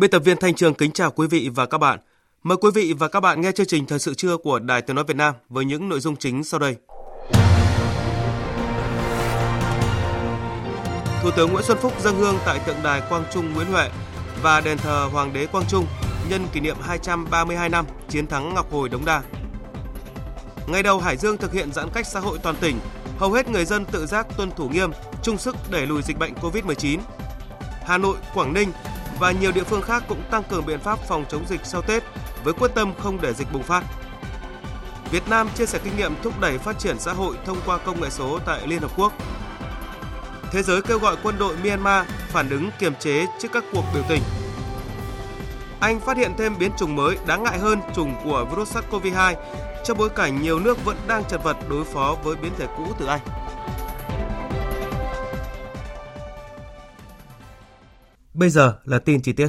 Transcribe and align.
Biên 0.00 0.10
tập 0.10 0.22
viên 0.24 0.36
Thanh 0.36 0.54
Trường 0.54 0.74
kính 0.74 0.92
chào 0.92 1.10
quý 1.10 1.26
vị 1.26 1.50
và 1.54 1.66
các 1.66 1.78
bạn. 1.78 1.98
Mời 2.42 2.58
quý 2.60 2.70
vị 2.74 2.94
và 2.98 3.08
các 3.08 3.20
bạn 3.20 3.40
nghe 3.40 3.52
chương 3.52 3.66
trình 3.66 3.86
Thời 3.86 3.98
sự 3.98 4.14
trưa 4.14 4.36
của 4.36 4.58
Đài 4.58 4.82
Tiếng 4.82 4.96
Nói 4.96 5.04
Việt 5.04 5.16
Nam 5.16 5.34
với 5.48 5.64
những 5.64 5.88
nội 5.88 6.00
dung 6.00 6.16
chính 6.16 6.44
sau 6.44 6.60
đây. 6.60 6.76
Thủ 11.22 11.30
tướng 11.36 11.52
Nguyễn 11.52 11.64
Xuân 11.64 11.78
Phúc 11.80 11.92
dâng 12.00 12.16
hương 12.16 12.38
tại 12.46 12.60
tượng 12.66 12.76
đài 12.82 13.02
Quang 13.08 13.24
Trung 13.32 13.52
Nguyễn 13.54 13.66
Huệ 13.66 13.90
và 14.42 14.60
đền 14.60 14.78
thờ 14.78 15.08
Hoàng 15.12 15.32
đế 15.32 15.46
Quang 15.46 15.64
Trung 15.68 15.86
nhân 16.30 16.46
kỷ 16.52 16.60
niệm 16.60 16.76
232 16.80 17.68
năm 17.68 17.86
chiến 18.08 18.26
thắng 18.26 18.54
Ngọc 18.54 18.72
Hồi 18.72 18.88
Đống 18.88 19.04
Đa. 19.04 19.22
Ngày 20.66 20.82
đầu 20.82 20.98
Hải 20.98 21.16
Dương 21.16 21.36
thực 21.36 21.52
hiện 21.52 21.72
giãn 21.72 21.88
cách 21.94 22.06
xã 22.06 22.20
hội 22.20 22.38
toàn 22.42 22.56
tỉnh, 22.60 22.78
hầu 23.18 23.32
hết 23.32 23.48
người 23.48 23.64
dân 23.64 23.84
tự 23.84 24.06
giác 24.06 24.26
tuân 24.36 24.50
thủ 24.50 24.68
nghiêm, 24.68 24.90
chung 25.22 25.38
sức 25.38 25.56
đẩy 25.70 25.86
lùi 25.86 26.02
dịch 26.02 26.18
bệnh 26.18 26.34
COVID-19. 26.34 26.98
Hà 27.84 27.98
Nội, 27.98 28.16
Quảng 28.34 28.52
Ninh 28.52 28.72
và 29.20 29.32
nhiều 29.32 29.52
địa 29.52 29.64
phương 29.64 29.82
khác 29.82 30.02
cũng 30.08 30.22
tăng 30.30 30.42
cường 30.42 30.66
biện 30.66 30.80
pháp 30.80 30.98
phòng 31.08 31.24
chống 31.28 31.46
dịch 31.48 31.60
sau 31.64 31.82
Tết 31.82 32.02
với 32.44 32.54
quyết 32.54 32.74
tâm 32.74 32.92
không 32.98 33.20
để 33.20 33.32
dịch 33.32 33.52
bùng 33.52 33.62
phát. 33.62 33.84
Việt 35.10 35.28
Nam 35.28 35.48
chia 35.54 35.66
sẻ 35.66 35.78
kinh 35.84 35.96
nghiệm 35.96 36.12
thúc 36.22 36.40
đẩy 36.40 36.58
phát 36.58 36.78
triển 36.78 36.98
xã 36.98 37.12
hội 37.12 37.36
thông 37.46 37.58
qua 37.66 37.78
công 37.78 38.00
nghệ 38.00 38.10
số 38.10 38.38
tại 38.46 38.66
Liên 38.66 38.80
Hợp 38.80 38.90
Quốc. 38.96 39.12
Thế 40.52 40.62
giới 40.62 40.82
kêu 40.82 40.98
gọi 40.98 41.16
quân 41.22 41.38
đội 41.38 41.56
Myanmar 41.64 42.06
phản 42.28 42.50
ứng 42.50 42.70
kiềm 42.78 42.94
chế 42.94 43.26
trước 43.40 43.48
các 43.52 43.64
cuộc 43.72 43.84
biểu 43.94 44.02
tình. 44.08 44.22
Anh 45.80 46.00
phát 46.00 46.16
hiện 46.16 46.32
thêm 46.38 46.58
biến 46.58 46.70
chủng 46.78 46.96
mới 46.96 47.16
đáng 47.26 47.42
ngại 47.42 47.58
hơn 47.58 47.80
chủng 47.94 48.14
của 48.24 48.46
virus 48.50 48.76
SARS-CoV-2 48.76 49.34
trong 49.84 49.98
bối 49.98 50.08
cảnh 50.08 50.42
nhiều 50.42 50.58
nước 50.58 50.84
vẫn 50.84 50.96
đang 51.06 51.24
chật 51.24 51.44
vật 51.44 51.56
đối 51.68 51.84
phó 51.84 52.16
với 52.24 52.36
biến 52.36 52.52
thể 52.58 52.66
cũ 52.76 52.86
từ 52.98 53.06
Anh. 53.06 53.20
Bây 58.34 58.50
giờ 58.50 58.74
là 58.84 58.98
tin 58.98 59.22
chi 59.22 59.32
tiết. 59.32 59.48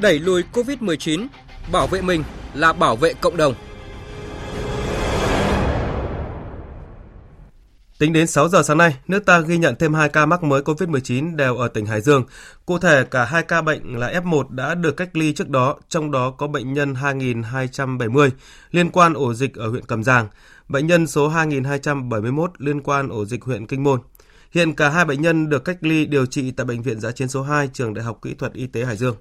Đẩy 0.00 0.18
lùi 0.18 0.42
COVID-19, 0.52 1.26
bảo 1.72 1.86
vệ 1.86 2.02
mình 2.02 2.24
là 2.54 2.72
bảo 2.72 2.96
vệ 2.96 3.14
cộng 3.14 3.36
đồng. 3.36 3.54
Tính 7.98 8.12
đến 8.12 8.26
6 8.26 8.48
giờ 8.48 8.62
sáng 8.62 8.78
nay, 8.78 8.96
nước 9.06 9.26
ta 9.26 9.40
ghi 9.40 9.58
nhận 9.58 9.74
thêm 9.78 9.94
2 9.94 10.08
ca 10.08 10.26
mắc 10.26 10.42
mới 10.42 10.62
COVID-19 10.62 11.36
đều 11.36 11.56
ở 11.56 11.68
tỉnh 11.68 11.86
Hải 11.86 12.00
Dương. 12.00 12.24
Cụ 12.66 12.78
thể, 12.78 13.04
cả 13.04 13.24
hai 13.24 13.42
ca 13.42 13.62
bệnh 13.62 13.98
là 13.98 14.12
F1 14.12 14.48
đã 14.48 14.74
được 14.74 14.96
cách 14.96 15.16
ly 15.16 15.32
trước 15.32 15.48
đó, 15.48 15.76
trong 15.88 16.10
đó 16.10 16.30
có 16.30 16.46
bệnh 16.46 16.72
nhân 16.72 16.94
2270 16.94 18.30
liên 18.70 18.90
quan 18.90 19.14
ổ 19.14 19.34
dịch 19.34 19.54
ở 19.54 19.68
huyện 19.68 19.84
Cầm 19.84 20.04
Giàng, 20.04 20.28
bệnh 20.68 20.86
nhân 20.86 21.06
số 21.06 21.28
2271 21.28 22.50
liên 22.58 22.80
quan 22.80 23.08
ổ 23.08 23.24
dịch 23.24 23.44
huyện 23.44 23.66
Kinh 23.66 23.82
Môn. 23.82 24.00
Hiện 24.52 24.74
cả 24.74 24.88
hai 24.88 25.04
bệnh 25.04 25.22
nhân 25.22 25.48
được 25.48 25.64
cách 25.64 25.78
ly 25.80 26.06
điều 26.06 26.26
trị 26.26 26.50
tại 26.50 26.64
Bệnh 26.66 26.82
viện 26.82 27.00
Giã 27.00 27.10
chiến 27.12 27.28
số 27.28 27.42
2 27.42 27.68
Trường 27.72 27.94
Đại 27.94 28.04
học 28.04 28.18
Kỹ 28.22 28.34
thuật 28.34 28.52
Y 28.52 28.66
tế 28.66 28.84
Hải 28.84 28.96
Dương. 28.96 29.16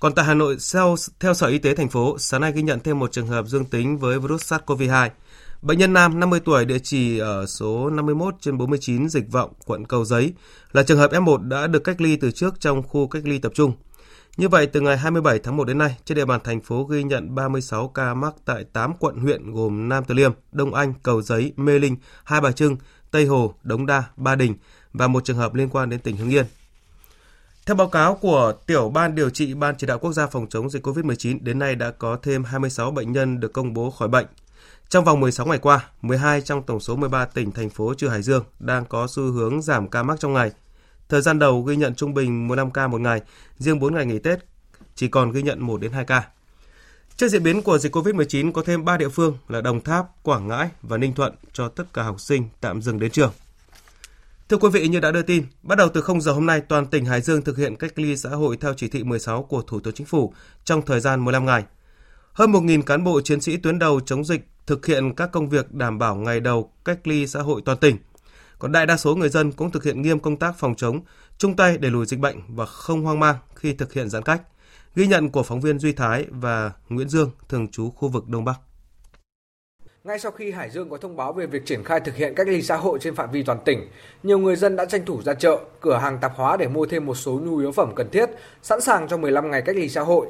Còn 0.00 0.14
tại 0.14 0.24
Hà 0.24 0.34
Nội, 0.34 0.56
theo, 0.72 0.94
theo 1.20 1.34
Sở 1.34 1.46
Y 1.46 1.58
tế 1.58 1.74
thành 1.74 1.88
phố, 1.88 2.18
sáng 2.18 2.40
nay 2.40 2.52
ghi 2.52 2.62
nhận 2.62 2.80
thêm 2.80 2.98
một 2.98 3.12
trường 3.12 3.26
hợp 3.26 3.46
dương 3.46 3.64
tính 3.64 3.98
với 3.98 4.18
virus 4.18 4.52
SARS-CoV-2. 4.52 5.08
Bệnh 5.62 5.78
nhân 5.78 5.92
nam 5.92 6.20
50 6.20 6.40
tuổi 6.40 6.64
địa 6.64 6.78
chỉ 6.78 7.18
ở 7.18 7.46
số 7.46 7.90
51 7.90 8.34
trên 8.40 8.58
49 8.58 9.08
Dịch 9.08 9.32
Vọng, 9.32 9.52
quận 9.66 9.84
Cầu 9.84 10.04
Giấy 10.04 10.32
là 10.72 10.82
trường 10.82 10.98
hợp 10.98 11.12
F1 11.12 11.48
đã 11.48 11.66
được 11.66 11.84
cách 11.84 12.00
ly 12.00 12.16
từ 12.16 12.30
trước 12.30 12.60
trong 12.60 12.82
khu 12.82 13.08
cách 13.08 13.22
ly 13.24 13.38
tập 13.38 13.52
trung. 13.54 13.72
Như 14.36 14.48
vậy, 14.48 14.66
từ 14.66 14.80
ngày 14.80 14.96
27 14.96 15.38
tháng 15.38 15.56
1 15.56 15.64
đến 15.64 15.78
nay, 15.78 15.96
trên 16.04 16.16
địa 16.16 16.24
bàn 16.24 16.40
thành 16.44 16.60
phố 16.60 16.84
ghi 16.84 17.02
nhận 17.02 17.34
36 17.34 17.88
ca 17.88 18.14
mắc 18.14 18.34
tại 18.44 18.64
8 18.72 18.92
quận 18.98 19.16
huyện 19.16 19.52
gồm 19.52 19.88
Nam 19.88 20.04
Từ 20.04 20.14
Liêm, 20.14 20.32
Đông 20.52 20.74
Anh, 20.74 20.94
Cầu 21.02 21.22
Giấy, 21.22 21.52
Mê 21.56 21.78
Linh, 21.78 21.96
Hai 22.24 22.40
Bà 22.40 22.52
Trưng, 22.52 22.76
Tây 23.10 23.26
Hồ, 23.26 23.54
Đống 23.62 23.86
Đa, 23.86 24.04
Ba 24.16 24.34
Đình 24.34 24.54
và 24.92 25.08
một 25.08 25.24
trường 25.24 25.36
hợp 25.36 25.54
liên 25.54 25.68
quan 25.68 25.90
đến 25.90 26.00
tỉnh 26.00 26.16
Hưng 26.16 26.30
Yên. 26.30 26.46
Theo 27.66 27.76
báo 27.76 27.88
cáo 27.88 28.14
của 28.14 28.52
Tiểu 28.66 28.90
ban 28.90 29.14
điều 29.14 29.30
trị 29.30 29.54
Ban 29.54 29.74
chỉ 29.78 29.86
đạo 29.86 29.98
quốc 29.98 30.12
gia 30.12 30.26
phòng 30.26 30.46
chống 30.50 30.70
dịch 30.70 30.86
COVID-19, 30.86 31.38
đến 31.40 31.58
nay 31.58 31.74
đã 31.74 31.90
có 31.90 32.18
thêm 32.22 32.44
26 32.44 32.90
bệnh 32.90 33.12
nhân 33.12 33.40
được 33.40 33.52
công 33.52 33.74
bố 33.74 33.90
khỏi 33.90 34.08
bệnh. 34.08 34.26
Trong 34.88 35.04
vòng 35.04 35.20
16 35.20 35.46
ngày 35.46 35.58
qua, 35.58 35.88
12 36.02 36.40
trong 36.40 36.62
tổng 36.62 36.80
số 36.80 36.96
13 36.96 37.24
tỉnh, 37.24 37.52
thành 37.52 37.70
phố 37.70 37.94
trừ 37.94 38.08
Hải 38.08 38.22
Dương 38.22 38.44
đang 38.58 38.84
có 38.84 39.06
xu 39.06 39.22
hướng 39.22 39.62
giảm 39.62 39.88
ca 39.88 40.02
mắc 40.02 40.20
trong 40.20 40.32
ngày. 40.32 40.50
Thời 41.08 41.22
gian 41.22 41.38
đầu 41.38 41.62
ghi 41.62 41.76
nhận 41.76 41.94
trung 41.94 42.14
bình 42.14 42.48
15 42.48 42.70
ca 42.70 42.88
một 42.88 43.00
ngày, 43.00 43.22
riêng 43.58 43.78
4 43.78 43.94
ngày 43.94 44.06
nghỉ 44.06 44.18
Tết 44.18 44.38
chỉ 44.94 45.08
còn 45.08 45.32
ghi 45.32 45.42
nhận 45.42 45.62
1 45.62 45.80
đến 45.80 45.92
2 45.92 46.04
ca. 46.04 46.28
Trước 47.20 47.28
diễn 47.28 47.42
biến 47.42 47.62
của 47.62 47.78
dịch 47.78 47.96
COVID-19 47.96 48.52
có 48.52 48.62
thêm 48.62 48.84
3 48.84 48.96
địa 48.96 49.08
phương 49.08 49.38
là 49.48 49.60
Đồng 49.60 49.80
Tháp, 49.80 50.22
Quảng 50.22 50.48
Ngãi 50.48 50.68
và 50.82 50.96
Ninh 50.96 51.14
Thuận 51.14 51.34
cho 51.52 51.68
tất 51.68 51.84
cả 51.92 52.02
học 52.02 52.20
sinh 52.20 52.48
tạm 52.60 52.82
dừng 52.82 53.00
đến 53.00 53.10
trường. 53.10 53.32
Thưa 54.48 54.56
quý 54.56 54.68
vị, 54.72 54.88
như 54.88 55.00
đã 55.00 55.10
đưa 55.10 55.22
tin, 55.22 55.44
bắt 55.62 55.78
đầu 55.78 55.88
từ 55.88 56.00
0 56.00 56.20
giờ 56.20 56.32
hôm 56.32 56.46
nay, 56.46 56.60
toàn 56.60 56.86
tỉnh 56.86 57.04
Hải 57.04 57.20
Dương 57.20 57.42
thực 57.42 57.58
hiện 57.58 57.76
cách 57.76 57.92
ly 57.96 58.16
xã 58.16 58.30
hội 58.30 58.56
theo 58.56 58.74
chỉ 58.74 58.88
thị 58.88 59.04
16 59.04 59.42
của 59.42 59.62
Thủ 59.62 59.80
tướng 59.80 59.94
Chính 59.94 60.06
phủ 60.06 60.32
trong 60.64 60.82
thời 60.82 61.00
gian 61.00 61.24
15 61.24 61.46
ngày. 61.46 61.64
Hơn 62.32 62.52
1.000 62.52 62.82
cán 62.82 63.04
bộ 63.04 63.20
chiến 63.20 63.40
sĩ 63.40 63.56
tuyến 63.56 63.78
đầu 63.78 64.00
chống 64.00 64.24
dịch 64.24 64.48
thực 64.66 64.86
hiện 64.86 65.14
các 65.14 65.32
công 65.32 65.48
việc 65.48 65.72
đảm 65.72 65.98
bảo 65.98 66.16
ngày 66.16 66.40
đầu 66.40 66.72
cách 66.84 67.06
ly 67.06 67.26
xã 67.26 67.42
hội 67.42 67.62
toàn 67.64 67.78
tỉnh. 67.78 67.96
Còn 68.58 68.72
đại 68.72 68.86
đa 68.86 68.96
số 68.96 69.14
người 69.14 69.28
dân 69.28 69.52
cũng 69.52 69.70
thực 69.70 69.84
hiện 69.84 70.02
nghiêm 70.02 70.20
công 70.20 70.36
tác 70.36 70.58
phòng 70.58 70.74
chống, 70.74 71.00
chung 71.38 71.56
tay 71.56 71.78
để 71.78 71.90
lùi 71.90 72.06
dịch 72.06 72.20
bệnh 72.20 72.36
và 72.48 72.66
không 72.66 73.02
hoang 73.02 73.20
mang 73.20 73.36
khi 73.54 73.72
thực 73.72 73.92
hiện 73.92 74.08
giãn 74.08 74.22
cách. 74.22 74.42
Ghi 74.94 75.06
nhận 75.06 75.30
của 75.30 75.42
phóng 75.42 75.60
viên 75.60 75.78
Duy 75.78 75.92
Thái 75.92 76.26
và 76.30 76.72
Nguyễn 76.88 77.08
Dương, 77.08 77.30
thường 77.48 77.68
trú 77.68 77.90
khu 77.90 78.08
vực 78.08 78.28
Đông 78.28 78.44
Bắc. 78.44 78.60
Ngay 80.04 80.18
sau 80.18 80.32
khi 80.32 80.50
Hải 80.50 80.70
Dương 80.70 80.90
có 80.90 80.96
thông 80.96 81.16
báo 81.16 81.32
về 81.32 81.46
việc 81.46 81.66
triển 81.66 81.84
khai 81.84 82.00
thực 82.00 82.16
hiện 82.16 82.34
cách 82.34 82.48
ly 82.48 82.62
xã 82.62 82.76
hội 82.76 82.98
trên 83.02 83.14
phạm 83.14 83.30
vi 83.30 83.42
toàn 83.42 83.58
tỉnh, 83.64 83.88
nhiều 84.22 84.38
người 84.38 84.56
dân 84.56 84.76
đã 84.76 84.84
tranh 84.84 85.04
thủ 85.04 85.22
ra 85.22 85.34
chợ, 85.34 85.58
cửa 85.80 85.96
hàng 85.96 86.18
tạp 86.20 86.32
hóa 86.36 86.56
để 86.56 86.68
mua 86.68 86.86
thêm 86.86 87.06
một 87.06 87.14
số 87.14 87.40
nhu 87.44 87.56
yếu 87.56 87.72
phẩm 87.72 87.92
cần 87.96 88.10
thiết, 88.10 88.30
sẵn 88.62 88.80
sàng 88.80 89.08
cho 89.08 89.16
15 89.16 89.50
ngày 89.50 89.62
cách 89.62 89.76
ly 89.76 89.88
xã 89.88 90.00
hội. 90.00 90.26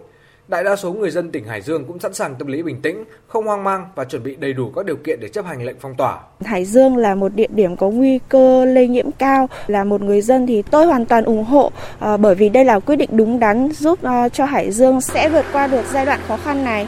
Đại 0.51 0.65
đa 0.65 0.77
số 0.77 0.93
người 0.93 1.11
dân 1.11 1.31
tỉnh 1.31 1.45
Hải 1.45 1.61
Dương 1.61 1.85
cũng 1.85 1.99
sẵn 1.99 2.15
sàng 2.15 2.35
tâm 2.35 2.49
lý 2.49 2.63
bình 2.63 2.83
tĩnh, 2.83 3.05
không 3.27 3.47
hoang 3.47 3.65
mang 3.65 3.87
và 3.95 4.05
chuẩn 4.05 4.23
bị 4.23 4.37
đầy 4.37 4.53
đủ 4.53 4.71
các 4.77 4.87
điều 4.87 4.97
kiện 4.97 5.21
để 5.21 5.29
chấp 5.29 5.45
hành 5.45 5.63
lệnh 5.63 5.77
phong 5.81 5.95
tỏa. 5.95 6.19
Hải 6.45 6.65
Dương 6.65 6.97
là 6.97 7.15
một 7.15 7.35
địa 7.35 7.47
điểm 7.49 7.77
có 7.77 7.91
nguy 7.91 8.19
cơ 8.29 8.65
lây 8.65 8.89
nhiễm 8.89 9.11
cao. 9.19 9.49
Là 9.67 9.85
một 9.85 10.03
người 10.03 10.21
dân 10.21 10.47
thì 10.47 10.63
tôi 10.63 10.87
hoàn 10.87 11.07
toàn 11.07 11.25
ủng 11.25 11.45
hộ 11.45 11.71
à, 11.99 12.17
bởi 12.17 12.35
vì 12.35 12.49
đây 12.49 12.65
là 12.65 12.81
quyết 12.81 12.97
định 12.97 13.11
đúng 13.13 13.41
đắn 13.41 13.73
giúp 13.73 14.03
à, 14.03 14.29
cho 14.29 14.45
Hải 14.45 14.71
Dương 14.71 15.01
sẽ 15.01 15.29
vượt 15.29 15.45
qua 15.53 15.67
được 15.67 15.85
giai 15.93 16.07
đoạn 16.07 16.21
khó 16.29 16.37
khăn 16.37 16.65
này. 16.65 16.87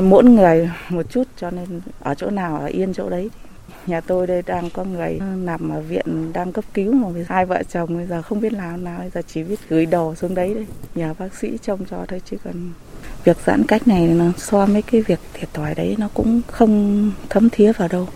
Mỗi 0.00 0.24
người 0.24 0.70
một 0.88 1.10
chút 1.10 1.24
cho 1.36 1.50
nên 1.50 1.80
ở 2.00 2.14
chỗ 2.14 2.30
nào 2.30 2.58
ở 2.60 2.66
yên 2.66 2.94
chỗ 2.94 3.10
đấy. 3.10 3.30
Nhà 3.86 4.00
tôi 4.00 4.26
đây 4.26 4.42
đang 4.42 4.70
có 4.70 4.84
người 4.84 5.20
nằm 5.36 5.70
ở 5.70 5.80
viện 5.80 6.32
đang 6.32 6.52
cấp 6.52 6.64
cứu 6.74 6.92
mà 6.92 7.08
hai 7.28 7.46
vợ 7.46 7.62
chồng 7.68 7.96
bây 7.96 8.06
giờ 8.06 8.22
không 8.22 8.40
biết 8.40 8.52
làm 8.52 8.84
nào, 8.84 8.98
bây 8.98 9.10
giờ 9.10 9.22
chỉ 9.26 9.42
biết 9.42 9.58
gửi 9.68 9.86
đồ 9.86 10.14
xuống 10.14 10.34
đấy 10.34 10.54
đây 10.54 10.66
Nhờ 10.94 11.14
bác 11.18 11.34
sĩ 11.34 11.58
trông 11.62 11.84
cho 11.90 12.04
thôi 12.08 12.22
chứ 12.24 12.36
còn 12.44 12.54
việc 13.24 13.36
giãn 13.46 13.62
cách 13.68 13.88
này 13.88 14.06
nó 14.06 14.24
so 14.36 14.66
với 14.66 14.82
cái 14.82 15.00
việc 15.00 15.18
thiệt 15.32 15.54
thòi 15.54 15.74
đấy 15.74 15.96
nó 15.98 16.08
cũng 16.14 16.40
không 16.46 17.12
thấm 17.28 17.48
thía 17.50 17.72
vào 17.72 17.88
đâu. 17.88 18.08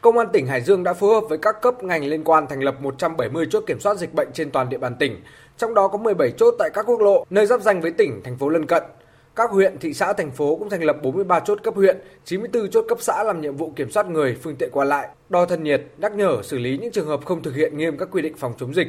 Công 0.00 0.18
an 0.18 0.28
tỉnh 0.32 0.46
Hải 0.46 0.60
Dương 0.60 0.84
đã 0.84 0.94
phối 0.94 1.14
hợp 1.14 1.26
với 1.28 1.38
các 1.38 1.62
cấp 1.62 1.84
ngành 1.84 2.04
liên 2.04 2.24
quan 2.24 2.46
thành 2.46 2.62
lập 2.62 2.74
170 2.80 3.46
chốt 3.50 3.64
kiểm 3.66 3.80
soát 3.80 3.98
dịch 3.98 4.14
bệnh 4.14 4.28
trên 4.32 4.50
toàn 4.50 4.68
địa 4.68 4.78
bàn 4.78 4.94
tỉnh, 4.98 5.20
trong 5.58 5.74
đó 5.74 5.88
có 5.88 5.98
17 5.98 6.30
chốt 6.30 6.54
tại 6.58 6.70
các 6.74 6.86
quốc 6.86 7.00
lộ, 7.00 7.24
nơi 7.30 7.46
giáp 7.46 7.60
danh 7.60 7.80
với 7.80 7.90
tỉnh, 7.90 8.20
thành 8.24 8.38
phố 8.38 8.48
lân 8.48 8.66
cận. 8.66 8.82
Các 9.36 9.50
huyện, 9.50 9.78
thị 9.78 9.94
xã, 9.94 10.12
thành 10.12 10.30
phố 10.30 10.56
cũng 10.56 10.70
thành 10.70 10.82
lập 10.82 10.96
43 11.02 11.40
chốt 11.40 11.58
cấp 11.62 11.74
huyện, 11.74 11.98
94 12.24 12.70
chốt 12.70 12.84
cấp 12.88 12.98
xã 13.00 13.22
làm 13.22 13.40
nhiệm 13.40 13.56
vụ 13.56 13.72
kiểm 13.76 13.90
soát 13.90 14.06
người, 14.06 14.36
phương 14.42 14.56
tiện 14.56 14.70
qua 14.72 14.84
lại, 14.84 15.08
đo 15.28 15.46
thân 15.46 15.64
nhiệt, 15.64 15.82
nhắc 15.98 16.12
nhở 16.12 16.42
xử 16.42 16.58
lý 16.58 16.78
những 16.78 16.92
trường 16.92 17.06
hợp 17.06 17.20
không 17.24 17.42
thực 17.42 17.54
hiện 17.54 17.78
nghiêm 17.78 17.98
các 17.98 18.08
quy 18.12 18.22
định 18.22 18.34
phòng 18.36 18.52
chống 18.58 18.74
dịch. 18.74 18.88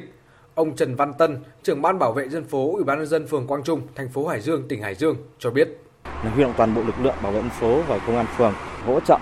Ông 0.56 0.76
Trần 0.76 0.96
Văn 0.96 1.14
Tân, 1.14 1.38
trưởng 1.64 1.82
ban 1.82 2.00
bảo 2.00 2.14
vệ 2.14 2.30
dân 2.30 2.44
phố 2.44 2.72
Ủy 2.74 2.84
ban 2.84 2.98
nhân 2.98 3.08
dân 3.08 3.28
phường 3.28 3.48
Quang 3.48 3.64
Trung, 3.64 3.82
thành 3.96 4.10
phố 4.10 4.28
Hải 4.28 4.42
Dương, 4.42 4.68
tỉnh 4.68 4.82
Hải 4.82 4.96
Dương 4.96 5.16
cho 5.40 5.50
biết. 5.50 5.68
Huy 6.04 6.44
động 6.44 6.54
toàn 6.58 6.76
bộ 6.76 6.82
lực 6.82 6.96
lượng 7.02 7.16
bảo 7.24 7.32
vệ 7.32 7.40
dân 7.40 7.50
phố 7.50 7.82
và 7.88 8.00
công 8.08 8.18
an 8.18 8.26
phường 8.38 8.54
hỗ 8.86 9.00
trợ 9.00 9.18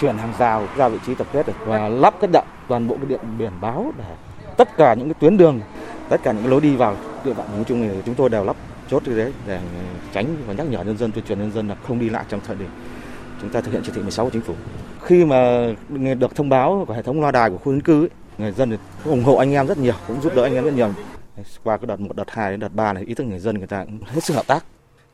chuyển 0.00 0.16
hàng 0.16 0.32
rào 0.38 0.68
ra 0.76 0.88
vị 0.88 0.98
trí 1.06 1.14
tập 1.14 1.26
kết 1.32 1.46
và 1.66 1.88
lắp 1.88 2.14
cái 2.20 2.30
đậm 2.32 2.44
toàn 2.68 2.88
bộ 2.88 2.96
cái 2.96 3.06
điện 3.06 3.20
biển 3.38 3.52
báo 3.60 3.92
để 3.98 4.04
tất 4.56 4.76
cả 4.76 4.94
những 4.94 5.08
cái 5.08 5.14
tuyến 5.20 5.36
đường 5.36 5.60
tất 6.08 6.20
cả 6.22 6.32
những 6.32 6.50
lối 6.50 6.60
đi 6.60 6.76
vào 6.76 6.96
địa 7.24 7.34
bàn 7.34 7.46
nói 7.54 7.64
chung 7.68 7.88
thì 7.88 7.96
chúng 8.06 8.14
tôi 8.14 8.28
đều 8.28 8.44
lắp 8.44 8.56
chốt 8.90 9.02
như 9.06 9.14
thế 9.14 9.32
để 9.46 9.60
tránh 10.12 10.36
và 10.46 10.54
nhắc 10.54 10.66
nhở 10.70 10.84
nhân 10.84 10.98
dân 10.98 11.12
tuyên 11.12 11.24
truyền 11.24 11.38
nhân 11.38 11.52
dân 11.52 11.68
là 11.68 11.74
không 11.74 11.98
đi 11.98 12.10
lại 12.10 12.24
trong 12.28 12.40
thời 12.46 12.56
điểm 12.56 12.68
chúng 13.40 13.50
ta 13.50 13.60
thực 13.60 13.72
hiện 13.72 13.82
chỉ 13.84 13.92
thị 13.94 14.02
16 14.02 14.24
của 14.24 14.30
chính 14.30 14.42
phủ. 14.42 14.54
Khi 15.02 15.24
mà 15.24 15.68
được 16.18 16.34
thông 16.34 16.48
báo 16.48 16.84
của 16.88 16.94
hệ 16.94 17.02
thống 17.02 17.20
loa 17.20 17.30
đài 17.30 17.50
của 17.50 17.58
khu 17.58 17.72
dân 17.72 17.80
cư 17.80 18.02
ấy, 18.02 18.08
người 18.38 18.52
dân 18.52 18.78
ủng 19.04 19.24
hộ 19.24 19.36
anh 19.36 19.52
em 19.52 19.66
rất 19.66 19.78
nhiều, 19.78 19.94
cũng 20.08 20.20
giúp 20.20 20.32
đỡ 20.36 20.42
anh 20.42 20.54
em 20.54 20.64
rất 20.64 20.74
nhiều. 20.74 20.88
Qua 21.64 21.76
cái 21.76 21.86
đợt 21.86 22.00
một, 22.00 22.16
đợt 22.16 22.30
hai 22.30 22.50
đến 22.50 22.60
đợt 22.60 22.74
ba 22.74 22.92
này 22.92 23.04
ý 23.06 23.14
thức 23.14 23.24
người 23.24 23.38
dân 23.38 23.58
người 23.58 23.66
ta 23.66 23.84
cũng 23.84 23.98
hết 24.06 24.24
sức 24.24 24.34
hợp 24.34 24.46
tác. 24.46 24.64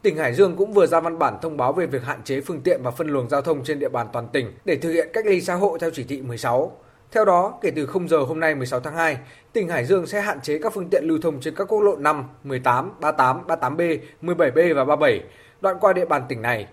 Tỉnh 0.02 0.16
Hải 0.16 0.34
Dương 0.34 0.56
cũng 0.56 0.72
vừa 0.72 0.86
ra 0.86 1.00
văn 1.00 1.18
bản 1.18 1.38
thông 1.42 1.56
báo 1.56 1.72
về 1.72 1.86
việc 1.86 2.04
hạn 2.04 2.20
chế 2.24 2.40
phương 2.40 2.60
tiện 2.60 2.82
và 2.82 2.90
phân 2.90 3.08
luồng 3.08 3.28
giao 3.28 3.42
thông 3.42 3.64
trên 3.64 3.78
địa 3.78 3.88
bàn 3.88 4.06
toàn 4.12 4.28
tỉnh 4.32 4.52
để 4.64 4.76
thực 4.76 4.92
hiện 4.92 5.08
cách 5.12 5.26
ly 5.26 5.40
xã 5.40 5.54
hội 5.54 5.78
theo 5.78 5.90
chỉ 5.94 6.04
thị 6.04 6.22
16. 6.22 6.72
Theo 7.12 7.24
đó, 7.24 7.58
kể 7.62 7.70
từ 7.76 7.86
0 7.86 8.08
giờ 8.08 8.18
hôm 8.18 8.40
nay 8.40 8.54
16 8.54 8.80
tháng 8.80 8.96
2, 8.96 9.18
tỉnh 9.52 9.68
Hải 9.68 9.84
Dương 9.84 10.06
sẽ 10.06 10.20
hạn 10.20 10.40
chế 10.40 10.58
các 10.58 10.72
phương 10.74 10.88
tiện 10.90 11.04
lưu 11.04 11.18
thông 11.22 11.40
trên 11.40 11.54
các 11.54 11.64
quốc 11.64 11.80
lộ 11.80 11.96
5, 11.96 12.24
18, 12.44 12.90
38, 13.00 13.46
38B, 13.46 13.98
17B 14.22 14.74
và 14.74 14.84
37 14.84 15.22
đoạn 15.60 15.76
qua 15.80 15.92
địa 15.92 16.04
bàn 16.04 16.22
tỉnh 16.28 16.42
này. 16.42 16.66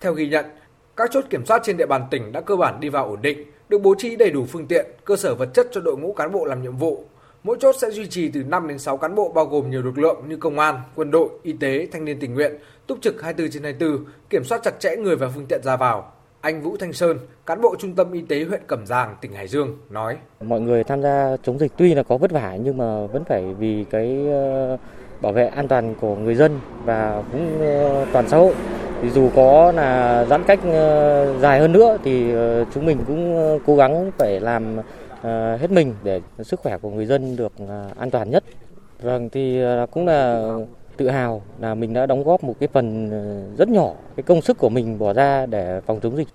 Theo 0.00 0.12
ghi 0.12 0.28
nhận, 0.28 0.44
các 0.96 1.10
chốt 1.12 1.24
kiểm 1.30 1.46
soát 1.46 1.62
trên 1.64 1.76
địa 1.76 1.86
bàn 1.86 2.02
tỉnh 2.10 2.32
đã 2.32 2.40
cơ 2.40 2.56
bản 2.56 2.80
đi 2.80 2.88
vào 2.88 3.06
ổn 3.06 3.22
định, 3.22 3.44
được 3.68 3.78
bố 3.78 3.94
trí 3.98 4.16
đầy 4.16 4.30
đủ 4.30 4.46
phương 4.46 4.66
tiện, 4.66 4.86
cơ 5.04 5.16
sở 5.16 5.34
vật 5.34 5.48
chất 5.54 5.68
cho 5.72 5.80
đội 5.80 5.96
ngũ 5.96 6.12
cán 6.12 6.32
bộ 6.32 6.44
làm 6.44 6.62
nhiệm 6.62 6.76
vụ. 6.76 7.04
Mỗi 7.42 7.56
chốt 7.60 7.74
sẽ 7.80 7.90
duy 7.90 8.06
trì 8.06 8.28
từ 8.28 8.42
5 8.44 8.68
đến 8.68 8.78
6 8.78 8.96
cán 8.96 9.14
bộ 9.14 9.32
bao 9.34 9.44
gồm 9.44 9.70
nhiều 9.70 9.82
lực 9.82 9.98
lượng 9.98 10.28
như 10.28 10.36
công 10.36 10.58
an, 10.58 10.80
quân 10.94 11.10
đội, 11.10 11.28
y 11.42 11.52
tế, 11.52 11.88
thanh 11.92 12.04
niên 12.04 12.20
tình 12.20 12.34
nguyện, 12.34 12.52
túc 12.86 12.98
trực 13.02 13.22
24 13.22 13.52
trên 13.52 13.62
24, 13.62 14.04
kiểm 14.30 14.44
soát 14.44 14.60
chặt 14.62 14.80
chẽ 14.80 14.96
người 14.96 15.16
và 15.16 15.28
phương 15.34 15.46
tiện 15.46 15.62
ra 15.62 15.76
vào. 15.76 16.12
Anh 16.42 16.62
Vũ 16.62 16.76
Thanh 16.76 16.92
Sơn, 16.92 17.18
cán 17.46 17.60
bộ 17.60 17.76
trung 17.78 17.94
tâm 17.94 18.12
y 18.12 18.20
tế 18.20 18.44
huyện 18.44 18.60
Cẩm 18.66 18.86
Giàng, 18.86 19.16
tỉnh 19.20 19.32
Hải 19.32 19.48
Dương 19.48 19.78
nói: 19.90 20.16
Mọi 20.40 20.60
người 20.60 20.84
tham 20.84 21.02
gia 21.02 21.36
chống 21.42 21.58
dịch 21.58 21.72
tuy 21.76 21.94
là 21.94 22.02
có 22.02 22.16
vất 22.16 22.30
vả 22.32 22.56
nhưng 22.64 22.76
mà 22.76 23.06
vẫn 23.06 23.24
phải 23.24 23.54
vì 23.58 23.84
cái 23.90 24.26
ờ, 24.30 24.76
bảo 25.20 25.32
vệ 25.32 25.46
an 25.46 25.68
toàn 25.68 25.94
của 26.00 26.16
người 26.16 26.34
dân 26.34 26.58
và 26.84 27.22
cũng 27.32 27.60
ờ, 27.60 28.06
toàn 28.12 28.28
xã 28.28 28.36
hội. 28.36 28.54
Thì 29.02 29.10
dù 29.10 29.30
có 29.36 29.72
là 29.72 30.24
giãn 30.24 30.44
cách 30.44 30.58
ờ, 30.64 31.38
dài 31.40 31.60
hơn 31.60 31.72
nữa 31.72 31.98
thì 32.04 32.32
chúng 32.74 32.86
mình 32.86 32.98
cũng 33.06 33.60
cố 33.66 33.76
gắng 33.76 34.10
phải 34.18 34.40
làm 34.40 34.76
hết 35.58 35.70
mình 35.70 35.94
để 36.02 36.20
sức 36.38 36.60
khỏe 36.60 36.78
của 36.78 36.90
người 36.90 37.06
dân 37.06 37.36
được 37.36 37.52
an 37.98 38.10
toàn 38.10 38.30
nhất. 38.30 38.44
Vâng 39.02 39.28
thì 39.30 39.62
cũng 39.90 40.06
là 40.06 40.52
tự 40.96 41.08
hào 41.08 41.42
là 41.58 41.74
mình 41.74 41.92
đã 41.92 42.06
đóng 42.06 42.24
góp 42.24 42.44
một 42.44 42.54
cái 42.60 42.68
phần 42.72 43.10
rất 43.56 43.68
nhỏ 43.68 43.94
cái 44.16 44.22
công 44.22 44.42
sức 44.42 44.58
của 44.58 44.68
mình 44.68 44.98
bỏ 44.98 45.12
ra 45.12 45.46
để 45.46 45.80
phòng 45.86 46.00
chống 46.02 46.16
dịch. 46.16 46.28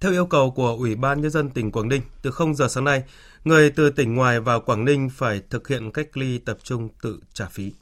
Theo 0.00 0.12
yêu 0.12 0.26
cầu 0.26 0.50
của 0.50 0.76
Ủy 0.78 0.94
ban 0.94 1.20
Nhân 1.20 1.30
dân 1.30 1.50
tỉnh 1.50 1.72
Quảng 1.72 1.88
Ninh, 1.88 2.02
từ 2.22 2.30
0 2.30 2.54
giờ 2.54 2.68
sáng 2.68 2.84
nay, 2.84 3.02
người 3.44 3.70
từ 3.70 3.90
tỉnh 3.90 4.14
ngoài 4.14 4.40
vào 4.40 4.60
Quảng 4.60 4.84
Ninh 4.84 5.08
phải 5.12 5.40
thực 5.50 5.68
hiện 5.68 5.90
cách 5.90 6.16
ly 6.16 6.38
tập 6.38 6.58
trung 6.62 6.88
tự 7.02 7.20
trả 7.32 7.46
phí. 7.46 7.72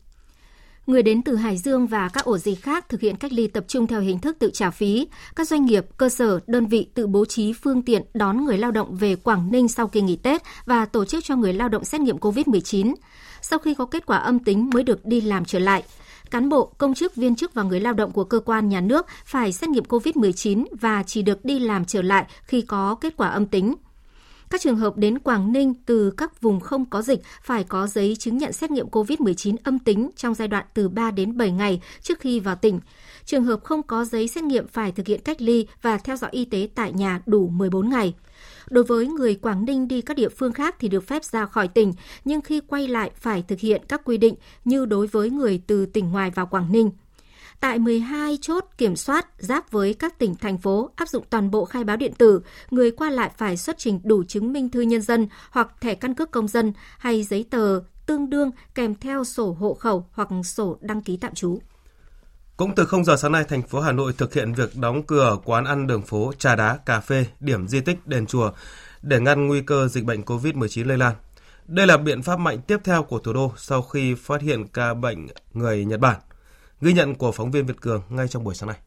Người 0.87 1.03
đến 1.03 1.23
từ 1.23 1.37
Hải 1.37 1.57
Dương 1.57 1.87
và 1.87 2.09
các 2.09 2.25
ổ 2.25 2.39
dịch 2.39 2.63
khác 2.63 2.89
thực 2.89 3.01
hiện 3.01 3.17
cách 3.17 3.33
ly 3.33 3.47
tập 3.47 3.65
trung 3.69 3.87
theo 3.87 4.01
hình 4.01 4.19
thức 4.19 4.37
tự 4.39 4.51
trả 4.53 4.71
phí. 4.71 5.09
Các 5.37 5.49
doanh 5.49 5.65
nghiệp, 5.67 5.87
cơ 5.97 6.09
sở, 6.09 6.41
đơn 6.47 6.67
vị 6.67 6.89
tự 6.95 7.07
bố 7.07 7.25
trí 7.25 7.53
phương 7.53 7.83
tiện 7.83 8.03
đón 8.15 8.45
người 8.45 8.59
lao 8.59 8.71
động 8.71 8.97
về 8.97 9.17
Quảng 9.17 9.53
Ninh 9.53 9.69
sau 9.69 9.89
kỳ 9.89 10.01
nghỉ 10.01 10.17
Tết 10.17 10.43
và 10.67 10.85
tổ 10.85 11.05
chức 11.05 11.25
cho 11.25 11.37
người 11.37 11.53
lao 11.53 11.69
động 11.69 11.85
xét 11.85 12.01
nghiệm 12.01 12.19
COVID-19. 12.19 12.95
Sau 13.45 13.59
khi 13.59 13.75
có 13.75 13.85
kết 13.85 14.07
quả 14.07 14.19
âm 14.19 14.39
tính 14.39 14.71
mới 14.75 14.83
được 14.83 15.07
đi 15.07 15.21
làm 15.21 15.45
trở 15.45 15.59
lại 15.59 15.83
cán 16.31 16.49
bộ, 16.49 16.73
công 16.79 16.95
chức, 16.95 17.15
viên 17.15 17.37
chức 17.37 17.55
và 17.55 17.63
người 17.63 17.81
lao 17.81 17.93
động 17.93 18.13
của 18.13 18.25
cơ 18.25 18.41
quan 18.41 18.69
nhà 18.69 18.81
nước 18.81 19.07
phải 19.25 19.53
xét 19.53 19.71
nghiệm 19.71 19.85
COVID-19 19.85 20.65
và 20.81 21.03
chỉ 21.03 21.23
được 21.23 21.45
đi 21.45 21.59
làm 21.59 21.85
trở 21.85 22.03
lại 22.03 22.25
khi 22.43 22.61
có 22.61 22.95
kết 22.95 23.17
quả 23.17 23.29
âm 23.29 23.47
tính. 23.47 23.75
Các 24.51 24.61
trường 24.61 24.77
hợp 24.77 24.97
đến 24.97 25.19
Quảng 25.19 25.53
Ninh 25.53 25.75
từ 25.87 26.11
các 26.11 26.41
vùng 26.41 26.61
không 26.61 26.85
có 26.85 27.03
dịch 27.03 27.21
phải 27.43 27.65
có 27.65 27.87
giấy 27.87 28.17
chứng 28.19 28.39
nhận 28.39 28.53
xét 28.53 28.71
nghiệm 28.71 28.89
COVID-19 28.89 29.57
âm 29.65 29.79
tính 29.79 30.11
trong 30.17 30.35
giai 30.35 30.49
đoạn 30.49 30.67
từ 30.75 30.89
3 30.89 31.11
đến 31.11 31.37
7 31.37 31.51
ngày 31.51 31.81
trước 32.03 32.21
khi 32.21 32.41
vào 32.41 32.57
tỉnh. 32.57 32.81
Trường 33.25 33.45
hợp 33.45 33.65
không 33.65 33.83
có 33.83 34.05
giấy 34.05 34.29
xét 34.29 34.45
nghiệm 34.45 34.69
phải 34.69 34.93
thực 34.93 35.07
hiện 35.07 35.21
cách 35.25 35.43
ly 35.43 35.67
và 35.83 35.99
theo 35.99 36.17
dõi 36.17 36.31
y 36.33 36.45
tế 36.45 36.69
tại 36.75 36.93
nhà 36.93 37.21
đủ 37.27 37.49
14 37.49 37.91
ngày. 37.91 38.15
Đối 38.75 38.85
với 38.85 39.07
người 39.07 39.35
Quảng 39.35 39.65
Ninh 39.65 39.89
đi 39.89 40.01
các 40.01 40.17
địa 40.17 40.29
phương 40.29 40.53
khác 40.53 40.77
thì 40.79 40.89
được 40.89 41.07
phép 41.07 41.25
ra 41.25 41.47
khỏi 41.47 41.69
tỉnh, 41.69 41.93
nhưng 42.25 42.41
khi 42.41 42.61
quay 42.61 42.89
lại 42.89 43.11
phải 43.17 43.45
thực 43.49 43.61
hiện 43.61 43.83
các 43.89 44.01
quy 44.05 44.17
định 44.17 44.35
như 44.65 44.87
đối 44.87 45.07
với 45.07 45.31
người 45.31 45.63
từ 45.67 45.87
tỉnh 45.87 46.11
ngoài 46.11 46.31
vào 46.31 46.47
Quảng 46.47 46.73
Ninh. 46.73 46.91
Tại 47.61 47.79
12 47.79 48.39
chốt 48.41 48.65
kiểm 48.79 48.97
soát 48.97 49.27
giáp 49.39 49.71
với 49.71 49.95
các 49.95 50.19
tỉnh, 50.19 50.35
thành 50.35 50.59
phố 50.59 50.91
áp 50.97 51.09
dụng 51.09 51.25
toàn 51.31 51.51
bộ 51.51 51.65
khai 51.65 51.85
báo 51.85 51.97
điện 51.97 52.13
tử, 52.19 52.41
người 52.71 52.91
qua 52.91 53.11
lại 53.11 53.31
phải 53.37 53.57
xuất 53.57 53.79
trình 53.79 54.01
đủ 54.05 54.25
chứng 54.29 54.53
minh 54.53 54.69
thư 54.69 54.81
nhân 54.81 55.03
dân 55.03 55.29
hoặc 55.51 55.69
thẻ 55.81 55.95
căn 55.95 56.15
cước 56.15 56.31
công 56.31 56.49
dân 56.49 56.73
hay 56.99 57.23
giấy 57.23 57.45
tờ 57.51 57.81
tương 58.07 58.31
đương 58.31 58.51
kèm 58.75 58.95
theo 58.95 59.25
sổ 59.25 59.57
hộ 59.61 59.75
khẩu 59.75 60.07
hoặc 60.13 60.29
sổ 60.45 60.77
đăng 60.81 61.03
ký 61.03 61.17
tạm 61.17 61.35
trú. 61.35 61.59
Cũng 62.57 62.75
từ 62.75 62.87
0 62.87 63.05
giờ 63.05 63.17
sáng 63.17 63.33
nay, 63.33 63.45
thành 63.45 63.63
phố 63.63 63.81
Hà 63.81 63.93
Nội 63.93 64.13
thực 64.19 64.35
hiện 64.35 64.53
việc 64.53 64.77
đóng 64.77 65.03
cửa 65.03 65.39
quán 65.45 65.65
ăn 65.65 65.87
đường 65.87 66.03
phố, 66.03 66.33
trà 66.39 66.57
đá, 66.57 66.79
cà 66.87 67.01
phê, 67.01 67.27
điểm 67.41 67.69
di 67.69 67.81
tích, 67.81 68.07
đền 68.07 68.27
chùa 68.27 68.53
để 69.03 69.21
ngăn 69.21 69.47
nguy 69.47 69.61
cơ 69.61 69.89
dịch 69.89 70.05
bệnh 70.05 70.23
COVID-19 70.23 70.87
lây 70.87 70.99
lan. 70.99 71.15
Đây 71.67 71.87
là 71.87 71.97
biện 71.97 72.23
pháp 72.23 72.39
mạnh 72.39 72.59
tiếp 72.67 72.79
theo 72.85 73.03
của 73.03 73.19
thủ 73.19 73.33
đô 73.33 73.53
sau 73.57 73.83
khi 73.83 74.15
phát 74.15 74.43
hiện 74.43 74.67
ca 74.69 74.95
bệnh 74.95 75.27
người 75.53 75.85
Nhật 75.85 76.01
Bản. 76.01 76.21
Ghi 76.81 76.93
nhận 76.93 77.15
của 77.15 77.33
phóng 77.33 77.51
viên 77.51 77.67
Việt 77.67 77.81
Cường 77.81 78.03
ngay 78.09 78.29
trong 78.29 78.45
buổi 78.45 78.55
sáng 78.55 78.69
nay. 78.69 78.79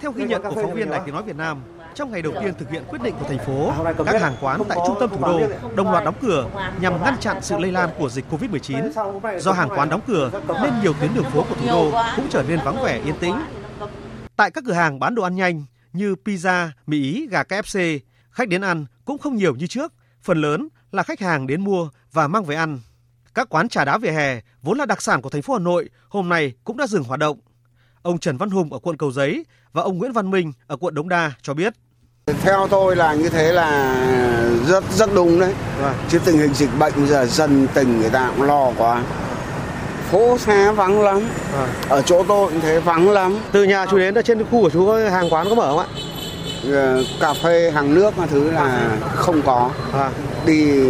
Theo 0.00 0.12
ghi 0.12 0.24
nhận 0.24 0.42
của 0.42 0.62
phóng 0.62 0.74
viên 0.74 0.90
Đài 0.90 1.00
Tiếng 1.04 1.14
Nói 1.14 1.22
Việt 1.22 1.36
Nam, 1.36 1.62
trong 1.94 2.10
ngày 2.10 2.22
đầu 2.22 2.32
tiên 2.40 2.54
thực 2.58 2.70
hiện 2.70 2.84
quyết 2.88 3.02
định 3.02 3.14
của 3.20 3.26
thành 3.28 3.38
phố, 3.46 3.72
các 4.06 4.20
hàng 4.20 4.36
quán 4.40 4.62
tại 4.68 4.78
trung 4.86 4.96
tâm 5.00 5.10
thủ 5.10 5.20
đô 5.22 5.40
đồng 5.74 5.90
loạt 5.90 6.04
đóng 6.04 6.14
cửa 6.20 6.50
nhằm 6.80 7.02
ngăn 7.02 7.16
chặn 7.20 7.42
sự 7.42 7.58
lây 7.58 7.72
lan 7.72 7.90
của 7.98 8.08
dịch 8.08 8.24
Covid-19. 8.30 9.38
Do 9.38 9.52
hàng 9.52 9.68
quán 9.68 9.88
đóng 9.88 10.00
cửa 10.06 10.30
nên 10.62 10.72
nhiều 10.82 10.92
tuyến 11.00 11.14
đường 11.14 11.24
phố 11.24 11.44
của 11.48 11.54
thủ 11.54 11.66
đô 11.66 11.92
cũng 12.16 12.26
trở 12.30 12.42
nên 12.48 12.60
vắng 12.64 12.82
vẻ 12.84 13.00
yên 13.04 13.14
tĩnh. 13.20 13.34
Tại 14.36 14.50
các 14.50 14.64
cửa 14.66 14.72
hàng 14.72 14.98
bán 14.98 15.14
đồ 15.14 15.22
ăn 15.22 15.36
nhanh 15.36 15.64
như 15.92 16.14
pizza, 16.24 16.68
mì 16.86 17.02
Ý, 17.02 17.26
gà 17.30 17.42
KFC, 17.42 17.98
khách 18.30 18.48
đến 18.48 18.60
ăn 18.60 18.86
cũng 19.04 19.18
không 19.18 19.36
nhiều 19.36 19.54
như 19.54 19.66
trước, 19.66 19.92
phần 20.22 20.40
lớn 20.40 20.68
là 20.92 21.02
khách 21.02 21.20
hàng 21.20 21.46
đến 21.46 21.64
mua 21.64 21.88
và 22.12 22.28
mang 22.28 22.44
về 22.44 22.56
ăn. 22.56 22.80
Các 23.34 23.48
quán 23.48 23.68
trà 23.68 23.84
đá 23.84 23.98
vỉa 23.98 24.10
hè 24.10 24.40
vốn 24.62 24.78
là 24.78 24.86
đặc 24.86 25.02
sản 25.02 25.22
của 25.22 25.30
thành 25.30 25.42
phố 25.42 25.52
Hà 25.52 25.58
Nội 25.58 25.90
hôm 26.08 26.28
nay 26.28 26.52
cũng 26.64 26.76
đã 26.76 26.86
dừng 26.86 27.04
hoạt 27.04 27.20
động. 27.20 27.38
Ông 28.02 28.18
Trần 28.18 28.36
Văn 28.36 28.50
Hùng 28.50 28.72
ở 28.72 28.78
quận 28.82 28.96
Cầu 28.96 29.12
Giấy 29.12 29.44
và 29.72 29.82
ông 29.82 29.98
Nguyễn 29.98 30.12
Văn 30.12 30.30
Minh 30.30 30.52
ở 30.66 30.76
quận 30.76 30.94
Đống 30.94 31.08
Đa 31.08 31.32
cho 31.42 31.54
biết. 31.54 31.72
Theo 32.42 32.68
tôi 32.70 32.96
là 32.96 33.14
như 33.14 33.28
thế 33.28 33.52
là 33.52 33.94
rất 34.66 34.84
rất 34.92 35.10
đúng 35.14 35.40
đấy. 35.40 35.54
Vâng. 35.82 35.94
Chứ 36.08 36.18
tình 36.24 36.38
hình 36.38 36.54
dịch 36.54 36.70
bệnh 36.78 36.92
bây 36.96 37.06
giờ 37.06 37.26
dân 37.26 37.66
tình 37.74 38.00
người 38.00 38.10
ta 38.10 38.30
cũng 38.36 38.46
lo 38.46 38.72
quá. 38.78 39.02
Phố 40.10 40.38
xá 40.38 40.72
vắng 40.72 41.02
lắm. 41.02 41.20
Vâng. 41.52 41.68
Ở 41.88 42.02
chỗ 42.02 42.24
tôi 42.28 42.50
cũng 42.50 42.60
thế 42.60 42.80
vắng 42.80 43.10
lắm. 43.10 43.38
Từ 43.52 43.64
nhà 43.64 43.86
chú 43.90 43.98
đến 43.98 44.14
trên 44.24 44.44
khu 44.44 44.62
của 44.62 44.70
chú 44.70 44.86
có 44.86 45.10
hàng 45.10 45.32
quán 45.32 45.46
có 45.48 45.54
mở 45.54 45.70
không 45.70 45.78
ạ? 45.78 45.86
Ờ, 46.72 47.04
cà 47.20 47.34
phê, 47.34 47.70
hàng 47.70 47.94
nước 47.94 48.18
mà 48.18 48.26
thứ 48.26 48.50
là 48.50 48.98
không 49.14 49.42
có. 49.42 49.70
À. 49.92 50.10
Đi 50.46 50.82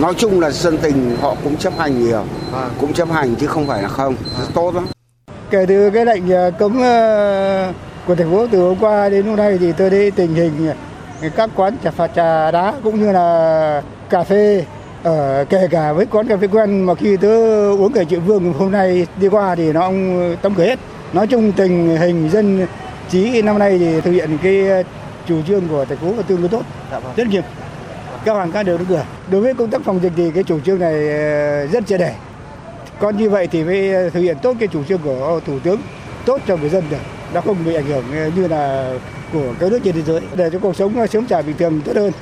nói 0.00 0.14
chung 0.14 0.40
là 0.40 0.50
dân 0.50 0.78
tình 0.78 1.16
họ 1.20 1.34
cũng 1.44 1.56
chấp 1.56 1.78
hành 1.78 2.04
nhiều. 2.04 2.24
À. 2.54 2.68
Cũng 2.80 2.92
chấp 2.92 3.10
hành 3.10 3.34
chứ 3.34 3.46
không 3.46 3.66
phải 3.66 3.82
là 3.82 3.88
không. 3.88 4.16
À. 4.38 4.44
Tốt 4.54 4.74
lắm. 4.74 4.86
Kể 5.50 5.64
từ 5.68 5.90
cái 5.90 6.04
lệnh 6.04 6.30
ờ, 6.30 6.50
cấm 6.58 6.80
ờ, 6.80 7.72
của 8.06 8.14
thành 8.14 8.30
phố 8.30 8.46
từ 8.50 8.68
hôm 8.68 8.76
qua 8.80 9.08
đến 9.08 9.26
hôm 9.26 9.36
nay 9.36 9.58
thì 9.60 9.72
tôi 9.72 9.90
thấy 9.90 10.10
tình 10.10 10.34
hình 10.34 10.72
các 11.36 11.50
quán 11.56 11.76
trà 11.84 11.90
phạt 11.90 12.10
trà 12.16 12.50
đá 12.50 12.74
cũng 12.84 13.00
như 13.00 13.12
là 13.12 13.82
cà 14.10 14.24
phê 14.24 14.64
ở 15.02 15.44
kể 15.48 15.68
cả 15.70 15.92
với 15.92 16.06
quán 16.06 16.28
cà 16.28 16.36
phê 16.36 16.46
quen 16.46 16.82
mà 16.82 16.94
khi 16.94 17.16
tớ 17.16 17.28
uống 17.70 17.92
cà 17.92 18.04
triệu 18.04 18.20
vương 18.20 18.52
hôm 18.52 18.72
nay 18.72 19.06
đi 19.20 19.28
qua 19.28 19.54
thì 19.54 19.72
nó 19.72 19.80
ông 19.80 20.36
đóng 20.42 20.54
cửa 20.54 20.64
hết. 20.64 20.78
Nói 21.12 21.26
chung 21.26 21.52
tình 21.52 21.96
hình 21.96 22.28
dân 22.30 22.66
trí 23.10 23.42
năm 23.42 23.58
nay 23.58 23.78
thì 23.78 24.00
thực 24.00 24.12
hiện 24.12 24.38
cái 24.42 24.84
chủ 25.28 25.42
trương 25.48 25.68
của 25.68 25.84
thành 25.84 25.98
phố 25.98 26.06
là 26.16 26.22
tương 26.22 26.40
đối 26.40 26.48
tốt. 26.48 26.62
Dạ 26.90 26.98
vâng. 26.98 27.12
rất 27.16 27.28
nghiêm 27.28 27.42
các 28.24 28.36
hàng 28.36 28.52
các 28.52 28.62
đều 28.62 28.78
đóng 28.78 28.86
cửa 28.88 29.04
đối 29.30 29.40
với 29.40 29.54
công 29.54 29.70
tác 29.70 29.82
phòng 29.84 30.02
dịch 30.02 30.12
thì 30.16 30.30
cái 30.30 30.42
chủ 30.42 30.60
trương 30.60 30.78
này 30.78 31.08
ờ, 31.08 31.66
rất 31.66 31.86
triệt 31.86 32.00
để 32.00 32.14
còn 33.00 33.16
như 33.16 33.30
vậy 33.30 33.46
thì 33.46 33.64
mới 33.64 34.10
thực 34.10 34.20
hiện 34.20 34.36
tốt 34.42 34.56
cái 34.58 34.68
chủ 34.68 34.84
trương 34.84 35.02
của 35.02 35.40
thủ 35.46 35.58
tướng 35.58 35.80
tốt 36.26 36.40
cho 36.46 36.56
người 36.56 36.68
dân 36.68 36.84
được 36.90 36.98
nó 37.34 37.40
không 37.40 37.64
bị 37.64 37.74
ảnh 37.74 37.86
hưởng 37.86 38.04
ờ, 38.12 38.30
như 38.36 38.48
là 38.48 38.94
của 39.32 39.54
các 39.60 39.70
nước 39.70 39.80
trên 39.84 39.94
thế 39.94 40.02
giới 40.02 40.20
để 40.36 40.50
cho 40.52 40.58
cuộc 40.58 40.76
sống 40.76 41.06
sớm 41.06 41.26
trở 41.26 41.42
bình 41.42 41.56
thường 41.56 41.80
tốt 41.84 41.96
hơn. 41.96 42.12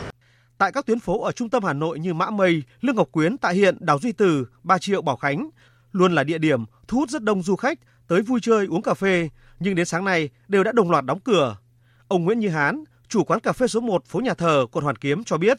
Tại 0.58 0.72
các 0.72 0.86
tuyến 0.86 1.00
phố 1.00 1.22
ở 1.22 1.32
trung 1.32 1.48
tâm 1.48 1.64
Hà 1.64 1.72
Nội 1.72 1.98
như 1.98 2.14
Mã 2.14 2.30
Mây, 2.30 2.62
Lương 2.80 2.96
Ngọc 2.96 3.08
Quyến, 3.12 3.38
Tạ 3.38 3.48
Hiện, 3.48 3.76
Đào 3.80 3.98
Duy 3.98 4.12
Từ, 4.12 4.46
Ba 4.62 4.78
Triệu, 4.78 5.02
Bảo 5.02 5.16
Khánh 5.16 5.50
luôn 5.92 6.14
là 6.14 6.24
địa 6.24 6.38
điểm 6.38 6.64
thu 6.88 6.98
hút 6.98 7.10
rất 7.10 7.22
đông 7.22 7.42
du 7.42 7.56
khách 7.56 7.78
tới 8.08 8.22
vui 8.22 8.40
chơi 8.42 8.66
uống 8.66 8.82
cà 8.82 8.94
phê, 8.94 9.28
nhưng 9.60 9.74
đến 9.74 9.86
sáng 9.86 10.04
nay 10.04 10.28
đều 10.48 10.64
đã 10.64 10.72
đồng 10.72 10.90
loạt 10.90 11.04
đóng 11.04 11.20
cửa. 11.20 11.56
Ông 12.08 12.24
Nguyễn 12.24 12.38
Như 12.38 12.48
Hán, 12.48 12.84
chủ 13.08 13.24
quán 13.24 13.40
cà 13.40 13.52
phê 13.52 13.66
số 13.66 13.80
1 13.80 14.04
phố 14.06 14.20
Nhà 14.20 14.34
Thờ, 14.34 14.66
quận 14.72 14.84
Hoàn 14.84 14.96
Kiếm 14.96 15.24
cho 15.24 15.36
biết. 15.36 15.58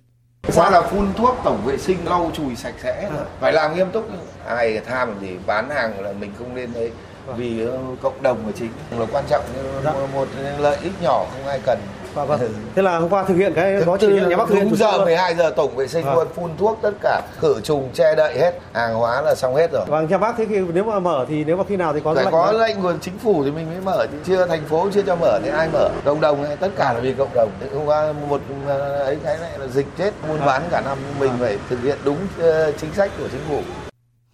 Quá 0.56 0.70
là 0.70 0.82
phun 0.82 1.14
thuốc 1.14 1.38
tổng 1.44 1.62
vệ 1.66 1.78
sinh 1.78 1.98
lau 2.06 2.32
chùi 2.34 2.56
sạch 2.56 2.74
sẽ, 2.84 3.10
phải 3.40 3.54
làm 3.54 3.76
nghiêm 3.76 3.92
túc. 3.92 4.10
Ai 4.48 4.82
tham 4.86 5.16
thì 5.22 5.38
bán 5.46 5.70
hàng 5.70 6.00
là 6.00 6.12
mình 6.12 6.32
không 6.38 6.56
nên 6.56 6.74
đấy 6.74 6.92
vì 7.36 7.66
ờ, 7.66 7.78
cộng 8.02 8.24
đồng 8.24 8.38
là 8.46 8.52
chính 8.56 8.72
là 9.00 9.06
quan 9.12 9.24
trọng 9.30 9.44
dạ. 9.84 9.94
một 10.14 10.28
lợi 10.60 10.78
ích 10.84 10.94
nhỏ 11.02 11.26
không 11.32 11.48
ai 11.48 11.60
cần 11.66 11.80
Vâng, 12.26 12.28
vâng. 12.28 12.40
Thế 12.76 12.82
là 12.82 12.98
hôm 12.98 13.10
qua 13.10 13.24
thực 13.24 13.36
hiện 13.36 13.54
cái 13.54 13.82
đó 13.86 13.98
chỉ 14.00 14.08
nhà 14.08 14.22
hiện 14.50 14.64
đúng 14.64 14.76
giờ 14.76 15.06
12 15.06 15.36
giờ 15.36 15.50
tổng 15.56 15.76
vệ 15.76 15.88
sinh 15.88 16.06
vâng. 16.06 16.16
luôn 16.16 16.28
phun 16.36 16.52
thuốc 16.58 16.80
tất 16.82 16.92
cả 17.02 17.22
khử 17.40 17.62
trùng 17.64 17.90
che 17.94 18.16
đậy 18.16 18.38
hết 18.40 18.52
hàng 18.74 18.96
hóa 18.96 19.22
là 19.22 19.36
xong 19.36 19.56
hết 19.56 19.72
rồi. 19.72 19.86
Vâng, 19.88 20.08
nhà 20.08 20.18
Bắc 20.18 20.36
thế 20.38 20.46
khi 20.50 20.60
nếu 20.74 20.84
mà 20.84 21.00
mở 21.00 21.26
thì 21.30 21.44
nếu 21.44 21.58
mà 21.58 21.64
khi 21.70 21.78
nào 21.78 21.94
thì 21.94 22.00
có 22.04 22.14
phải 22.14 22.24
lệnh 22.24 22.34
có 22.34 22.52
lệnh 22.52 22.82
của 22.82 22.94
chính 23.02 23.18
phủ 23.18 23.44
thì 23.44 23.52
mình 23.52 23.68
mới 23.70 23.82
mở 23.82 24.08
chứ 24.12 24.18
chưa 24.26 24.48
thành 24.48 24.66
phố 24.66 24.90
chưa 24.94 25.02
cho 25.02 25.16
mở 25.16 25.40
thì 25.44 25.50
ai 25.50 25.70
mở 25.74 25.90
cộng 26.06 26.22
đồng 26.22 26.44
này 26.44 26.56
tất 26.56 26.70
cả 26.76 26.94
là 26.94 27.00
vì 27.00 27.14
cộng 27.14 27.34
đồng 27.36 27.50
hôm 27.74 27.86
qua 27.86 28.14
một 28.30 28.42
ờ, 28.68 29.04
ấy 29.04 29.18
cái 29.24 29.38
này 29.42 29.52
là 29.60 29.68
dịch 29.68 29.88
chết 29.98 30.12
buôn 30.28 30.40
bán 30.46 30.62
cả 30.72 30.82
năm 30.86 30.98
mình 31.20 31.32
phải 31.40 31.58
thực 31.70 31.84
hiện 31.84 31.98
đúng 32.04 32.18
ờ, 32.40 32.72
chính 32.72 32.94
sách 32.94 33.12
của 33.18 33.28
chính 33.32 33.42
phủ. 33.50 33.87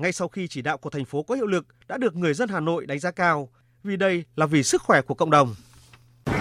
Ngay 0.03 0.11
sau 0.11 0.27
khi 0.27 0.47
chỉ 0.47 0.61
đạo 0.61 0.77
của 0.77 0.89
thành 0.89 1.05
phố 1.05 1.23
có 1.23 1.35
hiệu 1.35 1.47
lực 1.47 1.65
đã 1.87 1.97
được 1.97 2.15
người 2.15 2.33
dân 2.33 2.49
Hà 2.49 2.59
Nội 2.59 2.85
đánh 2.85 2.99
giá 2.99 3.11
cao. 3.11 3.49
Vì 3.83 3.97
đây 3.97 4.23
là 4.35 4.45
vì 4.45 4.63
sức 4.63 4.81
khỏe 4.81 5.01
của 5.01 5.13
cộng 5.13 5.29
đồng. 5.29 5.55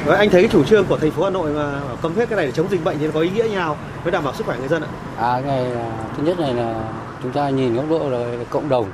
Rồi 0.07 0.17
anh 0.17 0.31
thấy 0.31 0.49
chủ 0.49 0.65
trương 0.65 0.87
của 0.87 0.99
thành 0.99 1.11
phố 1.11 1.25
Hà 1.25 1.31
Nội 1.31 1.53
mà 1.53 1.81
cấm 2.03 2.15
hết 2.15 2.29
cái 2.29 2.37
này 2.37 2.47
để 2.47 2.53
chống 2.53 2.71
dịch 2.71 2.85
bệnh 2.85 2.99
thì 2.99 3.09
có 3.15 3.21
ý 3.21 3.31
nghĩa 3.31 3.43
như 3.43 3.55
nào 3.55 3.77
với 4.03 4.13
đảm 4.13 4.25
bảo 4.25 4.35
sức 4.35 4.47
khỏe 4.47 4.59
người 4.59 4.69
dân 4.69 4.83
ạ? 4.83 4.89
À 5.17 5.41
ngày 5.41 5.73
thứ 6.17 6.23
nhất 6.23 6.39
này 6.39 6.55
là 6.55 6.93
chúng 7.23 7.33
ta 7.33 7.51
nhìn 7.51 7.75
góc 7.75 7.85
độ 7.91 8.11
là, 8.11 8.19
là 8.19 8.45
cộng 8.51 8.69
đồng 8.69 8.91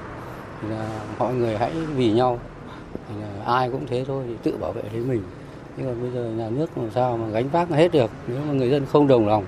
thì 0.62 0.68
là 0.68 1.00
mọi 1.18 1.34
người 1.34 1.58
hãy 1.58 1.72
vì 1.94 2.12
nhau 2.12 2.40
thì 3.08 3.14
là 3.20 3.44
ai 3.44 3.70
cũng 3.70 3.86
thế 3.86 4.04
thôi 4.08 4.24
thì 4.28 4.34
tự 4.42 4.56
bảo 4.56 4.72
vệ 4.72 4.82
lấy 4.82 5.02
mình. 5.02 5.22
Nhưng 5.76 5.86
mà 5.86 6.02
bây 6.02 6.10
giờ 6.10 6.30
nhà 6.30 6.50
nước 6.50 6.78
làm 6.78 6.90
sao 6.94 7.16
mà 7.16 7.28
gánh 7.28 7.48
vác 7.48 7.68
hết 7.68 7.92
được 7.92 8.10
nếu 8.26 8.40
mà 8.46 8.52
người 8.52 8.70
dân 8.70 8.86
không 8.92 9.08
đồng 9.08 9.28
lòng 9.28 9.44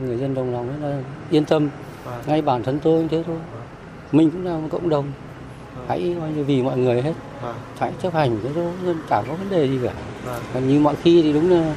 người 0.00 0.18
dân 0.18 0.34
đồng 0.34 0.52
lòng 0.52 0.82
là 0.82 1.02
yên 1.30 1.44
tâm. 1.44 1.68
Ngay 2.26 2.42
bản 2.42 2.62
thân 2.62 2.80
tôi 2.82 3.00
cũng 3.00 3.08
thế 3.08 3.22
thôi 3.26 3.36
mình 4.12 4.30
cũng 4.30 4.44
là 4.44 4.58
một 4.58 4.68
cộng 4.70 4.88
đồng. 4.88 5.12
Hãy 5.88 6.16
vì 6.46 6.62
mọi 6.62 6.78
người 6.78 7.02
hết. 7.02 7.12
Hãy 7.78 7.92
chấp 8.02 8.14
hành 8.14 8.38
thế 8.42 8.50
thôi 8.54 8.94
chả 9.10 9.22
có 9.22 9.34
vấn 9.34 9.50
đề 9.50 9.68
gì 9.68 9.78
cả. 9.84 9.92
Còn 10.54 10.68
như 10.68 10.80
mọi 10.80 10.96
khi 11.02 11.22
thì 11.22 11.32
đúng 11.32 11.50
là 11.50 11.74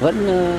vẫn 0.00 0.26
ờ, 0.26 0.58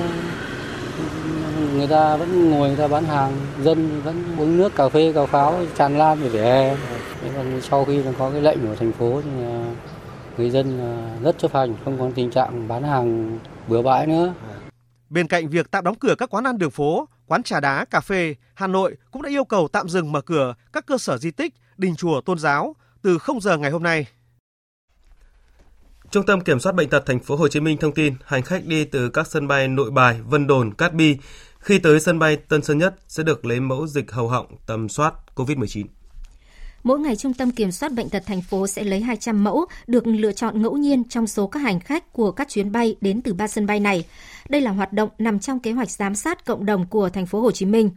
người 1.74 1.88
ta 1.88 2.18
vẫn 2.18 2.50
ngồi 2.50 2.68
người 2.68 2.78
ta 2.78 2.88
bán 2.88 3.04
hàng 3.04 3.32
dân 3.62 4.02
vẫn 4.02 4.24
uống 4.38 4.58
nước 4.58 4.76
cà 4.76 4.90
phê 4.90 5.14
cà 5.16 5.26
pháo 5.26 5.56
tràn 5.78 5.98
lan 5.98 6.20
về 6.22 6.30
vỉa 6.30 6.42
hè. 6.42 6.76
Còn 7.36 7.62
sau 7.62 7.86
khi 7.86 8.02
có 8.20 8.30
cái 8.30 8.42
lệnh 8.42 8.68
của 8.68 8.76
thành 8.76 8.92
phố 8.92 9.22
thì 9.24 9.30
người 10.38 10.50
dân 10.50 10.96
rất 11.24 11.38
chấp 11.38 11.54
hành 11.54 11.74
không 11.86 12.00
có 12.00 12.10
tình 12.16 12.32
trạng 12.32 12.68
bán 12.68 12.84
hàng 12.84 13.40
bừa 13.68 13.82
bãi 13.82 14.08
nữa. 14.08 14.34
Bên 15.10 15.28
cạnh 15.28 15.50
việc 15.50 15.72
tạm 15.72 15.84
đóng 15.84 15.96
cửa 15.96 16.16
các 16.18 16.30
quán 16.30 16.44
ăn 16.44 16.58
đường 16.58 16.72
phố, 16.72 17.08
quán 17.30 17.44
trà 17.44 17.60
đá, 17.60 17.86
cà 17.86 18.00
phê, 18.00 18.36
Hà 18.54 18.68
Nội 18.68 18.98
cũng 19.12 19.22
đã 19.22 19.30
yêu 19.30 19.44
cầu 19.44 19.68
tạm 19.68 19.90
dừng 19.90 20.12
mở 20.12 20.22
cửa 20.22 20.56
các 20.74 20.86
cơ 20.86 20.98
sở 20.98 21.18
di 21.18 21.32
tích, 21.32 21.54
đình 21.78 21.96
chùa 21.96 22.22
tôn 22.22 22.40
giáo 22.40 22.76
từ 23.02 23.18
0 23.18 23.42
giờ 23.42 23.58
ngày 23.58 23.72
hôm 23.72 23.84
nay. 23.84 24.08
Trung 26.12 26.26
tâm 26.26 26.42
Kiểm 26.42 26.60
soát 26.60 26.76
bệnh 26.76 26.90
tật 26.90 27.04
thành 27.06 27.20
phố 27.20 27.36
Hồ 27.36 27.48
Chí 27.48 27.60
Minh 27.60 27.78
thông 27.78 27.94
tin 27.94 28.16
hành 28.26 28.44
khách 28.44 28.66
đi 28.66 28.86
từ 28.86 29.10
các 29.10 29.28
sân 29.28 29.48
bay 29.48 29.68
Nội 29.68 29.92
Bài, 29.92 30.22
Vân 30.22 30.48
Đồn, 30.48 30.74
Cát 30.74 30.94
Bi 30.94 31.18
khi 31.60 31.80
tới 31.80 32.00
sân 32.00 32.20
bay 32.20 32.38
Tân 32.38 32.64
Sơn 32.64 32.78
Nhất 32.78 32.96
sẽ 33.08 33.24
được 33.24 33.46
lấy 33.46 33.60
mẫu 33.60 33.88
dịch 33.88 34.12
hầu 34.12 34.28
họng 34.28 34.58
tầm 34.66 34.90
soát 34.90 35.14
COVID-19. 35.36 35.86
Mỗi 36.84 37.00
ngày 37.00 37.16
Trung 37.16 37.34
tâm 37.34 37.52
Kiểm 37.52 37.72
soát 37.72 37.94
Bệnh 37.94 38.10
tật 38.10 38.24
thành 38.26 38.42
phố 38.42 38.68
sẽ 38.68 38.84
lấy 38.84 39.02
200 39.02 39.44
mẫu 39.44 39.66
được 39.88 40.08
lựa 40.08 40.32
chọn 40.32 40.62
ngẫu 40.62 40.78
nhiên 40.78 41.04
trong 41.04 41.28
số 41.28 41.48
các 41.48 41.60
hành 41.60 41.80
khách 41.80 42.14
của 42.14 42.32
các 42.32 42.50
chuyến 42.50 42.72
bay 42.72 42.96
đến 43.02 43.22
từ 43.22 43.34
ba 43.34 43.48
sân 43.48 43.66
bay 43.66 43.80
này. 43.80 44.06
Đây 44.50 44.62
là 44.62 44.72
hoạt 44.72 44.94
động 44.94 45.10
nằm 45.18 45.40
trong 45.40 45.60
kế 45.60 45.72
hoạch 45.72 45.92
giám 45.92 46.16
sát 46.16 46.46
cộng 46.46 46.66
đồng 46.66 46.88
của 46.88 47.10
thành 47.10 47.26
phố 47.26 47.42
Hồ 47.42 47.52
Chí 47.52 47.66
Minh. 47.66 47.90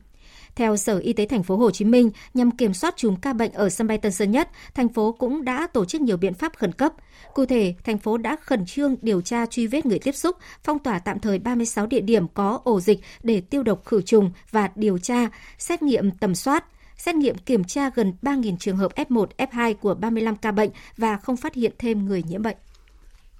Theo 0.54 0.76
Sở 0.76 0.98
Y 0.98 1.12
tế 1.12 1.26
thành 1.26 1.42
phố 1.42 1.56
Hồ 1.56 1.70
Chí 1.70 1.84
Minh, 1.84 2.10
nhằm 2.34 2.50
kiểm 2.50 2.74
soát 2.74 2.94
chùm 2.96 3.16
ca 3.16 3.32
bệnh 3.32 3.52
ở 3.52 3.68
sân 3.70 3.86
bay 3.86 3.98
Tân 3.98 4.12
Sơn 4.12 4.30
Nhất, 4.30 4.48
thành 4.74 4.88
phố 4.88 5.12
cũng 5.12 5.44
đã 5.44 5.66
tổ 5.66 5.84
chức 5.84 6.00
nhiều 6.00 6.16
biện 6.16 6.34
pháp 6.34 6.52
khẩn 6.56 6.72
cấp. 6.72 6.92
Cụ 7.34 7.46
thể, 7.46 7.74
thành 7.84 7.98
phố 7.98 8.16
đã 8.16 8.36
khẩn 8.40 8.66
trương 8.66 8.96
điều 9.02 9.20
tra 9.20 9.46
truy 9.46 9.66
vết 9.66 9.86
người 9.86 9.98
tiếp 9.98 10.12
xúc, 10.12 10.36
phong 10.64 10.78
tỏa 10.78 10.98
tạm 10.98 11.20
thời 11.20 11.38
36 11.38 11.86
địa 11.86 12.00
điểm 12.00 12.28
có 12.28 12.60
ổ 12.64 12.80
dịch 12.80 13.00
để 13.22 13.40
tiêu 13.40 13.62
độc 13.62 13.84
khử 13.84 14.02
trùng 14.02 14.30
và 14.50 14.70
điều 14.74 14.98
tra, 14.98 15.28
xét 15.58 15.82
nghiệm 15.82 16.10
tầm 16.10 16.34
soát, 16.34 16.64
xét 17.04 17.14
nghiệm 17.14 17.38
kiểm 17.38 17.64
tra 17.64 17.90
gần 17.94 18.12
3.000 18.22 18.56
trường 18.56 18.76
hợp 18.76 18.92
F1, 18.94 19.26
F2 19.38 19.74
của 19.74 19.94
35 19.94 20.36
ca 20.36 20.52
bệnh 20.52 20.70
và 20.96 21.16
không 21.16 21.36
phát 21.36 21.54
hiện 21.54 21.72
thêm 21.78 22.06
người 22.06 22.22
nhiễm 22.22 22.42
bệnh. 22.42 22.56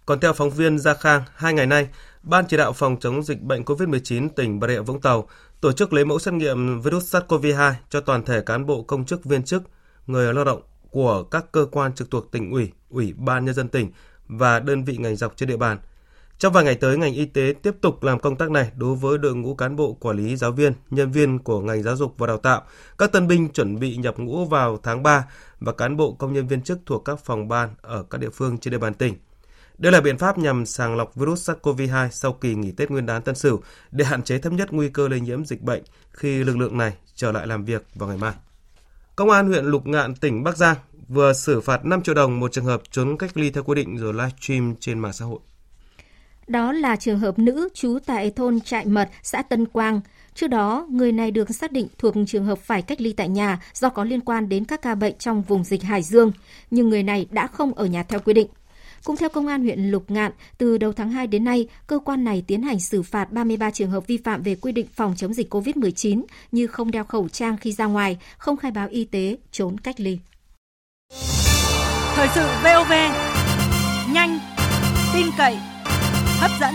Còn 0.07 0.21
theo 0.21 0.33
phóng 0.33 0.50
viên 0.50 0.78
Gia 0.78 0.95
Khang, 0.95 1.23
hai 1.35 1.54
ngày 1.54 1.66
nay, 1.66 1.88
Ban 2.23 2.45
chỉ 2.49 2.57
đạo 2.57 2.73
phòng 2.73 2.97
chống 3.00 3.23
dịch 3.23 3.42
bệnh 3.42 3.62
COVID-19 3.62 4.28
tỉnh 4.28 4.61
Bà 4.61 4.69
Rịa 4.69 4.81
Vũng 4.81 5.00
Tàu 5.00 5.28
tổ 5.61 5.73
chức 5.73 5.92
lấy 5.92 6.04
mẫu 6.04 6.19
xét 6.19 6.35
nghiệm 6.35 6.81
virus 6.81 7.16
SARS-CoV-2 7.16 7.73
cho 7.90 8.00
toàn 8.00 8.25
thể 8.25 8.40
cán 8.40 8.66
bộ 8.66 8.83
công 8.83 9.04
chức 9.04 9.25
viên 9.25 9.42
chức, 9.42 9.62
người 10.07 10.35
lao 10.35 10.45
động 10.45 10.62
của 10.90 11.23
các 11.23 11.52
cơ 11.52 11.66
quan 11.71 11.95
trực 11.95 12.11
thuộc 12.11 12.31
tỉnh 12.31 12.50
ủy, 12.50 12.73
ủy 12.90 13.14
ban 13.16 13.45
nhân 13.45 13.54
dân 13.54 13.69
tỉnh 13.69 13.90
và 14.28 14.61
đơn 14.61 14.85
vị 14.85 14.97
ngành 14.97 15.16
dọc 15.16 15.37
trên 15.37 15.49
địa 15.49 15.57
bàn. 15.57 15.78
Trong 16.43 16.53
vài 16.53 16.65
ngày 16.65 16.75
tới, 16.75 16.99
ngành 16.99 17.15
y 17.15 17.25
tế 17.25 17.55
tiếp 17.63 17.75
tục 17.81 18.03
làm 18.03 18.21
công 18.21 18.37
tác 18.37 18.51
này 18.51 18.71
đối 18.77 18.95
với 18.95 19.19
đội 19.19 19.35
ngũ 19.35 19.55
cán 19.55 19.77
bộ 19.77 19.93
quản 19.93 20.17
lý 20.17 20.37
giáo 20.37 20.53
viên, 20.53 20.73
nhân 20.91 21.13
viên 21.13 21.39
của 21.39 21.61
ngành 21.61 21.83
giáo 21.83 21.97
dục 21.97 22.15
và 22.19 22.27
đào 22.27 22.39
tạo, 22.39 22.63
các 22.99 23.13
tân 23.13 23.29
binh 23.29 23.49
chuẩn 23.49 23.79
bị 23.79 23.97
nhập 23.97 24.19
ngũ 24.19 24.45
vào 24.45 24.79
tháng 24.83 25.03
3 25.03 25.25
và 25.61 25.73
cán 25.73 25.97
bộ 25.97 26.13
công 26.13 26.33
nhân 26.33 26.47
viên 26.47 26.63
chức 26.63 26.79
thuộc 26.87 27.05
các 27.05 27.19
phòng 27.25 27.49
ban 27.49 27.69
ở 27.83 28.05
các 28.11 28.21
địa 28.21 28.31
phương 28.31 28.59
trên 28.59 28.73
địa 28.73 28.79
bàn 28.79 28.95
tỉnh. 28.95 29.15
Đây 29.79 29.93
là 29.93 30.01
biện 30.01 30.19
pháp 30.19 30.39
nhằm 30.39 30.67
sàng 30.67 30.97
lọc 30.97 31.15
virus 31.15 31.51
SARS-CoV-2 31.51 32.09
sau 32.11 32.33
kỳ 32.33 32.55
nghỉ 32.55 32.73
Tết 32.73 32.91
Nguyên 32.91 33.07
đán 33.07 33.23
Tân 33.23 33.35
Sửu 33.35 33.61
để 33.91 34.05
hạn 34.05 34.23
chế 34.23 34.39
thấp 34.39 34.53
nhất 34.53 34.73
nguy 34.73 34.89
cơ 34.89 35.09
lây 35.09 35.21
nhiễm 35.21 35.45
dịch 35.45 35.63
bệnh 35.63 35.83
khi 36.11 36.45
lực 36.45 36.57
lượng 36.57 36.79
này 36.79 36.93
trở 37.15 37.33
lại 37.33 37.47
làm 37.47 37.65
việc 37.65 37.87
vào 37.95 38.09
ngày 38.09 38.19
mai. 38.19 38.33
Công 39.17 39.31
an 39.31 39.49
huyện 39.49 39.65
Lục 39.65 39.87
Ngạn, 39.87 40.15
tỉnh 40.15 40.45
Bắc 40.45 40.57
Giang 40.57 40.77
vừa 41.09 41.33
xử 41.33 41.61
phạt 41.61 41.85
5 41.85 42.03
triệu 42.03 42.15
đồng 42.15 42.41
một 42.41 42.53
trường 42.53 42.65
hợp 42.65 42.83
trốn 42.91 43.17
cách 43.19 43.37
ly 43.37 43.51
theo 43.51 43.63
quy 43.63 43.75
định 43.75 43.97
rồi 43.97 44.13
livestream 44.13 44.75
trên 44.81 44.99
mạng 44.99 45.13
xã 45.13 45.25
hội. 45.25 45.39
Đó 46.47 46.73
là 46.73 46.97
trường 46.97 47.19
hợp 47.19 47.39
nữ 47.39 47.69
trú 47.75 47.99
tại 48.07 48.31
thôn 48.31 48.61
Trại 48.61 48.87
Mật, 48.87 49.09
xã 49.23 49.43
Tân 49.43 49.67
Quang. 49.67 50.01
Trước 50.35 50.47
đó, 50.47 50.87
người 50.91 51.13
này 51.13 51.31
được 51.31 51.55
xác 51.55 51.73
định 51.73 51.87
thuộc 51.99 52.15
trường 52.27 52.45
hợp 52.45 52.59
phải 52.59 52.83
cách 52.83 53.01
ly 53.01 53.13
tại 53.13 53.29
nhà 53.29 53.63
do 53.75 53.89
có 53.89 54.05
liên 54.05 54.21
quan 54.21 54.49
đến 54.49 54.65
các 54.65 54.83
ca 54.83 54.95
bệnh 54.95 55.19
trong 55.19 55.43
vùng 55.43 55.65
dịch 55.65 55.83
Hải 55.83 56.03
Dương, 56.03 56.33
nhưng 56.71 56.89
người 56.89 57.03
này 57.03 57.27
đã 57.31 57.47
không 57.47 57.75
ở 57.75 57.87
nhà 57.87 58.03
theo 58.03 58.21
quy 58.21 58.33
định. 58.33 58.49
Cũng 59.05 59.17
theo 59.17 59.29
Công 59.29 59.47
an 59.47 59.63
huyện 59.63 59.91
Lục 59.91 60.11
Ngạn, 60.11 60.33
từ 60.59 60.79
đầu 60.79 60.93
tháng 60.93 61.11
2 61.11 61.27
đến 61.27 61.45
nay, 61.45 61.69
cơ 61.87 61.99
quan 61.99 62.25
này 62.25 62.45
tiến 62.47 62.63
hành 62.63 62.81
xử 62.81 63.03
phạt 63.03 63.33
33 63.33 63.71
trường 63.71 63.91
hợp 63.91 64.07
vi 64.07 64.17
phạm 64.17 64.43
về 64.43 64.55
quy 64.55 64.73
định 64.73 64.87
phòng 64.95 65.15
chống 65.17 65.35
dịch 65.35 65.55
COVID-19 65.55 66.23
như 66.53 66.67
không 66.67 66.91
đeo 66.91 67.05
khẩu 67.05 67.29
trang 67.29 67.57
khi 67.57 67.73
ra 67.73 67.87
ngoài, 67.87 68.19
không 68.39 68.57
khai 68.57 68.71
báo 68.71 68.89
y 68.89 69.05
tế, 69.05 69.37
trốn 69.53 69.79
cách 69.79 70.01
ly. 70.01 70.19
Thời 72.15 72.29
sự 72.35 72.47
VOV, 72.65 72.93
nhanh, 74.13 74.39
tin 75.15 75.27
cậy, 75.39 75.59
hấp 76.43 76.51
dẫn. 76.61 76.75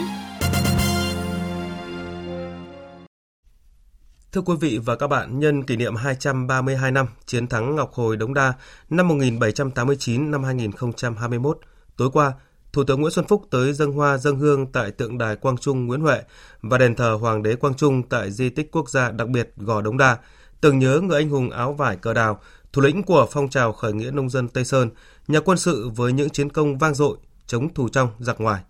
Thưa 4.31 4.41
quý 4.41 4.53
vị 4.59 4.79
và 4.85 4.95
các 4.95 5.07
bạn, 5.07 5.39
nhân 5.39 5.63
kỷ 5.63 5.75
niệm 5.75 5.95
232 5.95 6.91
năm 6.91 7.07
chiến 7.25 7.47
thắng 7.47 7.75
Ngọc 7.75 7.93
Hồi 7.93 8.17
Đống 8.17 8.33
Đa 8.33 8.53
năm 8.89 9.07
1789 9.07 10.31
năm 10.31 10.43
2021, 10.43 11.59
Tối 11.97 12.09
qua, 12.13 12.33
Thủ 12.73 12.83
tướng 12.83 13.01
Nguyễn 13.01 13.11
Xuân 13.11 13.25
Phúc 13.27 13.47
tới 13.51 13.73
dân 13.73 13.91
hoa 13.91 14.17
dân 14.17 14.35
hương 14.35 14.71
tại 14.71 14.91
tượng 14.91 15.17
đài 15.17 15.35
Quang 15.35 15.57
Trung 15.57 15.87
Nguyễn 15.87 16.01
Huệ 16.01 16.21
và 16.61 16.77
đền 16.77 16.95
thờ 16.95 17.17
Hoàng 17.21 17.43
đế 17.43 17.55
Quang 17.55 17.73
Trung 17.73 18.03
tại 18.03 18.31
di 18.31 18.49
tích 18.49 18.71
quốc 18.71 18.89
gia 18.89 19.11
đặc 19.11 19.27
biệt 19.27 19.53
Gò 19.57 19.81
Đống 19.81 19.97
Đa, 19.97 20.17
tưởng 20.61 20.79
nhớ 20.79 20.99
người 21.03 21.21
anh 21.21 21.29
hùng 21.29 21.49
áo 21.49 21.73
vải 21.73 21.95
cờ 21.95 22.13
đào, 22.13 22.39
thủ 22.73 22.81
lĩnh 22.81 23.03
của 23.03 23.27
phong 23.31 23.49
trào 23.49 23.73
khởi 23.73 23.93
nghĩa 23.93 24.11
nông 24.11 24.29
dân 24.29 24.47
Tây 24.47 24.65
Sơn, 24.65 24.89
nhà 25.27 25.39
quân 25.39 25.57
sự 25.57 25.89
với 25.95 26.13
những 26.13 26.29
chiến 26.29 26.49
công 26.49 26.77
vang 26.77 26.93
dội 26.93 27.17
chống 27.47 27.73
thù 27.73 27.89
trong 27.89 28.09
giặc 28.19 28.41
ngoài. 28.41 28.61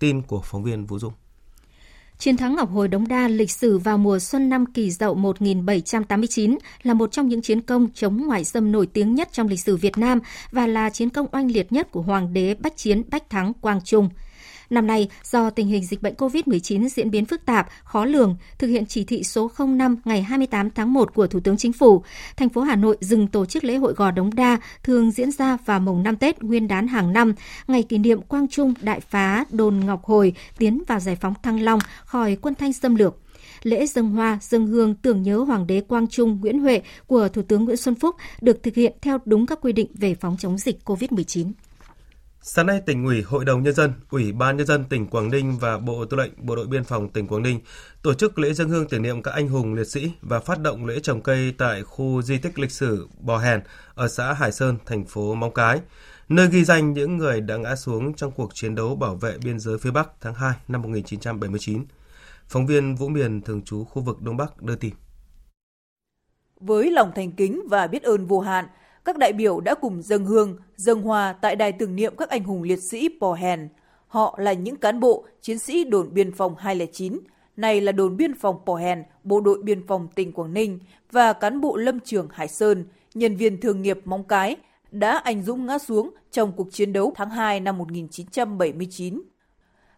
Tin 0.00 0.22
của 0.22 0.40
phóng 0.44 0.62
viên 0.62 0.86
Vũ 0.86 0.98
Dung. 0.98 1.12
Chiến 2.18 2.36
thắng 2.36 2.54
Ngọc 2.54 2.70
Hồi 2.70 2.88
Đống 2.88 3.08
Đa 3.08 3.28
lịch 3.28 3.50
sử 3.50 3.78
vào 3.78 3.98
mùa 3.98 4.18
xuân 4.18 4.48
năm 4.48 4.66
Kỷ 4.66 4.90
Dậu 4.90 5.14
1789 5.14 6.58
là 6.82 6.94
một 6.94 7.12
trong 7.12 7.28
những 7.28 7.42
chiến 7.42 7.60
công 7.60 7.88
chống 7.94 8.26
ngoại 8.26 8.44
xâm 8.44 8.72
nổi 8.72 8.86
tiếng 8.86 9.14
nhất 9.14 9.28
trong 9.32 9.48
lịch 9.48 9.60
sử 9.60 9.76
Việt 9.76 9.98
Nam 9.98 10.20
và 10.52 10.66
là 10.66 10.90
chiến 10.90 11.10
công 11.10 11.26
oanh 11.32 11.50
liệt 11.50 11.72
nhất 11.72 11.90
của 11.90 12.02
Hoàng 12.02 12.32
đế 12.32 12.54
Bách 12.54 12.76
Chiến 12.76 13.02
Bách 13.10 13.30
Thắng 13.30 13.52
Quang 13.54 13.80
Trung. 13.84 14.08
Năm 14.70 14.86
nay, 14.86 15.08
do 15.24 15.50
tình 15.50 15.66
hình 15.66 15.84
dịch 15.84 16.02
bệnh 16.02 16.14
COVID-19 16.14 16.88
diễn 16.88 17.10
biến 17.10 17.24
phức 17.24 17.44
tạp, 17.44 17.68
khó 17.84 18.04
lường, 18.04 18.36
thực 18.58 18.66
hiện 18.66 18.86
chỉ 18.86 19.04
thị 19.04 19.22
số 19.22 19.50
05 19.58 19.96
ngày 20.04 20.22
28 20.22 20.70
tháng 20.70 20.92
1 20.92 21.14
của 21.14 21.26
Thủ 21.26 21.40
tướng 21.40 21.56
Chính 21.56 21.72
phủ, 21.72 22.02
thành 22.36 22.48
phố 22.48 22.60
Hà 22.60 22.76
Nội 22.76 22.96
dừng 23.00 23.26
tổ 23.26 23.46
chức 23.46 23.64
lễ 23.64 23.76
hội 23.76 23.94
Gò 23.96 24.10
Đống 24.10 24.34
Đa 24.34 24.58
thường 24.82 25.10
diễn 25.10 25.30
ra 25.30 25.58
vào 25.64 25.80
mùng 25.80 26.02
5 26.02 26.16
Tết 26.16 26.42
Nguyên 26.42 26.68
đán 26.68 26.88
hàng 26.88 27.12
năm, 27.12 27.34
ngày 27.68 27.82
kỷ 27.82 27.98
niệm 27.98 28.22
Quang 28.22 28.48
Trung 28.48 28.74
Đại 28.80 29.00
phá 29.00 29.44
Đồn 29.50 29.80
Ngọc 29.80 30.04
Hồi 30.04 30.32
tiến 30.58 30.82
vào 30.86 31.00
giải 31.00 31.16
phóng 31.16 31.34
Thăng 31.42 31.62
Long 31.62 31.78
khỏi 32.04 32.36
quân 32.36 32.54
Thanh 32.54 32.72
xâm 32.72 32.94
lược 32.94 33.16
lễ 33.62 33.86
dân 33.86 34.10
hoa, 34.10 34.38
dân 34.42 34.66
hương 34.66 34.94
tưởng 34.94 35.22
nhớ 35.22 35.38
Hoàng 35.38 35.66
đế 35.66 35.80
Quang 35.80 36.06
Trung 36.06 36.38
Nguyễn 36.40 36.60
Huệ 36.60 36.82
của 37.06 37.28
Thủ 37.28 37.42
tướng 37.42 37.64
Nguyễn 37.64 37.76
Xuân 37.76 37.94
Phúc 37.94 38.16
được 38.40 38.62
thực 38.62 38.74
hiện 38.74 38.92
theo 39.02 39.18
đúng 39.24 39.46
các 39.46 39.58
quy 39.62 39.72
định 39.72 39.88
về 39.94 40.14
phòng 40.14 40.36
chống 40.38 40.58
dịch 40.58 40.78
COVID-19. 40.84 41.52
Sáng 42.42 42.66
nay, 42.66 42.80
tỉnh 42.86 43.04
ủy, 43.04 43.22
Hội 43.22 43.44
đồng 43.44 43.62
Nhân 43.62 43.74
dân, 43.74 43.92
Ủy 44.10 44.32
ban 44.32 44.56
Nhân 44.56 44.66
dân 44.66 44.84
tỉnh 44.84 45.06
Quảng 45.06 45.30
Ninh 45.30 45.58
và 45.58 45.78
Bộ 45.78 46.04
Tư 46.04 46.16
lệnh 46.16 46.32
Bộ 46.36 46.56
đội 46.56 46.66
Biên 46.66 46.84
phòng 46.84 47.08
tỉnh 47.08 47.26
Quảng 47.26 47.42
Ninh 47.42 47.60
tổ 48.02 48.14
chức 48.14 48.38
lễ 48.38 48.52
dân 48.52 48.68
hương 48.68 48.88
tưởng 48.88 49.02
niệm 49.02 49.22
các 49.22 49.30
anh 49.30 49.48
hùng 49.48 49.74
liệt 49.74 49.84
sĩ 49.84 50.12
và 50.22 50.40
phát 50.40 50.60
động 50.60 50.86
lễ 50.86 51.00
trồng 51.02 51.20
cây 51.22 51.54
tại 51.58 51.82
khu 51.82 52.22
di 52.22 52.38
tích 52.38 52.58
lịch 52.58 52.70
sử 52.70 53.08
Bò 53.18 53.38
Hèn 53.38 53.60
ở 53.94 54.08
xã 54.08 54.32
Hải 54.32 54.52
Sơn, 54.52 54.76
thành 54.86 55.04
phố 55.04 55.34
Móng 55.34 55.54
Cái. 55.54 55.80
nơi 56.28 56.48
ghi 56.50 56.64
danh 56.64 56.92
những 56.92 57.16
người 57.16 57.40
đã 57.40 57.56
ngã 57.56 57.76
xuống 57.76 58.14
trong 58.14 58.30
cuộc 58.30 58.54
chiến 58.54 58.74
đấu 58.74 58.96
bảo 58.96 59.14
vệ 59.14 59.38
biên 59.44 59.58
giới 59.60 59.78
phía 59.78 59.90
Bắc 59.90 60.08
tháng 60.20 60.34
2 60.34 60.52
năm 60.68 60.82
1979. 60.82 61.84
Phóng 62.48 62.66
viên 62.66 62.94
Vũ 62.94 63.08
Miền 63.08 63.42
thường 63.42 63.62
trú 63.62 63.84
khu 63.84 64.02
vực 64.02 64.22
Đông 64.22 64.36
Bắc 64.36 64.62
đưa 64.62 64.76
tin. 64.76 64.92
Với 66.60 66.90
lòng 66.90 67.12
thành 67.14 67.32
kính 67.32 67.62
và 67.68 67.86
biết 67.86 68.02
ơn 68.02 68.26
vô 68.26 68.40
hạn, 68.40 68.66
các 69.04 69.18
đại 69.18 69.32
biểu 69.32 69.60
đã 69.60 69.74
cùng 69.74 70.02
dâng 70.02 70.24
hương, 70.24 70.56
dâng 70.76 71.02
hoa 71.02 71.32
tại 71.32 71.56
đài 71.56 71.72
tưởng 71.72 71.96
niệm 71.96 72.14
các 72.16 72.28
anh 72.28 72.44
hùng 72.44 72.62
liệt 72.62 72.82
sĩ 72.82 73.08
Pò 73.20 73.32
Hèn. 73.32 73.68
Họ 74.06 74.38
là 74.40 74.52
những 74.52 74.76
cán 74.76 75.00
bộ, 75.00 75.24
chiến 75.40 75.58
sĩ 75.58 75.84
đồn 75.84 76.14
biên 76.14 76.32
phòng 76.32 76.54
209, 76.58 77.18
này 77.56 77.80
là 77.80 77.92
đồn 77.92 78.16
biên 78.16 78.34
phòng 78.34 78.56
Pò 78.66 78.74
Hèn, 78.74 79.02
bộ 79.24 79.40
đội 79.40 79.62
biên 79.62 79.86
phòng 79.86 80.08
tỉnh 80.14 80.32
Quảng 80.32 80.54
Ninh 80.54 80.78
và 81.12 81.32
cán 81.32 81.60
bộ 81.60 81.76
lâm 81.76 82.00
trường 82.00 82.28
Hải 82.32 82.48
Sơn, 82.48 82.84
nhân 83.14 83.36
viên 83.36 83.60
thương 83.60 83.82
nghiệp 83.82 84.00
Móng 84.04 84.24
Cái 84.24 84.56
đã 84.90 85.18
anh 85.24 85.42
dũng 85.42 85.66
ngã 85.66 85.78
xuống 85.78 86.10
trong 86.30 86.52
cuộc 86.52 86.72
chiến 86.72 86.92
đấu 86.92 87.12
tháng 87.16 87.30
2 87.30 87.60
năm 87.60 87.78
1979. 87.78 89.22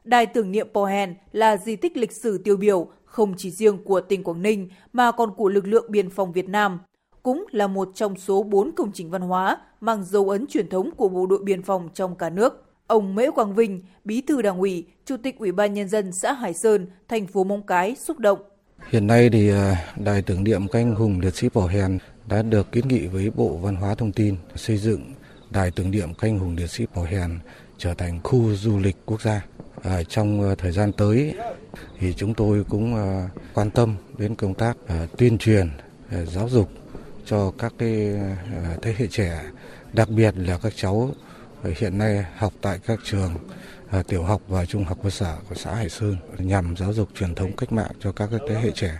Đài 0.04 0.26
tưởng 0.26 0.52
niệm 0.52 0.68
Pò 0.74 0.84
Hèn 0.84 1.14
là 1.32 1.56
di 1.56 1.76
tích 1.76 1.96
lịch 1.96 2.12
sử 2.12 2.38
tiêu 2.38 2.56
biểu 2.56 2.88
không 3.04 3.34
chỉ 3.36 3.50
riêng 3.50 3.84
của 3.84 4.00
tỉnh 4.00 4.24
Quảng 4.24 4.42
Ninh 4.42 4.68
mà 4.92 5.12
còn 5.12 5.34
của 5.34 5.48
lực 5.48 5.66
lượng 5.66 5.86
biên 5.88 6.10
phòng 6.10 6.32
Việt 6.32 6.48
Nam, 6.48 6.78
cũng 7.22 7.44
là 7.50 7.66
một 7.66 7.88
trong 7.94 8.16
số 8.16 8.42
4 8.42 8.72
công 8.72 8.90
trình 8.94 9.10
văn 9.10 9.22
hóa 9.22 9.58
mang 9.80 10.04
dấu 10.04 10.28
ấn 10.28 10.46
truyền 10.46 10.68
thống 10.68 10.90
của 10.96 11.08
bộ 11.08 11.26
đội 11.26 11.38
biên 11.42 11.62
phòng 11.62 11.88
trong 11.94 12.16
cả 12.16 12.30
nước. 12.30 12.64
Ông 12.86 13.14
Mễ 13.14 13.30
Quang 13.30 13.54
Vinh, 13.54 13.82
Bí 14.04 14.20
thư 14.20 14.42
Đảng 14.42 14.58
ủy, 14.58 14.86
Chủ 15.04 15.16
tịch 15.16 15.38
Ủy 15.38 15.52
ban 15.52 15.74
nhân 15.74 15.88
dân 15.88 16.12
xã 16.12 16.32
Hải 16.32 16.54
Sơn, 16.54 16.86
thành 17.08 17.26
phố 17.26 17.44
Móng 17.44 17.62
Cái 17.66 17.96
xúc 17.96 18.18
động. 18.18 18.38
Hiện 18.90 19.06
nay 19.06 19.30
thì 19.32 19.50
à, 19.50 19.94
đài 19.96 20.22
tưởng 20.22 20.44
niệm 20.44 20.68
các 20.68 20.78
anh 20.78 20.94
hùng 20.94 21.20
liệt 21.20 21.34
sĩ 21.34 21.48
Pò 21.48 21.66
Hèn 21.66 21.98
đã 22.28 22.42
được 22.42 22.72
kiến 22.72 22.88
nghị 22.88 23.06
với 23.06 23.30
Bộ 23.30 23.56
Văn 23.56 23.76
hóa 23.76 23.94
Thông 23.94 24.12
tin 24.12 24.36
xây 24.56 24.76
dựng 24.76 25.00
đài 25.50 25.70
tưởng 25.70 25.90
niệm 25.90 26.14
các 26.14 26.28
anh 26.28 26.38
hùng 26.38 26.56
liệt 26.56 26.70
sĩ 26.70 26.86
Pò 26.94 27.02
Hèn 27.02 27.38
trở 27.78 27.94
thành 27.94 28.20
khu 28.22 28.54
du 28.54 28.78
lịch 28.78 28.96
quốc 29.06 29.22
gia. 29.22 29.44
À, 29.82 30.02
trong 30.08 30.50
à, 30.50 30.54
thời 30.58 30.72
gian 30.72 30.92
tới 30.92 31.34
thì 31.98 32.12
chúng 32.12 32.34
tôi 32.34 32.64
cũng 32.68 32.94
à, 32.96 33.28
quan 33.54 33.70
tâm 33.70 33.96
đến 34.18 34.34
công 34.34 34.54
tác 34.54 34.76
tuyên 35.18 35.38
truyền, 35.38 35.68
giáo 36.26 36.48
dục 36.48 36.68
cho 37.32 37.52
các 37.58 37.72
cái 37.78 38.10
ờ, 38.64 38.76
thế 38.82 38.94
hệ 38.98 39.06
trẻ, 39.06 39.42
đặc 39.92 40.08
biệt 40.08 40.34
là 40.36 40.58
các 40.62 40.72
cháu 40.76 41.10
ờ, 41.62 41.70
hiện 41.76 41.98
nay 41.98 42.24
học 42.36 42.52
tại 42.60 42.78
các 42.86 42.98
trường 43.04 43.34
à, 43.90 44.02
tiểu 44.08 44.22
học 44.22 44.42
và 44.48 44.66
trung 44.66 44.84
học 44.84 44.98
cơ 45.02 45.10
sở 45.10 45.36
của 45.48 45.54
xã 45.54 45.74
Hải 45.74 45.88
Sơn 45.88 46.16
nhằm 46.38 46.76
giáo 46.76 46.92
dục 46.92 47.08
truyền 47.14 47.34
thống 47.34 47.52
cách 47.56 47.72
mạng 47.72 47.90
cho 48.00 48.12
các 48.12 48.30
thế 48.48 48.54
hệ 48.54 48.70
trẻ. 48.70 48.98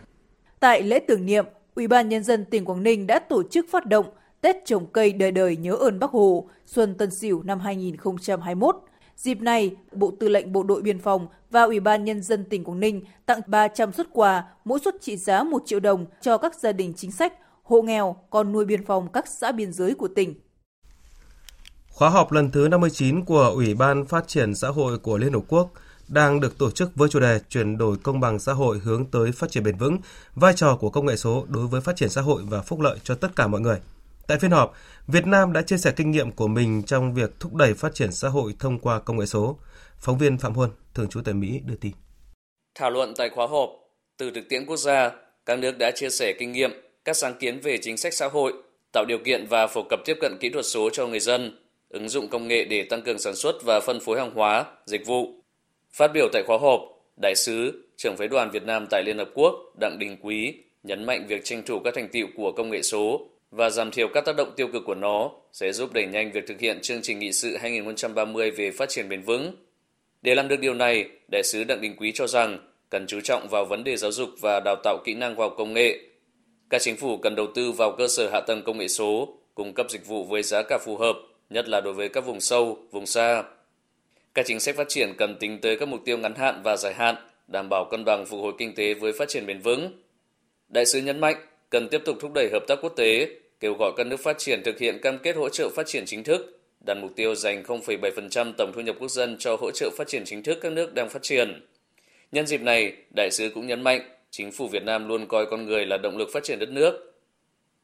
Tại 0.61 0.83
lễ 0.83 1.01
tưởng 1.09 1.27
niệm, 1.27 1.45
Ủy 1.75 1.89
ban 1.89 2.09
nhân 2.09 2.25
dân 2.25 2.45
tỉnh 2.45 2.65
Quảng 2.65 2.83
Ninh 2.83 3.07
đã 3.07 3.19
tổ 3.19 3.43
chức 3.51 3.67
phát 3.71 3.87
động 3.87 4.07
Tết 4.41 4.57
trồng 4.67 4.87
cây 4.87 5.13
đời 5.13 5.31
đời 5.31 5.57
nhớ 5.57 5.73
ơn 5.73 5.99
Bác 5.99 6.11
Hồ 6.11 6.49
xuân 6.67 6.95
Tân 6.95 7.11
Sửu 7.11 7.43
năm 7.43 7.61
2021. 7.61 8.77
Dịp 9.17 9.41
này, 9.41 9.77
Bộ 9.93 10.13
Tư 10.21 10.29
lệnh 10.29 10.53
Bộ 10.53 10.63
đội 10.63 10.83
Biên 10.83 10.99
phòng 10.99 11.27
và 11.51 11.63
Ủy 11.63 11.81
ban 11.81 12.05
Nhân 12.05 12.23
dân 12.23 12.45
tỉnh 12.45 12.65
Quảng 12.65 12.81
Ninh 12.81 13.03
tặng 13.27 13.41
300 13.47 13.93
xuất 13.93 14.07
quà, 14.13 14.45
mỗi 14.65 14.79
xuất 14.79 14.95
trị 15.01 15.17
giá 15.17 15.43
1 15.43 15.63
triệu 15.67 15.81
đồng 15.81 16.07
cho 16.21 16.39
các 16.39 16.55
gia 16.55 16.73
đình 16.73 16.93
chính 16.97 17.13
sách, 17.13 17.33
hộ 17.73 17.83
nghèo, 17.83 18.17
con 18.31 18.53
nuôi 18.53 18.65
biên 18.65 18.87
phòng 18.87 19.13
các 19.13 19.25
xã 19.29 19.53
biên 19.53 19.73
giới 19.73 19.95
của 19.95 20.09
tỉnh. 20.09 20.35
Khóa 21.91 22.09
họp 22.09 22.33
lần 22.33 22.51
thứ 22.51 22.69
59 22.69 23.25
của 23.25 23.51
Ủy 23.55 23.75
ban 23.75 24.07
Phát 24.07 24.29
triển 24.29 24.55
Xã 24.55 24.69
hội 24.69 24.99
của 24.99 25.19
Liên 25.19 25.33
Hợp 25.33 25.43
Quốc 25.49 25.71
đang 26.09 26.41
được 26.41 26.59
tổ 26.59 26.71
chức 26.71 26.91
với 26.95 27.09
chủ 27.09 27.21
đề 27.21 27.41
chuyển 27.49 27.79
đổi 27.79 27.97
công 28.03 28.21
bằng 28.21 28.39
xã 28.39 28.53
hội 28.53 28.79
hướng 28.79 29.07
tới 29.07 29.33
phát 29.33 29.51
triển 29.51 29.65
bền 29.65 29.77
vững, 29.77 29.99
vai 30.35 30.55
trò 30.57 30.77
của 30.77 30.91
công 30.91 31.07
nghệ 31.07 31.17
số 31.17 31.47
đối 31.49 31.67
với 31.67 31.81
phát 31.81 31.97
triển 31.97 32.09
xã 32.09 32.21
hội 32.21 32.43
và 32.47 32.61
phúc 32.61 32.81
lợi 32.81 32.99
cho 33.05 33.15
tất 33.15 33.37
cả 33.37 33.47
mọi 33.47 33.61
người. 33.61 33.81
Tại 34.27 34.39
phiên 34.39 34.51
họp, 34.51 34.75
Việt 35.07 35.27
Nam 35.27 35.53
đã 35.53 35.63
chia 35.63 35.79
sẻ 35.79 35.93
kinh 35.97 36.11
nghiệm 36.11 36.33
của 36.33 36.49
mình 36.49 36.83
trong 36.83 37.15
việc 37.15 37.41
thúc 37.41 37.55
đẩy 37.55 37.75
phát 37.75 37.95
triển 37.95 38.13
xã 38.13 38.29
hội 38.29 38.55
thông 38.59 38.79
qua 38.79 38.99
công 38.99 39.19
nghệ 39.19 39.27
số. 39.27 39.59
Phóng 39.97 40.19
viên 40.19 40.39
Phạm 40.39 40.55
Huân, 40.55 40.71
thường 40.95 41.09
trú 41.09 41.21
tại 41.25 41.35
Mỹ 41.35 41.61
đưa 41.65 41.75
tin. 41.75 41.93
Thảo 42.75 42.91
luận 42.91 43.15
tại 43.17 43.31
khóa 43.35 43.47
họp, 43.47 43.71
từ 44.19 44.31
thực 44.35 44.49
tiễn 44.49 44.67
quốc 44.67 44.77
gia, 44.77 45.11
các 45.47 45.59
nước 45.59 45.79
đã 45.79 45.91
chia 45.91 46.11
sẻ 46.11 46.35
kinh 46.39 46.53
nghiệm, 46.53 46.71
các 47.05 47.17
sáng 47.17 47.35
kiến 47.35 47.61
về 47.61 47.79
chính 47.79 47.97
sách 47.97 48.15
xã 48.15 48.29
hội, 48.29 48.53
tạo 48.93 49.05
điều 49.09 49.19
kiện 49.19 49.47
và 49.47 49.67
phổ 49.67 49.83
cập 49.91 50.01
tiếp 50.05 50.17
cận 50.21 50.37
kỹ 50.41 50.49
thuật 50.49 50.67
số 50.67 50.91
cho 50.91 51.07
người 51.07 51.21
dân, 51.21 51.59
ứng 51.89 52.09
dụng 52.09 52.29
công 52.29 52.49
nghệ 52.49 52.65
để 52.65 52.85
tăng 52.85 53.03
cường 53.03 53.19
sản 53.19 53.35
xuất 53.35 53.63
và 53.65 53.81
phân 53.81 54.01
phối 54.01 54.19
hàng 54.19 54.31
hóa, 54.35 54.65
dịch 54.87 55.07
vụ. 55.07 55.35
Phát 55.93 56.11
biểu 56.15 56.29
tại 56.33 56.43
khóa 56.47 56.59
họp, 56.59 56.81
Đại 57.23 57.35
sứ, 57.37 57.85
trưởng 57.97 58.17
phái 58.17 58.29
đoàn 58.29 58.51
Việt 58.51 58.63
Nam 58.63 58.87
tại 58.91 59.03
Liên 59.07 59.19
Hợp 59.19 59.31
Quốc 59.35 59.55
Đặng 59.81 59.99
Đình 59.99 60.17
Quý 60.23 60.55
nhấn 60.83 61.05
mạnh 61.05 61.27
việc 61.29 61.45
tranh 61.45 61.63
thủ 61.67 61.79
các 61.85 61.95
thành 61.95 62.09
tiệu 62.09 62.27
của 62.37 62.53
công 62.53 62.71
nghệ 62.71 62.83
số 62.83 63.27
và 63.51 63.71
giảm 63.71 63.91
thiểu 63.91 64.09
các 64.09 64.25
tác 64.25 64.37
động 64.37 64.53
tiêu 64.57 64.69
cực 64.73 64.83
của 64.87 64.95
nó 64.95 65.31
sẽ 65.53 65.73
giúp 65.73 65.93
đẩy 65.93 66.07
nhanh 66.07 66.33
việc 66.33 66.47
thực 66.47 66.61
hiện 66.61 66.81
chương 66.81 67.03
trình 67.03 67.19
nghị 67.19 67.33
sự 67.33 67.57
2030 67.57 68.51
về 68.51 68.71
phát 68.71 68.89
triển 68.89 69.09
bền 69.09 69.23
vững. 69.23 69.55
Để 70.23 70.35
làm 70.35 70.49
được 70.49 70.61
điều 70.61 70.75
này, 70.75 71.09
Đại 71.33 71.43
sứ 71.43 71.65
Đặng 71.65 71.81
Đình 71.81 71.97
Quý 71.97 72.13
cho 72.13 72.27
rằng 72.27 72.59
cần 72.91 73.07
chú 73.07 73.21
trọng 73.21 73.49
vào 73.49 73.65
vấn 73.65 73.85
đề 73.85 73.97
giáo 73.97 74.13
dục 74.13 74.31
và 74.41 74.61
đào 74.61 74.77
tạo 74.85 74.99
kỹ 75.05 75.15
năng 75.15 75.37
khoa 75.37 75.47
học 75.47 75.55
công 75.59 75.73
nghệ. 75.73 75.99
Các 76.73 76.83
chính 76.83 76.97
phủ 76.97 77.17
cần 77.17 77.35
đầu 77.35 77.47
tư 77.55 77.73
vào 77.73 77.95
cơ 77.99 78.09
sở 78.09 78.31
hạ 78.33 78.41
tầng 78.41 78.63
công 78.63 78.79
nghệ 78.79 78.89
số, 78.89 79.35
cung 79.55 79.75
cấp 79.75 79.87
dịch 79.91 80.07
vụ 80.07 80.25
với 80.25 80.43
giá 80.43 80.63
cả 80.63 80.79
phù 80.85 80.97
hợp, 80.97 81.17
nhất 81.51 81.69
là 81.69 81.81
đối 81.81 81.95
với 81.95 82.09
các 82.09 82.27
vùng 82.27 82.41
sâu, 82.41 82.79
vùng 82.91 83.07
xa. 83.07 83.45
Các 84.35 84.47
chính 84.47 84.61
sách 84.61 84.77
phát 84.77 84.89
triển 84.89 85.15
cần 85.19 85.37
tính 85.41 85.59
tới 85.61 85.77
các 85.77 85.89
mục 85.89 86.01
tiêu 86.05 86.19
ngắn 86.19 86.35
hạn 86.35 86.61
và 86.65 86.77
dài 86.77 86.95
hạn, 86.95 87.15
đảm 87.49 87.69
bảo 87.69 87.85
cân 87.91 88.05
bằng 88.05 88.27
phục 88.27 88.41
hồi 88.41 88.53
kinh 88.59 88.75
tế 88.75 88.95
với 88.95 89.13
phát 89.13 89.29
triển 89.29 89.47
bền 89.47 89.61
vững. 89.61 90.03
Đại 90.69 90.87
sứ 90.87 91.01
nhấn 91.01 91.21
mạnh 91.21 91.37
cần 91.71 91.89
tiếp 91.89 92.03
tục 92.05 92.17
thúc 92.21 92.33
đẩy 92.35 92.49
hợp 92.53 92.63
tác 92.69 92.79
quốc 92.83 92.93
tế, 92.97 93.29
kêu 93.61 93.75
gọi 93.75 93.93
các 93.97 94.07
nước 94.07 94.21
phát 94.21 94.39
triển 94.39 94.63
thực 94.65 94.79
hiện 94.79 94.99
cam 95.03 95.19
kết 95.19 95.37
hỗ 95.37 95.49
trợ 95.49 95.71
phát 95.77 95.87
triển 95.87 96.05
chính 96.07 96.25
thức, 96.25 96.61
đặt 96.87 96.95
mục 96.95 97.11
tiêu 97.17 97.35
dành 97.35 97.63
0,7% 97.63 98.53
tổng 98.59 98.73
thu 98.75 98.81
nhập 98.81 98.97
quốc 99.01 99.11
dân 99.11 99.37
cho 99.39 99.57
hỗ 99.57 99.71
trợ 99.71 99.91
phát 99.97 100.09
triển 100.09 100.23
chính 100.25 100.43
thức 100.43 100.59
các 100.61 100.73
nước 100.73 100.95
đang 100.95 101.09
phát 101.09 101.23
triển. 101.23 101.67
Nhân 102.33 102.47
dịp 102.47 102.61
này, 102.61 102.93
đại 103.17 103.31
sứ 103.31 103.51
cũng 103.55 103.67
nhấn 103.67 103.83
mạnh 103.83 104.01
chính 104.33 104.53
phủ 104.53 104.69
Việt 104.69 104.83
Nam 104.83 105.09
luôn 105.09 105.27
coi 105.27 105.47
con 105.47 105.67
người 105.67 105.87
là 105.87 105.97
động 105.97 106.17
lực 106.17 106.29
phát 106.33 106.45
triển 106.45 106.59
đất 106.59 106.69
nước. 106.69 107.15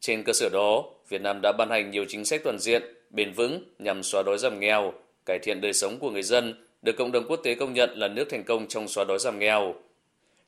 Trên 0.01 0.23
cơ 0.23 0.33
sở 0.33 0.49
đó, 0.53 0.85
Việt 1.09 1.21
Nam 1.23 1.41
đã 1.43 1.53
ban 1.59 1.71
hành 1.71 1.91
nhiều 1.91 2.05
chính 2.09 2.25
sách 2.25 2.41
toàn 2.45 2.59
diện, 2.59 2.83
bền 3.11 3.33
vững 3.33 3.63
nhằm 3.79 4.03
xóa 4.03 4.23
đói 4.23 4.39
giảm 4.39 4.61
nghèo, 4.61 4.93
cải 5.27 5.39
thiện 5.39 5.61
đời 5.61 5.73
sống 5.73 5.99
của 5.99 6.11
người 6.11 6.23
dân, 6.23 6.55
được 6.83 6.97
cộng 6.99 7.13
đồng 7.13 7.25
quốc 7.29 7.41
tế 7.45 7.55
công 7.55 7.75
nhận 7.75 7.91
là 7.99 8.09
nước 8.09 8.25
thành 8.31 8.45
công 8.45 8.67
trong 8.69 8.89
xóa 8.89 9.05
đói 9.05 9.19
giảm 9.19 9.39
nghèo. 9.39 9.75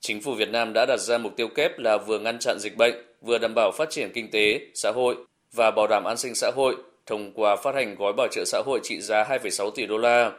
Chính 0.01 0.23
phủ 0.23 0.35
Việt 0.35 0.49
Nam 0.49 0.73
đã 0.73 0.87
đặt 0.87 1.01
ra 1.01 1.19
mục 1.19 1.37
tiêu 1.37 1.49
kép 1.49 1.79
là 1.79 1.97
vừa 1.97 2.19
ngăn 2.19 2.39
chặn 2.39 2.59
dịch 2.61 2.77
bệnh, 2.77 2.95
vừa 3.21 3.39
đảm 3.39 3.53
bảo 3.55 3.71
phát 3.73 3.91
triển 3.91 4.11
kinh 4.15 4.31
tế, 4.31 4.61
xã 4.75 4.91
hội 4.91 5.17
và 5.53 5.71
bảo 5.71 5.87
đảm 5.87 6.05
an 6.05 6.17
sinh 6.17 6.35
xã 6.35 6.51
hội 6.55 6.77
thông 7.07 7.33
qua 7.35 7.57
phát 7.57 7.75
hành 7.75 7.95
gói 7.95 8.13
bảo 8.13 8.29
trợ 8.31 8.45
xã 8.47 8.63
hội 8.67 8.81
trị 8.83 9.01
giá 9.01 9.25
2,6 9.25 9.71
tỷ 9.71 9.87
đô 9.87 9.99
la. 9.99 10.33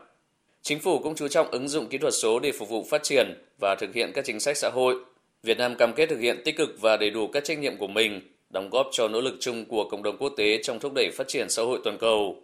Chính 0.61 0.79
phủ 0.79 0.99
cũng 0.99 1.15
chú 1.15 1.27
trọng 1.27 1.51
ứng 1.51 1.67
dụng 1.67 1.87
kỹ 1.89 1.97
thuật 1.97 2.13
số 2.13 2.39
để 2.39 2.51
phục 2.51 2.69
vụ 2.69 2.85
phát 2.89 3.03
triển 3.03 3.43
và 3.59 3.75
thực 3.79 3.93
hiện 3.93 4.11
các 4.15 4.25
chính 4.25 4.39
sách 4.39 4.57
xã 4.57 4.69
hội. 4.69 4.95
Việt 5.43 5.57
Nam 5.57 5.75
cam 5.75 5.93
kết 5.93 6.09
thực 6.09 6.19
hiện 6.19 6.41
tích 6.45 6.57
cực 6.57 6.69
và 6.81 6.97
đầy 6.97 7.09
đủ 7.09 7.27
các 7.33 7.43
trách 7.43 7.59
nhiệm 7.59 7.77
của 7.77 7.87
mình, 7.87 8.21
đóng 8.49 8.69
góp 8.69 8.87
cho 8.91 9.07
nỗ 9.07 9.21
lực 9.21 9.37
chung 9.39 9.65
của 9.65 9.89
cộng 9.91 10.03
đồng 10.03 10.17
quốc 10.17 10.33
tế 10.37 10.59
trong 10.63 10.79
thúc 10.79 10.93
đẩy 10.95 11.11
phát 11.17 11.27
triển 11.27 11.49
xã 11.49 11.61
hội 11.61 11.79
toàn 11.83 11.97
cầu. 12.01 12.35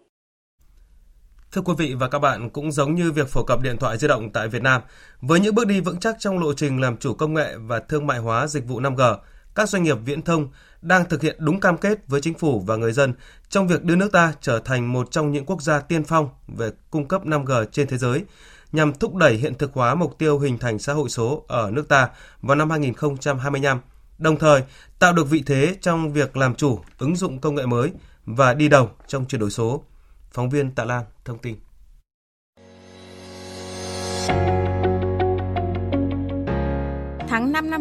Thưa 1.51 1.61
quý 1.61 1.73
vị 1.77 1.93
và 1.99 2.09
các 2.09 2.19
bạn, 2.19 2.49
cũng 2.49 2.71
giống 2.71 2.95
như 2.95 3.11
việc 3.11 3.27
phổ 3.27 3.43
cập 3.43 3.61
điện 3.61 3.77
thoại 3.77 3.97
di 3.97 4.07
động 4.07 4.29
tại 4.33 4.47
Việt 4.47 4.61
Nam, 4.61 4.81
với 5.21 5.39
những 5.39 5.55
bước 5.55 5.67
đi 5.67 5.79
vững 5.79 5.99
chắc 5.99 6.15
trong 6.19 6.39
lộ 6.39 6.53
trình 6.53 6.81
làm 6.81 6.97
chủ 6.97 7.13
công 7.13 7.33
nghệ 7.33 7.55
và 7.57 7.79
thương 7.79 8.07
mại 8.07 8.19
hóa 8.19 8.47
dịch 8.47 8.65
vụ 8.65 8.81
5G, 8.81 9.17
các 9.55 9.69
doanh 9.69 9.83
nghiệp 9.83 9.97
viễn 10.05 10.21
thông 10.21 10.49
đang 10.81 11.09
thực 11.09 11.21
hiện 11.21 11.35
đúng 11.39 11.59
cam 11.59 11.77
kết 11.77 11.97
với 12.07 12.21
chính 12.21 12.33
phủ 12.33 12.59
và 12.59 12.75
người 12.75 12.91
dân 12.91 13.13
trong 13.49 13.67
việc 13.67 13.83
đưa 13.83 13.95
nước 13.95 14.11
ta 14.11 14.33
trở 14.41 14.59
thành 14.59 14.93
một 14.93 15.11
trong 15.11 15.31
những 15.31 15.45
quốc 15.45 15.61
gia 15.61 15.79
tiên 15.79 16.03
phong 16.03 16.29
về 16.47 16.71
cung 16.91 17.07
cấp 17.07 17.25
5G 17.25 17.65
trên 17.65 17.87
thế 17.87 17.97
giới, 17.97 18.23
nhằm 18.71 18.93
thúc 18.93 19.15
đẩy 19.15 19.33
hiện 19.33 19.55
thực 19.55 19.73
hóa 19.73 19.95
mục 19.95 20.17
tiêu 20.17 20.39
hình 20.39 20.57
thành 20.57 20.79
xã 20.79 20.93
hội 20.93 21.09
số 21.09 21.43
ở 21.47 21.71
nước 21.71 21.87
ta 21.89 22.09
vào 22.41 22.55
năm 22.55 22.69
2025, 22.69 23.79
đồng 24.17 24.37
thời 24.37 24.63
tạo 24.99 25.13
được 25.13 25.29
vị 25.29 25.43
thế 25.45 25.75
trong 25.81 26.13
việc 26.13 26.37
làm 26.37 26.55
chủ, 26.55 26.79
ứng 26.97 27.15
dụng 27.15 27.39
công 27.39 27.55
nghệ 27.55 27.65
mới 27.65 27.91
và 28.25 28.53
đi 28.53 28.69
đầu 28.69 28.89
trong 29.07 29.25
chuyển 29.25 29.41
đổi 29.41 29.51
số. 29.51 29.83
Phóng 30.31 30.49
viên 30.49 30.71
Tạ 30.71 30.85
Lan 30.85 31.03
thông 31.25 31.37
tin. 31.37 31.55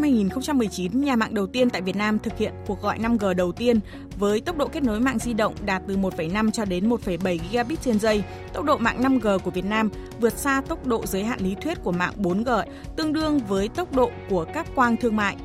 2019, 0.06 1.00
nhà 1.00 1.16
mạng 1.16 1.34
đầu 1.34 1.46
tiên 1.46 1.70
tại 1.70 1.82
Việt 1.82 1.96
Nam 1.96 2.18
thực 2.18 2.38
hiện 2.38 2.54
cuộc 2.66 2.82
gọi 2.82 2.98
5G 2.98 3.34
đầu 3.34 3.52
tiên 3.52 3.80
với 4.18 4.40
tốc 4.40 4.56
độ 4.56 4.68
kết 4.68 4.82
nối 4.82 5.00
mạng 5.00 5.18
di 5.18 5.32
động 5.32 5.54
đạt 5.64 5.82
từ 5.88 5.96
1,5 5.96 6.50
cho 6.50 6.64
đến 6.64 6.88
1,7 6.88 7.38
gigabit 7.50 7.80
trên 7.82 7.98
giây. 7.98 8.22
Tốc 8.52 8.64
độ 8.64 8.76
mạng 8.76 9.02
5G 9.02 9.38
của 9.38 9.50
Việt 9.50 9.64
Nam 9.64 9.90
vượt 10.20 10.32
xa 10.32 10.62
tốc 10.68 10.86
độ 10.86 11.06
giới 11.06 11.24
hạn 11.24 11.40
lý 11.40 11.54
thuyết 11.60 11.82
của 11.84 11.92
mạng 11.92 12.12
4G, 12.16 12.64
tương 12.96 13.12
đương 13.12 13.38
với 13.38 13.68
tốc 13.68 13.92
độ 13.92 14.10
của 14.30 14.44
các 14.54 14.66
quang 14.74 14.96
thương 14.96 15.16
mại. 15.16 15.36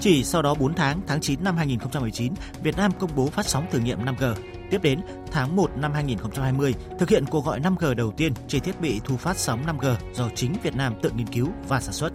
Chỉ 0.00 0.24
sau 0.24 0.42
đó 0.42 0.54
4 0.54 0.74
tháng, 0.74 1.00
tháng 1.06 1.20
9 1.20 1.44
năm 1.44 1.56
2019, 1.56 2.32
Việt 2.62 2.76
Nam 2.76 2.92
công 2.98 3.10
bố 3.16 3.26
phát 3.26 3.48
sóng 3.48 3.66
thử 3.70 3.78
nghiệm 3.78 4.04
5G. 4.04 4.34
Tiếp 4.70 4.82
đến, 4.82 5.00
tháng 5.30 5.56
1 5.56 5.70
năm 5.76 5.92
2020, 5.92 6.74
thực 6.98 7.08
hiện 7.08 7.24
cuộc 7.30 7.44
gọi 7.44 7.60
5G 7.60 7.94
đầu 7.94 8.12
tiên 8.16 8.32
trên 8.48 8.62
thiết 8.62 8.80
bị 8.80 9.00
thu 9.04 9.16
phát 9.16 9.38
sóng 9.38 9.66
5G 9.66 9.94
do 10.14 10.28
chính 10.34 10.52
Việt 10.62 10.76
Nam 10.76 10.94
tự 11.02 11.10
nghiên 11.16 11.26
cứu 11.26 11.48
và 11.68 11.80
sản 11.80 11.94
xuất. 11.94 12.12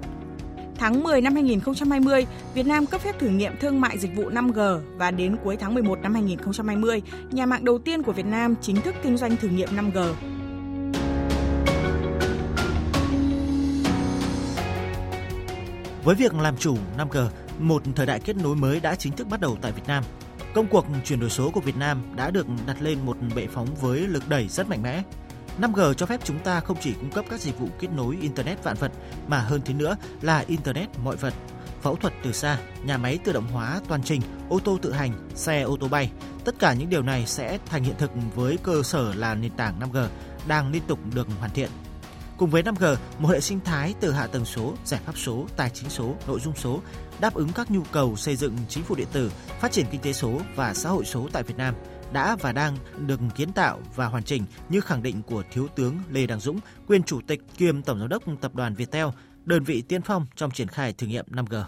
Tháng 0.81 1.03
10 1.03 1.21
năm 1.21 1.33
2020, 1.33 2.25
Việt 2.53 2.67
Nam 2.67 2.85
cấp 2.85 3.01
phép 3.01 3.19
thử 3.19 3.27
nghiệm 3.27 3.57
thương 3.59 3.81
mại 3.81 3.97
dịch 3.97 4.15
vụ 4.15 4.29
5G 4.29 4.79
và 4.97 5.11
đến 5.11 5.37
cuối 5.43 5.57
tháng 5.57 5.73
11 5.73 5.99
năm 6.01 6.13
2020, 6.13 7.01
nhà 7.31 7.45
mạng 7.45 7.65
đầu 7.65 7.79
tiên 7.79 8.03
của 8.03 8.11
Việt 8.11 8.25
Nam 8.25 8.55
chính 8.61 8.81
thức 8.81 8.95
kinh 9.03 9.17
doanh 9.17 9.37
thử 9.37 9.47
nghiệm 9.47 9.69
5G. 9.69 10.13
Với 16.03 16.15
việc 16.15 16.33
làm 16.33 16.57
chủ 16.57 16.77
5G, 16.97 17.27
một 17.59 17.83
thời 17.95 18.05
đại 18.05 18.19
kết 18.19 18.35
nối 18.35 18.55
mới 18.55 18.79
đã 18.79 18.95
chính 18.95 19.13
thức 19.13 19.27
bắt 19.29 19.41
đầu 19.41 19.57
tại 19.61 19.71
Việt 19.71 19.87
Nam. 19.87 20.03
Công 20.53 20.67
cuộc 20.67 20.85
chuyển 21.05 21.19
đổi 21.19 21.29
số 21.29 21.51
của 21.51 21.61
Việt 21.61 21.77
Nam 21.77 22.01
đã 22.15 22.31
được 22.31 22.47
đặt 22.67 22.81
lên 22.81 22.97
một 23.05 23.17
bệ 23.35 23.47
phóng 23.47 23.67
với 23.81 23.99
lực 23.99 24.29
đẩy 24.29 24.47
rất 24.47 24.69
mạnh 24.69 24.83
mẽ. 24.83 25.03
5G 25.59 25.93
cho 25.93 26.05
phép 26.05 26.19
chúng 26.23 26.39
ta 26.39 26.59
không 26.59 26.77
chỉ 26.81 26.93
cung 26.93 27.11
cấp 27.11 27.25
các 27.29 27.39
dịch 27.39 27.59
vụ 27.59 27.67
kết 27.79 27.87
nối 27.95 28.17
Internet 28.21 28.63
vạn 28.63 28.75
vật, 28.79 28.91
mà 29.27 29.39
hơn 29.39 29.61
thế 29.65 29.73
nữa 29.73 29.97
là 30.21 30.43
Internet 30.47 30.89
mọi 31.03 31.15
vật. 31.15 31.33
Phẫu 31.81 31.95
thuật 31.95 32.13
từ 32.23 32.31
xa, 32.31 32.57
nhà 32.83 32.97
máy 32.97 33.19
tự 33.23 33.33
động 33.33 33.47
hóa 33.47 33.81
toàn 33.87 34.03
trình, 34.03 34.21
ô 34.49 34.59
tô 34.59 34.77
tự 34.81 34.91
hành, 34.91 35.29
xe 35.35 35.61
ô 35.61 35.77
tô 35.79 35.87
bay. 35.87 36.11
Tất 36.45 36.55
cả 36.59 36.73
những 36.73 36.89
điều 36.89 37.01
này 37.01 37.25
sẽ 37.25 37.59
thành 37.65 37.83
hiện 37.83 37.95
thực 37.97 38.11
với 38.35 38.57
cơ 38.63 38.83
sở 38.83 39.13
là 39.13 39.35
nền 39.35 39.51
tảng 39.51 39.79
5G 39.79 40.07
đang 40.47 40.71
liên 40.71 40.81
tục 40.87 40.99
được 41.13 41.27
hoàn 41.39 41.51
thiện. 41.51 41.69
Cùng 42.37 42.49
với 42.49 42.63
5G, 42.63 42.95
một 43.19 43.29
hệ 43.29 43.39
sinh 43.39 43.59
thái 43.59 43.93
từ 43.99 44.11
hạ 44.11 44.27
tầng 44.27 44.45
số, 44.45 44.73
giải 44.85 44.99
pháp 45.05 45.17
số, 45.17 45.45
tài 45.55 45.69
chính 45.69 45.89
số, 45.89 46.15
nội 46.27 46.39
dung 46.39 46.55
số 46.55 46.81
đáp 47.19 47.33
ứng 47.33 47.53
các 47.53 47.71
nhu 47.71 47.81
cầu 47.91 48.15
xây 48.15 48.35
dựng 48.35 48.57
chính 48.69 48.83
phủ 48.83 48.95
điện 48.95 49.07
tử, 49.13 49.31
phát 49.59 49.71
triển 49.71 49.85
kinh 49.91 50.01
tế 50.01 50.13
số 50.13 50.39
và 50.55 50.73
xã 50.73 50.89
hội 50.89 51.05
số 51.05 51.27
tại 51.31 51.43
Việt 51.43 51.57
Nam 51.57 51.75
đã 52.13 52.35
và 52.35 52.51
đang 52.51 52.77
được 53.07 53.19
kiến 53.35 53.51
tạo 53.51 53.79
và 53.95 54.05
hoàn 54.05 54.23
chỉnh 54.23 54.43
như 54.69 54.81
khẳng 54.81 55.03
định 55.03 55.21
của 55.27 55.43
Thiếu 55.51 55.67
tướng 55.75 55.97
Lê 56.11 56.25
Đăng 56.25 56.39
Dũng, 56.39 56.59
quyền 56.87 57.03
chủ 57.03 57.21
tịch 57.27 57.41
kiêm 57.57 57.81
tổng 57.81 57.99
giám 57.99 58.09
đốc 58.09 58.23
tập 58.41 58.55
đoàn 58.55 58.73
Viettel, 58.73 59.05
đơn 59.45 59.63
vị 59.63 59.81
tiên 59.81 60.01
phong 60.01 60.25
trong 60.35 60.51
triển 60.51 60.67
khai 60.67 60.93
thử 60.93 61.07
nghiệm 61.07 61.25
5G. 61.31 61.63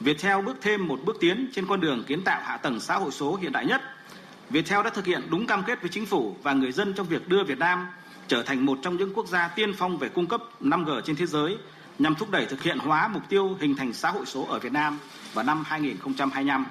Viettel 0.00 0.44
bước 0.44 0.56
thêm 0.62 0.88
một 0.88 1.00
bước 1.04 1.16
tiến 1.20 1.50
trên 1.52 1.66
con 1.66 1.80
đường 1.80 2.04
kiến 2.06 2.22
tạo 2.24 2.40
hạ 2.44 2.56
tầng 2.56 2.80
xã 2.80 2.96
hội 2.96 3.10
số 3.10 3.36
hiện 3.36 3.52
đại 3.52 3.66
nhất. 3.66 3.80
Viettel 4.50 4.82
đã 4.84 4.90
thực 4.90 5.06
hiện 5.06 5.22
đúng 5.30 5.46
cam 5.46 5.62
kết 5.66 5.80
với 5.80 5.90
chính 5.90 6.06
phủ 6.06 6.36
và 6.42 6.52
người 6.52 6.72
dân 6.72 6.94
trong 6.94 7.06
việc 7.06 7.28
đưa 7.28 7.44
Việt 7.44 7.58
Nam 7.58 7.86
trở 8.28 8.42
thành 8.42 8.66
một 8.66 8.78
trong 8.82 8.96
những 8.96 9.14
quốc 9.14 9.28
gia 9.28 9.48
tiên 9.48 9.72
phong 9.78 9.98
về 9.98 10.08
cung 10.08 10.26
cấp 10.26 10.42
5G 10.60 11.00
trên 11.00 11.16
thế 11.16 11.26
giới 11.26 11.58
nhằm 11.98 12.14
thúc 12.14 12.30
đẩy 12.30 12.46
thực 12.46 12.62
hiện 12.62 12.78
hóa 12.78 13.08
mục 13.08 13.22
tiêu 13.28 13.56
hình 13.60 13.76
thành 13.76 13.92
xã 13.92 14.10
hội 14.10 14.26
số 14.26 14.46
ở 14.46 14.58
Việt 14.58 14.72
Nam 14.72 14.98
vào 15.34 15.44
năm 15.44 15.62
2025. 15.66 16.66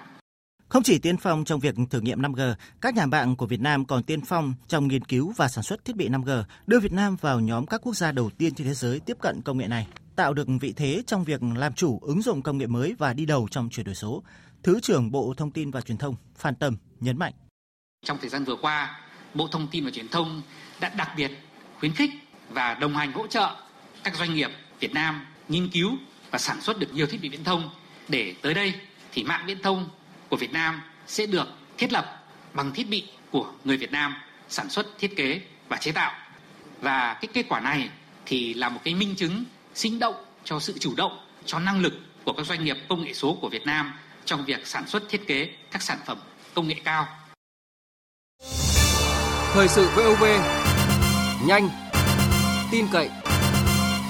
Không 0.72 0.84
chỉ 0.84 1.00
tiên 1.00 1.18
phong 1.18 1.46
trong 1.46 1.60
việc 1.60 1.76
thử 1.90 2.02
nghiệm 2.02 2.22
5G, 2.22 2.54
các 2.82 2.96
nhà 2.96 3.06
mạng 3.06 3.36
của 3.36 3.46
Việt 3.46 3.62
Nam 3.62 3.86
còn 3.86 4.04
tiên 4.04 4.22
phong 4.22 4.54
trong 4.68 4.88
nghiên 4.88 5.04
cứu 5.04 5.34
và 5.38 5.48
sản 5.48 5.64
xuất 5.64 5.86
thiết 5.86 5.96
bị 5.96 6.10
5G, 6.10 6.44
đưa 6.68 6.80
Việt 6.80 6.92
Nam 6.92 7.16
vào 7.22 7.40
nhóm 7.40 7.66
các 7.66 7.82
quốc 7.84 7.96
gia 7.96 8.12
đầu 8.12 8.30
tiên 8.38 8.54
trên 8.54 8.68
thế 8.68 8.74
giới 8.74 9.00
tiếp 9.00 9.18
cận 9.22 9.42
công 9.42 9.58
nghệ 9.58 9.68
này, 9.68 9.88
tạo 10.16 10.34
được 10.34 10.48
vị 10.62 10.74
thế 10.76 11.04
trong 11.08 11.24
việc 11.24 11.42
làm 11.44 11.74
chủ 11.74 12.00
ứng 12.02 12.22
dụng 12.22 12.42
công 12.42 12.58
nghệ 12.58 12.68
mới 12.68 12.96
và 12.98 13.14
đi 13.14 13.26
đầu 13.26 13.48
trong 13.52 13.70
chuyển 13.70 13.86
đổi 13.86 13.96
số. 13.96 14.24
Thứ 14.64 14.80
trưởng 14.80 15.12
Bộ 15.12 15.34
Thông 15.38 15.52
tin 15.52 15.72
và 15.72 15.82
Truyền 15.82 15.98
thông 15.98 16.16
Phan 16.38 16.56
Tâm 16.56 16.78
nhấn 17.00 17.18
mạnh. 17.18 17.34
Trong 18.06 18.18
thời 18.22 18.30
gian 18.30 18.44
vừa 18.44 18.56
qua, 18.62 19.00
Bộ 19.34 19.48
Thông 19.52 19.68
tin 19.72 19.86
và 19.86 19.92
Truyền 19.92 20.08
thông 20.08 20.42
đã 20.80 20.90
đặc 20.90 21.10
biệt 21.18 21.32
khuyến 21.80 21.94
khích 21.94 22.12
và 22.50 22.74
đồng 22.74 22.96
hành 22.96 23.12
hỗ 23.12 23.28
trợ 23.28 23.56
các 24.04 24.16
doanh 24.16 24.34
nghiệp 24.34 24.50
Việt 24.80 24.94
Nam 24.94 25.26
nghiên 25.50 25.70
cứu 25.70 25.92
và 26.32 26.38
sản 26.38 26.62
xuất 26.62 26.80
được 26.80 26.94
nhiều 26.94 27.08
thiết 27.08 27.22
bị 27.22 27.30
viễn 27.30 27.44
thông 27.44 27.70
để 28.08 28.36
tới 28.42 28.54
đây 28.54 28.74
thì 29.12 29.24
mạng 29.24 29.44
viễn 29.48 29.62
thông 29.64 29.90
của 30.32 30.38
Việt 30.38 30.54
Nam 30.54 30.82
sẽ 31.08 31.26
được 31.26 31.48
thiết 31.78 31.94
lập 31.94 32.24
bằng 32.54 32.72
thiết 32.72 32.89
bị 32.89 33.08
của 33.32 33.52
người 33.63 33.78
Việt 33.78 33.91
Nam 33.91 34.15
sản 34.50 34.70
xuất, 34.70 34.88
thiết 35.00 35.15
kế 35.17 35.41
và 35.70 35.78
chế 35.78 35.91
tạo. 35.91 36.12
Và 36.82 37.17
cái 37.22 37.30
kết 37.34 37.46
quả 37.50 37.60
này 37.60 37.89
thì 38.26 38.54
là 38.54 38.70
một 38.70 38.80
cái 38.84 38.96
minh 38.96 39.15
chứng 39.15 39.44
sinh 39.74 40.00
động 40.00 40.15
cho 40.44 40.60
sự 40.60 40.78
chủ 40.80 40.94
động, 40.98 41.20
cho 41.46 41.60
năng 41.60 41.82
lực 41.82 41.94
của 42.24 42.34
các 42.34 42.46
doanh 42.46 42.63
nghiệp 42.63 42.78
công 42.89 43.04
nghệ 43.04 43.13
số 43.13 43.38
của 43.41 43.50
Việt 43.50 43.65
Nam 43.65 43.94
trong 44.26 44.46
việc 44.46 44.67
sản 44.67 44.88
xuất 44.88 45.04
thiết 45.10 45.28
kế 45.28 45.50
các 45.72 45.82
sản 45.82 45.98
phẩm 46.06 46.17
công 46.54 46.67
nghệ 46.67 46.76
cao. 46.84 47.08
Thời 49.54 49.67
sự 49.67 49.89
VOV 49.96 50.24
nhanh, 51.46 51.70
tin 52.72 52.88
cậy, 52.91 53.10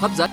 hấp 0.00 0.10
dẫn. 0.16 0.30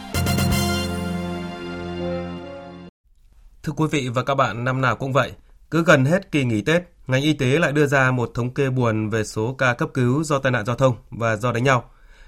Thưa 3.64 3.74
quý 3.76 3.88
vị 3.92 4.10
và 4.14 4.24
các 4.24 4.36
bạn, 4.36 4.64
năm 4.64 4.82
nào 4.82 4.96
cũng 4.96 5.14
vậy, 5.14 5.32
cứ 5.72 5.84
gần 5.84 6.06
hết 6.06 6.32
kỳ 6.32 6.44
nghỉ 6.46 6.62
Tết, 6.62 6.84
ngành 7.08 7.22
y 7.22 7.34
tế 7.34 7.46
lại 7.46 7.72
đưa 7.72 7.86
ra 7.86 8.12
một 8.12 8.32
thống 8.34 8.54
kê 8.54 8.70
buồn 8.70 9.10
về 9.10 9.24
số 9.24 9.56
ca 9.58 9.74
cấp 9.74 9.90
cứu 9.94 10.24
do 10.24 10.40
tai 10.40 10.52
nạn 10.52 10.66
giao 10.66 10.76
thông 10.76 10.96
và 11.10 11.36
do 11.36 11.52
đánh 11.52 11.64
nhau. 11.64 11.84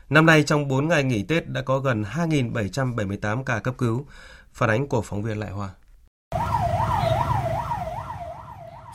Năm 0.10 0.26
nay 0.26 0.44
trong 0.44 0.68
4 0.68 0.88
ngày 0.88 1.04
nghỉ 1.04 1.24
Tết 1.24 1.50
đã 1.50 1.62
có 1.62 1.80
gần 1.80 2.04
2.778 2.04 3.44
ca 3.44 3.60
cấp 3.60 3.74
cứu. 3.78 4.06
Phản 4.54 4.70
ánh 4.70 4.88
của 4.88 5.02
phóng 5.02 5.24
viên 5.24 5.40
Lại 5.40 5.52
Hoa. 5.52 5.70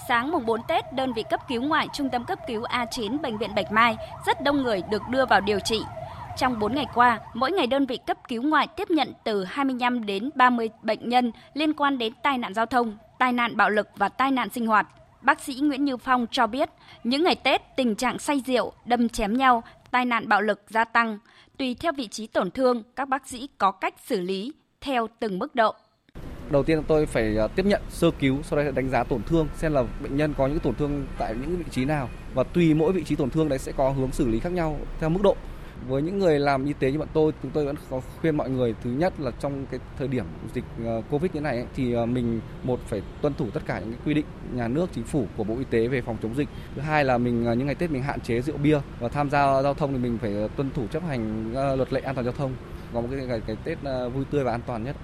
Sáng 0.08 0.32
mùng 0.32 0.46
4 0.46 0.60
Tết, 0.68 0.92
đơn 0.92 1.12
vị 1.12 1.24
cấp 1.30 1.40
cứu 1.48 1.62
ngoại 1.62 1.88
Trung 1.92 2.08
tâm 2.12 2.24
cấp 2.24 2.38
cứu 2.46 2.62
A9 2.62 3.20
Bệnh 3.20 3.38
viện 3.38 3.54
Bạch 3.54 3.72
Mai 3.72 3.96
rất 4.26 4.42
đông 4.42 4.62
người 4.62 4.82
được 4.90 5.02
đưa 5.10 5.26
vào 5.26 5.40
điều 5.40 5.60
trị. 5.60 5.82
Trong 6.36 6.58
4 6.58 6.74
ngày 6.74 6.86
qua, 6.94 7.20
mỗi 7.34 7.50
ngày 7.50 7.66
đơn 7.66 7.86
vị 7.86 7.98
cấp 8.06 8.16
cứu 8.28 8.42
ngoại 8.42 8.68
tiếp 8.76 8.90
nhận 8.90 9.12
từ 9.24 9.44
25 9.44 10.06
đến 10.06 10.30
30 10.34 10.70
bệnh 10.82 11.08
nhân 11.08 11.32
liên 11.54 11.74
quan 11.74 11.98
đến 11.98 12.12
tai 12.22 12.38
nạn 12.38 12.54
giao 12.54 12.66
thông, 12.66 12.96
tai 13.18 13.32
nạn 13.32 13.56
bạo 13.56 13.70
lực 13.70 13.88
và 13.96 14.08
tai 14.08 14.30
nạn 14.30 14.48
sinh 14.50 14.66
hoạt. 14.66 14.86
Bác 15.22 15.40
sĩ 15.40 15.54
Nguyễn 15.54 15.84
Như 15.84 15.96
Phong 15.96 16.26
cho 16.30 16.46
biết, 16.46 16.70
những 17.04 17.24
ngày 17.24 17.34
Tết 17.34 17.62
tình 17.76 17.94
trạng 17.94 18.18
say 18.18 18.42
rượu, 18.46 18.72
đâm 18.84 19.08
chém 19.08 19.32
nhau, 19.32 19.62
tai 19.90 20.04
nạn 20.04 20.28
bạo 20.28 20.42
lực 20.42 20.62
gia 20.68 20.84
tăng. 20.84 21.18
Tùy 21.58 21.76
theo 21.80 21.92
vị 21.92 22.08
trí 22.08 22.26
tổn 22.26 22.50
thương, 22.50 22.82
các 22.96 23.08
bác 23.08 23.26
sĩ 23.26 23.48
có 23.58 23.70
cách 23.70 23.94
xử 24.04 24.20
lý 24.20 24.52
theo 24.80 25.06
từng 25.20 25.38
mức 25.38 25.54
độ. 25.54 25.74
Đầu 26.50 26.62
tiên 26.62 26.82
tôi 26.88 27.06
phải 27.06 27.38
à, 27.38 27.46
tiếp 27.46 27.66
nhận 27.66 27.82
sơ 27.88 28.10
cứu, 28.10 28.42
sau 28.42 28.58
đó 28.58 28.70
đánh 28.74 28.90
giá 28.90 29.04
tổn 29.04 29.22
thương 29.22 29.48
xem 29.54 29.72
là 29.72 29.84
bệnh 30.02 30.16
nhân 30.16 30.34
có 30.38 30.46
những 30.46 30.58
tổn 30.58 30.74
thương 30.74 31.06
tại 31.18 31.34
những 31.40 31.56
vị 31.56 31.64
trí 31.70 31.84
nào 31.84 32.08
và 32.34 32.44
tùy 32.44 32.74
mỗi 32.74 32.92
vị 32.92 33.04
trí 33.04 33.16
tổn 33.16 33.30
thương 33.30 33.48
đấy 33.48 33.58
sẽ 33.58 33.72
có 33.76 33.90
hướng 33.90 34.12
xử 34.12 34.28
lý 34.28 34.40
khác 34.40 34.52
nhau 34.52 34.78
theo 35.00 35.10
mức 35.10 35.20
độ 35.22 35.36
với 35.88 36.02
những 36.02 36.18
người 36.18 36.38
làm 36.38 36.64
y 36.64 36.72
tế 36.72 36.92
như 36.92 36.98
bọn 36.98 37.08
tôi 37.12 37.32
chúng 37.42 37.50
tôi 37.50 37.64
vẫn 37.64 37.76
có 37.90 38.00
khuyên 38.20 38.36
mọi 38.36 38.50
người 38.50 38.74
thứ 38.84 38.90
nhất 38.90 39.12
là 39.20 39.30
trong 39.30 39.66
cái 39.70 39.80
thời 39.98 40.08
điểm 40.08 40.24
dịch 40.54 40.64
ờ, 40.84 41.02
covid 41.10 41.32
như 41.34 41.40
này 41.40 41.56
ấy, 41.56 41.66
thì 41.76 41.92
ờ, 41.92 42.06
mình 42.06 42.40
một 42.62 42.80
phải 42.86 43.02
tuân 43.22 43.34
thủ 43.34 43.46
tất 43.50 43.60
cả 43.66 43.78
những 43.80 43.90
cái 43.90 44.00
quy 44.04 44.14
định 44.14 44.24
nhà 44.54 44.68
nước 44.68 44.86
chính 44.92 45.04
phủ 45.04 45.26
của 45.36 45.44
bộ 45.44 45.58
y 45.58 45.64
tế 45.70 45.88
về 45.88 46.02
phòng 46.02 46.16
chống 46.22 46.34
dịch. 46.34 46.48
Thứ 46.74 46.80
hai 46.80 47.04
là 47.04 47.18
mình 47.18 47.46
ờ, 47.46 47.54
những 47.54 47.66
ngày 47.66 47.74
tết 47.74 47.90
mình 47.90 48.02
hạn 48.02 48.20
chế 48.20 48.40
rượu 48.40 48.56
bia 48.56 48.78
và 49.00 49.08
tham 49.08 49.30
gia 49.30 49.62
giao 49.62 49.74
thông 49.74 49.92
thì 49.92 49.98
mình 49.98 50.18
phải 50.18 50.48
tuân 50.56 50.70
thủ 50.70 50.86
chấp 50.86 51.02
hành 51.02 51.52
luật 51.76 51.92
lệ 51.92 52.00
an 52.00 52.14
toàn 52.14 52.24
giao 52.24 52.34
thông. 52.34 52.52
Có 52.94 53.00
một 53.00 53.08
cái 53.10 53.26
ngày 53.26 53.40
cái 53.46 53.56
tết 53.64 53.78
vui 54.14 54.24
tươi 54.30 54.44
và 54.44 54.52
an 54.52 54.60
toàn 54.66 54.84
nhất 54.84 54.96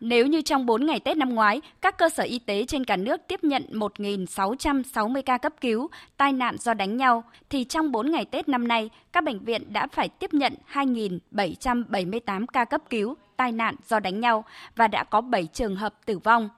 nếu 0.00 0.26
như 0.26 0.40
trong 0.40 0.66
4 0.66 0.86
ngày 0.86 1.00
Tết 1.00 1.16
năm 1.16 1.34
ngoái, 1.34 1.60
các 1.80 1.98
cơ 1.98 2.08
sở 2.08 2.22
y 2.22 2.38
tế 2.38 2.64
trên 2.64 2.84
cả 2.84 2.96
nước 2.96 3.20
tiếp 3.28 3.44
nhận 3.44 3.64
1.660 3.70 5.22
ca 5.22 5.38
cấp 5.38 5.52
cứu, 5.60 5.88
tai 6.16 6.32
nạn 6.32 6.56
do 6.58 6.74
đánh 6.74 6.96
nhau, 6.96 7.24
thì 7.50 7.64
trong 7.64 7.92
4 7.92 8.10
ngày 8.10 8.24
Tết 8.24 8.48
năm 8.48 8.68
nay, 8.68 8.90
các 9.12 9.24
bệnh 9.24 9.38
viện 9.38 9.72
đã 9.72 9.86
phải 9.86 10.08
tiếp 10.08 10.34
nhận 10.34 10.54
2.778 10.72 12.46
ca 12.46 12.64
cấp 12.64 12.82
cứu, 12.90 13.14
tai 13.36 13.52
nạn 13.52 13.74
do 13.88 14.00
đánh 14.00 14.20
nhau 14.20 14.44
và 14.76 14.88
đã 14.88 15.04
có 15.04 15.20
7 15.20 15.46
trường 15.46 15.76
hợp 15.76 15.94
tử 16.06 16.18
vong. 16.18 16.48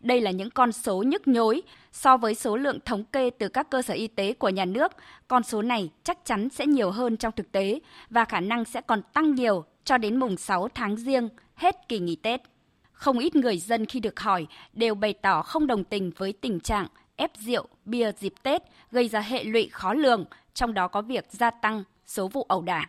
Đây 0.00 0.20
là 0.20 0.30
những 0.30 0.50
con 0.50 0.72
số 0.72 1.02
nhức 1.02 1.28
nhối. 1.28 1.62
So 1.92 2.16
với 2.16 2.34
số 2.34 2.56
lượng 2.56 2.78
thống 2.84 3.04
kê 3.04 3.30
từ 3.30 3.48
các 3.48 3.70
cơ 3.70 3.82
sở 3.82 3.94
y 3.94 4.08
tế 4.08 4.32
của 4.32 4.48
nhà 4.48 4.64
nước, 4.64 4.92
con 5.28 5.42
số 5.42 5.62
này 5.62 5.90
chắc 6.04 6.24
chắn 6.24 6.48
sẽ 6.48 6.66
nhiều 6.66 6.90
hơn 6.90 7.16
trong 7.16 7.32
thực 7.36 7.52
tế 7.52 7.80
và 8.10 8.24
khả 8.24 8.40
năng 8.40 8.64
sẽ 8.64 8.80
còn 8.80 9.02
tăng 9.12 9.34
nhiều 9.34 9.64
cho 9.84 9.98
đến 9.98 10.16
mùng 10.16 10.36
6 10.36 10.68
tháng 10.74 10.96
riêng, 10.96 11.28
hết 11.54 11.88
kỳ 11.88 11.98
nghỉ 11.98 12.16
Tết. 12.16 12.53
Không 12.94 13.18
ít 13.18 13.36
người 13.36 13.58
dân 13.58 13.86
khi 13.86 14.00
được 14.00 14.20
hỏi 14.20 14.46
đều 14.72 14.94
bày 14.94 15.14
tỏ 15.22 15.42
không 15.42 15.66
đồng 15.66 15.84
tình 15.84 16.12
với 16.16 16.32
tình 16.40 16.60
trạng 16.60 16.86
ép 17.16 17.30
rượu, 17.36 17.66
bia 17.84 18.12
dịp 18.18 18.34
Tết 18.42 18.62
gây 18.90 19.08
ra 19.08 19.20
hệ 19.20 19.44
lụy 19.44 19.68
khó 19.72 19.94
lường, 19.94 20.24
trong 20.54 20.74
đó 20.74 20.88
có 20.88 21.02
việc 21.02 21.26
gia 21.30 21.50
tăng 21.50 21.84
số 22.06 22.28
vụ 22.28 22.46
ẩu 22.48 22.62
đả. 22.62 22.86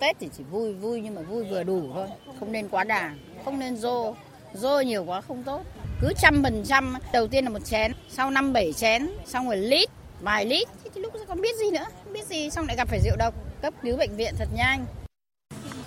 Tết 0.00 0.16
thì 0.20 0.28
chỉ 0.36 0.44
vui 0.50 0.72
vui 0.72 1.00
nhưng 1.00 1.14
mà 1.14 1.22
vui 1.22 1.44
vừa 1.44 1.62
đủ 1.62 1.90
thôi, 1.94 2.08
không 2.40 2.52
nên 2.52 2.68
quá 2.68 2.84
đà, 2.84 3.14
không 3.44 3.58
nên 3.58 3.76
dô, 3.76 4.14
dô 4.54 4.80
nhiều 4.80 5.04
quá 5.04 5.20
không 5.20 5.42
tốt. 5.42 5.62
Cứ 6.00 6.12
trăm 6.22 6.42
phần 6.42 6.62
trăm, 6.66 6.94
đầu 7.12 7.26
tiên 7.28 7.44
là 7.44 7.50
một 7.50 7.64
chén, 7.64 7.92
sau 8.08 8.30
năm 8.30 8.52
bảy 8.52 8.72
chén, 8.72 9.10
xong 9.26 9.46
rồi 9.46 9.56
lít, 9.56 9.88
vài 10.20 10.46
lít, 10.46 10.68
thì 10.94 11.00
lúc 11.00 11.12
còn 11.28 11.40
biết 11.40 11.56
gì 11.56 11.70
nữa, 11.70 11.84
không 12.04 12.12
biết 12.12 12.26
gì, 12.26 12.50
xong 12.50 12.66
lại 12.66 12.76
gặp 12.76 12.88
phải 12.88 13.00
rượu 13.04 13.16
độc, 13.18 13.34
cấp 13.62 13.74
cứu 13.82 13.96
bệnh 13.96 14.16
viện 14.16 14.34
thật 14.38 14.48
nhanh. 14.56 14.86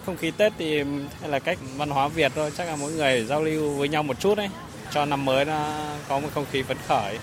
Không 0.06 0.18
khí 0.18 0.32
Tết 0.32 0.54
thì 0.58 0.84
là 1.28 1.40
cách 1.40 1.58
văn 1.78 1.90
hóa 1.90 2.08
Việt 2.08 2.32
thôi, 2.36 2.52
chắc 2.58 2.66
là 2.66 2.76
mỗi 2.76 2.92
người 2.92 3.26
giao 3.26 3.44
lưu 3.44 3.70
với 3.70 3.90
nhau 3.90 4.04
một 4.04 4.20
chút 4.20 4.36
đấy, 4.36 4.50
cho 4.92 5.06
năm 5.06 5.26
mới 5.26 5.46
nó 5.46 5.86
có 6.08 6.20
một 6.20 6.30
không 6.34 6.46
khí 6.52 6.62
phấn 6.62 6.78
khởi, 6.88 7.20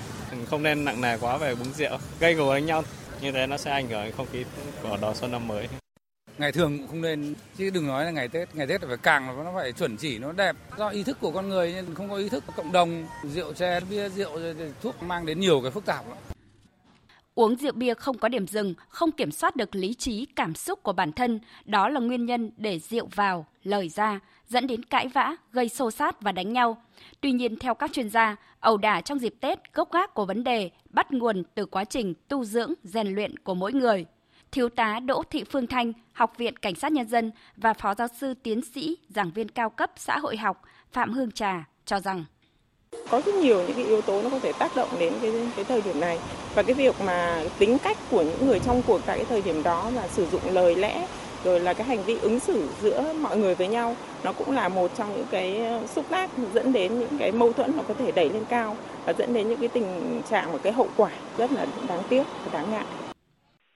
không 0.50 0.62
nên 0.62 0.84
nặng 0.84 1.00
nề 1.00 1.18
quá 1.18 1.36
về 1.36 1.50
uống 1.50 1.72
rượu, 1.76 1.98
gây 2.20 2.34
gổ 2.34 2.54
đánh 2.54 2.66
nhau, 2.66 2.84
như 3.20 3.32
thế 3.32 3.46
nó 3.46 3.56
sẽ 3.56 3.70
ảnh 3.70 3.88
hưởng 3.88 4.04
đến 4.04 4.12
không 4.16 4.26
khí 4.32 4.44
của 4.82 4.98
đón 5.00 5.14
xuân 5.14 5.32
năm 5.32 5.48
mới. 5.48 5.68
Ngày 6.38 6.52
thường 6.52 6.78
cũng 6.78 6.88
không 6.88 7.02
nên, 7.02 7.34
chứ 7.58 7.70
đừng 7.70 7.86
nói 7.86 8.04
là 8.04 8.10
ngày 8.10 8.28
Tết, 8.28 8.54
ngày 8.54 8.66
Tết 8.66 8.80
phải 8.80 8.96
càng 8.96 9.44
nó 9.44 9.52
phải 9.54 9.72
chuẩn 9.72 9.96
chỉ, 9.96 10.18
nó 10.18 10.32
đẹp. 10.32 10.56
Do 10.78 10.88
ý 10.88 11.02
thức 11.02 11.18
của 11.20 11.30
con 11.30 11.48
người 11.48 11.72
nên 11.72 11.94
không 11.94 12.10
có 12.10 12.16
ý 12.16 12.28
thức 12.28 12.44
của 12.46 12.52
cộng 12.56 12.72
đồng, 12.72 13.06
rượu 13.34 13.52
chè, 13.52 13.80
bia, 13.90 14.08
rượu, 14.08 14.38
thuốc 14.82 15.02
mang 15.02 15.26
đến 15.26 15.40
nhiều 15.40 15.60
cái 15.62 15.70
phức 15.70 15.86
tạp 15.86 16.08
lắm. 16.08 16.18
Uống 17.34 17.56
rượu 17.56 17.72
bia 17.72 17.94
không 17.94 18.18
có 18.18 18.28
điểm 18.28 18.46
dừng, 18.46 18.74
không 18.88 19.12
kiểm 19.12 19.30
soát 19.30 19.56
được 19.56 19.74
lý 19.74 19.94
trí, 19.94 20.26
cảm 20.36 20.54
xúc 20.54 20.82
của 20.82 20.92
bản 20.92 21.12
thân, 21.12 21.40
đó 21.64 21.88
là 21.88 22.00
nguyên 22.00 22.26
nhân 22.26 22.50
để 22.56 22.78
rượu 22.78 23.08
vào, 23.14 23.46
lời 23.62 23.88
ra, 23.88 24.20
dẫn 24.48 24.66
đến 24.66 24.82
cãi 24.82 25.08
vã, 25.08 25.36
gây 25.52 25.68
xô 25.68 25.90
xát 25.90 26.22
và 26.22 26.32
đánh 26.32 26.52
nhau. 26.52 26.82
Tuy 27.20 27.32
nhiên, 27.32 27.56
theo 27.56 27.74
các 27.74 27.92
chuyên 27.92 28.10
gia, 28.10 28.36
ẩu 28.60 28.76
đả 28.76 29.00
trong 29.00 29.18
dịp 29.18 29.34
Tết 29.40 29.74
gốc 29.74 29.92
gác 29.92 30.14
của 30.14 30.24
vấn 30.24 30.44
đề 30.44 30.70
bắt 30.90 31.12
nguồn 31.12 31.42
từ 31.54 31.66
quá 31.66 31.84
trình 31.84 32.14
tu 32.28 32.44
dưỡng, 32.44 32.72
rèn 32.84 33.14
luyện 33.14 33.38
của 33.38 33.54
mỗi 33.54 33.72
người. 33.72 34.06
Thiếu 34.50 34.68
tá 34.68 35.00
Đỗ 35.00 35.22
Thị 35.30 35.44
Phương 35.44 35.66
Thanh, 35.66 35.92
Học 36.12 36.32
viện 36.36 36.56
Cảnh 36.56 36.74
sát 36.74 36.92
Nhân 36.92 37.08
dân 37.08 37.30
và 37.56 37.74
Phó 37.74 37.94
giáo 37.94 38.08
sư 38.08 38.34
tiến 38.34 38.60
sĩ, 38.62 38.96
giảng 39.08 39.30
viên 39.30 39.48
cao 39.48 39.70
cấp 39.70 39.92
xã 39.96 40.18
hội 40.18 40.36
học 40.36 40.62
Phạm 40.92 41.12
Hương 41.12 41.30
Trà 41.30 41.64
cho 41.84 42.00
rằng 42.00 42.24
có 43.12 43.20
rất 43.26 43.34
nhiều 43.34 43.62
những 43.62 43.76
cái 43.76 43.84
yếu 43.84 44.00
tố 44.00 44.22
nó 44.22 44.30
có 44.30 44.38
thể 44.38 44.52
tác 44.52 44.76
động 44.76 44.88
đến 44.98 45.12
cái 45.22 45.32
cái 45.56 45.64
thời 45.64 45.80
điểm 45.80 46.00
này. 46.00 46.18
Và 46.54 46.62
cái 46.62 46.74
việc 46.74 46.94
mà 47.00 47.44
tính 47.58 47.78
cách 47.78 47.96
của 48.10 48.22
những 48.22 48.46
người 48.46 48.58
trong 48.58 48.82
cuộc 48.86 49.00
tại 49.06 49.16
cái 49.16 49.26
thời 49.28 49.42
điểm 49.42 49.62
đó 49.62 49.90
và 49.94 50.08
sử 50.08 50.26
dụng 50.32 50.40
lời 50.52 50.74
lẽ, 50.74 51.06
rồi 51.44 51.60
là 51.60 51.74
cái 51.74 51.86
hành 51.86 52.02
vi 52.02 52.18
ứng 52.22 52.40
xử 52.40 52.68
giữa 52.82 53.12
mọi 53.20 53.36
người 53.36 53.54
với 53.54 53.68
nhau, 53.68 53.96
nó 54.22 54.32
cũng 54.32 54.50
là 54.50 54.68
một 54.68 54.90
trong 54.98 55.16
những 55.16 55.26
cái 55.30 55.66
ờ, 55.66 55.80
xúc 55.94 56.04
tác 56.08 56.30
dẫn 56.54 56.72
đến 56.72 56.98
những 56.98 57.18
cái 57.18 57.32
mâu 57.32 57.52
thuẫn 57.52 57.76
nó 57.76 57.82
có 57.88 57.94
thể 57.98 58.12
đẩy 58.12 58.30
lên 58.30 58.44
cao 58.48 58.76
và 59.04 59.12
dẫn 59.18 59.34
đến 59.34 59.48
những 59.48 59.60
cái 59.60 59.68
tình 59.68 60.22
trạng 60.30 60.52
và 60.52 60.58
cái 60.58 60.72
hậu 60.72 60.88
quả 60.96 61.10
rất 61.38 61.52
là 61.52 61.66
đáng 61.88 62.02
tiếc 62.08 62.22
và 62.44 62.58
đáng 62.58 62.70
ngại 62.70 62.84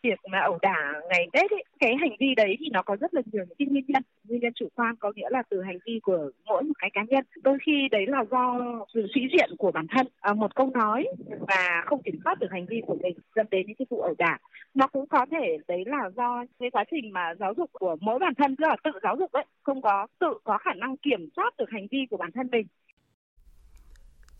việc 0.06 0.20
mà 0.30 0.40
ẩu 0.40 0.58
đả 0.62 0.92
ngày 1.10 1.26
Tết 1.32 1.50
ấy, 1.50 1.64
cái 1.80 1.96
hành 2.00 2.16
vi 2.20 2.34
đấy 2.36 2.56
thì 2.60 2.66
nó 2.72 2.82
có 2.82 2.96
rất 3.00 3.14
là 3.14 3.22
nhiều 3.32 3.44
những 3.48 3.56
cái 3.58 3.68
nguyên 3.70 3.84
nhân. 3.88 4.02
Nguyên 4.24 4.40
nhân 4.40 4.52
chủ 4.54 4.68
quan 4.74 4.96
có 4.96 5.12
nghĩa 5.16 5.28
là 5.30 5.42
từ 5.50 5.62
hành 5.62 5.78
vi 5.86 6.00
của 6.02 6.30
mỗi 6.44 6.62
một 6.62 6.72
cái 6.78 6.90
cá 6.94 7.04
nhân. 7.08 7.24
Đôi 7.42 7.58
khi 7.66 7.88
đấy 7.90 8.04
là 8.06 8.24
do 8.30 8.60
sự 8.94 9.06
sĩ 9.14 9.20
diện 9.32 9.50
của 9.58 9.72
bản 9.72 9.86
thân, 9.90 10.06
à, 10.20 10.32
một 10.32 10.54
câu 10.54 10.70
nói 10.74 11.06
và 11.40 11.82
không 11.86 12.02
kiểm 12.02 12.18
soát 12.24 12.38
được 12.40 12.50
hành 12.50 12.66
vi 12.66 12.80
của 12.86 12.96
mình 13.02 13.18
dẫn 13.34 13.46
đến 13.50 13.66
những 13.66 13.76
cái 13.76 13.86
vụ 13.90 14.00
ẩu 14.00 14.14
đả. 14.18 14.38
Nó 14.74 14.86
cũng 14.86 15.06
có 15.06 15.26
thể 15.30 15.58
đấy 15.68 15.84
là 15.86 16.10
do 16.16 16.44
cái 16.58 16.70
quá 16.70 16.84
trình 16.90 17.12
mà 17.12 17.34
giáo 17.40 17.54
dục 17.56 17.70
của 17.72 17.96
mỗi 18.00 18.18
bản 18.18 18.34
thân, 18.34 18.56
tức 18.56 18.66
là 18.68 18.76
tự 18.84 18.90
giáo 19.02 19.16
dục 19.18 19.32
ấy, 19.32 19.44
không 19.62 19.82
có 19.82 20.06
tự 20.18 20.34
có 20.44 20.58
khả 20.58 20.74
năng 20.74 20.96
kiểm 20.96 21.28
soát 21.36 21.56
được 21.58 21.70
hành 21.70 21.86
vi 21.90 22.06
của 22.10 22.16
bản 22.16 22.30
thân 22.34 22.48
mình. 22.52 22.66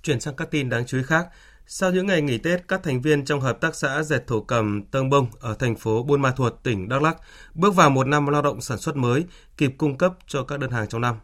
Chuyển 0.02 0.20
sang 0.20 0.34
các 0.36 0.48
tin 0.50 0.68
đáng 0.68 0.82
chú 0.86 0.98
ý 0.98 1.02
khác, 1.06 1.26
sau 1.68 1.90
những 1.90 2.06
ngày 2.06 2.22
nghỉ 2.22 2.38
Tết, 2.38 2.68
các 2.68 2.82
thành 2.82 3.00
viên 3.00 3.24
trong 3.24 3.40
hợp 3.40 3.60
tác 3.60 3.74
xã 3.74 4.02
dệt 4.02 4.26
thổ 4.26 4.40
cầm 4.40 4.82
tân 4.82 5.10
Bông 5.10 5.26
ở 5.40 5.54
thành 5.54 5.76
phố 5.76 6.02
Buôn 6.02 6.22
Ma 6.22 6.32
Thuột, 6.32 6.54
tỉnh 6.62 6.88
Đắk 6.88 7.02
Lắk 7.02 7.16
bước 7.54 7.74
vào 7.74 7.90
một 7.90 8.06
năm 8.06 8.26
lao 8.26 8.42
động 8.42 8.60
sản 8.60 8.78
xuất 8.78 8.96
mới, 8.96 9.24
kịp 9.56 9.74
cung 9.78 9.98
cấp 9.98 10.12
cho 10.26 10.44
các 10.44 10.60
đơn 10.60 10.70
hàng 10.70 10.88
trong 10.88 11.00
năm. 11.00 11.20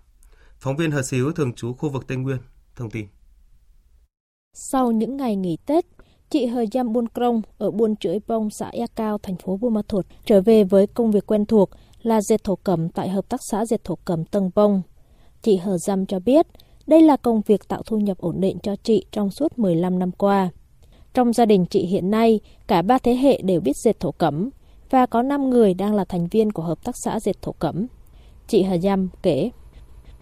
Phóng 0.59 0.77
viên 0.77 0.91
Hờ 0.91 1.03
Xíu 1.03 1.33
thường 1.33 1.53
trú 1.53 1.73
khu 1.73 1.89
vực 1.89 2.07
Tây 2.07 2.17
Nguyên 2.17 2.39
thông 2.77 2.91
tin. 2.91 3.07
Sau 4.55 4.93
những 4.93 5.17
ngày 5.17 5.37
nghỉ 5.37 5.57
Tết, 5.67 5.87
chị 6.31 6.47
Hờ 6.47 6.65
Giam 6.73 6.93
Buôn 6.93 7.09
Krong 7.09 7.43
ở 7.59 7.71
Buôn 7.71 7.97
Chưỡi 7.97 8.19
Bông, 8.27 8.51
xã 8.51 8.69
Ea 8.69 8.87
Cao, 8.97 9.19
thành 9.19 9.37
phố 9.37 9.57
Buôn 9.57 9.75
Ma 9.75 9.81
Thuột 9.89 10.07
trở 10.25 10.41
về 10.41 10.65
với 10.65 10.87
công 10.87 11.11
việc 11.11 11.27
quen 11.27 11.47
thuộc 11.47 11.71
là 12.03 12.21
dệt 12.21 12.45
thổ 12.45 12.57
cẩm 12.57 12.89
tại 12.89 13.09
hợp 13.09 13.29
tác 13.29 13.41
xã 13.43 13.67
dệt 13.67 13.85
thổ 13.85 13.97
cẩm 14.05 14.25
Tân 14.25 14.51
Bông. 14.55 14.83
Chị 15.43 15.57
Hờ 15.57 15.79
Giam 15.79 16.07
cho 16.07 16.19
biết, 16.19 16.47
đây 16.87 17.03
là 17.03 17.17
công 17.17 17.41
việc 17.47 17.69
tạo 17.69 17.83
thu 17.87 17.99
nhập 17.99 18.19
ổn 18.19 18.41
định 18.41 18.59
cho 18.63 18.77
chị 18.83 19.05
trong 19.13 19.31
suốt 19.31 19.59
15 19.59 19.99
năm 19.99 20.11
qua. 20.13 20.49
Trong 21.15 21.33
gia 21.33 21.45
đình 21.45 21.67
chị 21.67 21.87
hiện 21.87 22.11
nay, 22.11 22.41
cả 22.69 22.83
ba 22.83 22.99
thế 22.99 23.15
hệ 23.15 23.41
đều 23.43 23.61
biết 23.61 23.77
dệt 23.77 24.01
thổ 24.01 24.13
cẩm 24.13 24.51
và 24.91 25.07
có 25.07 25.23
5 25.23 25.51
người 25.51 25.75
đang 25.75 25.95
là 25.95 26.05
thành 26.05 26.27
viên 26.27 26.53
của 26.53 26.63
hợp 26.63 26.85
tác 26.85 26.97
xã 26.97 27.21
dệt 27.21 27.43
thổ 27.43 27.53
cẩm. 27.53 27.87
Chị 28.49 28.63
Hà 28.63 28.79
Dâm 28.79 29.09
kể. 29.23 29.51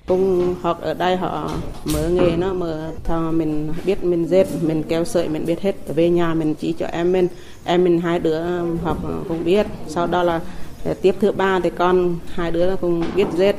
Cùng 0.06 0.54
học 0.60 0.80
ở 0.80 0.94
đây 0.94 1.16
họ 1.16 1.50
mở 1.94 2.08
nghề 2.08 2.36
nó 2.36 2.52
mở 2.52 2.92
thằng 3.04 3.38
mình 3.38 3.72
biết 3.86 4.04
mình 4.04 4.24
dệt, 4.24 4.46
mình 4.62 4.82
kéo 4.82 5.04
sợi 5.04 5.28
mình 5.28 5.46
biết 5.46 5.60
hết. 5.60 5.76
Về 5.94 6.10
nhà 6.10 6.34
mình 6.34 6.54
chỉ 6.54 6.74
cho 6.78 6.86
em 6.86 7.12
mình, 7.12 7.28
em 7.64 7.84
mình 7.84 8.00
hai 8.00 8.18
đứa 8.18 8.42
học 8.82 8.98
không 9.28 9.44
biết. 9.44 9.66
Sau 9.86 10.06
đó 10.06 10.22
là 10.22 10.40
ờ, 10.84 10.94
tiếp 11.02 11.14
thứ 11.20 11.32
ba 11.32 11.60
thì 11.60 11.70
con 11.70 12.16
hai 12.26 12.50
đứa 12.50 12.76
cũng 12.76 13.02
biết 13.16 13.26
dệt 13.36 13.56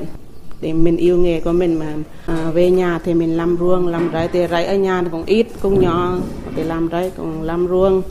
để 0.61 0.73
mình 0.73 0.97
yêu 0.97 1.17
nghề 1.17 1.39
của 1.39 1.51
mình 1.51 1.79
mà 1.79 1.95
à, 2.25 2.51
về 2.53 2.71
nhà 2.71 2.99
thì 3.03 3.13
mình 3.13 3.37
làm 3.37 3.57
ruộng 3.59 3.87
làm 3.87 4.09
rẫy 4.13 4.27
thì 4.27 4.47
rẫy 4.47 4.65
ở 4.65 4.75
nhà 4.75 5.03
cũng 5.11 5.23
ít 5.25 5.47
cũng 5.61 5.79
nhỏ 5.79 6.17
thì 6.55 6.63
làm 6.63 6.89
rẫy 6.91 7.11
cũng 7.17 7.41
làm 7.41 7.67
ruộng. 7.67 8.01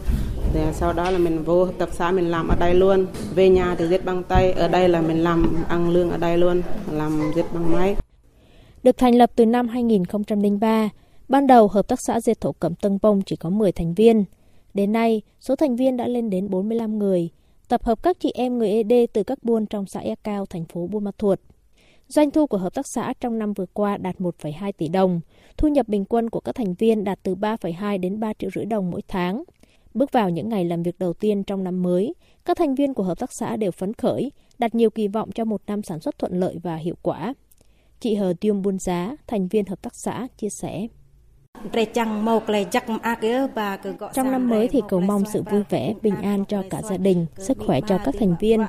Thì 0.53 0.61
sau 0.73 0.93
đó 0.93 1.11
là 1.11 1.19
mình 1.19 1.45
vô 1.45 1.65
hợp 1.65 1.73
tác 1.79 1.89
xã 1.93 2.11
mình 2.11 2.31
làm 2.31 2.49
ở 2.49 2.57
đây 2.61 2.75
luôn. 2.75 3.07
Về 3.35 3.49
nhà 3.49 3.75
thì 3.79 3.87
dệt 3.87 4.05
bằng 4.05 4.23
tay 4.23 4.53
ở 4.53 4.69
đây 4.69 4.89
là 4.89 5.01
mình 5.01 5.25
làm 5.25 5.57
ăn 5.69 5.91
lương 5.91 6.11
ở 6.11 6.17
đây 6.17 6.39
luôn 6.39 6.63
làm 6.93 7.21
dệt 7.37 7.45
bằng 7.55 7.73
máy. 7.73 7.97
Được 8.83 8.99
thành 8.99 9.15
lập 9.15 9.31
từ 9.37 9.47
năm 9.47 9.69
2003 9.69 10.89
ban 11.29 11.47
đầu 11.47 11.69
hợp 11.69 11.89
tác 11.89 11.99
xã 12.07 12.21
dệt 12.21 12.41
thổ 12.41 12.53
cẩm 12.53 12.75
Tân 12.75 12.99
Bông 13.03 13.23
chỉ 13.27 13.37
có 13.37 13.51
10 13.51 13.73
thành 13.73 13.95
viên. 13.95 14.25
Đến 14.75 14.93
nay 14.93 15.23
số 15.41 15.57
thành 15.57 15.77
viên 15.77 15.97
đã 15.97 16.07
lên 16.07 16.31
đến 16.31 16.51
45 16.51 16.99
người. 16.99 17.29
Tập 17.69 17.85
hợp 17.85 18.03
các 18.03 18.21
chị 18.21 18.33
em 18.35 18.59
người 18.59 18.69
ED 18.71 18.93
từ 19.13 19.23
các 19.23 19.45
buôn 19.45 19.67
trong 19.67 19.87
xã 19.87 20.01
E 20.01 20.15
Cao, 20.25 20.47
thành 20.47 20.65
phố 20.65 20.87
Buôn 20.87 21.05
Ma 21.05 21.11
Thuột. 21.19 21.41
Doanh 22.11 22.31
thu 22.31 22.47
của 22.47 22.59
hợp 22.59 22.75
tác 22.75 22.87
xã 22.87 23.13
trong 23.21 23.39
năm 23.39 23.53
vừa 23.53 23.67
qua 23.67 23.97
đạt 23.97 24.17
1,2 24.19 24.73
tỷ 24.73 24.89
đồng. 24.89 25.21
Thu 25.57 25.69
nhập 25.69 25.89
bình 25.89 26.05
quân 26.05 26.31
của 26.31 26.41
các 26.41 26.55
thành 26.55 26.75
viên 26.75 27.05
đạt 27.05 27.19
từ 27.23 27.35
3,2 27.35 28.01
đến 28.01 28.21
3 28.21 28.33
triệu 28.33 28.51
rưỡi 28.55 28.65
đồng 28.65 28.91
mỗi 28.91 29.03
tháng. 29.09 29.45
Bước 29.95 30.13
vào 30.13 30.31
những 30.31 30.49
ngày 30.49 30.65
làm 30.65 30.83
việc 30.83 30.99
đầu 30.99 31.13
tiên 31.13 31.45
trong 31.45 31.65
năm 31.65 31.83
mới, 31.83 32.15
các 32.45 32.57
thành 32.57 32.75
viên 32.75 32.95
của 32.95 33.03
hợp 33.03 33.19
tác 33.19 33.33
xã 33.33 33.57
đều 33.57 33.71
phấn 33.71 33.95
khởi, 33.95 34.33
đặt 34.59 34.75
nhiều 34.75 34.91
kỳ 34.91 35.09
vọng 35.09 35.31
cho 35.35 35.45
một 35.45 35.63
năm 35.67 35.83
sản 35.83 36.01
xuất 36.01 36.19
thuận 36.19 36.41
lợi 36.41 36.57
và 36.63 36.77
hiệu 36.77 36.95
quả. 37.03 37.35
Chị 38.01 38.15
Hờ 38.15 38.33
Tiêm 38.41 38.63
Buôn 38.63 38.79
Giá, 38.79 39.17
thành 39.27 39.49
viên 39.49 39.67
hợp 39.67 39.83
tác 39.83 39.95
xã, 39.95 40.27
chia 40.37 40.51
sẻ. 40.51 40.87
Trong 44.15 44.31
năm 44.31 44.49
mới 44.49 44.69
thì 44.69 44.81
cầu 44.89 45.01
mong 45.01 45.25
sự 45.33 45.43
vui 45.43 45.63
vẻ, 45.71 45.95
bình 46.03 46.15
an 46.15 46.45
cho 46.49 46.63
cả 46.71 46.83
gia 46.83 46.97
đình, 46.97 47.27
sức 47.39 47.59
khỏe 47.67 47.81
cho 47.87 47.99
các 48.05 48.15
thành 48.19 48.35
viên. 48.41 48.61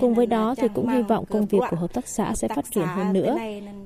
Cùng 0.00 0.14
với 0.14 0.26
đó 0.26 0.54
thì 0.54 0.68
cũng 0.74 0.88
hy 0.88 1.02
vọng 1.02 1.24
công 1.26 1.46
việc 1.46 1.58
của 1.70 1.76
hợp 1.76 1.92
tác 1.92 2.08
xã 2.08 2.34
sẽ 2.34 2.48
phát 2.48 2.64
triển 2.70 2.86
hơn 2.86 3.12
nữa, 3.12 3.36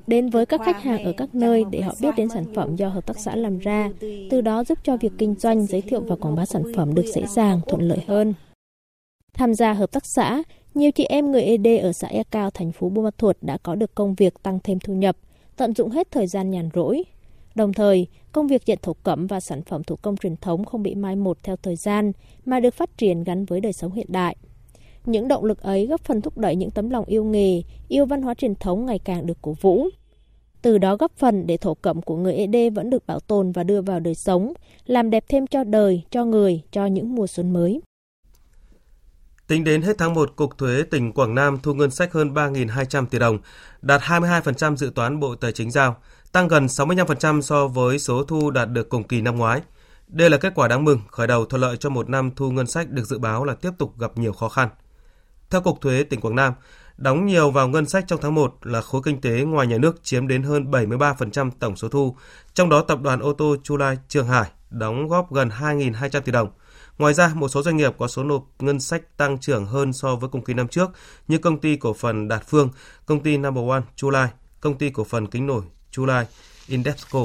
đến 0.07 0.29
với 0.29 0.45
các 0.45 0.61
khách 0.65 0.83
hàng 0.83 1.03
ở 1.03 1.13
các 1.17 1.35
nơi 1.35 1.65
để 1.71 1.81
họ 1.81 1.93
biết 2.01 2.15
đến 2.17 2.29
sản 2.29 2.45
phẩm 2.55 2.75
do 2.75 2.87
hợp 2.87 3.05
tác 3.05 3.19
xã 3.19 3.35
làm 3.35 3.59
ra, 3.59 3.89
từ 4.31 4.41
đó 4.41 4.63
giúp 4.63 4.77
cho 4.83 4.97
việc 4.97 5.11
kinh 5.17 5.35
doanh, 5.35 5.65
giới 5.65 5.81
thiệu 5.81 6.01
và 6.01 6.15
quảng 6.15 6.35
bá 6.35 6.45
sản 6.45 6.63
phẩm 6.75 6.95
được 6.95 7.05
dễ 7.15 7.25
dàng, 7.27 7.61
thuận 7.67 7.81
lợi 7.81 7.99
hơn. 8.07 8.33
Tham 9.33 9.53
gia 9.53 9.73
hợp 9.73 9.91
tác 9.91 10.05
xã, 10.05 10.43
nhiều 10.73 10.91
chị 10.91 11.03
em 11.03 11.31
người 11.31 11.41
ED 11.41 11.67
ở 11.81 11.93
xã 11.93 12.07
E 12.07 12.23
Cao, 12.31 12.49
thành 12.49 12.71
phố 12.71 12.89
Buôn 12.89 13.03
Ma 13.03 13.11
Thuột 13.17 13.37
đã 13.41 13.57
có 13.63 13.75
được 13.75 13.95
công 13.95 14.15
việc 14.15 14.43
tăng 14.43 14.59
thêm 14.63 14.79
thu 14.79 14.93
nhập, 14.93 15.17
tận 15.55 15.73
dụng 15.73 15.89
hết 15.89 16.11
thời 16.11 16.27
gian 16.27 16.51
nhàn 16.51 16.69
rỗi, 16.73 17.03
Đồng 17.55 17.73
thời, 17.73 18.07
công 18.31 18.47
việc 18.47 18.65
dệt 18.65 18.81
thổ 18.81 18.93
cẩm 18.93 19.27
và 19.27 19.39
sản 19.39 19.61
phẩm 19.63 19.83
thủ 19.83 19.95
công 19.95 20.17
truyền 20.17 20.37
thống 20.37 20.65
không 20.65 20.83
bị 20.83 20.95
mai 20.95 21.15
một 21.15 21.37
theo 21.43 21.55
thời 21.55 21.75
gian 21.75 22.11
mà 22.45 22.59
được 22.59 22.73
phát 22.73 22.97
triển 22.97 23.23
gắn 23.23 23.45
với 23.45 23.61
đời 23.61 23.73
sống 23.73 23.91
hiện 23.91 24.07
đại. 24.09 24.35
Những 25.05 25.27
động 25.27 25.45
lực 25.45 25.61
ấy 25.61 25.87
góp 25.87 26.01
phần 26.01 26.21
thúc 26.21 26.37
đẩy 26.37 26.55
những 26.55 26.71
tấm 26.71 26.89
lòng 26.89 27.05
yêu 27.05 27.23
nghề, 27.23 27.61
yêu 27.87 28.05
văn 28.05 28.21
hóa 28.21 28.33
truyền 28.33 28.55
thống 28.55 28.85
ngày 28.85 28.99
càng 28.99 29.25
được 29.25 29.37
cổ 29.41 29.55
vũ. 29.61 29.87
Từ 30.61 30.77
đó 30.77 30.95
góp 30.95 31.11
phần 31.17 31.47
để 31.47 31.57
thổ 31.57 31.73
cẩm 31.73 32.01
của 32.01 32.15
người 32.15 32.33
ED 32.33 32.73
vẫn 32.75 32.89
được 32.89 33.07
bảo 33.07 33.19
tồn 33.19 33.51
và 33.51 33.63
đưa 33.63 33.81
vào 33.81 33.99
đời 33.99 34.15
sống, 34.15 34.53
làm 34.85 35.09
đẹp 35.09 35.23
thêm 35.29 35.47
cho 35.47 35.63
đời, 35.63 36.03
cho 36.09 36.25
người, 36.25 36.61
cho 36.71 36.85
những 36.85 37.15
mùa 37.15 37.27
xuân 37.27 37.53
mới. 37.53 37.81
Tính 39.47 39.63
đến 39.63 39.81
hết 39.81 39.93
tháng 39.97 40.13
1, 40.13 40.35
Cục 40.35 40.57
Thuế 40.57 40.83
tỉnh 40.83 41.11
Quảng 41.11 41.35
Nam 41.35 41.57
thu 41.63 41.73
ngân 41.73 41.91
sách 41.91 42.13
hơn 42.13 42.33
3.200 42.33 43.05
tỷ 43.05 43.19
đồng, 43.19 43.39
đạt 43.81 44.01
22% 44.01 44.75
dự 44.75 44.91
toán 44.95 45.19
Bộ 45.19 45.35
Tài 45.35 45.51
chính 45.51 45.71
giao– 45.71 45.95
tăng 46.31 46.47
gần 46.47 46.65
65% 46.65 47.41
so 47.41 47.67
với 47.67 47.99
số 47.99 48.23
thu 48.23 48.51
đạt 48.51 48.69
được 48.71 48.89
cùng 48.89 49.03
kỳ 49.03 49.21
năm 49.21 49.37
ngoái. 49.37 49.61
Đây 50.07 50.29
là 50.29 50.37
kết 50.37 50.53
quả 50.55 50.67
đáng 50.67 50.83
mừng, 50.83 50.99
khởi 51.11 51.27
đầu 51.27 51.45
thuận 51.45 51.61
lợi 51.61 51.77
cho 51.77 51.89
một 51.89 52.09
năm 52.09 52.31
thu 52.35 52.51
ngân 52.51 52.67
sách 52.67 52.89
được 52.89 53.03
dự 53.03 53.19
báo 53.19 53.43
là 53.43 53.53
tiếp 53.53 53.71
tục 53.77 53.99
gặp 53.99 54.17
nhiều 54.17 54.33
khó 54.33 54.49
khăn. 54.49 54.69
Theo 55.49 55.61
Cục 55.61 55.81
Thuế 55.81 56.03
tỉnh 56.03 56.21
Quảng 56.21 56.35
Nam, 56.35 56.53
đóng 56.97 57.25
nhiều 57.25 57.51
vào 57.51 57.67
ngân 57.67 57.85
sách 57.85 58.03
trong 58.07 58.19
tháng 58.21 58.35
1 58.35 58.55
là 58.61 58.81
khối 58.81 59.01
kinh 59.05 59.21
tế 59.21 59.41
ngoài 59.41 59.67
nhà 59.67 59.77
nước 59.77 60.03
chiếm 60.03 60.27
đến 60.27 60.43
hơn 60.43 60.71
73% 60.71 61.51
tổng 61.59 61.75
số 61.75 61.89
thu, 61.89 62.15
trong 62.53 62.69
đó 62.69 62.81
tập 62.81 63.01
đoàn 63.01 63.19
ô 63.19 63.33
tô 63.33 63.55
Chu 63.63 63.77
Lai 63.77 63.97
Trường 64.07 64.27
Hải 64.27 64.51
đóng 64.69 65.07
góp 65.07 65.33
gần 65.33 65.49
2.200 65.49 66.21
tỷ 66.21 66.31
đồng. 66.31 66.49
Ngoài 66.97 67.13
ra, 67.13 67.31
một 67.35 67.47
số 67.47 67.63
doanh 67.63 67.77
nghiệp 67.77 67.95
có 67.97 68.07
số 68.07 68.23
nộp 68.23 68.43
ngân 68.59 68.79
sách 68.79 69.17
tăng 69.17 69.37
trưởng 69.37 69.65
hơn 69.65 69.93
so 69.93 70.15
với 70.15 70.29
cùng 70.29 70.43
kỳ 70.43 70.53
năm 70.53 70.67
trước 70.67 70.89
như 71.27 71.37
công 71.37 71.59
ty 71.59 71.75
cổ 71.75 71.93
phần 71.93 72.27
Đạt 72.27 72.43
Phương, 72.47 72.69
công 73.05 73.23
ty 73.23 73.37
Number 73.37 73.69
One 73.69 73.81
Chu 73.95 74.09
Lai, 74.09 74.29
công 74.61 74.77
ty 74.77 74.89
cổ 74.89 75.03
phần 75.03 75.27
kính 75.27 75.47
nổi 75.47 75.63
July 75.91 76.23
Indepco. 76.67 77.19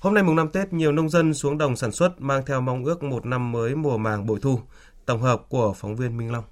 Hôm 0.00 0.14
nay 0.14 0.22
mùng 0.22 0.36
5 0.36 0.48
Tết, 0.48 0.72
nhiều 0.72 0.92
nông 0.92 1.08
dân 1.08 1.34
xuống 1.34 1.58
đồng 1.58 1.76
sản 1.76 1.92
xuất 1.92 2.20
mang 2.20 2.42
theo 2.46 2.60
mong 2.60 2.84
ước 2.84 3.02
một 3.02 3.26
năm 3.26 3.52
mới 3.52 3.74
mùa 3.74 3.98
màng 3.98 4.26
bội 4.26 4.38
thu. 4.42 4.60
Tổng 5.06 5.22
hợp 5.22 5.42
của 5.48 5.72
phóng 5.72 5.96
viên 5.96 6.16
Minh 6.16 6.32
Long. 6.32 6.44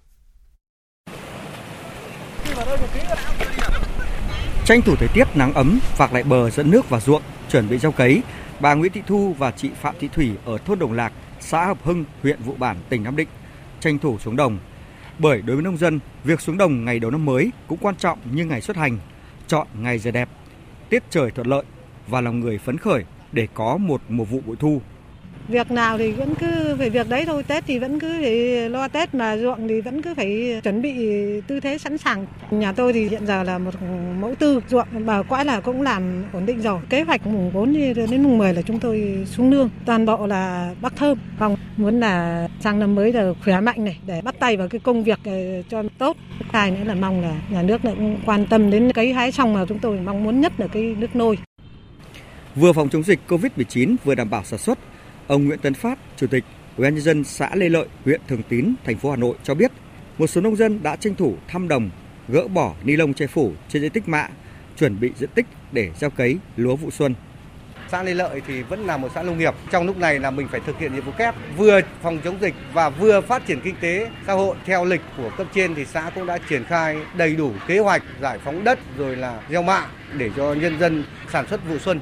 Tranh 4.65 4.83
thủ 4.83 4.95
thời 4.97 5.09
tiết 5.15 5.25
nắng 5.35 5.55
ấm, 5.55 5.81
vạc 5.97 6.13
lại 6.13 6.23
bờ 6.23 6.51
dẫn 6.51 6.71
nước 6.71 6.91
vào 6.91 7.01
ruộng, 7.01 7.23
chuẩn 7.51 7.69
bị 7.69 7.79
gieo 7.79 7.93
cấy, 7.93 8.23
bà 8.61 8.75
Nguyễn 8.75 8.93
Thị 8.93 9.03
Thu 9.07 9.35
và 9.39 9.51
chị 9.51 9.71
Phạm 9.81 9.95
Thị 10.01 10.09
Thủy 10.13 10.33
ở 10.45 10.59
thôn 10.59 10.79
Đồng 10.79 10.93
Lạc, 10.93 11.13
xã 11.41 11.67
Hợp 11.67 11.79
Hưng, 11.85 12.05
huyện 12.23 12.43
Vụ 12.43 12.55
Bản, 12.59 12.77
tỉnh 12.89 13.03
Nam 13.03 13.17
Định, 13.17 13.29
tranh 13.81 13.99
thủ 13.99 14.19
xuống 14.19 14.37
đồng. 14.37 14.59
Bởi 15.19 15.43
đối 15.43 15.57
với 15.57 15.63
nông 15.63 15.77
dân, 15.77 16.01
việc 16.25 16.41
xuống 16.41 16.59
đồng 16.59 16.85
ngày 16.85 16.99
đầu 16.99 17.11
năm 17.11 17.25
mới 17.25 17.51
cũng 17.69 17.79
quan 17.79 17.97
trọng 17.97 18.19
như 18.33 18.45
ngày 18.45 18.61
xuất 18.61 18.77
hành, 18.77 18.99
chọn 19.47 19.67
ngày 19.75 19.99
giờ 19.99 20.11
đẹp 20.11 20.29
tiết 20.91 21.03
trời 21.11 21.31
thuận 21.31 21.47
lợi 21.47 21.63
và 22.09 22.21
lòng 22.21 22.41
người 22.41 22.59
phấn 22.59 22.79
khởi 22.79 23.05
để 23.33 23.49
có 23.55 23.77
một 23.77 24.01
mùa 24.09 24.25
vụ 24.25 24.41
bội 24.47 24.57
thu. 24.59 24.81
Việc 25.49 25.71
nào 25.71 25.99
thì 25.99 26.13
vẫn 26.13 26.35
cứ 26.35 26.75
về 26.75 26.91
việc 26.91 27.09
đấy 27.09 27.25
thôi. 27.27 27.43
Tết 27.43 27.65
thì 27.67 27.79
vẫn 27.79 28.01
cứ 28.01 28.09
phải 28.21 28.71
lo 28.71 28.89
Tết 28.89 29.15
mà 29.15 29.37
ruộng 29.37 29.69
thì 29.69 29.81
vẫn 29.81 30.03
cứ 30.03 30.15
phải 30.15 30.61
chuẩn 30.65 30.83
bị 30.83 30.95
tư 31.47 31.61
thế 31.61 31.79
sẵn 31.79 31.99
sàng. 31.99 32.27
Nhà 32.51 32.73
tôi 32.73 32.93
thì 32.93 33.09
hiện 33.09 33.27
giờ 33.27 33.43
là 33.43 33.59
một 33.59 33.75
mẫu 34.21 34.35
tư 34.39 34.61
ruộng 34.69 35.07
bà 35.07 35.23
quãi 35.23 35.45
là 35.45 35.61
cũng 35.61 35.83
làm 35.83 36.25
ổn 36.33 36.47
định 36.47 36.61
rồi. 36.63 36.81
Kế 36.89 37.03
hoạch 37.03 37.27
mùng 37.27 37.53
4 37.53 37.73
đến 37.95 38.23
mùng 38.23 38.39
10 38.39 38.55
là 38.55 38.63
chúng 38.63 38.79
tôi 38.79 39.27
xuống 39.27 39.51
nương. 39.51 39.71
Toàn 39.85 40.07
bộ 40.07 40.27
là 40.27 40.75
bắc 40.83 40.97
thơm. 40.97 41.19
Vòng 41.39 41.57
muốn 41.77 42.01
là 42.01 42.49
sang 42.61 42.79
năm 42.79 42.95
mới 42.95 43.13
là 43.13 43.33
khỏe 43.45 43.61
mạnh 43.61 43.85
này 43.85 43.99
để 44.07 44.21
bắt 44.25 44.35
tay 44.39 44.57
vào 44.57 44.69
cái 44.69 44.81
công 44.81 45.05
việc 45.05 45.19
ờ, 45.25 45.63
cho 45.71 45.83
tốt. 45.99 46.17
Hai 46.51 46.71
nữa 46.71 46.85
là 46.85 46.95
mong 46.95 47.23
là 47.23 47.35
nhà 47.51 47.63
nước 47.63 47.81
cũng 47.83 48.21
quan 48.27 48.47
tâm 48.47 48.71
đến 48.71 48.93
cấy 48.93 49.13
hái 49.13 49.33
xong 49.33 49.55
mà 49.55 49.65
chúng 49.69 49.79
tôi 49.79 49.99
mong 50.01 50.25
muốn 50.25 50.41
nhất 50.41 50.53
là 50.59 50.67
cái 50.67 50.83
nước 50.99 51.17
nôi. 51.17 51.39
Vừa 52.55 52.73
phòng 52.73 52.89
chống 52.89 53.03
dịch 53.03 53.21
COVID-19 53.29 53.97
vừa 54.05 54.15
đảm 54.15 54.31
bảo 54.31 54.45
sản 54.45 54.59
xuất, 54.59 54.79
ông 55.29 55.45
Nguyễn 55.45 55.59
Tấn 55.59 55.75
Phát, 55.75 55.99
Chủ 56.17 56.27
tịch 56.27 56.45
Ủy 56.77 56.85
ban 56.85 56.95
nhân 56.95 57.05
dân 57.05 57.25
xã 57.25 57.51
Lê 57.55 57.69
Lợi, 57.69 57.87
huyện 58.05 58.21
Thường 58.29 58.43
Tín, 58.49 58.75
thành 58.85 58.97
phố 58.99 59.11
Hà 59.11 59.17
Nội 59.17 59.37
cho 59.43 59.55
biết, 59.55 59.73
một 60.19 60.27
số 60.27 60.41
nông 60.41 60.57
dân 60.57 60.83
đã 60.83 60.97
tranh 60.97 61.15
thủ 61.15 61.35
thăm 61.49 61.69
đồng, 61.69 61.91
gỡ 62.29 62.49
bỏ 62.49 62.75
ni 62.85 62.97
lông 62.97 63.15
che 63.15 63.27
phủ 63.27 63.53
trên 63.69 63.83
diện 63.83 63.93
tích 63.93 64.09
mạ, 64.09 64.29
chuẩn 64.79 65.01
bị 65.01 65.13
diện 65.19 65.31
tích 65.35 65.47
để 65.73 65.91
gieo 65.99 66.11
cấy 66.11 66.39
lúa 66.57 66.77
vụ 66.77 66.91
xuân. 66.91 67.15
Xã 67.89 68.03
Lê 68.03 68.15
Lợi 68.15 68.43
thì 68.47 68.63
vẫn 68.63 68.87
là 68.87 68.97
một 68.97 69.09
xã 69.15 69.23
nông 69.23 69.39
nghiệp. 69.39 69.55
Trong 69.71 69.87
lúc 69.87 69.99
này 69.99 70.19
là 70.19 70.31
mình 70.31 70.49
phải 70.51 70.61
thực 70.67 70.79
hiện 70.79 70.95
nhiệm 70.95 71.05
vụ 71.05 71.13
kép, 71.19 71.35
vừa 71.57 71.81
phòng 72.03 72.19
chống 72.25 72.37
dịch 72.41 72.55
và 72.73 72.91
vừa 72.91 73.21
phát 73.21 73.47
triển 73.47 73.61
kinh 73.65 73.75
tế 73.81 74.11
xã 74.27 74.33
hội. 74.33 74.57
Theo 74.65 74.85
lịch 74.85 75.01
của 75.17 75.31
cấp 75.39 75.47
trên 75.55 75.75
thì 75.75 75.85
xã 75.85 76.11
cũng 76.15 76.27
đã 76.27 76.39
triển 76.49 76.65
khai 76.65 76.97
đầy 77.17 77.37
đủ 77.37 77.53
kế 77.67 77.79
hoạch 77.79 78.03
giải 78.21 78.39
phóng 78.45 78.65
đất 78.65 78.79
rồi 78.97 79.17
là 79.17 79.41
gieo 79.51 79.63
mạ 79.63 79.87
để 80.17 80.31
cho 80.37 80.55
nhân 80.55 80.79
dân 80.81 81.05
sản 81.33 81.47
xuất 81.47 81.69
vụ 81.69 81.79
xuân. 81.79 82.01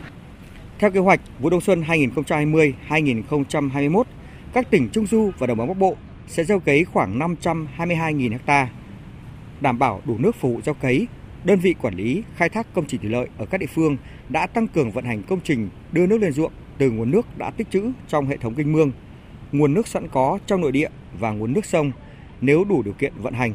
Theo 0.79 0.91
kế 0.91 1.01
hoạch, 1.01 1.21
vụ 1.41 1.51
đông 1.51 1.61
xuân 1.61 1.83
2020-2021, 1.83 4.03
các 4.53 4.71
tỉnh 4.71 4.89
Trung 4.93 5.07
Du 5.07 5.31
và 5.39 5.47
Đồng 5.47 5.59
bằng 5.59 5.69
Bắc 5.69 5.79
Bộ 5.79 5.97
sẽ 6.27 6.45
gieo 6.45 6.61
cấy 6.61 6.85
khoảng 6.85 7.19
522.000 7.19 8.39
ha. 8.47 8.69
Đảm 9.61 9.79
bảo 9.79 10.01
đủ 10.05 10.19
nước 10.19 10.37
phục 10.37 10.55
vụ 10.55 10.61
gieo 10.65 10.75
cấy, 10.75 11.07
đơn 11.45 11.59
vị 11.59 11.75
quản 11.83 11.95
lý 11.95 12.23
khai 12.37 12.49
thác 12.49 12.75
công 12.75 12.85
trình 12.87 13.01
thủy 13.01 13.11
lợi 13.11 13.29
ở 13.39 13.47
các 13.47 13.59
địa 13.59 13.67
phương 13.67 13.97
đã 14.29 14.47
tăng 14.47 14.69
cường 14.69 14.91
vận 14.91 15.05
hành 15.05 15.23
công 15.23 15.41
trình 15.45 15.69
đưa 15.93 16.07
nước 16.07 16.19
lên 16.19 16.33
ruộng 16.33 16.53
từ 16.79 16.91
nguồn 16.91 17.11
nước 17.11 17.39
đã 17.39 17.51
tích 17.51 17.71
trữ 17.71 17.91
trong 18.09 18.27
hệ 18.27 18.37
thống 18.37 18.55
kênh 18.55 18.73
mương, 18.73 18.93
nguồn 19.53 19.75
nước 19.75 19.89
sẵn 19.89 20.09
có 20.09 20.39
trong 20.47 20.61
nội 20.61 20.73
địa 20.73 20.89
và 21.21 21.31
nguồn 21.31 21.53
nước 21.53 21.65
sông 21.65 21.93
nếu 22.41 22.65
đủ 22.65 22.83
điều 22.83 22.95
kiện 22.95 23.13
vận 23.17 23.35
hành. 23.35 23.55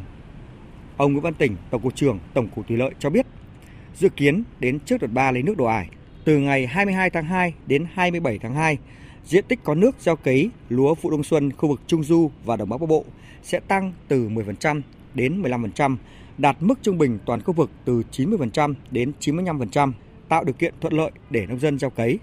Ông 0.97 1.11
Nguyễn 1.11 1.23
Văn 1.23 1.33
Tỉnh, 1.33 1.55
Tổng 1.69 1.81
cục 1.81 1.95
trưởng 1.95 2.19
Tổng 2.33 2.47
cục 2.47 2.67
Thủy 2.67 2.77
lợi 2.77 2.91
cho 2.99 3.09
biết, 3.09 3.25
dự 3.95 4.09
kiến 4.09 4.43
đến 4.59 4.79
trước 4.79 5.01
đợt 5.01 5.11
3 5.13 5.31
lấy 5.31 5.43
nước 5.43 5.57
đổ 5.57 5.65
ải, 5.65 5.89
từ 6.23 6.37
ngày 6.37 6.67
22 6.67 7.09
tháng 7.09 7.25
2 7.25 7.53
đến 7.67 7.85
27 7.93 8.37
tháng 8.37 8.55
2, 8.55 8.77
diện 9.25 9.45
tích 9.47 9.59
có 9.63 9.75
nước 9.75 9.95
gieo 9.99 10.15
cấy 10.15 10.49
lúa 10.69 10.95
vụ 10.95 11.11
đông 11.11 11.23
xuân 11.23 11.51
khu 11.51 11.69
vực 11.69 11.81
Trung 11.87 12.03
Du 12.03 12.31
và 12.45 12.55
Đồng 12.55 12.69
Bắc 12.69 12.77
Bắc 12.77 12.89
Bộ 12.89 13.05
sẽ 13.43 13.59
tăng 13.59 13.93
từ 14.07 14.29
10% 14.29 14.81
đến 15.13 15.41
15%, 15.41 15.97
đạt 16.37 16.55
mức 16.59 16.79
trung 16.81 16.97
bình 16.97 17.19
toàn 17.25 17.41
khu 17.41 17.53
vực 17.53 17.69
từ 17.85 18.03
90% 18.11 18.73
đến 18.91 19.11
95%, 19.19 19.91
tạo 20.29 20.43
điều 20.43 20.53
kiện 20.53 20.73
thuận 20.81 20.93
lợi 20.93 21.11
để 21.29 21.45
nông 21.45 21.59
dân 21.59 21.79
gieo 21.79 21.89
cấy. 21.89 22.19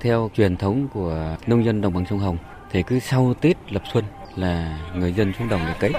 Theo 0.00 0.30
truyền 0.36 0.56
thống 0.56 0.88
của 0.92 1.36
nông 1.46 1.64
dân 1.64 1.80
đồng 1.80 1.94
bằng 1.94 2.04
sông 2.10 2.18
Hồng 2.18 2.38
thì 2.70 2.82
cứ 2.82 2.98
sau 2.98 3.34
Tết 3.34 3.56
lập 3.72 3.82
xuân 3.92 4.04
là 4.36 4.80
người 4.96 5.12
dân 5.12 5.32
xuống 5.38 5.48
đồng 5.48 5.60
để 5.66 5.74
cấy. 5.80 5.92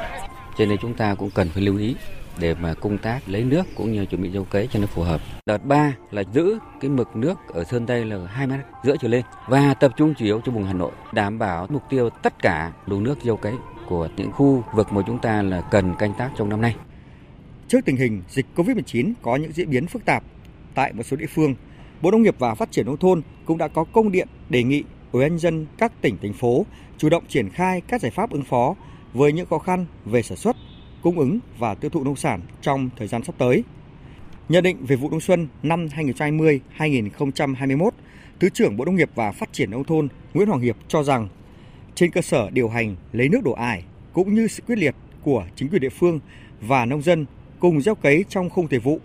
Cho 0.58 0.66
nên 0.66 0.78
chúng 0.82 0.94
ta 0.94 1.16
cũng 1.16 1.30
cần 1.30 1.50
phải 1.54 1.64
lưu 1.64 1.78
ý 1.78 1.96
để 2.40 2.56
mà 2.62 2.74
công 2.74 2.98
tác 2.98 3.20
lấy 3.30 3.44
nước 3.44 3.64
cũng 3.76 3.92
như 3.92 4.06
chuẩn 4.06 4.22
bị 4.22 4.32
gieo 4.32 4.44
cấy 4.44 4.68
cho 4.72 4.80
nó 4.80 4.88
phù 4.88 5.02
hợp. 5.02 5.22
Đợt 5.46 5.66
3 5.66 5.94
là 6.12 6.24
giữ 6.34 6.60
cái 6.82 6.90
mực 6.90 7.16
nước 7.16 7.36
ở 7.54 7.64
Sơn 7.64 7.86
Tây 7.86 8.06
là 8.06 8.28
2 8.28 8.48
mét 8.48 8.60
rưỡi 8.84 8.96
trở 9.02 9.08
lên 9.08 9.26
và 9.48 9.74
tập 9.74 9.92
trung 9.98 10.14
chủ 10.18 10.26
yếu 10.26 10.42
cho 10.46 10.52
vùng 10.52 10.66
Hà 10.66 10.74
Nội 10.74 10.92
đảm 11.14 11.40
bảo 11.40 11.68
mục 11.70 11.84
tiêu 11.90 12.10
tất 12.10 12.34
cả 12.42 12.72
đủ 12.88 13.00
nước 13.00 13.18
gieo 13.24 13.38
cấy 13.38 13.54
của 13.88 14.10
những 14.18 14.32
khu 14.32 14.64
vực 14.74 14.94
mà 14.94 15.02
chúng 15.08 15.20
ta 15.20 15.42
là 15.42 15.62
cần 15.62 15.96
canh 16.00 16.14
tác 16.18 16.32
trong 16.38 16.50
năm 16.50 16.62
nay. 16.62 16.76
Trước 17.68 17.86
tình 17.86 17.98
hình 17.98 18.24
dịch 18.30 18.46
COVID-19 18.56 19.14
có 19.22 19.36
những 19.36 19.52
diễn 19.52 19.70
biến 19.70 19.88
phức 19.88 20.06
tạp 20.06 20.24
tại 20.76 20.94
một 20.94 21.04
số 21.04 21.18
địa 21.18 21.28
phương, 21.30 21.56
Bộ 22.02 22.12
Nông 22.12 22.22
nghiệp 22.22 22.36
và 22.40 22.56
Phát 22.56 22.72
triển 22.72 22.86
nông 22.86 22.98
thôn 22.98 23.22
cũng 23.46 23.58
đã 23.58 23.68
có 23.68 23.84
công 23.84 24.12
điện 24.12 24.28
đề 24.50 24.64
nghị 24.64 24.84
Ủy 25.12 25.22
ban 25.30 25.38
dân 25.38 25.66
các 25.78 26.02
tỉnh 26.02 26.18
thành 26.22 26.34
phố 26.34 26.66
chủ 26.98 27.10
động 27.10 27.24
triển 27.28 27.50
khai 27.50 27.82
các 27.88 28.02
giải 28.02 28.12
pháp 28.12 28.30
ứng 28.30 28.44
phó 28.44 28.76
với 29.14 29.34
những 29.34 29.46
khó 29.46 29.60
khăn 29.60 29.86
về 30.06 30.22
sản 30.22 30.38
xuất, 30.38 30.56
cung 31.02 31.20
ứng 31.20 31.40
và 31.58 31.76
tiêu 31.76 31.90
thụ 31.90 32.04
nông 32.04 32.16
sản 32.16 32.42
trong 32.62 32.90
thời 32.98 33.08
gian 33.08 33.24
sắp 33.24 33.36
tới. 33.38 33.64
Nhận 34.50 34.64
định 34.64 34.86
về 34.86 34.96
vụ 34.96 35.10
đông 35.10 35.22
xuân 35.22 35.48
năm 35.64 35.88
2020-2021, 36.78 37.90
Thứ 38.40 38.50
trưởng 38.50 38.78
Bộ 38.78 38.86
Nông 38.86 38.96
nghiệp 38.96 39.10
và 39.16 39.32
Phát 39.32 39.54
triển 39.54 39.72
nông 39.72 39.84
thôn 39.84 40.08
Nguyễn 40.34 40.48
Hoàng 40.48 40.62
Hiệp 40.62 40.76
cho 40.88 41.04
rằng 41.04 41.28
trên 41.96 42.12
cơ 42.12 42.22
sở 42.22 42.50
điều 42.50 42.70
hành 42.70 42.96
lấy 43.12 43.30
nước 43.30 43.44
đổ 43.44 43.52
ải 43.52 43.84
cũng 44.14 44.36
như 44.36 44.48
sự 44.48 44.64
quyết 44.68 44.78
liệt 44.78 44.96
của 45.24 45.46
chính 45.56 45.70
quyền 45.70 45.82
địa 45.82 45.90
phương 45.90 46.20
và 46.62 46.86
nông 46.86 47.02
dân 47.02 47.26
cùng 47.60 47.82
gieo 47.82 47.96
cấy 47.96 48.26
trong 48.30 48.50
không 48.50 48.68
thể 48.68 48.80
vụ, 48.80 49.00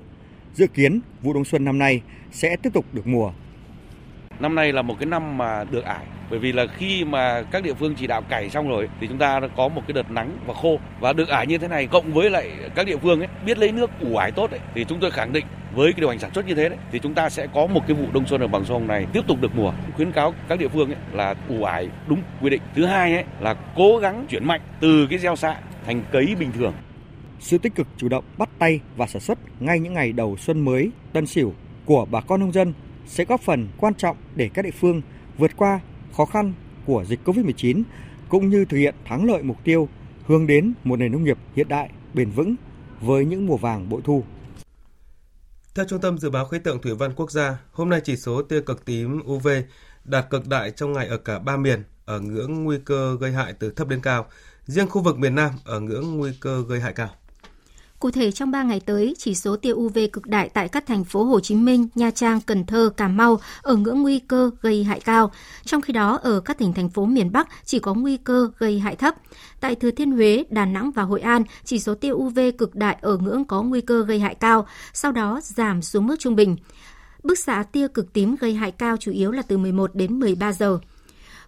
dự 0.55 0.67
kiến 0.67 1.01
vụ 1.23 1.33
đông 1.33 1.45
xuân 1.45 1.65
năm 1.65 1.79
nay 1.79 2.03
sẽ 2.33 2.57
tiếp 2.57 2.71
tục 2.73 2.85
được 2.93 3.07
mùa. 3.07 3.33
Năm 4.41 4.55
nay 4.55 4.73
là 4.73 4.83
một 4.83 4.95
cái 4.99 5.07
năm 5.07 5.39
mà 5.39 5.65
được 5.65 5.85
ải 5.85 6.07
bởi 6.31 6.39
vì 6.39 6.53
là 6.53 6.67
khi 6.67 7.05
mà 7.05 7.43
các 7.43 7.63
địa 7.63 7.75
phương 7.75 7.95
chỉ 7.95 8.07
đạo 8.07 8.23
cày 8.23 8.51
xong 8.51 8.69
rồi 8.69 8.89
thì 9.01 9.07
chúng 9.07 9.19
ta 9.19 9.41
có 9.57 9.69
một 9.69 9.83
cái 9.87 9.93
đợt 9.93 10.11
nắng 10.11 10.39
và 10.47 10.55
khô. 10.55 10.79
Và 11.01 11.13
được 11.13 11.29
ải 11.29 11.47
như 11.47 11.59
thế 11.59 11.69
này 11.69 11.87
cộng 11.87 12.13
với 12.13 12.31
lại 12.31 12.51
các 12.75 12.87
địa 12.87 12.97
phương 12.97 13.21
ấy 13.21 13.29
biết 13.47 13.59
lấy 13.59 13.73
nước 13.73 13.91
ủ 14.01 14.17
ải 14.17 14.33
tốt 14.33 14.51
ấy, 14.51 14.61
thì 14.75 14.85
chúng 14.85 15.01
tôi 15.01 15.11
khẳng 15.11 15.33
định 15.33 15.45
với 15.75 15.93
cái 15.93 16.01
điều 16.01 16.09
hành 16.09 16.19
sản 16.19 16.31
xuất 16.35 16.47
như 16.47 16.55
thế 16.55 16.69
đấy 16.69 16.79
thì 16.93 16.99
chúng 16.99 17.15
ta 17.15 17.31
sẽ 17.31 17.47
có 17.55 17.67
một 17.67 17.81
cái 17.87 17.97
vụ 17.97 18.07
đông 18.13 18.27
xuân 18.27 18.41
ở 18.41 18.47
bằng 18.47 18.65
sông 18.65 18.87
này 18.87 19.07
tiếp 19.13 19.23
tục 19.27 19.41
được 19.41 19.57
mùa. 19.57 19.73
Khuyến 19.97 20.13
cáo 20.13 20.35
các 20.49 20.59
địa 20.59 20.69
phương 20.69 20.91
ấy 20.91 20.99
là 21.13 21.35
ủ 21.49 21.65
ải 21.65 21.89
đúng 22.09 22.23
quy 22.41 22.51
định. 22.51 22.63
Thứ 22.75 22.85
hai 22.85 23.15
ấy 23.15 23.25
là 23.41 23.55
cố 23.77 23.99
gắng 23.99 24.27
chuyển 24.29 24.45
mạnh 24.45 24.61
từ 24.81 25.07
cái 25.11 25.19
gieo 25.19 25.37
xạ 25.37 25.57
thành 25.87 26.03
cấy 26.13 26.35
bình 26.39 26.53
thường. 26.53 26.73
Sự 27.41 27.59
tích 27.59 27.75
cực 27.75 27.87
chủ 27.97 28.09
động 28.09 28.25
bắt 28.39 28.49
tay 28.59 28.81
và 28.97 29.07
sản 29.07 29.21
xuất 29.21 29.39
ngay 29.61 29.79
những 29.79 29.95
ngày 29.95 30.13
đầu 30.13 30.37
xuân 30.37 30.65
mới 30.65 30.91
Tân 31.13 31.27
Sửu 31.27 31.53
của 31.85 32.07
bà 32.11 32.21
con 32.21 32.41
nông 32.41 32.53
dân 32.53 32.73
sẽ 33.07 33.25
góp 33.25 33.41
phần 33.41 33.69
quan 33.77 33.95
trọng 33.95 34.17
để 34.35 34.51
các 34.55 34.65
địa 34.65 34.71
phương 34.71 35.03
vượt 35.39 35.51
qua 35.57 35.81
khó 36.17 36.25
khăn 36.25 36.53
của 36.87 37.05
dịch 37.05 37.21
Covid-19 37.25 37.83
cũng 38.29 38.49
như 38.49 38.65
thực 38.65 38.77
hiện 38.77 38.95
thắng 39.05 39.25
lợi 39.25 39.43
mục 39.43 39.57
tiêu 39.65 39.89
hướng 40.27 40.47
đến 40.47 40.75
một 40.85 40.97
nền 40.97 41.13
nông 41.13 41.25
nghiệp 41.25 41.39
hiện 41.55 41.69
đại, 41.69 41.91
bền 42.15 42.31
vững 42.31 42.55
với 43.01 43.25
những 43.25 43.47
mùa 43.47 43.57
vàng 43.57 43.89
bội 43.89 44.01
thu. 44.05 44.25
Theo 45.75 45.87
Trung 45.89 46.01
tâm 46.01 46.19
Dự 46.19 46.31
báo 46.31 46.47
Khí 46.47 46.59
tượng 46.59 46.83
Thủy 46.83 46.95
văn 46.95 47.13
Quốc 47.17 47.31
gia, 47.31 47.59
hôm 47.73 47.89
nay 47.89 48.01
chỉ 48.05 48.17
số 48.17 48.43
tia 48.43 48.61
cực 48.61 48.85
tím 48.85 49.21
UV 49.27 49.49
đạt 50.05 50.31
cực 50.31 50.49
đại 50.49 50.71
trong 50.71 50.93
ngày 50.93 51.07
ở 51.07 51.17
cả 51.17 51.39
ba 51.39 51.57
miền 51.57 51.83
ở 52.05 52.21
ngưỡng 52.21 52.65
nguy 52.65 52.79
cơ 52.85 53.17
gây 53.21 53.33
hại 53.33 53.53
từ 53.53 53.71
thấp 53.71 53.89
đến 53.89 54.01
cao, 54.01 54.27
riêng 54.67 54.89
khu 54.89 55.03
vực 55.03 55.19
miền 55.19 55.35
Nam 55.35 55.51
ở 55.65 55.81
ngưỡng 55.81 56.19
nguy 56.19 56.31
cơ 56.41 56.65
gây 56.69 56.81
hại 56.81 56.93
cao. 56.93 57.11
Cụ 58.05 58.11
thể 58.11 58.33
trong 58.33 58.51
3 58.51 58.63
ngày 58.63 58.81
tới, 58.81 59.15
chỉ 59.19 59.35
số 59.35 59.57
tia 59.57 59.73
UV 59.73 59.99
cực 60.13 60.27
đại 60.27 60.49
tại 60.49 60.69
các 60.69 60.87
thành 60.87 61.05
phố 61.05 61.25
Hồ 61.25 61.41
Chí 61.41 61.55
Minh, 61.55 61.89
Nha 61.95 62.11
Trang, 62.11 62.41
Cần 62.41 62.67
Thơ, 62.67 62.91
Cà 62.97 63.09
Mau 63.09 63.41
ở 63.63 63.77
ngưỡng 63.77 64.03
nguy 64.03 64.19
cơ 64.19 64.51
gây 64.61 64.85
hại 64.85 65.01
cao. 65.01 65.33
Trong 65.65 65.81
khi 65.81 65.93
đó, 65.93 66.19
ở 66.23 66.41
các 66.41 66.59
tỉnh 66.59 66.73
thành 66.73 66.89
phố 66.89 67.05
miền 67.05 67.33
Bắc 67.33 67.49
chỉ 67.65 67.79
có 67.79 67.95
nguy 67.95 68.17
cơ 68.17 68.51
gây 68.59 68.79
hại 68.79 68.97
thấp. 68.97 69.15
Tại 69.61 69.75
Thừa 69.75 69.91
Thiên 69.91 70.13
Huế, 70.13 70.45
Đà 70.51 70.65
Nẵng 70.65 70.91
và 70.91 71.03
Hội 71.03 71.21
An, 71.21 71.43
chỉ 71.65 71.79
số 71.79 71.95
tia 71.95 72.11
UV 72.13 72.39
cực 72.59 72.75
đại 72.75 72.97
ở 73.01 73.17
ngưỡng 73.17 73.45
có 73.45 73.63
nguy 73.63 73.81
cơ 73.81 74.05
gây 74.05 74.21
hại 74.21 74.35
cao, 74.35 74.67
sau 74.93 75.13
đó 75.13 75.41
giảm 75.43 75.83
xuống 75.83 76.07
mức 76.07 76.17
trung 76.19 76.37
bình. 76.37 76.57
Bức 77.23 77.39
xạ 77.39 77.65
tia 77.73 77.89
cực 77.89 78.13
tím 78.13 78.37
gây 78.41 78.55
hại 78.55 78.71
cao 78.71 78.97
chủ 78.97 79.13
yếu 79.13 79.31
là 79.31 79.43
từ 79.43 79.59
11 79.59 79.95
đến 79.95 80.19
13 80.19 80.53
giờ. 80.53 80.79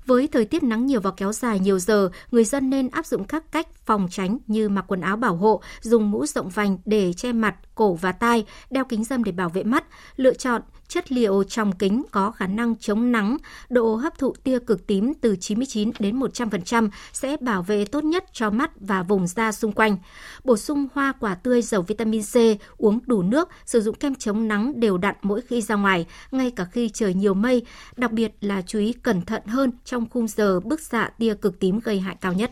Với 0.06 0.28
thời 0.28 0.44
tiết 0.44 0.62
nắng 0.62 0.86
nhiều 0.86 1.00
và 1.00 1.10
kéo 1.16 1.32
dài 1.32 1.58
nhiều 1.58 1.78
giờ, 1.78 2.10
người 2.30 2.44
dân 2.44 2.70
nên 2.70 2.88
áp 2.88 3.06
dụng 3.06 3.24
các 3.24 3.52
cách 3.52 3.68
phòng 3.84 4.08
tránh 4.10 4.38
như 4.46 4.68
mặc 4.68 4.84
quần 4.88 5.00
áo 5.00 5.16
bảo 5.16 5.36
hộ, 5.36 5.62
dùng 5.80 6.10
mũ 6.10 6.26
rộng 6.26 6.48
vành 6.48 6.78
để 6.84 7.12
che 7.12 7.32
mặt, 7.32 7.54
cổ 7.74 7.94
và 7.94 8.12
tai, 8.12 8.44
đeo 8.70 8.84
kính 8.84 9.04
dâm 9.04 9.24
để 9.24 9.32
bảo 9.32 9.48
vệ 9.48 9.64
mắt, 9.64 9.84
lựa 10.16 10.34
chọn 10.34 10.62
chất 10.88 11.12
liệu 11.12 11.44
trong 11.44 11.72
kính 11.72 12.03
có 12.11 12.31
khả 12.31 12.46
năng 12.46 12.77
chống 12.77 13.12
nắng, 13.12 13.37
độ 13.68 13.94
hấp 13.94 14.18
thụ 14.18 14.35
tia 14.44 14.59
cực 14.59 14.87
tím 14.87 15.12
từ 15.20 15.37
99 15.37 15.90
đến 15.99 16.20
100% 16.20 16.88
sẽ 17.12 17.37
bảo 17.40 17.62
vệ 17.62 17.85
tốt 17.85 18.05
nhất 18.05 18.25
cho 18.33 18.51
mắt 18.51 18.70
và 18.81 19.03
vùng 19.03 19.27
da 19.27 19.53
xung 19.53 19.72
quanh. 19.72 19.96
Bổ 20.44 20.57
sung 20.57 20.87
hoa 20.94 21.12
quả 21.20 21.35
tươi 21.35 21.62
giàu 21.62 21.83
vitamin 21.83 22.22
C, 22.22 22.37
uống 22.79 23.01
đủ 23.07 23.22
nước, 23.22 23.49
sử 23.64 23.81
dụng 23.81 23.94
kem 23.94 24.14
chống 24.14 24.49
nắng 24.49 24.81
đều 24.81 24.99
đặn 24.99 25.14
mỗi 25.22 25.40
khi 25.40 25.62
ra 25.62 25.75
ngoài, 25.75 26.07
ngay 26.31 26.51
cả 26.51 26.64
khi 26.64 26.88
trời 26.88 27.14
nhiều 27.14 27.35
mây, 27.35 27.62
đặc 27.96 28.12
biệt 28.12 28.33
là 28.40 28.62
chú 28.62 28.79
ý 28.79 28.92
cẩn 28.92 29.22
thận 29.22 29.42
hơn 29.46 29.72
trong 29.85 30.07
khung 30.11 30.29
giờ 30.29 30.61
bức 30.61 30.81
xạ 30.81 31.11
tia 31.18 31.35
cực 31.35 31.61
tím 31.61 31.81
gây 31.85 32.01
hại 32.01 32.16
cao 32.20 32.33
nhất. 32.33 32.51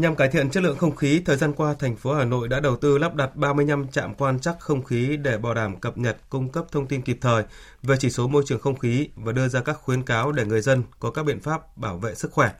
Nhằm 0.00 0.16
cải 0.16 0.28
thiện 0.28 0.50
chất 0.50 0.62
lượng 0.62 0.76
không 0.76 0.96
khí, 0.96 1.22
thời 1.24 1.36
gian 1.36 1.52
qua, 1.52 1.74
thành 1.74 1.96
phố 1.96 2.14
Hà 2.14 2.24
Nội 2.24 2.48
đã 2.48 2.60
đầu 2.60 2.76
tư 2.76 2.98
lắp 2.98 3.14
đặt 3.14 3.36
35 3.36 3.88
trạm 3.88 4.14
quan 4.14 4.40
trắc 4.40 4.60
không 4.60 4.84
khí 4.84 5.16
để 5.16 5.38
bảo 5.38 5.54
đảm 5.54 5.80
cập 5.80 5.98
nhật, 5.98 6.16
cung 6.28 6.48
cấp 6.48 6.64
thông 6.72 6.86
tin 6.86 7.02
kịp 7.02 7.18
thời 7.20 7.44
về 7.82 7.96
chỉ 7.98 8.10
số 8.10 8.28
môi 8.28 8.42
trường 8.46 8.60
không 8.60 8.78
khí 8.78 9.08
và 9.16 9.32
đưa 9.32 9.48
ra 9.48 9.60
các 9.60 9.78
khuyến 9.82 10.02
cáo 10.02 10.32
để 10.32 10.44
người 10.44 10.60
dân 10.60 10.82
có 10.98 11.10
các 11.10 11.22
biện 11.22 11.40
pháp 11.40 11.76
bảo 11.78 11.98
vệ 11.98 12.14
sức 12.14 12.32
khỏe. 12.32 12.50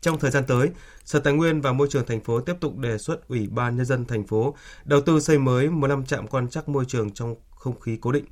Trong 0.00 0.18
thời 0.18 0.30
gian 0.30 0.44
tới, 0.46 0.70
Sở 1.04 1.18
Tài 1.18 1.32
nguyên 1.32 1.60
và 1.60 1.72
Môi 1.72 1.88
trường 1.90 2.06
thành 2.06 2.20
phố 2.20 2.40
tiếp 2.40 2.54
tục 2.60 2.78
đề 2.78 2.98
xuất 2.98 3.28
Ủy 3.28 3.48
ban 3.50 3.76
nhân 3.76 3.86
dân 3.86 4.04
thành 4.04 4.26
phố 4.26 4.54
đầu 4.84 5.00
tư 5.00 5.20
xây 5.20 5.38
mới 5.38 5.70
15 5.70 6.04
trạm 6.04 6.26
quan 6.26 6.48
trắc 6.48 6.68
môi 6.68 6.84
trường 6.84 7.10
trong 7.10 7.34
không 7.54 7.80
khí 7.80 7.98
cố 8.00 8.12
định. 8.12 8.24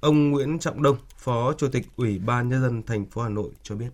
Ông 0.00 0.30
Nguyễn 0.30 0.58
Trọng 0.58 0.82
Đông, 0.82 0.96
Phó 1.16 1.52
Chủ 1.52 1.68
tịch 1.68 1.86
Ủy 1.96 2.18
ban 2.18 2.48
nhân 2.48 2.62
dân 2.62 2.82
thành 2.82 3.06
phố 3.06 3.22
Hà 3.22 3.28
Nội 3.28 3.50
cho 3.62 3.74
biết. 3.74 3.90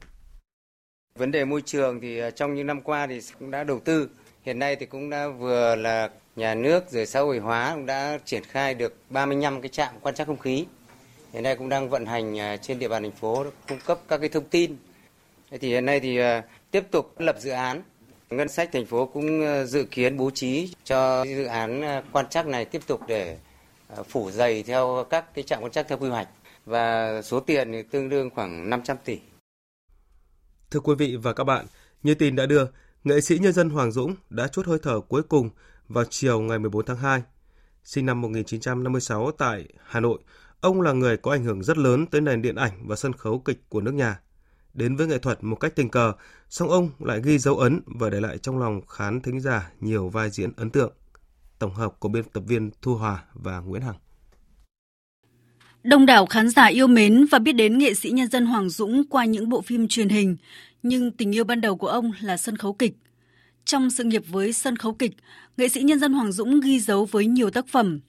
Vấn 1.16 1.30
đề 1.30 1.44
môi 1.44 1.62
trường 1.62 2.00
thì 2.00 2.18
à, 2.18 2.30
trong 2.30 2.54
những 2.54 2.66
năm 2.66 2.80
qua 2.80 3.06
thì 3.06 3.20
cũng 3.38 3.50
đã 3.50 3.64
đầu 3.64 3.80
tư. 3.80 4.08
Hiện 4.42 4.58
nay 4.58 4.76
thì 4.76 4.86
cũng 4.86 5.10
đã 5.10 5.28
vừa 5.28 5.76
là 5.76 6.10
nhà 6.36 6.54
nước 6.54 6.90
rồi 6.90 7.06
xã 7.06 7.20
hội 7.20 7.38
hóa 7.38 7.72
cũng 7.74 7.86
đã 7.86 8.18
triển 8.24 8.42
khai 8.44 8.74
được 8.74 8.94
35 9.10 9.60
cái 9.60 9.68
trạm 9.68 9.94
quan 10.00 10.14
trắc 10.14 10.26
không 10.26 10.38
khí. 10.38 10.66
Hiện 11.32 11.42
nay 11.42 11.56
cũng 11.56 11.68
đang 11.68 11.88
vận 11.88 12.06
hành 12.06 12.38
à, 12.38 12.56
trên 12.56 12.78
địa 12.78 12.88
bàn 12.88 13.02
thành 13.02 13.12
phố, 13.12 13.44
cung 13.68 13.78
cấp 13.86 13.98
các 14.08 14.18
cái 14.18 14.28
thông 14.28 14.44
tin. 14.44 14.76
Thì 15.60 15.68
hiện 15.68 15.84
nay 15.84 16.00
thì 16.00 16.18
à, 16.18 16.42
tiếp 16.70 16.84
tục 16.90 17.20
lập 17.20 17.36
dự 17.38 17.50
án 17.50 17.82
Ngân 18.30 18.48
sách 18.48 18.68
thành 18.72 18.86
phố 18.86 19.06
cũng 19.06 19.44
dự 19.66 19.84
kiến 19.84 20.16
bố 20.16 20.30
trí 20.30 20.74
cho 20.84 21.24
dự 21.24 21.44
án 21.44 22.02
quan 22.12 22.28
trắc 22.28 22.46
này 22.46 22.64
tiếp 22.64 22.82
tục 22.86 23.00
để 23.08 23.36
phủ 24.08 24.30
dày 24.30 24.62
theo 24.62 25.06
các 25.10 25.34
cái 25.34 25.44
trạm 25.44 25.62
quan 25.62 25.72
trắc 25.72 25.88
theo 25.88 25.98
quy 25.98 26.08
hoạch 26.08 26.28
và 26.64 27.22
số 27.22 27.40
tiền 27.40 27.72
thì 27.72 27.82
tương 27.82 28.08
đương 28.08 28.30
khoảng 28.30 28.70
500 28.70 28.96
tỷ. 29.04 29.18
Thưa 30.70 30.80
quý 30.80 30.94
vị 30.94 31.16
và 31.16 31.32
các 31.32 31.44
bạn, 31.44 31.66
như 32.02 32.14
tin 32.14 32.36
đã 32.36 32.46
đưa, 32.46 32.66
nghệ 33.04 33.20
sĩ 33.20 33.38
nhân 33.38 33.52
dân 33.52 33.70
Hoàng 33.70 33.92
Dũng 33.92 34.14
đã 34.30 34.48
chốt 34.48 34.66
hơi 34.66 34.78
thở 34.82 35.00
cuối 35.00 35.22
cùng 35.22 35.50
vào 35.88 36.04
chiều 36.10 36.40
ngày 36.40 36.58
14 36.58 36.84
tháng 36.84 36.96
2. 36.96 37.22
Sinh 37.84 38.06
năm 38.06 38.20
1956 38.20 39.30
tại 39.30 39.68
Hà 39.84 40.00
Nội, 40.00 40.18
ông 40.60 40.80
là 40.80 40.92
người 40.92 41.16
có 41.16 41.30
ảnh 41.30 41.44
hưởng 41.44 41.62
rất 41.62 41.78
lớn 41.78 42.06
tới 42.06 42.20
nền 42.20 42.42
điện 42.42 42.54
ảnh 42.54 42.86
và 42.86 42.96
sân 42.96 43.12
khấu 43.12 43.38
kịch 43.38 43.62
của 43.68 43.80
nước 43.80 43.94
nhà 43.94 44.20
đến 44.74 44.96
với 44.96 45.06
nghệ 45.06 45.18
thuật 45.18 45.44
một 45.44 45.56
cách 45.56 45.72
tình 45.76 45.88
cờ, 45.88 46.12
song 46.48 46.70
ông 46.70 46.90
lại 46.98 47.20
ghi 47.24 47.38
dấu 47.38 47.56
ấn 47.56 47.80
và 47.86 48.10
để 48.10 48.20
lại 48.20 48.38
trong 48.38 48.58
lòng 48.58 48.86
khán 48.86 49.20
thính 49.20 49.40
giả 49.40 49.70
nhiều 49.80 50.08
vai 50.08 50.30
diễn 50.30 50.52
ấn 50.56 50.70
tượng. 50.70 50.92
Tổng 51.58 51.74
hợp 51.74 52.00
của 52.00 52.08
biên 52.08 52.24
tập 52.24 52.42
viên 52.46 52.70
Thu 52.82 52.94
Hòa 52.94 53.24
và 53.34 53.60
Nguyễn 53.60 53.82
Hằng. 53.82 53.96
Đông 55.86 56.06
đảo 56.06 56.26
khán 56.26 56.48
giả 56.48 56.66
yêu 56.66 56.86
mến 56.86 57.26
và 57.30 57.38
biết 57.38 57.52
đến 57.52 57.78
nghệ 57.78 57.94
sĩ 57.94 58.10
nhân 58.10 58.28
dân 58.28 58.46
Hoàng 58.46 58.70
Dũng 58.70 59.04
qua 59.08 59.24
những 59.24 59.48
bộ 59.48 59.60
phim 59.60 59.88
truyền 59.88 60.08
hình, 60.08 60.36
nhưng 60.82 61.10
tình 61.10 61.34
yêu 61.34 61.44
ban 61.44 61.60
đầu 61.60 61.76
của 61.76 61.86
ông 61.86 62.12
là 62.20 62.36
sân 62.36 62.56
khấu 62.56 62.72
kịch. 62.72 62.92
Trong 63.64 63.90
sự 63.90 64.04
nghiệp 64.04 64.22
với 64.28 64.52
sân 64.52 64.76
khấu 64.76 64.94
kịch, 64.94 65.12
nghệ 65.56 65.68
sĩ 65.68 65.82
nhân 65.82 65.98
dân 65.98 66.12
Hoàng 66.12 66.32
Dũng 66.32 66.60
ghi 66.60 66.80
dấu 66.80 67.04
với 67.04 67.26
nhiều 67.26 67.50
tác 67.50 67.68
phẩm 67.68 68.00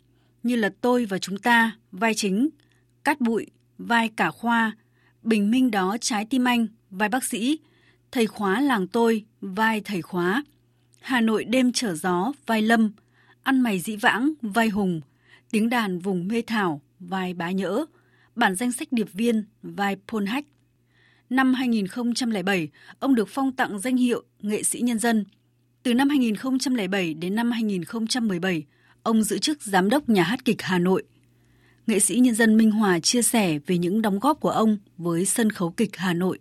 như 0.43 0.55
là 0.55 0.69
Tôi 0.81 1.05
và 1.05 1.17
Chúng 1.17 1.37
ta, 1.37 1.71
vai 1.91 2.13
chính, 2.13 2.49
Cát 3.03 3.21
bụi, 3.21 3.47
vai 3.77 4.09
cả 4.09 4.31
khoa, 4.31 4.71
Bình 5.23 5.51
minh 5.51 5.71
đó 5.71 5.97
trái 6.01 6.25
tim 6.29 6.43
anh, 6.43 6.67
vai 6.89 7.09
bác 7.09 7.23
sĩ, 7.23 7.59
Thầy 8.11 8.27
khóa 8.27 8.61
làng 8.61 8.87
tôi, 8.87 9.25
vai 9.41 9.81
thầy 9.81 10.01
khóa, 10.01 10.43
Hà 11.01 11.21
Nội 11.21 11.43
đêm 11.43 11.71
trở 11.71 11.95
gió, 11.95 12.31
vai 12.45 12.61
lâm, 12.61 12.91
Ăn 13.43 13.61
mày 13.61 13.79
dĩ 13.79 13.95
vãng, 13.95 14.33
vai 14.41 14.69
hùng, 14.69 15.01
Tiếng 15.51 15.69
đàn 15.69 15.99
vùng 15.99 16.27
mê 16.27 16.41
thảo, 16.47 16.81
vai 16.99 17.33
bá 17.33 17.51
nhỡ, 17.51 17.85
Bản 18.35 18.55
danh 18.55 18.71
sách 18.71 18.87
điệp 18.91 19.13
viên, 19.13 19.45
vai 19.63 19.97
Pôn 20.07 20.25
Hách. 20.25 20.45
Năm 21.29 21.53
2007, 21.53 22.69
ông 22.99 23.15
được 23.15 23.27
phong 23.29 23.51
tặng 23.51 23.79
danh 23.79 23.97
hiệu 23.97 24.23
nghệ 24.41 24.63
sĩ 24.63 24.79
nhân 24.79 24.99
dân. 24.99 25.25
Từ 25.83 25.93
năm 25.93 26.09
2007 26.09 27.13
đến 27.13 27.35
năm 27.35 27.51
2017, 27.51 28.65
ông 29.03 29.23
giữ 29.23 29.37
chức 29.37 29.61
giám 29.61 29.89
đốc 29.89 30.09
nhà 30.09 30.23
hát 30.23 30.45
kịch 30.45 30.61
Hà 30.61 30.79
Nội– 30.79 31.03
nghệ 31.87 31.99
sĩ 31.99 32.15
nhân 32.15 32.35
dân 32.35 32.57
Minh 32.57 32.71
Hòa 32.71 32.99
chia 32.99 33.21
sẻ 33.21 33.59
về 33.67 33.77
những 33.77 34.01
đóng 34.01 34.19
góp 34.19 34.39
của 34.39 34.49
ông 34.49 34.77
với 34.97 35.25
sân 35.25 35.49
khấu 35.49 35.69
kịch 35.77 35.89
Hà 35.93 36.13
Nội. 36.13 36.39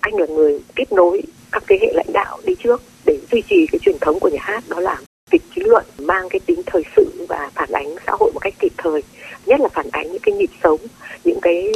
Anh 0.00 0.14
là 0.14 0.26
người 0.26 0.60
kết 0.74 0.92
nối 0.92 1.22
các 1.52 1.64
thế 1.68 1.78
hệ 1.80 1.92
lãnh 1.94 2.12
đạo 2.12 2.38
đi 2.46 2.54
trước 2.64 2.82
để 3.06 3.18
duy 3.32 3.42
trì 3.48 3.66
cái 3.72 3.78
truyền 3.78 3.96
thống 4.00 4.20
của 4.20 4.28
nhà 4.28 4.38
hát 4.40 4.64
đó 4.68 4.80
là 4.80 5.00
kịch 5.30 5.42
chính 5.54 5.68
luận 5.68 5.84
mang 5.98 6.28
cái 6.30 6.40
tính 6.46 6.60
thời 6.66 6.82
sự 6.96 7.26
và 7.28 7.50
phản 7.54 7.72
ánh 7.72 7.96
xã 8.06 8.12
hội 8.18 8.32
một 8.32 8.40
cách 8.40 8.54
kịp 8.60 8.72
thời 8.76 9.02
nhất 9.46 9.60
là 9.60 9.68
phản 9.68 9.86
ánh 9.92 10.12
những 10.12 10.22
cái 10.22 10.34
nhịp 10.34 10.50
sống, 10.62 10.80
những 11.24 11.38
cái 11.42 11.72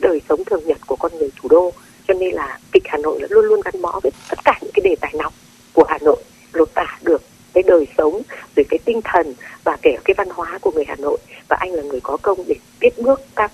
đời 0.00 0.20
sống 0.28 0.44
thường 0.44 0.62
nhật 0.66 0.78
của 0.86 0.96
con 0.96 1.12
người 1.18 1.30
thủ 1.42 1.48
đô. 1.48 1.72
Cho 2.08 2.14
nên 2.14 2.34
là 2.34 2.58
kịch 2.72 2.82
Hà 2.86 2.98
Nội 2.98 3.20
là 3.20 3.26
luôn 3.30 3.44
luôn 3.44 3.60
gắn 3.64 3.82
bó 3.82 4.00
với 4.02 4.12
tất 4.30 4.38
cả 4.44 4.58
những 4.62 4.70
cái 4.74 4.80
đề 4.84 4.96
tài 5.00 5.14
nóng 5.18 5.32
của 5.72 5.84
Hà 5.88 5.98
Nội, 6.02 6.16
lột 6.52 6.74
tả 6.74 6.98
được 7.04 7.22
cái 7.52 7.62
đời 7.66 7.86
sống, 7.98 8.22
rồi 8.56 8.64
cái 8.68 8.78
tinh 8.84 9.00
thần 9.04 9.34
và 9.64 9.76
kể 9.82 9.96
cái 10.04 10.14
văn 10.18 10.28
hóa 10.30 10.58
của 10.58 10.70
người 10.70 10.84
Hà 10.88 10.96
Nội. 10.96 11.18
Và 11.48 11.56
anh 11.60 11.72
là 11.72 11.82
người 11.82 12.00
có 12.00 12.16
công 12.22 12.38
để 12.46 12.54
tiếp 12.80 12.92
bước 12.98 13.20
các 13.36 13.52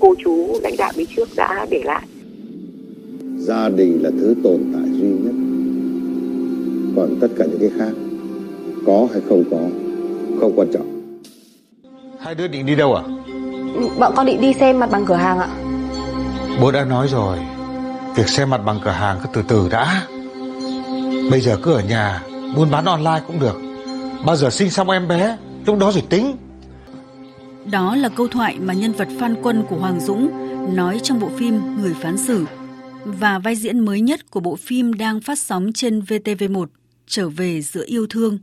cô 0.00 0.14
chú 0.24 0.58
lãnh 0.62 0.76
đạo 0.78 0.92
đi 0.96 1.06
trước 1.16 1.28
đã 1.36 1.66
để 1.70 1.82
lại. 1.84 2.02
Gia 3.38 3.68
đình 3.68 4.02
là 4.02 4.10
thứ 4.20 4.34
tồn 4.44 4.72
tại 4.72 5.00
duy 5.00 5.08
nhất. 5.08 5.34
Còn 6.96 7.16
tất 7.20 7.28
cả 7.38 7.44
những 7.44 7.60
cái 7.60 7.70
khác 7.78 7.92
có 8.86 9.08
hay 9.12 9.20
không 9.28 9.44
có, 9.50 9.58
không 10.40 10.52
quan 10.56 10.68
trọng 10.72 10.87
đứa 12.38 12.48
định 12.48 12.66
đi 12.66 12.74
đâu 12.74 12.94
à? 12.94 13.02
Bọn 13.98 14.12
con 14.16 14.26
định 14.26 14.40
đi 14.40 14.54
xem 14.54 14.78
mặt 14.78 14.90
bằng 14.90 15.04
cửa 15.06 15.14
hàng 15.14 15.38
ạ. 15.38 15.48
Bố 16.60 16.70
đã 16.70 16.84
nói 16.84 17.08
rồi 17.08 17.38
việc 18.16 18.28
xem 18.28 18.50
mặt 18.50 18.60
bằng 18.64 18.80
cửa 18.84 18.90
hàng 18.90 19.18
cứ 19.22 19.28
từ 19.32 19.42
từ 19.48 19.68
đã. 19.68 20.06
Bây 21.30 21.40
giờ 21.40 21.58
cứ 21.62 21.72
ở 21.72 21.82
nhà 21.82 22.22
buôn 22.56 22.70
bán 22.70 22.84
online 22.84 23.20
cũng 23.26 23.40
được. 23.40 23.60
Bao 24.26 24.36
giờ 24.36 24.50
sinh 24.50 24.70
xong 24.70 24.90
em 24.90 25.08
bé 25.08 25.36
lúc 25.66 25.78
đó 25.78 25.92
rồi 25.92 26.02
tính. 26.08 26.36
Đó 27.64 27.96
là 27.96 28.08
câu 28.08 28.28
thoại 28.28 28.58
mà 28.60 28.74
nhân 28.74 28.92
vật 28.92 29.08
Phan 29.20 29.42
Quân 29.42 29.64
của 29.70 29.76
Hoàng 29.76 30.00
Dũng 30.00 30.30
nói 30.76 31.00
trong 31.02 31.20
bộ 31.20 31.30
phim 31.36 31.82
Người 31.82 31.94
phán 31.94 32.18
xử 32.18 32.44
và 33.04 33.38
vai 33.38 33.56
diễn 33.56 33.80
mới 33.80 34.00
nhất 34.00 34.30
của 34.30 34.40
bộ 34.40 34.56
phim 34.56 34.92
đang 34.92 35.20
phát 35.20 35.38
sóng 35.38 35.72
trên 35.74 36.00
VTV1 36.00 36.66
Trở 37.06 37.28
về 37.28 37.62
giữa 37.62 37.84
yêu 37.86 38.06
thương. 38.10 38.38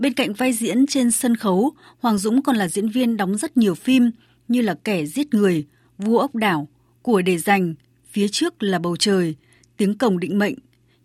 Bên 0.00 0.14
cạnh 0.14 0.32
vai 0.32 0.52
diễn 0.52 0.86
trên 0.86 1.10
sân 1.10 1.36
khấu, 1.36 1.72
Hoàng 1.98 2.18
Dũng 2.18 2.42
còn 2.42 2.56
là 2.56 2.68
diễn 2.68 2.88
viên 2.88 3.16
đóng 3.16 3.36
rất 3.36 3.56
nhiều 3.56 3.74
phim 3.74 4.10
như 4.48 4.60
là 4.62 4.74
Kẻ 4.74 5.06
giết 5.06 5.34
người, 5.34 5.66
Vua 5.98 6.18
ốc 6.18 6.34
đảo, 6.34 6.68
Của 7.02 7.22
để 7.22 7.38
dành, 7.38 7.74
Phía 8.10 8.28
trước 8.28 8.62
là 8.62 8.78
bầu 8.78 8.96
trời, 8.96 9.34
Tiếng 9.76 9.98
cổng 9.98 10.18
định 10.18 10.38
mệnh, 10.38 10.54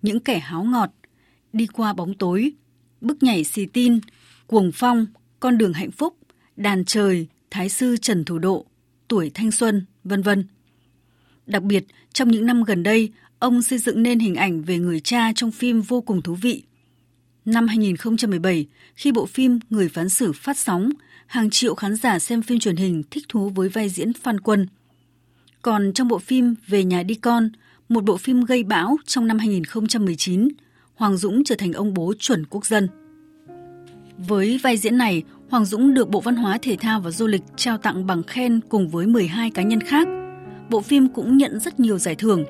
Những 0.02 0.20
kẻ 0.20 0.40
háo 0.40 0.64
ngọt, 0.64 0.90
Đi 1.54 1.68
qua 1.68 1.94
bóng 1.94 2.14
tối, 2.14 2.52
Bức 3.02 3.24
nhảy 3.24 3.44
xì 3.44 3.66
tin, 3.66 4.00
Cuồng 4.48 4.72
phong, 4.74 5.06
Con 5.40 5.58
đường 5.58 5.74
hạnh 5.74 5.92
phúc, 5.92 6.18
Đàn 6.58 6.86
trời, 6.86 7.28
Thái 7.52 7.70
sư 7.70 7.98
Trần 7.98 8.26
Thủ 8.26 8.40
Độ, 8.40 8.66
tuổi 9.08 9.32
thanh 9.34 9.52
xuân, 9.52 9.86
vân 10.04 10.22
vân. 10.22 10.48
Đặc 11.46 11.64
biệt, 11.64 11.86
trong 12.14 12.32
những 12.32 12.46
năm 12.46 12.64
gần 12.64 12.84
đây, 12.84 13.12
ông 13.40 13.62
xây 13.62 13.80
dựng 13.80 14.04
nên 14.04 14.20
hình 14.20 14.36
ảnh 14.36 14.62
về 14.62 14.78
người 14.78 15.00
cha 15.00 15.32
trong 15.36 15.52
phim 15.52 15.82
vô 15.82 16.02
cùng 16.02 16.22
thú 16.22 16.36
vị. 16.36 16.64
Năm 17.46 17.68
2017, 17.68 18.66
khi 18.96 19.12
bộ 19.12 19.26
phim 19.26 19.60
Người 19.70 19.90
phán 19.90 20.10
xử 20.10 20.32
phát 20.32 20.58
sóng, 20.58 20.90
hàng 21.28 21.50
triệu 21.50 21.76
khán 21.76 21.96
giả 21.96 22.20
xem 22.20 22.42
phim 22.42 22.60
truyền 22.60 22.76
hình 22.76 23.04
thích 23.12 23.24
thú 23.30 23.50
với 23.50 23.70
vai 23.70 23.90
diễn 23.90 24.14
Phan 24.14 24.40
Quân. 24.40 24.68
Còn 25.62 25.94
trong 25.94 26.08
bộ 26.08 26.20
phim 26.20 26.56
Về 26.68 26.84
nhà 26.84 27.04
đi 27.04 27.16
con, 27.16 27.50
một 27.90 28.04
bộ 28.04 28.18
phim 28.18 28.42
gây 28.42 28.64
bão 28.64 28.98
trong 29.06 29.28
năm 29.28 29.40
2019, 29.40 30.48
Hoàng 30.96 31.18
Dũng 31.18 31.44
trở 31.44 31.56
thành 31.56 31.74
ông 31.74 31.94
bố 31.94 32.14
chuẩn 32.20 32.46
quốc 32.46 32.66
dân. 32.66 32.88
Với 34.18 34.60
vai 34.64 34.78
diễn 34.78 34.98
này, 34.98 35.24
Hoàng 35.50 35.66
Dũng 35.66 35.94
được 35.94 36.10
Bộ 36.10 36.22
Văn 36.22 36.36
hóa 36.36 36.58
Thể 36.62 36.76
thao 36.76 37.00
và 37.00 37.12
Du 37.12 37.28
lịch 37.28 37.44
trao 37.56 37.78
tặng 37.78 38.06
bằng 38.08 38.24
khen 38.24 38.60
cùng 38.70 38.90
với 38.90 39.08
12 39.08 39.52
cá 39.52 39.64
nhân 39.64 39.82
khác. 39.82 40.08
Bộ 40.70 40.82
phim 40.82 41.08
cũng 41.08 41.38
nhận 41.38 41.60
rất 41.60 41.80
nhiều 41.80 41.98
giải 41.98 42.16
thưởng. 42.16 42.46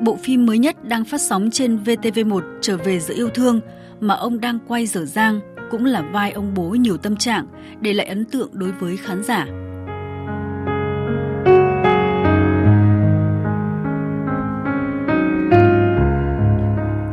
Bộ 0.00 0.16
phim 0.16 0.46
mới 0.46 0.58
nhất 0.58 0.84
đang 0.84 1.04
phát 1.04 1.20
sóng 1.20 1.50
trên 1.50 1.78
VTV1 1.84 2.40
Trở 2.60 2.76
về 2.76 3.00
giữa 3.00 3.14
yêu 3.14 3.28
thương 3.28 3.60
mà 4.00 4.14
ông 4.14 4.40
đang 4.40 4.58
quay 4.68 4.86
dở 4.86 5.04
dang 5.04 5.40
cũng 5.70 5.84
là 5.84 6.02
vai 6.02 6.32
ông 6.32 6.54
bố 6.54 6.70
nhiều 6.70 6.96
tâm 6.96 7.16
trạng 7.16 7.46
để 7.80 7.92
lại 7.92 8.06
ấn 8.06 8.24
tượng 8.24 8.50
đối 8.52 8.72
với 8.72 8.96
khán 8.96 9.22
giả. 9.22 9.46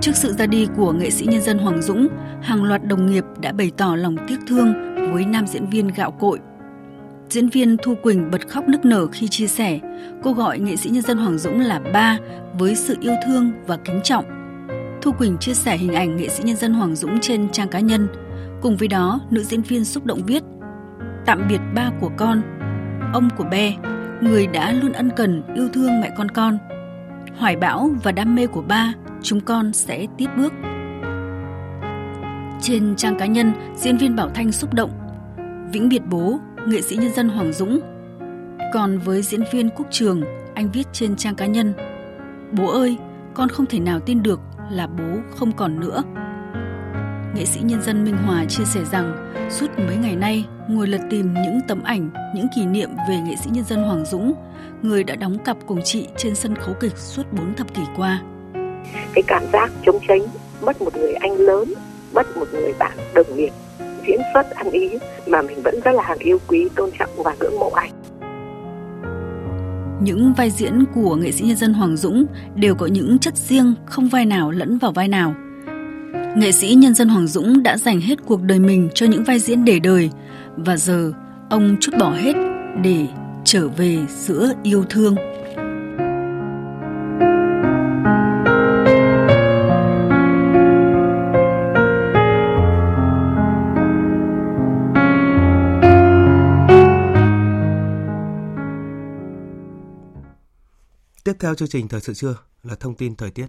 Trước 0.02 0.16
sự 0.16 0.34
ra 0.34 0.46
đi 0.46 0.68
của 0.76 0.94
nghệ 0.94 1.10
sĩ 1.10 1.26
nhân 1.26 1.42
dân 1.42 1.58
Hoàng 1.58 1.82
Dũng, 1.82 2.08
hàng 2.42 2.64
loạt 2.64 2.84
đồng 2.84 3.12
nghiệp 3.12 3.24
đã 3.42 3.52
bày 3.52 3.72
tỏ 3.78 3.96
lòng 3.96 4.16
tiếc 4.28 4.38
thương 4.48 4.74
với 5.14 5.26
nam 5.26 5.48
diễn 5.48 5.70
viên 5.70 5.88
gạo 5.88 6.12
cội. 6.12 6.40
Diễn 7.30 7.50
viên 7.50 7.78
Thu 7.78 7.96
Quỳnh 7.96 8.32
bật 8.32 8.48
khóc 8.48 8.68
nức 8.68 8.86
nở 8.86 9.08
khi 9.12 9.28
chia 9.28 9.48
sẻ, 9.48 9.80
cô 10.24 10.34
gọi 10.34 10.60
nghệ 10.60 10.76
sĩ 10.76 10.90
nhân 10.90 11.02
dân 11.02 11.18
Hoàng 11.18 11.38
Dũng 11.38 11.60
là 11.60 11.80
ba 11.94 12.18
với 12.60 12.76
sự 12.76 12.98
yêu 13.02 13.14
thương 13.26 13.52
và 13.68 13.78
kính 13.78 14.02
trọng. 14.04 14.26
Thu 15.02 15.12
Quỳnh 15.12 15.38
chia 15.38 15.54
sẻ 15.54 15.78
hình 15.78 15.94
ảnh 15.94 16.18
nghệ 16.18 16.30
sĩ 16.30 16.44
nhân 16.44 16.56
dân 16.56 16.74
Hoàng 16.74 16.96
Dũng 16.96 17.20
trên 17.22 17.50
trang 17.50 17.68
cá 17.68 17.80
nhân. 17.80 18.08
Cùng 18.62 18.78
với 18.78 18.88
đó, 18.88 19.20
nữ 19.30 19.44
diễn 19.44 19.62
viên 19.62 19.86
xúc 19.86 20.06
động 20.06 20.22
viết 20.26 20.44
Tạm 21.26 21.48
biệt 21.50 21.60
ba 21.76 21.92
của 22.00 22.12
con, 22.18 22.42
ông 23.14 23.30
của 23.38 23.44
bé, 23.52 23.76
người 24.22 24.48
đã 24.48 24.72
luôn 24.72 24.92
ân 24.92 25.10
cần 25.16 25.44
yêu 25.56 25.70
thương 25.74 26.02
mẹ 26.02 26.12
con 26.18 26.32
con. 26.32 26.58
Hoài 27.38 27.56
bão 27.56 27.90
và 28.04 28.12
đam 28.12 28.36
mê 28.36 28.48
của 28.48 28.62
ba, 28.62 28.94
chúng 29.22 29.42
con 29.42 29.74
sẽ 29.74 30.06
tiếp 30.18 30.28
bước 30.38 30.54
trên 32.62 32.96
trang 32.96 33.18
cá 33.20 33.26
nhân, 33.26 33.52
diễn 33.76 33.98
viên 33.98 34.16
Bảo 34.16 34.30
Thanh 34.30 34.52
xúc 34.52 34.74
động. 34.74 34.92
Vĩnh 35.74 35.90
biệt 35.90 36.02
bố, 36.10 36.40
nghệ 36.68 36.82
sĩ 36.82 36.95
nhân 36.95 37.13
dân 37.13 37.30
Hoàng 37.30 37.53
Dũng. 37.53 37.80
Còn 38.74 38.99
với 38.99 39.22
diễn 39.22 39.43
viên 39.53 39.70
Quốc 39.70 39.86
Trường, 39.91 40.22
anh 40.53 40.72
viết 40.72 40.84
trên 40.93 41.15
trang 41.15 41.36
cá 41.36 41.45
nhân. 41.45 41.74
Bố 42.51 42.72
ơi, 42.72 42.97
con 43.34 43.49
không 43.49 43.65
thể 43.65 43.80
nào 43.80 43.99
tin 43.99 44.24
được 44.24 44.39
là 44.72 44.88
bố 44.88 45.20
không 45.36 45.51
còn 45.51 45.80
nữa. 45.80 46.03
Nghệ 47.36 47.45
sĩ 47.45 47.59
nhân 47.63 47.82
dân 47.82 48.03
Minh 48.03 48.18
Hòa 48.18 48.45
chia 48.45 48.65
sẻ 48.65 48.80
rằng 48.91 49.34
suốt 49.49 49.68
mấy 49.78 49.95
ngày 49.95 50.15
nay 50.15 50.45
ngồi 50.70 50.88
lật 50.88 51.01
tìm 51.09 51.34
những 51.34 51.59
tấm 51.68 51.84
ảnh, 51.84 52.09
những 52.36 52.47
kỷ 52.55 52.65
niệm 52.65 52.89
về 53.09 53.18
nghệ 53.18 53.36
sĩ 53.43 53.49
nhân 53.53 53.65
dân 53.65 53.84
Hoàng 53.84 54.05
Dũng, 54.05 54.34
người 54.82 55.03
đã 55.03 55.15
đóng 55.15 55.38
cặp 55.45 55.57
cùng 55.65 55.80
chị 55.84 56.07
trên 56.18 56.36
sân 56.36 56.55
khấu 56.55 56.76
kịch 56.80 56.97
suốt 56.97 57.24
4 57.32 57.53
thập 57.55 57.74
kỷ 57.74 57.82
qua. 57.95 58.22
cái 59.13 59.24
cảm 59.28 59.43
giác 59.53 59.72
chống 59.86 59.99
chánh 60.07 60.22
mất 60.61 60.82
một 60.82 60.97
người 60.97 61.13
anh 61.13 61.34
lớn 61.34 61.74
mất 62.13 62.38
một 62.38 62.47
người 62.51 62.74
bạn 62.80 62.97
đồng 63.13 63.38
nghiệp 63.38 63.51
diễn 64.08 64.20
xuất 64.34 64.49
ăn 64.51 64.72
ý 64.72 64.89
mà 65.28 65.41
mình 65.41 65.62
vẫn 65.64 65.76
rất 65.84 65.91
là 65.91 66.16
yêu 66.20 66.38
quý, 66.47 66.68
tôn 66.76 66.89
trọng 66.99 67.10
và 67.24 67.36
ngưỡng 67.39 67.60
mộ 67.60 67.70
anh 67.70 67.91
những 69.99 70.34
vai 70.34 70.49
diễn 70.49 70.86
của 70.95 71.16
nghệ 71.16 71.32
sĩ 71.32 71.45
nhân 71.45 71.58
dân 71.58 71.74
Hoàng 71.74 71.97
Dũng 71.97 72.26
đều 72.55 72.76
có 72.76 72.86
những 72.86 73.20
chất 73.20 73.38
riêng, 73.38 73.74
không 73.86 74.08
vai 74.08 74.26
nào 74.26 74.51
lẫn 74.51 74.78
vào 74.78 74.91
vai 74.91 75.08
nào. 75.08 75.36
Nghệ 76.36 76.51
sĩ 76.51 76.74
nhân 76.74 76.93
dân 76.93 77.10
Hoàng 77.10 77.28
Dũng 77.28 77.64
đã 77.64 77.78
dành 77.78 78.01
hết 78.01 78.16
cuộc 78.26 78.41
đời 78.41 78.60
mình 78.60 78.89
cho 78.93 79.05
những 79.05 79.24
vai 79.24 79.39
diễn 79.39 79.66
để 79.66 79.80
đời 79.80 80.10
và 80.58 80.78
giờ 80.78 81.12
ông 81.49 81.78
chút 81.80 81.91
bỏ 81.99 82.12
hết 82.12 82.34
để 82.84 83.05
trở 83.43 83.68
về 83.68 83.97
giữa 84.10 84.51
yêu 84.64 84.84
thương. 84.89 85.16
Tiếp 101.38 101.42
theo 101.46 101.56
chương 101.56 101.68
trình 101.68 101.88
Thời 101.88 102.02
sự 102.02 102.14
trưa 102.14 102.36
là 102.64 102.76
thông 102.76 102.96
tin 102.96 103.16
thời 103.16 103.32
tiết. 103.32 103.46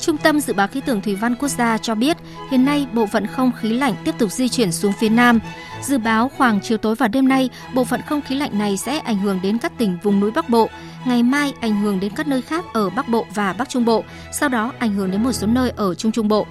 Trung 0.00 0.16
tâm 0.22 0.40
Dự 0.40 0.52
báo 0.52 0.68
Khí 0.68 0.80
tượng 0.86 1.02
Thủy 1.02 1.14
văn 1.14 1.34
Quốc 1.34 1.48
gia 1.48 1.78
cho 1.78 1.94
biết, 1.94 2.16
hiện 2.50 2.64
nay 2.64 2.86
bộ 2.92 3.06
phận 3.06 3.26
không 3.26 3.50
khí 3.60 3.72
lạnh 3.72 3.94
tiếp 4.04 4.14
tục 4.18 4.32
di 4.32 4.48
chuyển 4.48 4.72
xuống 4.72 4.92
phía 5.00 5.08
Nam. 5.08 5.38
Dự 5.82 5.98
báo 5.98 6.30
khoảng 6.36 6.60
chiều 6.60 6.78
tối 6.78 6.94
và 6.94 7.08
đêm 7.08 7.28
nay, 7.28 7.50
bộ 7.74 7.84
phận 7.84 8.00
không 8.08 8.22
khí 8.22 8.34
lạnh 8.34 8.58
này 8.58 8.76
sẽ 8.76 8.98
ảnh 8.98 9.18
hưởng 9.18 9.40
đến 9.42 9.58
các 9.58 9.78
tỉnh 9.78 9.98
vùng 10.02 10.20
núi 10.20 10.30
Bắc 10.30 10.48
Bộ. 10.48 10.68
Ngày 11.06 11.22
mai 11.22 11.52
ảnh 11.60 11.80
hưởng 11.80 12.00
đến 12.00 12.12
các 12.16 12.26
nơi 12.26 12.42
khác 12.42 12.64
ở 12.72 12.90
Bắc 12.90 13.08
Bộ 13.08 13.26
và 13.34 13.52
Bắc 13.52 13.68
Trung 13.68 13.84
Bộ, 13.84 14.04
sau 14.32 14.48
đó 14.48 14.72
ảnh 14.78 14.92
hưởng 14.92 15.10
đến 15.10 15.22
một 15.22 15.32
số 15.32 15.46
nơi 15.46 15.70
ở 15.70 15.94
Trung 15.94 16.12
Trung 16.12 16.28
Bộ. 16.28 16.46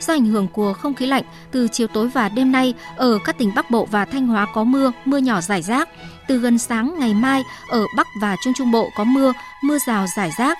Do 0.00 0.14
ảnh 0.14 0.26
hưởng 0.26 0.48
của 0.48 0.72
không 0.72 0.94
khí 0.94 1.06
lạnh, 1.06 1.24
từ 1.50 1.68
chiều 1.68 1.86
tối 1.86 2.08
và 2.08 2.28
đêm 2.28 2.52
nay, 2.52 2.74
ở 2.96 3.18
các 3.24 3.38
tỉnh 3.38 3.52
Bắc 3.54 3.70
Bộ 3.70 3.88
và 3.90 4.04
Thanh 4.04 4.26
Hóa 4.26 4.46
có 4.54 4.64
mưa, 4.64 4.92
mưa 5.04 5.18
nhỏ 5.18 5.40
rải 5.40 5.62
rác. 5.62 5.88
Từ 6.28 6.38
gần 6.38 6.58
sáng 6.58 6.94
ngày 6.98 7.14
mai, 7.14 7.42
ở 7.68 7.84
Bắc 7.96 8.06
và 8.20 8.36
Trung 8.44 8.52
Trung 8.56 8.70
Bộ 8.72 8.90
có 8.96 9.04
mưa, 9.04 9.32
mưa 9.62 9.78
rào 9.86 10.06
rải 10.16 10.30
rác. 10.38 10.58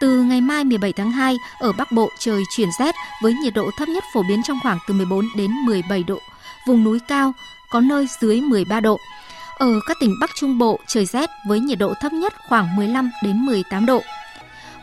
Từ 0.00 0.22
ngày 0.22 0.40
mai 0.40 0.64
17 0.64 0.92
tháng 0.92 1.10
2, 1.10 1.36
ở 1.58 1.72
Bắc 1.72 1.92
Bộ 1.92 2.10
trời 2.18 2.42
chuyển 2.56 2.68
rét 2.78 2.94
với 3.22 3.34
nhiệt 3.34 3.54
độ 3.54 3.70
thấp 3.78 3.88
nhất 3.88 4.04
phổ 4.14 4.22
biến 4.28 4.42
trong 4.42 4.58
khoảng 4.62 4.78
từ 4.88 4.94
14 4.94 5.28
đến 5.36 5.50
17 5.50 6.02
độ. 6.02 6.18
Vùng 6.66 6.84
núi 6.84 6.98
cao 7.08 7.32
có 7.70 7.80
nơi 7.80 8.06
dưới 8.20 8.40
13 8.40 8.80
độ. 8.80 8.98
Ở 9.58 9.80
các 9.86 9.96
tỉnh 10.00 10.14
Bắc 10.20 10.30
Trung 10.34 10.58
Bộ 10.58 10.78
trời 10.86 11.06
rét 11.06 11.30
với 11.48 11.60
nhiệt 11.60 11.78
độ 11.78 11.94
thấp 12.00 12.12
nhất 12.12 12.32
khoảng 12.48 12.76
15 12.76 13.10
đến 13.22 13.46
18 13.46 13.86
độ. 13.86 14.02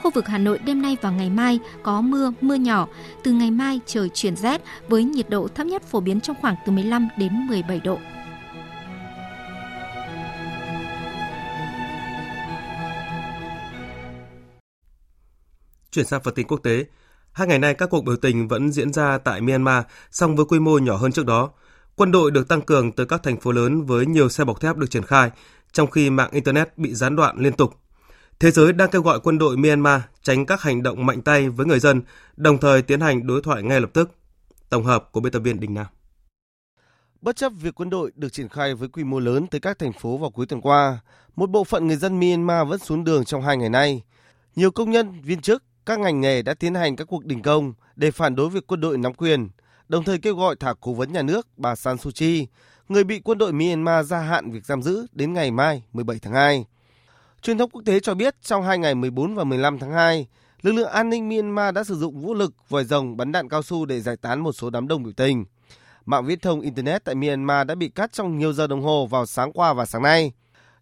Khu 0.04 0.12
vực 0.12 0.28
Hà 0.28 0.38
Nội 0.38 0.60
đêm 0.66 0.82
nay 0.82 0.98
và 1.02 1.12
ngày 1.12 1.30
mai 1.30 1.60
có 1.84 2.02
mưa, 2.02 2.32
mưa 2.42 2.56
nhỏ. 2.56 2.88
Từ 3.24 3.32
ngày 3.32 3.52
mai 3.52 3.80
trời 3.86 4.10
chuyển 4.10 4.36
rét 4.36 4.62
với 4.88 5.04
nhiệt 5.04 5.30
độ 5.30 5.48
thấp 5.48 5.68
nhất 5.68 5.84
phổ 5.84 6.00
biến 6.00 6.22
trong 6.22 6.36
khoảng 6.42 6.56
từ 6.66 6.72
15 6.72 7.08
đến 7.18 7.48
17 7.48 7.80
độ. 7.80 7.98
Chuyển 15.92 16.06
sang 16.06 16.22
phần 16.24 16.34
tin 16.34 16.48
quốc 16.48 16.58
tế, 16.64 16.86
hai 17.32 17.48
ngày 17.48 17.60
nay 17.60 17.74
các 17.74 17.90
cuộc 17.90 18.06
biểu 18.06 18.16
tình 18.16 18.48
vẫn 18.48 18.72
diễn 18.72 18.94
ra 18.94 19.18
tại 19.18 19.42
Myanmar, 19.42 19.84
song 20.12 20.36
với 20.36 20.46
quy 20.46 20.60
mô 20.60 20.78
nhỏ 20.78 20.96
hơn 20.98 21.12
trước 21.12 21.26
đó. 21.26 21.50
Quân 21.96 22.12
đội 22.12 22.32
được 22.32 22.48
tăng 22.48 22.62
cường 22.62 22.92
tới 22.92 23.06
các 23.06 23.24
thành 23.24 23.40
phố 23.40 23.52
lớn 23.52 23.86
với 23.86 24.06
nhiều 24.06 24.30
xe 24.30 24.44
bọc 24.44 24.62
thép 24.62 24.76
được 24.78 24.90
triển 24.90 25.04
khai, 25.04 25.32
trong 25.72 25.92
khi 25.92 26.10
mạng 26.10 26.30
Internet 26.32 26.78
bị 26.78 26.94
gián 26.94 27.16
đoạn 27.16 27.38
liên 27.38 27.54
tục. 27.54 27.85
Thế 28.40 28.52
giới 28.52 28.74
đang 28.74 28.90
kêu 28.90 29.02
gọi 29.02 29.20
quân 29.24 29.38
đội 29.38 29.58
Myanmar 29.58 30.02
tránh 30.22 30.46
các 30.46 30.62
hành 30.62 30.84
động 30.84 31.06
mạnh 31.06 31.22
tay 31.22 31.50
với 31.50 31.66
người 31.66 31.80
dân, 31.80 32.02
đồng 32.36 32.58
thời 32.58 32.82
tiến 32.82 33.00
hành 33.00 33.28
đối 33.28 33.42
thoại 33.42 33.64
ngay 33.64 33.82
lập 33.82 33.90
tức. 33.94 34.12
Tổng 34.70 34.84
hợp 34.84 35.10
của 35.12 35.20
biên 35.20 35.34
tập 35.34 35.40
viên 35.40 35.60
Đình 35.60 35.74
Nam. 35.74 35.86
Bất 37.22 37.36
chấp 37.36 37.52
việc 37.62 37.76
quân 37.76 37.90
đội 37.90 38.12
được 38.16 38.34
triển 38.34 38.50
khai 38.50 38.76
với 38.76 38.90
quy 38.90 39.04
mô 39.04 39.20
lớn 39.20 39.48
tới 39.48 39.62
các 39.62 39.80
thành 39.80 39.94
phố 39.94 40.18
vào 40.18 40.30
cuối 40.30 40.46
tuần 40.46 40.62
qua, 40.62 41.00
một 41.36 41.50
bộ 41.50 41.64
phận 41.64 41.88
người 41.88 41.96
dân 41.96 42.20
Myanmar 42.20 42.68
vẫn 42.68 42.80
xuống 42.80 43.04
đường 43.04 43.26
trong 43.26 43.42
hai 43.42 43.58
ngày 43.58 43.70
nay. 43.70 44.04
Nhiều 44.56 44.72
công 44.72 44.92
nhân, 44.92 45.22
viên 45.22 45.42
chức, 45.42 45.64
các 45.86 46.00
ngành 46.00 46.22
nghề 46.22 46.42
đã 46.42 46.54
tiến 46.54 46.74
hành 46.74 46.96
các 46.96 47.08
cuộc 47.08 47.26
đình 47.26 47.42
công 47.42 47.74
để 47.96 48.12
phản 48.12 48.36
đối 48.36 48.50
việc 48.50 48.68
quân 48.68 48.82
đội 48.82 48.98
nắm 48.98 49.14
quyền, 49.14 49.50
đồng 49.88 50.04
thời 50.04 50.18
kêu 50.18 50.36
gọi 50.36 50.56
thả 50.60 50.74
cố 50.82 50.94
vấn 50.94 51.14
nhà 51.14 51.22
nước 51.22 51.48
bà 51.58 51.76
San 51.76 51.98
Suu 51.98 52.12
Kyi, 52.16 52.48
người 52.90 53.04
bị 53.04 53.20
quân 53.20 53.38
đội 53.38 53.54
Myanmar 53.54 54.08
gia 54.08 54.20
hạn 54.20 54.52
việc 54.52 54.66
giam 54.66 54.82
giữ 54.82 55.06
đến 55.12 55.34
ngày 55.34 55.52
mai 55.52 55.84
17 55.94 56.20
tháng 56.20 56.34
2. 56.34 56.66
Truyền 57.46 57.58
thông 57.58 57.70
quốc 57.70 57.82
tế 57.86 58.00
cho 58.00 58.16
biết 58.16 58.36
trong 58.42 58.64
hai 58.64 58.78
ngày 58.78 58.96
14 58.96 59.36
và 59.36 59.44
15 59.44 59.80
tháng 59.80 59.92
2, 59.92 60.28
lực 60.62 60.72
lượng 60.72 60.90
an 60.90 61.10
ninh 61.10 61.30
Myanmar 61.30 61.76
đã 61.76 61.84
sử 61.84 61.96
dụng 61.96 62.20
vũ 62.20 62.34
lực, 62.34 62.54
vòi 62.70 62.84
rồng, 62.84 63.18
bắn 63.18 63.32
đạn 63.32 63.50
cao 63.50 63.64
su 63.64 63.86
để 63.86 64.02
giải 64.02 64.18
tán 64.18 64.40
một 64.40 64.52
số 64.52 64.70
đám 64.70 64.88
đông 64.88 65.04
biểu 65.04 65.14
tình. 65.18 65.46
Mạng 66.06 66.26
viễn 66.26 66.40
thông 66.40 66.62
Internet 66.62 67.04
tại 67.04 67.16
Myanmar 67.16 67.68
đã 67.68 67.76
bị 67.76 67.90
cắt 67.90 68.14
trong 68.14 68.38
nhiều 68.38 68.54
giờ 68.54 68.68
đồng 68.68 68.82
hồ 68.82 69.06
vào 69.06 69.26
sáng 69.26 69.52
qua 69.54 69.74
và 69.74 69.86
sáng 69.86 70.02
nay. 70.02 70.32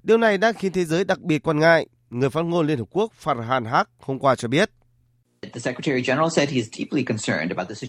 Điều 0.04 0.18
này 0.18 0.38
đang 0.38 0.54
khiến 0.54 0.72
thế 0.72 0.86
giới 0.86 1.04
đặc 1.04 1.20
biệt 1.20 1.40
quan 1.40 1.60
ngại, 1.60 1.88
người 2.10 2.30
phát 2.30 2.42
ngôn 2.42 2.68
Liên 2.68 2.78
Hợp 2.80 2.88
Quốc 2.92 3.12
Farhan 3.24 3.66
Haq 3.66 3.86
hôm 4.00 4.20
qua 4.20 4.36
cho 4.36 4.48
biết. 4.48 4.70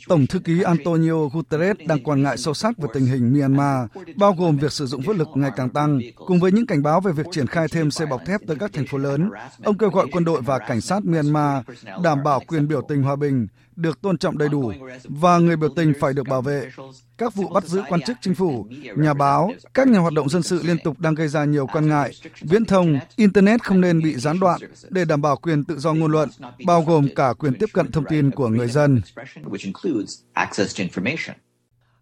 Tổng 0.09 0.27
thư 0.27 0.39
ký 0.39 0.63
Antonio 0.63 1.29
Guterres 1.33 1.77
đang 1.87 2.03
quan 2.05 2.23
ngại 2.23 2.37
sâu 2.37 2.55
sắc 2.55 2.79
về 2.79 2.89
tình 2.95 3.07
hình 3.07 3.33
Myanmar, 3.33 3.87
bao 4.17 4.35
gồm 4.39 4.57
việc 4.57 4.73
sử 4.73 4.87
dụng 4.87 5.01
vũ 5.01 5.13
lực 5.13 5.29
ngày 5.35 5.51
càng 5.57 5.71
tăng, 5.71 6.01
cùng 6.27 6.41
với 6.41 6.53
những 6.53 6.67
cảnh 6.67 6.83
báo 6.83 7.01
về 7.01 7.13
việc 7.13 7.27
triển 7.33 7.47
khai 7.47 7.67
thêm 7.69 7.91
xe 7.91 8.07
bọc 8.07 8.21
thép 8.27 8.41
tới 8.47 8.57
các 8.61 8.73
thành 8.73 8.87
phố 8.87 8.99
lớn. 8.99 9.31
Ông 9.65 9.79
kêu 9.79 9.91
gọi 9.91 10.07
quân 10.13 10.25
đội 10.25 10.41
và 10.43 10.59
cảnh 10.59 10.81
sát 10.81 11.05
Myanmar 11.05 11.65
đảm 12.03 12.23
bảo 12.23 12.41
quyền 12.47 12.69
biểu 12.69 12.83
tình 12.89 13.03
hòa 13.03 13.17
bình, 13.17 13.47
được 13.77 14.01
tôn 14.03 14.19
trọng 14.19 14.39
đầy 14.39 14.49
đủ 14.49 14.73
và 15.05 15.39
người 15.39 15.57
biểu 15.57 15.71
tình 15.77 15.93
phải 16.01 16.13
được 16.13 16.29
bảo 16.29 16.43
vệ. 16.43 16.71
Các 17.19 17.35
vụ 17.35 17.49
bắt 17.49 17.65
giữ 17.65 17.83
quan 17.89 18.01
chức 18.03 18.17
chính 18.21 18.35
phủ, 18.35 18.67
nhà 18.97 19.15
báo, 19.15 19.53
các 19.75 19.89
nhà 19.89 19.99
hoạt 19.99 20.13
động 20.13 20.29
dân 20.29 20.43
sự 20.43 20.63
liên 20.63 20.77
tục 20.85 21.01
đang 21.01 21.15
gây 21.15 21.29
ra 21.29 21.45
nhiều 21.45 21.67
quan 21.67 21.89
ngại. 21.89 22.13
Viễn 22.41 22.65
thông, 22.65 22.99
Internet 23.17 23.63
không 23.63 23.81
nên 23.81 24.03
bị 24.03 24.15
gián 24.15 24.41
đoạn 24.41 24.61
để 24.91 25.05
đảm 25.05 25.23
bảo 25.23 25.37
quyền 25.37 25.65
tự 25.65 25.79
do 25.79 25.93
ngôn 25.93 26.13
luận, 26.13 26.29
bao 26.67 26.83
gồm 26.83 27.09
cả 27.17 27.33
quyền 27.39 27.55
tiếp 27.59 27.69
cận 27.73 27.93
thông 27.93 28.05
tin 28.05 28.31
của 28.31 28.49
người 28.49 28.69
dân. 28.69 29.01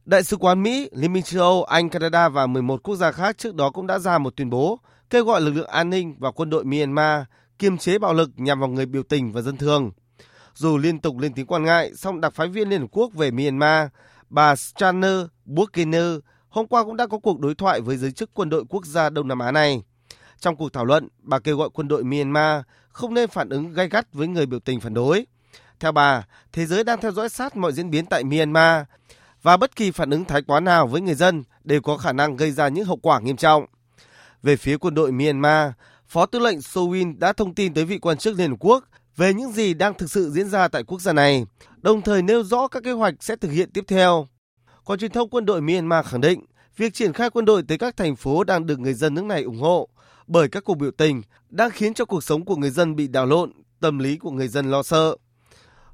Đại 0.05 0.23
sứ 0.23 0.37
quán 0.37 0.63
Mỹ, 0.63 0.89
Liên 0.93 1.13
minh 1.13 1.23
châu 1.23 1.43
Âu, 1.43 1.65
Anh, 1.65 1.89
Canada 1.89 2.29
và 2.29 2.47
11 2.47 2.83
quốc 2.83 2.97
gia 2.97 3.13
khác 3.13 3.39
trước 3.39 3.55
đó 3.55 3.71
cũng 3.71 3.87
đã 3.87 3.99
ra 3.99 4.19
một 4.19 4.37
tuyên 4.37 4.51
bố 4.51 4.79
kêu 5.13 5.25
gọi 5.25 5.41
lực 5.41 5.53
lượng 5.53 5.69
an 5.69 5.91
ninh 5.91 6.15
và 6.19 6.31
quân 6.31 6.51
đội 6.51 6.65
Myanmar 6.65 7.23
kiềm 7.59 7.79
chế 7.79 7.99
bạo 7.99 8.15
lực 8.15 8.31
nhằm 8.37 8.61
vào 8.61 8.69
người 8.69 8.87
biểu 8.87 9.03
tình 9.03 9.33
và 9.33 9.41
dân 9.41 9.57
thường. 9.57 9.91
Dù 10.55 10.79
liên 10.79 10.99
tục 10.99 11.19
lên 11.19 11.35
tiếng 11.35 11.47
quan 11.47 11.65
ngại, 11.65 11.95
song 11.95 12.21
đặc 12.21 12.35
phái 12.35 12.49
viên 12.49 12.69
Liên 12.69 12.81
Hợp 12.81 12.87
Quốc 12.91 13.13
về 13.15 13.31
Myanmar, 13.31 13.89
bà 14.31 14.57
Straner 14.57 15.21
Burkiner 15.45 16.19
hôm 16.49 16.67
qua 16.67 16.85
cũng 16.85 16.97
đã 16.97 17.07
có 17.07 17.19
cuộc 17.19 17.41
đối 17.41 17.55
thoại 17.55 17.81
với 17.81 17.97
giới 17.97 18.13
chức 18.13 18.31
quân 18.35 18.51
đội 18.51 18.65
quốc 18.69 18.87
gia 18.87 19.11
Đông 19.11 19.29
Nam 19.29 19.39
Á 19.39 19.53
này. 19.53 19.83
Trong 20.39 20.57
cuộc 20.57 20.73
thảo 20.73 20.85
luận, 20.85 21.09
bà 21.19 21.39
kêu 21.39 21.57
gọi 21.57 21.69
quân 21.75 21.89
đội 21.89 22.05
Myanmar 22.05 22.63
không 22.89 23.15
nên 23.15 23.29
phản 23.29 23.49
ứng 23.49 23.73
gay 23.73 23.89
gắt 23.89 24.13
với 24.13 24.29
người 24.29 24.47
biểu 24.47 24.61
tình 24.61 24.81
phản 24.81 24.95
đối. 24.95 25.27
Theo 25.81 25.93
bà, 25.93 26.27
thế 26.53 26.67
giới 26.67 26.85
đang 26.85 27.01
theo 27.01 27.13
dõi 27.13 27.29
sát 27.29 27.57
mọi 27.57 27.73
diễn 27.73 27.91
biến 27.91 28.07
tại 28.07 28.25
Myanmar 28.25 28.85
và 29.43 29.57
bất 29.57 29.77
kỳ 29.77 29.91
phản 29.91 30.11
ứng 30.11 30.25
thái 30.25 30.43
quá 30.43 30.61
nào 30.61 30.87
với 30.87 31.01
người 31.01 31.15
dân 31.15 31.43
đều 31.65 31.83
có 31.83 31.97
khả 31.97 32.13
năng 32.13 32.37
gây 32.37 32.51
ra 32.51 32.69
những 32.69 32.85
hậu 32.85 32.97
quả 32.97 33.21
nghiêm 33.21 33.37
trọng. 33.37 33.65
Về 34.43 34.57
phía 34.57 34.77
quân 34.77 34.95
đội 34.95 35.13
Myanmar, 35.13 35.73
Phó 36.09 36.27
tư 36.27 36.39
lệnh 36.39 36.59
Sowin 36.59 37.19
đã 37.19 37.33
thông 37.33 37.55
tin 37.55 37.75
tới 37.75 37.85
vị 37.85 37.99
quan 37.99 38.19
chức 38.19 38.39
Liên 38.39 38.51
Hợp 38.51 38.57
Quốc 38.61 38.85
về 39.17 39.35
những 39.35 39.53
gì 39.53 39.75
đang 39.75 39.95
thực 39.95 40.11
sự 40.11 40.31
diễn 40.31 40.49
ra 40.49 40.69
tại 40.69 40.83
quốc 40.83 41.01
gia 41.01 41.13
này, 41.13 41.47
đồng 41.77 42.03
thời 42.03 42.23
nêu 42.23 42.45
rõ 42.45 42.69
các 42.69 42.83
kế 42.83 42.93
hoạch 42.93 43.15
sẽ 43.21 43.37
thực 43.37 43.51
hiện 43.51 43.71
tiếp 43.71 43.85
theo. 43.89 44.29
Còn 44.85 44.99
truyền 44.99 45.11
thông 45.11 45.31
quân 45.31 45.45
đội 45.45 45.61
Myanmar 45.61 46.07
khẳng 46.07 46.21
định, 46.21 46.45
việc 46.77 46.95
triển 46.95 47.13
khai 47.13 47.31
quân 47.31 47.45
đội 47.45 47.63
tới 47.69 47.79
các 47.79 47.97
thành 47.97 48.17
phố 48.17 48.45
đang 48.45 48.67
được 48.67 48.79
người 48.79 48.95
dân 48.95 49.15
nước 49.15 49.25
này 49.25 49.43
ủng 49.43 49.61
hộ, 49.61 49.89
bởi 50.27 50.49
các 50.49 50.65
cuộc 50.65 50.75
biểu 50.75 50.91
tình 50.91 51.23
đang 51.49 51.71
khiến 51.71 51.95
cho 51.95 52.05
cuộc 52.05 52.25
sống 52.25 52.45
của 52.45 52.57
người 52.57 52.71
dân 52.71 52.97
bị 52.97 53.09
đảo 53.09 53.27
lộn, 53.27 53.53
tâm 53.81 53.99
lý 53.99 54.17
của 54.17 54.31
người 54.31 54.49
dân 54.49 54.71
lo 54.71 54.83
sợ. 54.83 55.17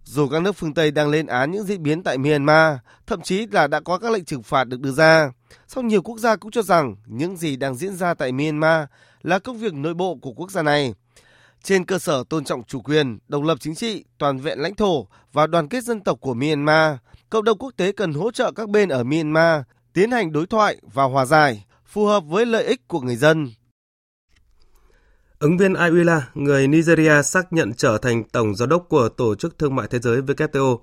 Dù 0.05 0.29
các 0.29 0.43
nước 0.43 0.53
phương 0.53 0.75
Tây 0.75 0.91
đang 0.91 1.09
lên 1.09 1.27
án 1.27 1.51
những 1.51 1.65
diễn 1.65 1.83
biến 1.83 2.03
tại 2.03 2.19
Myanmar, 2.19 2.77
thậm 3.07 3.21
chí 3.23 3.47
là 3.47 3.67
đã 3.67 3.81
có 3.81 3.99
các 3.99 4.13
lệnh 4.13 4.25
trừng 4.25 4.43
phạt 4.43 4.65
được 4.65 4.81
đưa 4.81 4.93
ra, 4.93 5.33
song 5.67 5.89
nhiều 5.89 6.03
quốc 6.03 6.19
gia 6.19 6.37
cũng 6.37 6.51
cho 6.51 6.63
rằng 6.63 6.97
những 7.07 7.37
gì 7.37 7.57
đang 7.57 7.75
diễn 7.75 7.97
ra 7.97 8.15
tại 8.15 8.33
Myanmar 8.33 8.85
là 9.23 9.39
công 9.39 9.59
việc 9.59 9.75
nội 9.75 9.95
bộ 9.95 10.19
của 10.23 10.33
quốc 10.33 10.51
gia 10.51 10.63
này. 10.63 10.95
Trên 11.63 11.85
cơ 11.85 11.99
sở 11.99 12.25
tôn 12.29 12.45
trọng 12.45 12.65
chủ 12.65 12.81
quyền, 12.81 13.19
độc 13.29 13.43
lập 13.43 13.59
chính 13.61 13.75
trị, 13.75 14.05
toàn 14.19 14.39
vẹn 14.39 14.59
lãnh 14.59 14.75
thổ 14.75 15.07
và 15.33 15.47
đoàn 15.47 15.69
kết 15.69 15.85
dân 15.85 16.01
tộc 16.01 16.19
của 16.21 16.35
Myanmar, 16.35 16.97
cộng 17.31 17.45
đồng 17.45 17.59
quốc 17.59 17.71
tế 17.77 17.93
cần 17.93 18.13
hỗ 18.13 18.31
trợ 18.31 18.53
các 18.53 18.69
bên 18.69 18.89
ở 18.89 19.05
Myanmar 19.05 19.63
tiến 19.93 20.11
hành 20.11 20.33
đối 20.33 20.47
thoại 20.47 20.77
và 20.93 21.05
hòa 21.05 21.25
giải 21.25 21.65
phù 21.87 22.07
hợp 22.07 22.21
với 22.21 22.47
lợi 22.47 22.65
ích 22.65 22.89
của 22.89 23.01
người 23.01 23.17
dân. 23.17 23.51
Ứng 25.39 25.59
viên 25.59 25.75
Ayuela, 25.75 26.29
người 26.35 26.69
Nigeria 26.69 27.23
xác 27.23 27.53
nhận 27.53 27.73
trở 27.75 27.99
thành 27.99 28.25
tổng 28.25 28.55
giám 28.55 28.69
đốc 28.69 28.87
của 28.89 29.09
Tổ 29.09 29.35
chức 29.35 29.59
Thương 29.59 29.75
mại 29.77 29.87
Thế 29.91 29.99
giới 29.99 30.21
WTO. 30.21 30.79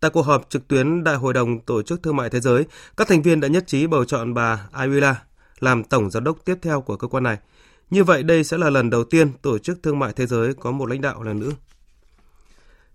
Tại 0.00 0.10
cuộc 0.10 0.22
họp 0.22 0.50
trực 0.50 0.68
tuyến 0.68 1.04
Đại 1.04 1.14
hội 1.14 1.34
đồng 1.34 1.60
Tổ 1.60 1.82
chức 1.82 2.02
Thương 2.02 2.16
mại 2.16 2.30
Thế 2.30 2.40
giới, 2.40 2.64
các 2.96 3.08
thành 3.08 3.22
viên 3.22 3.40
đã 3.40 3.48
nhất 3.48 3.64
trí 3.66 3.86
bầu 3.86 4.04
chọn 4.04 4.34
bà 4.34 4.68
Ayuela 4.72 5.16
làm 5.60 5.84
tổng 5.84 6.10
giám 6.10 6.24
đốc 6.24 6.44
tiếp 6.44 6.54
theo 6.62 6.80
của 6.80 6.96
cơ 6.96 7.08
quan 7.08 7.24
này. 7.24 7.38
Như 7.92 8.04
vậy 8.04 8.22
đây 8.22 8.44
sẽ 8.44 8.58
là 8.58 8.70
lần 8.70 8.90
đầu 8.90 9.04
tiên 9.04 9.32
Tổ 9.42 9.58
chức 9.58 9.82
Thương 9.82 9.98
mại 9.98 10.12
Thế 10.12 10.26
giới 10.26 10.54
có 10.54 10.70
một 10.70 10.88
lãnh 10.88 11.00
đạo 11.00 11.22
là 11.22 11.32
nữ. 11.32 11.52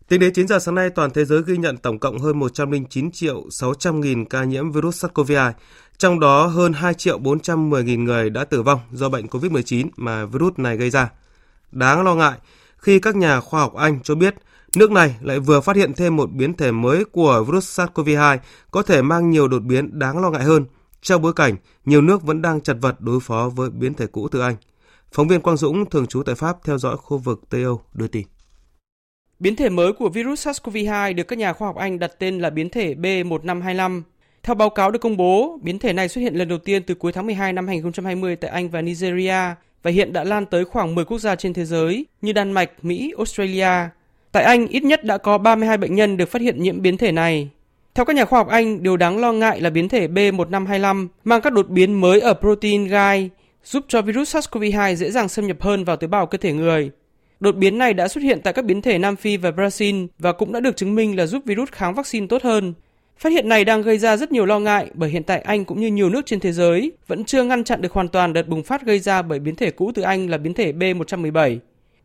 Tính 0.08 0.20
đến 0.20 0.34
9 0.34 0.48
giờ 0.48 0.60
sáng 0.60 0.76
nay, 0.76 0.90
toàn 0.90 1.12
thế 1.12 1.26
giới 1.26 1.42
ghi 1.46 1.58
nhận 1.58 1.78
tổng 1.78 2.00
cộng 2.00 2.20
hơn 2.20 2.40
109 2.40 3.12
triệu 3.12 3.50
600 3.50 4.02
nghìn 4.02 4.26
ca 4.26 4.44
nhiễm 4.44 4.72
virus 4.72 5.06
SARS-CoV-2, 5.06 5.52
trong 5.98 6.20
đó 6.20 6.46
hơn 6.46 6.74
2 6.74 6.94
triệu 6.94 7.18
410 7.18 7.84
nghìn 7.84 8.04
người 8.04 8.30
đã 8.30 8.46
tử 8.46 8.62
vong 8.62 8.80
do 8.92 9.10
bệnh 9.10 9.26
COVID-19 9.26 9.88
mà 9.98 10.26
virus 10.26 10.54
này 10.58 10.78
gây 10.78 10.90
ra. 10.90 11.10
Đáng 11.72 12.04
lo 12.04 12.16
ngại 12.16 12.38
khi 12.78 13.00
các 13.00 13.16
nhà 13.16 13.40
khoa 13.40 13.62
học 13.62 13.76
Anh 13.76 14.00
cho 14.04 14.16
biết 14.16 14.36
nước 14.76 14.92
này 14.92 15.16
lại 15.22 15.40
vừa 15.40 15.62
phát 15.62 15.76
hiện 15.76 15.94
thêm 15.94 16.16
một 16.16 16.32
biến 16.32 16.54
thể 16.54 16.72
mới 16.72 17.06
của 17.06 17.44
virus 17.48 17.80
SARS-CoV-2 17.80 18.38
có 18.72 18.82
thể 18.82 19.02
mang 19.02 19.30
nhiều 19.30 19.48
đột 19.48 19.64
biến 19.64 20.00
đáng 20.00 20.22
lo 20.22 20.30
ngại 20.30 20.44
hơn, 20.44 20.66
trong 21.02 21.22
bối 21.22 21.34
cảnh 21.34 21.56
nhiều 21.86 22.02
nước 22.02 22.24
vẫn 22.24 22.42
đang 22.42 22.62
chật 22.62 22.78
vật 22.82 23.02
đối 23.02 23.20
phó 23.20 23.50
với 23.56 23.70
biến 23.70 23.94
thể 23.94 24.08
cũ 24.08 24.28
từ 24.32 24.40
Anh. 24.40 24.56
Phóng 25.12 25.28
viên 25.28 25.42
Quang 25.42 25.58
Dũng, 25.58 25.90
thường 25.90 26.08
trú 26.08 26.24
tại 26.24 26.36
Pháp, 26.36 26.58
theo 26.66 26.78
dõi 26.78 26.98
khu 26.98 27.18
vực 27.18 27.42
Tây 27.50 27.64
Âu, 27.64 27.82
đưa 27.94 28.08
tin. 28.08 28.28
Biến 29.40 29.56
thể 29.56 29.70
mới 29.70 29.94
của 29.94 30.10
virus 30.10 30.48
SARS-CoV-2 30.48 31.16
được 31.16 31.24
các 31.24 31.40
nhà 31.40 31.54
khoa 31.54 31.68
học 31.68 31.76
Anh 31.76 32.00
đặt 32.00 32.12
tên 32.20 32.40
là 32.40 32.50
biến 32.50 32.70
thể 32.70 32.94
B1525. 32.94 34.02
Theo 34.44 34.56
báo 34.56 34.70
cáo 34.70 34.92
được 34.92 35.00
công 35.00 35.18
bố, 35.18 35.60
biến 35.62 35.80
thể 35.80 35.94
này 35.94 36.10
xuất 36.10 36.22
hiện 36.22 36.36
lần 36.36 36.48
đầu 36.48 36.58
tiên 36.58 36.84
từ 36.84 36.94
cuối 36.96 37.12
tháng 37.12 37.26
12 37.26 37.54
năm 37.54 37.68
2020 37.68 38.36
tại 38.36 38.52
Anh 38.52 38.70
và 38.70 38.82
Nigeria 38.82 39.56
và 39.84 39.92
hiện 39.92 40.14
đã 40.14 40.24
lan 40.24 40.46
tới 40.46 40.66
khoảng 40.66 40.96
10 40.96 41.06
quốc 41.06 41.20
gia 41.20 41.36
trên 41.36 41.54
thế 41.54 41.66
giới 41.66 42.06
như 42.22 42.34
Đan 42.34 42.52
Mạch, 42.52 42.72
Mỹ, 42.82 43.14
Australia. 43.18 43.90
Tại 44.32 44.44
Anh, 44.44 44.68
ít 44.68 44.84
nhất 44.84 45.04
đã 45.04 45.18
có 45.18 45.38
32 45.38 45.78
bệnh 45.78 45.96
nhân 45.96 46.18
được 46.18 46.30
phát 46.30 46.42
hiện 46.42 46.64
nhiễm 46.64 46.82
biến 46.82 46.98
thể 46.98 47.12
này. 47.12 47.50
Theo 47.96 48.06
các 48.06 48.16
nhà 48.16 48.26
khoa 48.26 48.40
học 48.40 48.48
Anh, 48.48 48.84
điều 48.84 48.98
đáng 48.98 49.20
lo 49.20 49.32
ngại 49.32 49.62
là 49.62 49.70
biến 49.70 49.90
thể 49.90 50.08
B1525 50.08 51.08
mang 51.24 51.42
các 51.42 51.54
đột 51.54 51.70
biến 51.70 52.02
mới 52.02 52.20
ở 52.20 52.34
protein 52.34 52.88
gai, 52.88 53.30
giúp 53.70 53.86
cho 53.88 54.02
virus 54.02 54.36
SARS-CoV-2 54.36 54.96
dễ 54.96 55.12
dàng 55.12 55.30
xâm 55.30 55.48
nhập 55.48 55.62
hơn 55.62 55.84
vào 55.84 55.96
tế 55.96 56.08
bào 56.08 56.26
cơ 56.26 56.38
thể 56.38 56.54
người. 56.54 56.92
Đột 57.40 57.56
biến 57.56 57.78
này 57.78 57.94
đã 57.94 58.08
xuất 58.08 58.24
hiện 58.24 58.42
tại 58.44 58.54
các 58.54 58.66
biến 58.66 58.82
thể 58.82 58.98
Nam 58.98 59.16
Phi 59.16 59.38
và 59.38 59.50
Brazil 59.50 60.08
và 60.20 60.32
cũng 60.32 60.52
đã 60.52 60.60
được 60.60 60.78
chứng 60.78 60.96
minh 60.96 61.18
là 61.18 61.26
giúp 61.26 61.44
virus 61.46 61.70
kháng 61.72 61.94
vaccine 61.94 62.28
tốt 62.28 62.44
hơn. 62.44 62.74
Phát 63.18 63.30
hiện 63.30 63.50
này 63.50 63.66
đang 63.66 63.82
gây 63.82 63.98
ra 63.98 64.18
rất 64.18 64.32
nhiều 64.32 64.46
lo 64.46 64.60
ngại 64.60 64.88
bởi 64.94 65.10
hiện 65.10 65.24
tại 65.24 65.42
Anh 65.42 65.66
cũng 65.66 65.80
như 65.80 65.88
nhiều 65.88 66.10
nước 66.10 66.26
trên 66.26 66.40
thế 66.40 66.52
giới 66.52 66.92
vẫn 67.08 67.26
chưa 67.26 67.44
ngăn 67.44 67.64
chặn 67.64 67.82
được 67.82 67.92
hoàn 67.92 68.08
toàn 68.08 68.34
đợt 68.34 68.48
bùng 68.48 68.64
phát 68.64 68.86
gây 68.86 69.00
ra 69.00 69.22
bởi 69.22 69.40
biến 69.40 69.56
thể 69.56 69.72
cũ 69.72 69.92
từ 69.96 70.02
Anh 70.02 70.30
là 70.30 70.38
biến 70.38 70.54
thể 70.54 70.72
B117. 70.72 71.58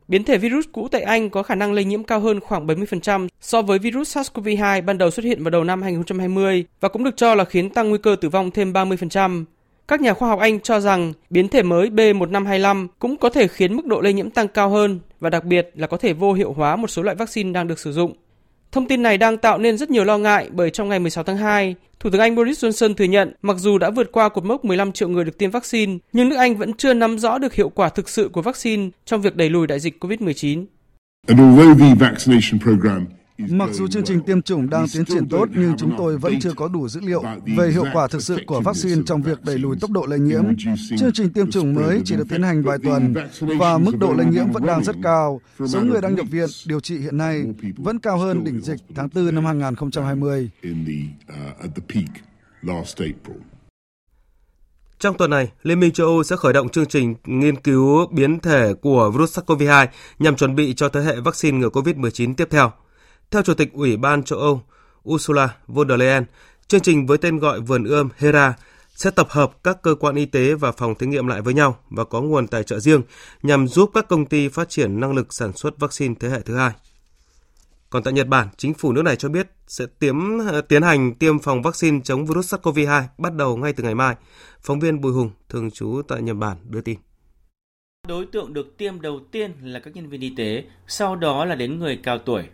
Biến 0.09 0.25
thể 0.25 0.39
virus 0.39 0.67
cũ 0.73 0.89
tại 0.91 1.03
Anh 1.03 1.31
có 1.31 1.43
khả 1.43 1.55
năng 1.55 1.73
lây 1.73 1.85
nhiễm 1.85 2.05
cao 2.05 2.21
hơn 2.21 2.41
khoảng 2.41 2.67
70% 2.67 3.29
so 3.41 3.63
với 3.63 3.79
virus 3.79 4.17
SARS-CoV-2 4.17 4.85
ban 4.85 4.99
đầu 4.99 5.11
xuất 5.11 5.25
hiện 5.25 5.45
vào 5.45 5.51
đầu 5.51 5.65
năm 5.65 5.83
2020 5.83 6.65
và 6.81 6.89
cũng 6.89 7.05
được 7.05 7.17
cho 7.17 7.35
là 7.35 7.45
khiến 7.45 7.71
tăng 7.71 7.89
nguy 7.89 7.99
cơ 7.99 8.17
tử 8.21 8.29
vong 8.29 8.51
thêm 8.51 8.73
30%. 8.73 9.45
Các 9.89 10.01
nhà 10.01 10.15
khoa 10.15 10.29
học 10.29 10.39
Anh 10.39 10.61
cho 10.61 10.81
rằng 10.81 11.13
biến 11.31 11.49
thể 11.49 11.63
mới 11.63 11.91
B1525 11.91 12.89
cũng 12.99 13.17
có 13.17 13.31
thể 13.31 13.49
khiến 13.49 13.77
mức 13.77 13.87
độ 13.87 14.01
lây 14.01 14.13
nhiễm 14.13 14.31
tăng 14.31 14.49
cao 14.49 14.71
hơn 14.71 15.01
và 15.21 15.31
đặc 15.31 15.45
biệt 15.45 15.71
là 15.75 15.87
có 15.87 15.97
thể 15.97 16.13
vô 16.13 16.33
hiệu 16.33 16.53
hóa 16.53 16.77
một 16.77 16.89
số 16.89 17.03
loại 17.03 17.17
vaccine 17.17 17.53
đang 17.53 17.69
được 17.69 17.79
sử 17.79 17.93
dụng. 17.93 18.13
Thông 18.73 18.89
tin 18.89 19.03
này 19.03 19.19
đang 19.19 19.39
tạo 19.39 19.59
nên 19.59 19.77
rất 19.77 19.91
nhiều 19.91 20.05
lo 20.05 20.19
ngại 20.19 20.49
bởi 20.53 20.71
trong 20.71 20.89
ngày 20.89 20.99
16 20.99 21.25
tháng 21.25 21.37
2, 21.37 21.75
Thủ 22.01 22.11
tướng 22.11 22.21
Anh 22.21 22.35
Boris 22.35 22.65
Johnson 22.65 22.95
thừa 22.95 23.05
nhận 23.05 23.35
mặc 23.43 23.57
dù 23.59 23.79
đã 23.79 23.91
vượt 23.91 24.13
qua 24.13 24.29
cột 24.29 24.45
mốc 24.45 24.65
15 24.65 24.93
triệu 24.93 25.09
người 25.09 25.25
được 25.25 25.39
tiêm 25.39 25.51
vaccine, 25.51 25.99
nhưng 26.13 26.29
nước 26.29 26.37
Anh 26.37 26.57
vẫn 26.57 26.73
chưa 26.73 26.95
nắm 26.95 27.19
rõ 27.19 27.39
được 27.39 27.55
hiệu 27.55 27.69
quả 27.69 27.89
thực 27.89 28.09
sự 28.09 28.31
của 28.33 28.43
vaccine 28.43 28.89
trong 29.05 29.23
việc 29.23 29.37
đẩy 29.37 29.51
lùi 29.51 29.67
đại 29.67 29.81
dịch 29.81 30.05
COVID-19. 30.05 30.65
Mặc 33.49 33.69
dù 33.73 33.89
chương 33.89 34.05
trình 34.05 34.21
tiêm 34.21 34.43
chủng 34.43 34.71
đang 34.71 34.87
tiến 34.93 35.05
triển 35.05 35.29
tốt 35.29 35.49
nhưng 35.55 35.77
chúng 35.79 35.95
tôi 35.99 36.19
vẫn 36.19 36.41
chưa 36.41 36.53
có 36.57 36.69
đủ 36.69 36.89
dữ 36.89 37.01
liệu 37.01 37.23
về 37.57 37.71
hiệu 37.71 37.85
quả 37.93 38.09
thực 38.09 38.23
sự 38.23 38.39
của 38.47 38.61
vaccine 38.61 39.03
trong 39.07 39.23
việc 39.23 39.45
đẩy 39.45 39.59
lùi 39.59 39.77
tốc 39.81 39.91
độ 39.91 40.07
lây 40.07 40.19
nhiễm. 40.19 40.45
Chương 40.99 41.13
trình 41.13 41.33
tiêm 41.33 41.51
chủng 41.51 41.75
mới 41.75 42.03
chỉ 42.05 42.17
được 42.17 42.29
tiến 42.29 42.43
hành 42.43 42.63
vài 42.63 42.79
tuần 42.85 43.15
và 43.41 43.79
mức 43.79 43.93
độ 43.99 44.13
lây 44.13 44.27
nhiễm 44.27 44.53
vẫn 44.53 44.67
đang 44.67 44.85
rất 44.85 44.97
cao. 45.03 45.41
Số 45.67 45.81
người 45.81 46.01
đang 46.01 46.15
nhập 46.15 46.27
viện 46.31 46.49
điều 46.67 46.81
trị 46.81 46.99
hiện 46.99 47.17
nay 47.17 47.45
vẫn 47.77 47.99
cao 47.99 48.19
hơn 48.19 48.45
đỉnh 48.45 48.61
dịch 48.61 48.81
tháng 48.95 49.09
4 49.15 49.35
năm 49.35 49.45
2020. 49.45 50.51
Trong 54.99 55.17
tuần 55.17 55.31
này, 55.31 55.53
Liên 55.63 55.81
minh 55.81 55.93
châu 55.93 56.07
Âu 56.07 56.23
sẽ 56.23 56.37
khởi 56.37 56.53
động 56.53 56.69
chương 56.69 56.87
trình 56.87 57.15
nghiên 57.25 57.57
cứu 57.57 58.07
biến 58.07 58.41
thể 58.41 58.75
của 58.75 59.11
virus 59.11 59.39
SARS-CoV-2 59.39 59.87
nhằm 60.19 60.37
chuẩn 60.37 60.55
bị 60.55 60.75
cho 60.75 60.89
thế 60.89 61.01
hệ 61.01 61.21
vaccine 61.21 61.59
ngừa 61.59 61.69
COVID-19 61.69 62.35
tiếp 62.35 62.49
theo. 62.51 62.73
Theo 63.33 63.43
Chủ 63.43 63.55
tịch 63.55 63.73
Ủy 63.73 63.97
ban 63.97 64.23
châu 64.23 64.39
Âu 64.39 64.63
Ursula 65.09 65.57
von 65.67 65.89
der 65.89 66.01
Leyen, 66.01 66.25
chương 66.67 66.81
trình 66.81 67.07
với 67.07 67.19
tên 67.19 67.39
gọi 67.39 67.61
Vườn 67.61 67.85
ươm 67.85 68.09
HERA 68.19 68.55
sẽ 68.95 69.11
tập 69.11 69.27
hợp 69.31 69.53
các 69.65 69.83
cơ 69.83 69.95
quan 69.95 70.15
y 70.15 70.27
tế 70.27 70.55
và 70.55 70.73
phòng 70.73 70.95
thí 70.95 71.07
nghiệm 71.07 71.27
lại 71.27 71.43
với 71.43 71.55
nhau 71.55 71.79
và 71.91 72.05
có 72.05 72.21
nguồn 72.21 72.47
tài 72.47 72.65
trợ 72.65 72.81
riêng 72.81 73.03
nhằm 73.43 73.69
giúp 73.69 73.91
các 73.95 74.09
công 74.09 74.27
ty 74.27 74.49
phát 74.49 74.69
triển 74.69 75.01
năng 75.01 75.15
lực 75.15 75.33
sản 75.33 75.53
xuất 75.53 75.79
vaccine 75.79 76.15
thế 76.21 76.29
hệ 76.29 76.41
thứ 76.41 76.57
hai. 76.57 76.71
Còn 77.91 78.03
tại 78.03 78.13
Nhật 78.13 78.27
Bản, 78.27 78.49
chính 78.57 78.75
phủ 78.75 78.93
nước 78.93 79.03
này 79.03 79.17
cho 79.17 79.29
biết 79.29 79.49
sẽ 79.67 79.85
tiếm, 79.99 80.39
ờ, 80.39 80.61
tiến 80.61 80.83
hành 80.83 81.15
tiêm 81.15 81.39
phòng 81.39 81.63
vaccine 81.63 82.01
chống 82.05 82.27
virus 82.27 82.55
SARS-CoV-2 82.55 83.03
bắt 83.19 83.35
đầu 83.35 83.57
ngay 83.57 83.73
từ 83.73 83.85
ngày 83.85 83.95
mai. 83.95 84.15
Phóng 84.61 84.81
viên 84.81 85.01
Bùi 85.01 85.13
Hùng, 85.13 85.31
thường 85.49 85.71
trú 85.71 86.03
tại 86.09 86.23
Nhật 86.23 86.37
Bản, 86.37 86.57
đưa 86.65 86.81
tin. 86.81 86.99
Đối 88.09 88.27
tượng 88.27 88.55
được 88.55 88.77
tiêm 88.79 89.01
đầu 89.01 89.21
tiên 89.31 89.53
là 89.63 89.81
các 89.81 89.97
nhân 89.97 90.09
viên 90.09 90.21
y 90.21 90.33
tế, 90.37 90.65
sau 90.87 91.17
đó 91.17 91.45
là 91.45 91.55
đến 91.55 91.79
người 91.79 92.01
cao 92.03 92.19
tuổi. 92.19 92.45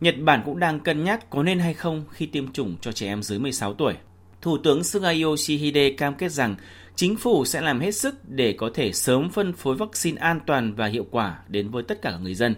Nhật 0.00 0.14
Bản 0.20 0.42
cũng 0.44 0.58
đang 0.58 0.80
cân 0.80 1.04
nhắc 1.04 1.30
có 1.30 1.42
nên 1.42 1.58
hay 1.58 1.74
không 1.74 2.04
khi 2.10 2.26
tiêm 2.26 2.52
chủng 2.52 2.76
cho 2.80 2.92
trẻ 2.92 3.06
em 3.06 3.22
dưới 3.22 3.38
16 3.38 3.74
tuổi. 3.74 3.94
Thủ 4.42 4.58
tướng 4.58 4.84
Suga 4.84 5.12
Yoshihide 5.22 5.90
cam 5.90 6.14
kết 6.14 6.32
rằng 6.32 6.54
chính 6.96 7.16
phủ 7.16 7.44
sẽ 7.44 7.60
làm 7.60 7.80
hết 7.80 7.92
sức 7.92 8.28
để 8.28 8.52
có 8.52 8.70
thể 8.74 8.92
sớm 8.92 9.30
phân 9.30 9.52
phối 9.52 9.76
vaccine 9.76 10.20
an 10.20 10.40
toàn 10.46 10.74
và 10.74 10.86
hiệu 10.86 11.06
quả 11.10 11.38
đến 11.48 11.70
với 11.70 11.82
tất 11.82 12.02
cả 12.02 12.18
người 12.18 12.34
dân. 12.34 12.54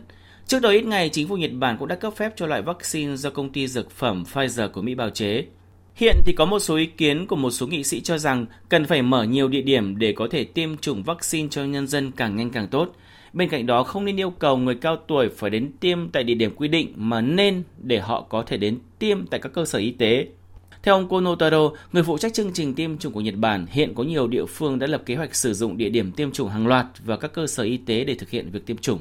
Trước 0.47 0.63
đó 0.63 0.71
ít 0.71 0.85
ngày, 0.85 1.09
chính 1.09 1.29
phủ 1.29 1.37
Nhật 1.37 1.51
Bản 1.53 1.77
cũng 1.79 1.89
đã 1.89 1.95
cấp 1.95 2.13
phép 2.17 2.33
cho 2.37 2.47
loại 2.47 2.63
vaccine 2.63 3.17
do 3.17 3.31
công 3.31 3.53
ty 3.53 3.69
dược 3.69 3.91
phẩm 3.91 4.25
Pfizer 4.33 4.69
của 4.69 4.83
Mỹ 4.83 4.95
bào 4.95 5.11
chế. 5.11 5.45
Hiện 5.95 6.17
thì 6.27 6.33
có 6.33 6.45
một 6.45 6.59
số 6.59 6.77
ý 6.77 6.87
kiến 6.87 7.27
của 7.27 7.37
một 7.37 7.51
số 7.51 7.67
nghị 7.67 7.85
sĩ 7.85 8.01
cho 8.01 8.19
rằng 8.19 8.47
cần 8.69 8.85
phải 8.85 9.03
mở 9.03 9.25
nhiều 9.25 9.49
địa 9.49 9.63
điểm 9.63 9.99
để 9.99 10.13
có 10.13 10.29
thể 10.31 10.45
tiêm 10.45 10.77
chủng 10.77 11.03
vaccine 11.03 11.49
cho 11.51 11.65
nhân 11.65 11.87
dân 11.87 12.11
càng 12.13 12.37
nhanh 12.37 12.51
càng 12.51 12.69
tốt. 12.69 12.97
Bên 13.33 13.49
cạnh 13.49 13.67
đó 13.67 13.83
không 13.83 14.05
nên 14.05 14.21
yêu 14.21 14.31
cầu 14.31 14.57
người 14.57 14.75
cao 14.75 14.97
tuổi 14.97 15.29
phải 15.29 15.51
đến 15.51 15.71
tiêm 15.81 16.09
tại 16.09 16.25
địa 16.25 16.35
điểm 16.35 16.55
quy 16.57 16.69
định 16.69 16.93
mà 16.97 17.21
nên 17.21 17.63
để 17.83 17.99
họ 17.99 18.21
có 18.21 18.43
thể 18.43 18.57
đến 18.57 18.79
tiêm 18.99 19.27
tại 19.27 19.41
các 19.41 19.53
cơ 19.53 19.65
sở 19.65 19.79
y 19.79 19.91
tế. 19.91 20.27
Theo 20.83 20.95
ông 20.95 21.09
Konotaro, 21.09 21.71
người 21.93 22.03
phụ 22.03 22.19
trách 22.19 22.35
chương 22.35 22.53
trình 22.53 22.75
tiêm 22.75 22.99
chủng 22.99 23.13
của 23.13 23.21
Nhật 23.21 23.35
Bản, 23.37 23.67
hiện 23.71 23.95
có 23.95 24.03
nhiều 24.03 24.29
địa 24.29 24.45
phương 24.45 24.79
đã 24.79 24.87
lập 24.87 25.03
kế 25.07 25.15
hoạch 25.17 25.35
sử 25.35 25.55
dụng 25.55 25.77
địa 25.77 25.89
điểm 25.89 26.13
tiêm 26.13 26.33
chủng 26.33 26.49
hàng 26.49 26.67
loạt 26.67 26.87
và 27.05 27.17
các 27.17 27.33
cơ 27.33 27.47
sở 27.47 27.63
y 27.63 27.77
tế 27.77 28.05
để 28.05 28.15
thực 28.15 28.31
hiện 28.31 28.51
việc 28.51 28.67
tiêm 28.67 28.77
chủng. 28.77 28.99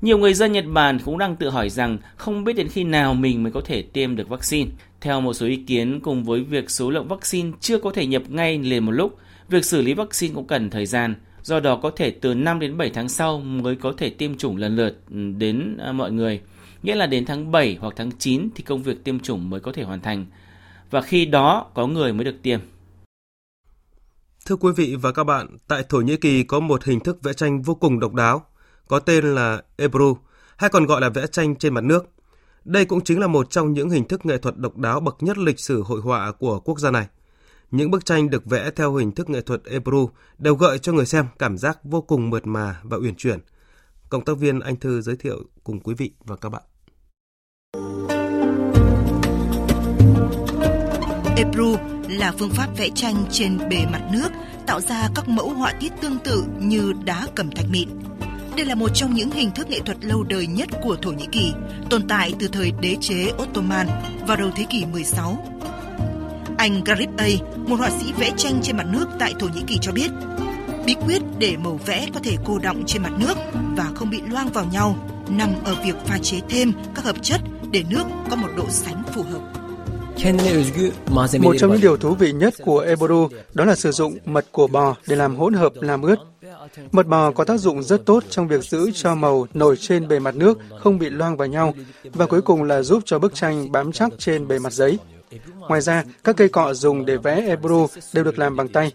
Nhiều 0.00 0.18
người 0.18 0.34
dân 0.34 0.52
Nhật 0.52 0.64
Bản 0.68 0.98
cũng 1.04 1.18
đang 1.18 1.36
tự 1.36 1.48
hỏi 1.48 1.70
rằng 1.70 1.98
không 2.16 2.44
biết 2.44 2.52
đến 2.52 2.68
khi 2.68 2.84
nào 2.84 3.14
mình 3.14 3.42
mới 3.42 3.52
có 3.52 3.60
thể 3.60 3.82
tiêm 3.82 4.16
được 4.16 4.28
vaccine. 4.28 4.70
Theo 5.00 5.20
một 5.20 5.34
số 5.34 5.46
ý 5.46 5.56
kiến, 5.56 6.00
cùng 6.00 6.24
với 6.24 6.40
việc 6.40 6.70
số 6.70 6.90
lượng 6.90 7.08
vaccine 7.08 7.50
chưa 7.60 7.78
có 7.78 7.90
thể 7.90 8.06
nhập 8.06 8.22
ngay 8.28 8.58
liền 8.58 8.84
một 8.84 8.92
lúc, 8.92 9.18
việc 9.48 9.64
xử 9.64 9.82
lý 9.82 9.94
vaccine 9.94 10.34
cũng 10.34 10.46
cần 10.46 10.70
thời 10.70 10.86
gian. 10.86 11.14
Do 11.42 11.60
đó 11.60 11.78
có 11.82 11.90
thể 11.96 12.10
từ 12.10 12.34
5 12.34 12.60
đến 12.60 12.76
7 12.76 12.90
tháng 12.90 13.08
sau 13.08 13.38
mới 13.40 13.76
có 13.76 13.92
thể 13.96 14.10
tiêm 14.10 14.36
chủng 14.36 14.56
lần 14.56 14.76
lượt 14.76 14.96
ừ, 15.10 15.16
đến 15.38 15.76
à, 15.80 15.92
mọi 15.92 16.12
người. 16.12 16.40
Nghĩa 16.82 16.94
là 16.94 17.06
đến 17.06 17.26
tháng 17.26 17.52
7 17.52 17.76
hoặc 17.80 17.94
tháng 17.96 18.10
9 18.18 18.48
thì 18.54 18.62
công 18.62 18.82
việc 18.82 19.04
tiêm 19.04 19.20
chủng 19.20 19.50
mới 19.50 19.60
có 19.60 19.72
thể 19.72 19.82
hoàn 19.82 20.00
thành. 20.00 20.26
Và 20.90 21.00
khi 21.00 21.26
đó 21.26 21.70
có 21.74 21.86
người 21.86 22.12
mới 22.12 22.24
được 22.24 22.36
tiêm. 22.42 22.60
Thưa 24.46 24.56
quý 24.56 24.72
vị 24.76 24.96
và 25.00 25.12
các 25.12 25.24
bạn, 25.24 25.56
tại 25.68 25.82
Thổ 25.88 25.98
Nhĩ 25.98 26.16
Kỳ 26.16 26.42
có 26.42 26.60
một 26.60 26.84
hình 26.84 27.00
thức 27.00 27.22
vẽ 27.22 27.32
tranh 27.32 27.62
vô 27.62 27.74
cùng 27.74 28.00
độc 28.00 28.14
đáo, 28.14 28.44
có 28.88 28.98
tên 28.98 29.34
là 29.34 29.62
Ebru, 29.76 30.16
hay 30.56 30.70
còn 30.70 30.86
gọi 30.86 31.00
là 31.00 31.08
vẽ 31.08 31.26
tranh 31.26 31.56
trên 31.56 31.74
mặt 31.74 31.84
nước. 31.84 32.06
Đây 32.64 32.84
cũng 32.84 33.04
chính 33.04 33.20
là 33.20 33.26
một 33.26 33.50
trong 33.50 33.72
những 33.72 33.90
hình 33.90 34.08
thức 34.08 34.26
nghệ 34.26 34.38
thuật 34.38 34.56
độc 34.56 34.76
đáo 34.76 35.00
bậc 35.00 35.16
nhất 35.20 35.38
lịch 35.38 35.60
sử 35.60 35.82
hội 35.82 36.00
họa 36.00 36.32
của 36.32 36.60
quốc 36.60 36.78
gia 36.78 36.90
này. 36.90 37.06
Những 37.70 37.90
bức 37.90 38.04
tranh 38.04 38.30
được 38.30 38.44
vẽ 38.44 38.70
theo 38.76 38.94
hình 38.94 39.12
thức 39.12 39.30
nghệ 39.30 39.40
thuật 39.40 39.64
Ebru 39.64 40.10
đều 40.38 40.54
gợi 40.54 40.78
cho 40.78 40.92
người 40.92 41.06
xem 41.06 41.26
cảm 41.38 41.58
giác 41.58 41.78
vô 41.84 42.00
cùng 42.00 42.30
mượt 42.30 42.46
mà 42.46 42.80
và 42.82 42.96
uyển 42.96 43.14
chuyển. 43.14 43.38
Công 44.08 44.24
tác 44.24 44.38
viên 44.38 44.60
Anh 44.60 44.76
Thư 44.76 45.00
giới 45.00 45.16
thiệu 45.16 45.44
cùng 45.64 45.80
quý 45.80 45.94
vị 45.94 46.12
và 46.24 46.36
các 46.36 46.48
bạn. 46.48 46.62
Ebru 51.36 51.76
là 52.08 52.34
phương 52.38 52.50
pháp 52.50 52.68
vẽ 52.78 52.88
tranh 52.94 53.24
trên 53.30 53.58
bề 53.70 53.86
mặt 53.92 54.10
nước 54.12 54.28
tạo 54.66 54.80
ra 54.80 55.08
các 55.14 55.28
mẫu 55.28 55.50
họa 55.50 55.72
tiết 55.80 55.92
tương 56.00 56.18
tự 56.18 56.44
như 56.60 56.92
đá 57.04 57.26
cẩm 57.34 57.50
thạch 57.50 57.66
mịn. 57.70 57.88
Đây 58.56 58.66
là 58.66 58.74
một 58.74 58.88
trong 58.94 59.14
những 59.14 59.30
hình 59.30 59.50
thức 59.50 59.70
nghệ 59.70 59.80
thuật 59.80 60.04
lâu 60.04 60.22
đời 60.22 60.46
nhất 60.46 60.68
của 60.82 60.96
Thổ 61.02 61.10
Nhĩ 61.10 61.26
Kỳ, 61.32 61.52
tồn 61.90 62.08
tại 62.08 62.34
từ 62.38 62.48
thời 62.48 62.72
đế 62.80 62.96
chế 63.00 63.32
Ottoman 63.42 63.86
vào 64.26 64.36
đầu 64.36 64.50
thế 64.56 64.66
kỷ 64.70 64.84
16. 64.92 65.58
Anh 66.68 66.84
Garib 66.84 67.10
A, 67.16 67.26
một 67.56 67.76
họa 67.76 67.90
sĩ 67.90 68.12
vẽ 68.12 68.32
tranh 68.36 68.60
trên 68.62 68.76
mặt 68.76 68.86
nước 68.92 69.06
tại 69.18 69.34
Thổ 69.38 69.46
Nhĩ 69.46 69.62
Kỳ 69.66 69.78
cho 69.80 69.92
biết, 69.92 70.10
bí 70.86 70.94
quyết 71.06 71.22
để 71.38 71.56
màu 71.56 71.80
vẽ 71.86 72.08
có 72.14 72.20
thể 72.24 72.36
cô 72.44 72.58
động 72.58 72.82
trên 72.86 73.02
mặt 73.02 73.12
nước 73.18 73.34
và 73.76 73.90
không 73.94 74.10
bị 74.10 74.20
loang 74.30 74.48
vào 74.48 74.64
nhau 74.72 74.96
nằm 75.28 75.48
ở 75.64 75.76
việc 75.84 75.94
pha 76.04 76.18
chế 76.18 76.36
thêm 76.48 76.72
các 76.94 77.04
hợp 77.04 77.16
chất 77.22 77.40
để 77.70 77.82
nước 77.90 78.04
có 78.30 78.36
một 78.36 78.48
độ 78.56 78.64
sánh 78.68 79.02
phù 79.14 79.22
hợp. 79.22 79.40
Một 81.40 81.54
trong 81.58 81.70
những 81.70 81.80
điều 81.80 81.96
thú 81.96 82.14
vị 82.14 82.32
nhất 82.32 82.54
của 82.64 82.78
Eboru 82.78 83.28
đó 83.54 83.64
là 83.64 83.74
sử 83.74 83.92
dụng 83.92 84.18
mật 84.24 84.46
của 84.52 84.66
bò 84.66 84.96
để 85.06 85.16
làm 85.16 85.36
hỗn 85.36 85.54
hợp 85.54 85.72
làm 85.74 86.02
ướt. 86.02 86.16
Mật 86.92 87.06
bò 87.06 87.30
có 87.30 87.44
tác 87.44 87.60
dụng 87.60 87.82
rất 87.82 88.06
tốt 88.06 88.24
trong 88.30 88.48
việc 88.48 88.64
giữ 88.64 88.90
cho 88.94 89.14
màu 89.14 89.46
nổi 89.54 89.76
trên 89.76 90.08
bề 90.08 90.18
mặt 90.18 90.36
nước 90.36 90.58
không 90.80 90.98
bị 90.98 91.10
loang 91.10 91.36
vào 91.36 91.48
nhau 91.48 91.74
và 92.12 92.26
cuối 92.26 92.42
cùng 92.42 92.62
là 92.62 92.82
giúp 92.82 93.02
cho 93.06 93.18
bức 93.18 93.34
tranh 93.34 93.72
bám 93.72 93.92
chắc 93.92 94.12
trên 94.18 94.48
bề 94.48 94.58
mặt 94.58 94.72
giấy. 94.72 94.98
Ngoài 95.68 95.80
ra, 95.80 96.04
các 96.24 96.36
cây 96.36 96.48
cọ 96.48 96.74
dùng 96.74 97.06
để 97.06 97.16
vẽ 97.16 97.44
Ebru 97.46 97.86
đều 98.12 98.24
được 98.24 98.38
làm 98.38 98.56
bằng 98.56 98.68
tay. 98.68 98.92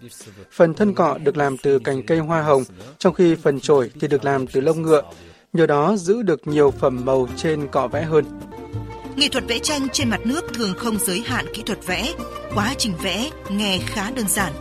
Phần 0.52 0.74
thân 0.74 0.94
cọ 0.94 1.18
được 1.18 1.38
làm 1.38 1.58
từ 1.58 1.80
cành 1.80 2.04
cây 2.06 2.20
hoa 2.20 2.42
hồng, 2.42 2.64
trong 2.98 3.14
khi 3.14 3.36
phần 3.36 3.60
chổi 3.60 3.92
thì 4.00 4.08
được 4.08 4.26
làm 4.26 4.48
từ 4.48 4.62
lông 4.62 4.82
ngựa. 4.82 5.02
Nhờ 5.54 5.66
đó 5.66 5.96
giữ 5.98 6.22
được 6.22 6.48
nhiều 6.48 6.72
phẩm 6.72 7.06
màu 7.06 7.28
trên 7.38 7.68
cọ 7.68 7.88
vẽ 7.88 8.04
hơn. 8.04 8.26
Nghệ 9.16 9.28
thuật 9.30 9.44
vẽ 9.48 9.60
tranh 9.60 9.88
trên 9.90 10.10
mặt 10.10 10.20
nước 10.26 10.54
thường 10.54 10.74
không 10.78 10.98
giới 11.00 11.24
hạn 11.26 11.46
kỹ 11.54 11.64
thuật 11.66 11.88
vẽ, 11.88 12.14
quá 12.56 12.74
trình 12.78 12.94
vẽ 13.04 13.30
nghe 13.50 13.80
khá 13.86 14.12
đơn 14.12 14.28
giản. 14.28 14.54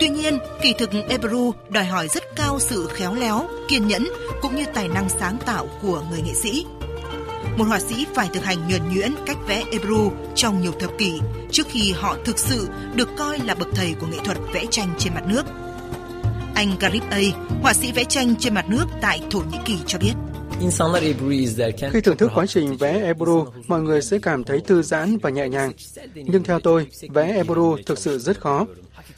Tuy 0.00 0.08
nhiên, 0.08 0.38
kỳ 0.62 0.74
thực 0.78 0.90
Ebru 1.08 1.52
đòi 1.70 1.84
hỏi 1.84 2.08
rất 2.08 2.22
cao 2.36 2.58
sự 2.60 2.88
khéo 2.92 3.14
léo, 3.14 3.48
kiên 3.68 3.88
nhẫn 3.88 4.04
cũng 4.42 4.56
như 4.56 4.64
tài 4.74 4.88
năng 4.88 5.08
sáng 5.08 5.38
tạo 5.46 5.68
của 5.82 6.02
người 6.10 6.20
nghệ 6.22 6.34
sĩ. 6.34 6.66
Một 7.56 7.64
họa 7.64 7.80
sĩ 7.80 8.06
phải 8.14 8.28
thực 8.32 8.44
hành 8.44 8.68
nhuần 8.68 8.94
nhuyễn 8.94 9.14
cách 9.26 9.36
vẽ 9.46 9.64
Ebru 9.72 10.12
trong 10.34 10.62
nhiều 10.62 10.72
thập 10.80 10.90
kỷ 10.98 11.20
trước 11.50 11.66
khi 11.70 11.92
họ 11.92 12.16
thực 12.24 12.38
sự 12.38 12.68
được 12.94 13.08
coi 13.18 13.38
là 13.38 13.54
bậc 13.54 13.68
thầy 13.74 13.94
của 14.00 14.06
nghệ 14.06 14.18
thuật 14.24 14.38
vẽ 14.52 14.64
tranh 14.70 14.88
trên 14.98 15.14
mặt 15.14 15.24
nước. 15.26 15.42
Anh 16.54 16.76
Garib 16.80 17.02
A, 17.10 17.18
họa 17.62 17.74
sĩ 17.74 17.92
vẽ 17.92 18.04
tranh 18.04 18.36
trên 18.36 18.54
mặt 18.54 18.64
nước 18.68 18.84
tại 19.00 19.22
Thổ 19.30 19.38
Nhĩ 19.38 19.58
Kỳ 19.64 19.76
cho 19.86 19.98
biết. 19.98 20.12
Khi 21.92 22.00
thưởng 22.00 22.16
thức 22.16 22.30
quá 22.34 22.46
trình 22.46 22.76
vẽ 22.76 23.02
Ebru, 23.04 23.46
mọi 23.66 23.82
người 23.82 24.02
sẽ 24.02 24.18
cảm 24.22 24.44
thấy 24.44 24.60
thư 24.60 24.82
giãn 24.82 25.18
và 25.18 25.30
nhẹ 25.30 25.48
nhàng. 25.48 25.72
Nhưng 26.14 26.42
theo 26.42 26.60
tôi, 26.60 26.86
vẽ 27.10 27.32
Ebru 27.36 27.76
thực 27.86 27.98
sự 27.98 28.18
rất 28.18 28.40
khó. 28.40 28.66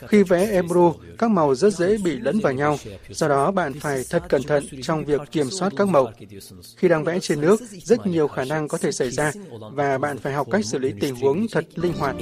Khi 0.08 0.22
vẽ 0.22 0.50
Ebru, 0.50 0.92
các 1.18 1.30
màu 1.30 1.54
rất 1.54 1.74
dễ 1.74 1.96
bị 2.04 2.16
lẫn 2.16 2.40
vào 2.40 2.52
nhau, 2.52 2.78
do 3.08 3.28
đó 3.28 3.50
bạn 3.50 3.72
phải 3.80 4.04
thật 4.10 4.22
cẩn 4.28 4.42
thận 4.42 4.64
trong 4.82 5.04
việc 5.04 5.20
kiểm 5.30 5.50
soát 5.50 5.72
các 5.76 5.88
màu. 5.88 6.12
Khi 6.76 6.88
đang 6.88 7.04
vẽ 7.04 7.20
trên 7.20 7.40
nước, 7.40 7.60
rất 7.84 8.06
nhiều 8.06 8.28
khả 8.28 8.44
năng 8.44 8.68
có 8.68 8.78
thể 8.78 8.92
xảy 8.92 9.10
ra 9.10 9.32
và 9.72 9.98
bạn 9.98 10.18
phải 10.18 10.32
học 10.32 10.46
cách 10.50 10.64
xử 10.64 10.78
lý 10.78 10.92
tình 11.00 11.16
huống 11.16 11.46
thật 11.52 11.64
linh 11.74 11.92
hoạt. 11.92 12.16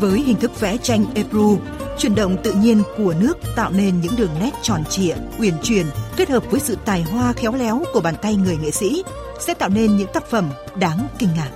Với 0.00 0.20
hình 0.20 0.36
thức 0.36 0.60
vẽ 0.60 0.76
tranh 0.82 1.04
Ebru, 1.14 1.58
chuyển 1.98 2.14
động 2.14 2.36
tự 2.42 2.52
nhiên 2.52 2.82
của 2.96 3.14
nước 3.20 3.38
tạo 3.56 3.70
nên 3.72 4.00
những 4.00 4.16
đường 4.16 4.30
nét 4.40 4.50
tròn 4.62 4.84
trịa, 4.90 5.14
uyển 5.38 5.54
chuyển 5.62 5.86
kết 6.16 6.28
hợp 6.28 6.50
với 6.50 6.60
sự 6.60 6.76
tài 6.84 7.02
hoa 7.02 7.32
khéo 7.32 7.52
léo 7.52 7.82
của 7.92 8.00
bàn 8.00 8.14
tay 8.22 8.36
người 8.36 8.56
nghệ 8.56 8.70
sĩ 8.70 9.02
sẽ 9.40 9.54
tạo 9.54 9.68
nên 9.68 9.96
những 9.96 10.08
tác 10.12 10.30
phẩm 10.30 10.50
đáng 10.80 11.08
kinh 11.18 11.28
ngạc. 11.36 11.50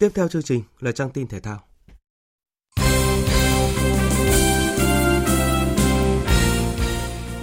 Tiếp 0.00 0.12
theo 0.14 0.28
chương 0.28 0.42
trình 0.42 0.62
là 0.80 0.92
trang 0.92 1.10
tin 1.10 1.26
thể 1.26 1.40
thao. 1.40 1.58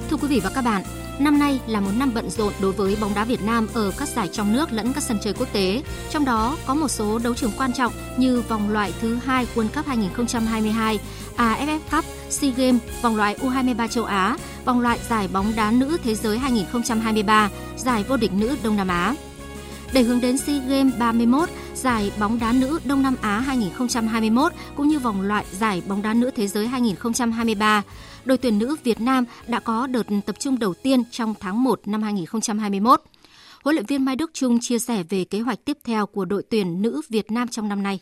Thưa 0.09 0.17
quý 0.21 0.27
vị 0.27 0.39
và 0.43 0.51
các 0.55 0.61
bạn, 0.61 0.83
năm 1.19 1.39
nay 1.39 1.59
là 1.67 1.79
một 1.81 1.91
năm 1.97 2.11
bận 2.15 2.29
rộn 2.29 2.53
đối 2.61 2.71
với 2.71 2.97
bóng 3.01 3.13
đá 3.15 3.25
Việt 3.25 3.41
Nam 3.41 3.67
ở 3.73 3.91
các 3.97 4.07
giải 4.07 4.29
trong 4.31 4.53
nước 4.53 4.71
lẫn 4.71 4.93
các 4.93 5.03
sân 5.03 5.17
chơi 5.21 5.33
quốc 5.33 5.47
tế. 5.53 5.83
Trong 6.09 6.25
đó 6.25 6.57
có 6.67 6.75
một 6.75 6.87
số 6.87 7.19
đấu 7.23 7.33
trường 7.33 7.51
quan 7.57 7.73
trọng 7.73 7.93
như 8.17 8.41
vòng 8.41 8.69
loại 8.69 8.93
thứ 9.01 9.15
hai 9.15 9.47
World 9.55 9.69
Cup 9.75 9.85
2022, 9.85 10.99
AFF 11.37 11.79
Cup, 11.91 12.05
SEA 12.29 12.51
Games, 12.57 12.81
vòng 13.01 13.15
loại 13.15 13.35
U23 13.35 13.87
châu 13.87 14.05
Á, 14.05 14.37
vòng 14.65 14.79
loại 14.79 14.99
giải 15.09 15.27
bóng 15.33 15.53
đá 15.55 15.71
nữ 15.71 15.97
thế 16.03 16.15
giới 16.15 16.37
2023, 16.37 17.49
giải 17.77 18.03
vô 18.03 18.17
địch 18.17 18.33
nữ 18.33 18.57
Đông 18.63 18.75
Nam 18.75 18.87
Á. 18.87 19.15
Để 19.93 20.03
hướng 20.03 20.21
đến 20.21 20.37
SEA 20.37 20.59
Games 20.59 20.93
31, 20.99 21.49
giải 21.73 22.11
bóng 22.19 22.39
đá 22.39 22.53
nữ 22.53 22.79
Đông 22.85 23.03
Nam 23.03 23.15
Á 23.21 23.39
2021 23.39 24.51
cũng 24.75 24.87
như 24.87 24.99
vòng 24.99 25.21
loại 25.21 25.45
giải 25.51 25.81
bóng 25.87 26.01
đá 26.01 26.13
nữ 26.13 26.31
thế 26.35 26.47
giới 26.47 26.67
2023, 26.67 27.83
đội 28.25 28.37
tuyển 28.37 28.59
nữ 28.59 28.75
Việt 28.83 29.01
Nam 29.01 29.25
đã 29.47 29.59
có 29.59 29.87
đợt 29.87 30.03
tập 30.25 30.35
trung 30.39 30.59
đầu 30.59 30.73
tiên 30.73 31.03
trong 31.11 31.33
tháng 31.39 31.63
1 31.63 31.81
năm 31.85 32.01
2021. 32.03 33.01
Huấn 33.63 33.75
luyện 33.75 33.85
viên 33.85 34.05
Mai 34.05 34.15
Đức 34.15 34.31
Trung 34.33 34.59
chia 34.61 34.79
sẻ 34.79 35.03
về 35.03 35.23
kế 35.23 35.39
hoạch 35.39 35.65
tiếp 35.65 35.77
theo 35.83 36.05
của 36.05 36.25
đội 36.25 36.43
tuyển 36.49 36.81
nữ 36.81 37.01
Việt 37.09 37.31
Nam 37.31 37.47
trong 37.47 37.69
năm 37.69 37.83
nay. 37.83 37.99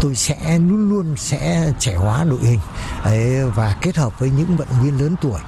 Tôi 0.00 0.14
sẽ 0.14 0.58
luôn 0.58 0.88
luôn 0.88 1.16
sẽ 1.16 1.72
trẻ 1.78 1.94
hóa 1.94 2.24
đội 2.24 2.38
hình 2.42 2.60
và 3.54 3.76
kết 3.80 3.96
hợp 3.96 4.18
với 4.18 4.30
những 4.30 4.56
vận 4.56 4.68
động 4.70 4.82
viên 4.82 5.00
lớn 5.00 5.16
tuổi. 5.22 5.40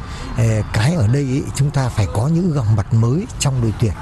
Cái 0.73 0.95
ở 0.95 1.07
đây 1.07 1.43
chúng 1.55 1.71
ta 1.71 1.89
phải 1.89 2.07
có 2.15 2.29
những 2.29 2.51
gương 2.51 2.77
mặt 2.77 2.95
mới 2.95 3.27
trong 3.39 3.63
đội 3.63 3.75
tuyển. 3.81 3.93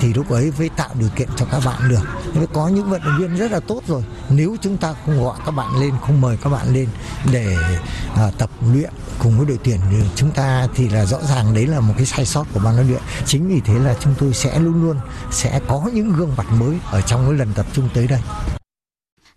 Thì 0.00 0.14
lúc 0.14 0.30
ấy 0.30 0.52
mới 0.58 0.68
tạo 0.68 0.88
điều 0.94 1.08
kiện 1.16 1.28
cho 1.36 1.46
các 1.50 1.62
bạn 1.64 1.88
được. 1.88 2.02
Có 2.52 2.68
những 2.68 2.90
vận 2.90 3.00
động 3.04 3.16
viên 3.18 3.36
rất 3.36 3.52
là 3.52 3.60
tốt 3.60 3.82
rồi. 3.86 4.04
Nếu 4.30 4.56
chúng 4.62 4.76
ta 4.76 4.94
không 5.06 5.24
gọi 5.24 5.38
các 5.46 5.50
bạn 5.50 5.80
lên, 5.80 5.92
không 6.06 6.20
mời 6.20 6.36
các 6.36 6.50
bạn 6.50 6.74
lên 6.74 6.88
để 7.32 7.56
à, 8.16 8.30
tập 8.38 8.50
luyện 8.72 8.92
cùng 9.18 9.36
với 9.36 9.46
đội 9.46 9.58
tuyển 9.64 9.80
chúng 10.14 10.30
ta 10.30 10.66
thì 10.74 10.88
là 10.88 11.04
rõ 11.06 11.18
ràng 11.28 11.54
đấy 11.54 11.66
là 11.66 11.80
một 11.80 11.94
cái 11.96 12.06
sai 12.06 12.26
sót 12.26 12.44
của 12.54 12.60
ban 12.64 12.74
huấn 12.74 12.88
luyện. 12.88 13.02
Chính 13.26 13.48
vì 13.48 13.60
thế 13.64 13.74
là 13.74 13.94
chúng 14.00 14.14
tôi 14.18 14.34
sẽ 14.34 14.58
luôn 14.58 14.82
luôn 14.82 14.96
sẽ 15.30 15.60
có 15.68 15.90
những 15.92 16.12
gương 16.12 16.36
mặt 16.36 16.46
mới 16.52 16.78
ở 16.90 17.00
trong 17.00 17.26
cái 17.26 17.38
lần 17.38 17.54
tập 17.54 17.66
trung 17.72 17.88
tới 17.94 18.06
đây. 18.06 18.20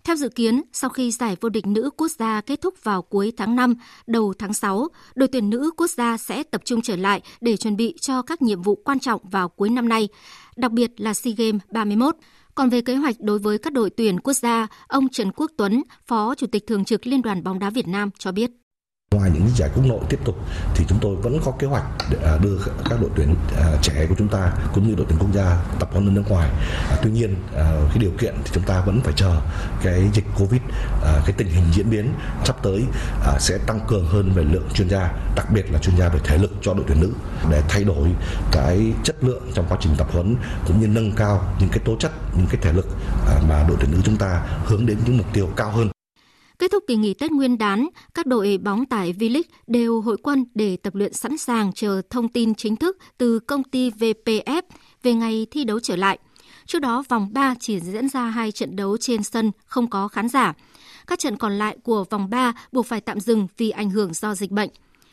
Theo 0.06 0.16
dự 0.16 0.28
kiến, 0.28 0.62
sau 0.72 0.90
khi 0.90 1.10
giải 1.10 1.36
vô 1.40 1.48
địch 1.48 1.66
nữ 1.66 1.90
quốc 1.96 2.08
gia 2.08 2.40
kết 2.40 2.60
thúc 2.60 2.84
vào 2.84 3.02
cuối 3.02 3.32
tháng 3.36 3.56
5, 3.56 3.74
đầu 4.06 4.34
tháng 4.38 4.52
6, 4.52 4.88
đội 5.14 5.28
tuyển 5.28 5.50
nữ 5.50 5.70
quốc 5.76 5.90
gia 5.90 6.16
sẽ 6.16 6.42
tập 6.42 6.60
trung 6.64 6.82
trở 6.82 6.96
lại 6.96 7.20
để 7.40 7.56
chuẩn 7.56 7.76
bị 7.76 7.94
cho 8.00 8.22
các 8.22 8.42
nhiệm 8.42 8.62
vụ 8.62 8.74
quan 8.84 9.00
trọng 9.00 9.20
vào 9.30 9.48
cuối 9.48 9.70
năm 9.70 9.88
nay, 9.88 10.08
đặc 10.56 10.72
biệt 10.72 10.90
là 10.96 11.14
SEA 11.14 11.34
Games 11.36 11.62
31. 11.70 12.16
Còn 12.54 12.70
về 12.70 12.80
kế 12.80 12.94
hoạch 12.94 13.20
đối 13.20 13.38
với 13.38 13.58
các 13.58 13.72
đội 13.72 13.90
tuyển 13.90 14.20
quốc 14.20 14.34
gia, 14.34 14.66
ông 14.88 15.08
Trần 15.08 15.32
Quốc 15.32 15.50
Tuấn, 15.56 15.82
Phó 16.06 16.34
Chủ 16.34 16.46
tịch 16.46 16.66
Thường 16.66 16.84
trực 16.84 17.06
Liên 17.06 17.22
đoàn 17.22 17.44
bóng 17.44 17.58
đá 17.58 17.70
Việt 17.70 17.88
Nam 17.88 18.10
cho 18.18 18.32
biết. 18.32 18.50
Ngoài 19.16 19.30
những 19.34 19.48
giải 19.54 19.70
quốc 19.74 19.84
nội 19.86 20.00
tiếp 20.08 20.18
tục 20.24 20.36
thì 20.74 20.84
chúng 20.88 20.98
tôi 21.00 21.16
vẫn 21.16 21.40
có 21.44 21.52
kế 21.58 21.66
hoạch 21.66 21.84
để 22.10 22.18
à, 22.24 22.38
đưa 22.42 22.58
các 22.90 23.00
đội 23.00 23.10
tuyển 23.16 23.34
à, 23.56 23.64
trẻ 23.82 24.06
của 24.08 24.14
chúng 24.18 24.28
ta 24.28 24.52
cũng 24.74 24.88
như 24.88 24.94
đội 24.94 25.06
tuyển 25.08 25.18
quốc 25.18 25.32
gia 25.32 25.62
tập 25.80 25.88
huấn 25.92 26.08
ở 26.08 26.12
nước 26.12 26.22
ngoài. 26.28 26.50
À, 26.90 26.96
tuy 27.02 27.10
nhiên 27.10 27.36
cái 27.88 27.98
điều 27.98 28.10
kiện 28.18 28.34
thì 28.44 28.50
chúng 28.52 28.62
ta 28.62 28.80
vẫn 28.80 29.00
phải 29.04 29.12
chờ 29.16 29.40
cái 29.82 30.10
dịch 30.12 30.24
Covid 30.38 30.60
cái 31.04 31.32
tình 31.36 31.48
hình 31.48 31.64
diễn 31.72 31.90
biến 31.90 32.14
sắp 32.44 32.56
tới 32.62 32.84
sẽ 33.38 33.58
tăng 33.66 33.80
cường 33.88 34.06
hơn 34.06 34.32
về 34.34 34.44
lượng 34.44 34.68
chuyên 34.74 34.88
gia, 34.88 35.12
đặc 35.36 35.46
biệt 35.54 35.72
là 35.72 35.78
chuyên 35.78 35.96
gia 35.96 36.08
về 36.08 36.18
thể 36.24 36.38
lực 36.38 36.52
cho 36.62 36.74
đội 36.74 36.84
tuyển 36.88 37.00
nữ 37.00 37.12
để 37.50 37.62
thay 37.68 37.84
đổi 37.84 38.08
cái 38.52 38.92
chất 39.04 39.24
lượng 39.24 39.42
trong 39.54 39.66
quá 39.68 39.78
trình 39.80 39.92
tập 39.98 40.06
huấn 40.12 40.36
cũng 40.66 40.80
như 40.80 40.86
nâng 40.86 41.12
cao 41.12 41.52
những 41.60 41.68
cái 41.68 41.78
tố 41.84 41.96
chất, 41.98 42.12
những 42.36 42.46
cái 42.46 42.60
thể 42.62 42.72
lực 42.72 42.86
mà 43.48 43.64
đội 43.68 43.76
tuyển 43.80 43.90
nữ 43.92 43.98
chúng 44.04 44.16
ta 44.16 44.42
hướng 44.64 44.86
đến 44.86 44.98
những 45.06 45.18
mục 45.18 45.26
tiêu 45.32 45.48
cao 45.56 45.70
hơn. 45.70 45.88
Kết 46.58 46.70
thúc 46.70 46.84
kỳ 46.86 46.96
nghỉ 46.96 47.14
Tết 47.14 47.32
Nguyên 47.32 47.58
đán, 47.58 47.88
các 48.14 48.26
đội 48.26 48.58
bóng 48.58 48.86
tại 48.86 49.12
V-League 49.18 49.42
đều 49.66 50.00
hội 50.00 50.16
quân 50.22 50.44
để 50.54 50.76
tập 50.76 50.94
luyện 50.94 51.12
sẵn 51.12 51.38
sàng 51.38 51.72
chờ 51.72 52.02
thông 52.10 52.28
tin 52.28 52.54
chính 52.54 52.76
thức 52.76 52.98
từ 53.18 53.38
công 53.38 53.64
ty 53.64 53.90
VPF 53.90 54.62
về 55.02 55.14
ngày 55.14 55.46
thi 55.50 55.64
đấu 55.64 55.80
trở 55.80 55.96
lại. 55.96 56.18
Trước 56.66 56.78
đó, 56.78 57.02
vòng 57.08 57.32
3 57.32 57.54
chỉ 57.60 57.80
diễn 57.80 58.08
ra 58.08 58.26
hai 58.26 58.52
trận 58.52 58.76
đấu 58.76 58.96
trên 58.96 59.22
sân 59.22 59.52
không 59.66 59.90
có 59.90 60.08
khán 60.08 60.28
giả. 60.28 60.52
Các 61.06 61.18
trận 61.18 61.36
còn 61.36 61.58
lại 61.58 61.76
của 61.82 62.04
vòng 62.10 62.30
3 62.30 62.52
buộc 62.72 62.86
phải 62.86 63.00
tạm 63.00 63.20
dừng 63.20 63.46
vì 63.56 63.70
ảnh 63.70 63.90
hưởng 63.90 64.14
do 64.14 64.34
dịch 64.34 64.50
bệnh. 64.50 64.70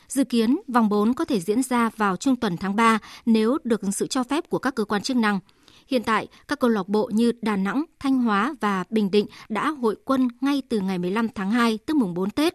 Dự 0.08 0.24
kiến, 0.24 0.58
vòng 0.68 0.88
4 0.88 1.14
có 1.14 1.24
thể 1.24 1.40
diễn 1.40 1.62
ra 1.62 1.90
vào 1.96 2.16
trung 2.16 2.36
tuần 2.36 2.56
tháng 2.56 2.76
3 2.76 2.98
nếu 3.26 3.58
được 3.64 3.80
sự 3.92 4.06
cho 4.06 4.24
phép 4.24 4.50
của 4.50 4.58
các 4.58 4.74
cơ 4.74 4.84
quan 4.84 5.02
chức 5.02 5.16
năng. 5.16 5.40
Hiện 5.86 6.02
tại, 6.02 6.28
các 6.48 6.60
câu 6.60 6.70
lạc 6.70 6.88
bộ 6.88 7.10
như 7.12 7.32
Đà 7.42 7.56
Nẵng, 7.56 7.84
Thanh 8.00 8.18
Hóa 8.18 8.54
và 8.60 8.84
Bình 8.90 9.10
Định 9.10 9.26
đã 9.48 9.70
hội 9.70 9.96
quân 10.04 10.28
ngay 10.40 10.62
từ 10.68 10.80
ngày 10.80 10.98
15 10.98 11.28
tháng 11.28 11.50
2, 11.50 11.78
tức 11.78 11.96
mùng 11.96 12.14
4 12.14 12.30
Tết. 12.30 12.54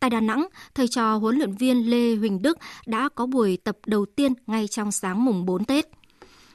Tại 0.00 0.10
Đà 0.10 0.20
Nẵng, 0.20 0.48
thầy 0.74 0.88
trò 0.88 1.16
huấn 1.16 1.36
luyện 1.36 1.52
viên 1.52 1.90
Lê 1.90 2.16
Huỳnh 2.16 2.42
Đức 2.42 2.58
đã 2.86 3.08
có 3.14 3.26
buổi 3.26 3.58
tập 3.64 3.78
đầu 3.86 4.06
tiên 4.16 4.32
ngay 4.46 4.68
trong 4.68 4.92
sáng 4.92 5.24
mùng 5.24 5.46
4 5.46 5.64
Tết. 5.64 5.88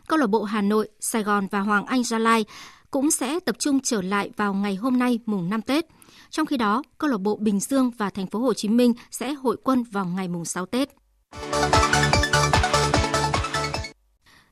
Câu 0.07 0.19
lạc 0.19 0.27
bộ 0.27 0.43
Hà 0.43 0.61
Nội, 0.61 0.89
Sài 0.99 1.23
Gòn 1.23 1.47
và 1.51 1.59
Hoàng 1.59 1.85
Anh 1.85 2.03
Gia 2.03 2.19
Lai 2.19 2.45
cũng 2.91 3.11
sẽ 3.11 3.39
tập 3.39 3.55
trung 3.59 3.79
trở 3.83 4.01
lại 4.01 4.29
vào 4.37 4.53
ngày 4.53 4.75
hôm 4.75 4.99
nay 4.99 5.19
mùng 5.25 5.49
5 5.49 5.61
Tết. 5.61 5.85
Trong 6.29 6.45
khi 6.45 6.57
đó, 6.57 6.83
câu 6.97 7.09
lạc 7.09 7.17
bộ 7.17 7.35
Bình 7.35 7.59
Dương 7.59 7.91
và 7.97 8.09
thành 8.09 8.27
phố 8.27 8.39
Hồ 8.39 8.53
Chí 8.53 8.67
Minh 8.67 8.93
sẽ 9.11 9.33
hội 9.33 9.57
quân 9.63 9.83
vào 9.83 10.05
ngày 10.05 10.27
mùng 10.27 10.45
6 10.45 10.65
Tết. 10.65 10.89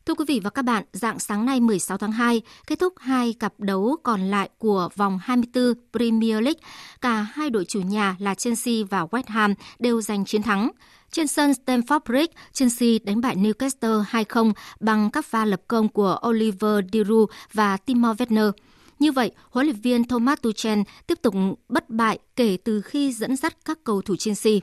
Thưa 0.08 0.14
quý 0.14 0.26
vị 0.28 0.40
và 0.44 0.50
các 0.50 0.62
bạn, 0.62 0.84
dạng 0.94 1.20
sáng 1.20 1.46
nay 1.46 1.60
16 1.60 1.98
tháng 1.98 2.12
2 2.12 2.42
kết 2.68 2.80
thúc 2.80 2.94
hai 3.00 3.34
cặp 3.34 3.54
đấu 3.58 3.96
còn 4.04 4.22
lại 4.22 4.50
của 4.58 4.90
vòng 4.96 5.20
24 5.22 5.74
Premier 5.94 6.42
League. 6.44 6.60
Cả 7.02 7.22
hai 7.22 7.50
đội 7.50 7.66
chủ 7.66 7.82
nhà 7.82 8.16
là 8.20 8.36
Chelsea 8.36 8.74
và 8.90 9.06
West 9.06 9.24
Ham 9.28 9.54
đều 9.80 10.02
giành 10.02 10.26
chiến 10.26 10.44
thắng. 10.44 10.72
Trên 11.12 11.28
sân 11.28 11.52
Stamford 11.52 12.00
Bridge, 12.06 12.34
Chelsea 12.54 12.90
đánh 13.04 13.22
bại 13.22 13.36
Newcastle 13.36 14.04
2-0 14.04 14.54
bằng 14.80 15.12
các 15.12 15.26
pha 15.26 15.46
lập 15.46 15.62
công 15.68 15.90
của 15.90 16.20
Oliver 16.28 16.86
Giroud 16.94 17.30
và 17.54 17.78
Timo 17.78 18.14
Werner. 18.14 18.52
Như 19.00 19.12
vậy, 19.12 19.32
huấn 19.50 19.66
luyện 19.66 19.82
viên 19.82 20.04
Thomas 20.04 20.40
Tuchel 20.42 20.80
tiếp 21.08 21.20
tục 21.22 21.36
bất 21.70 21.90
bại 21.90 22.20
kể 22.36 22.58
từ 22.64 22.82
khi 22.82 23.14
dẫn 23.14 23.36
dắt 23.36 23.58
các 23.66 23.84
cầu 23.84 24.02
thủ 24.02 24.16
Chelsea. 24.16 24.54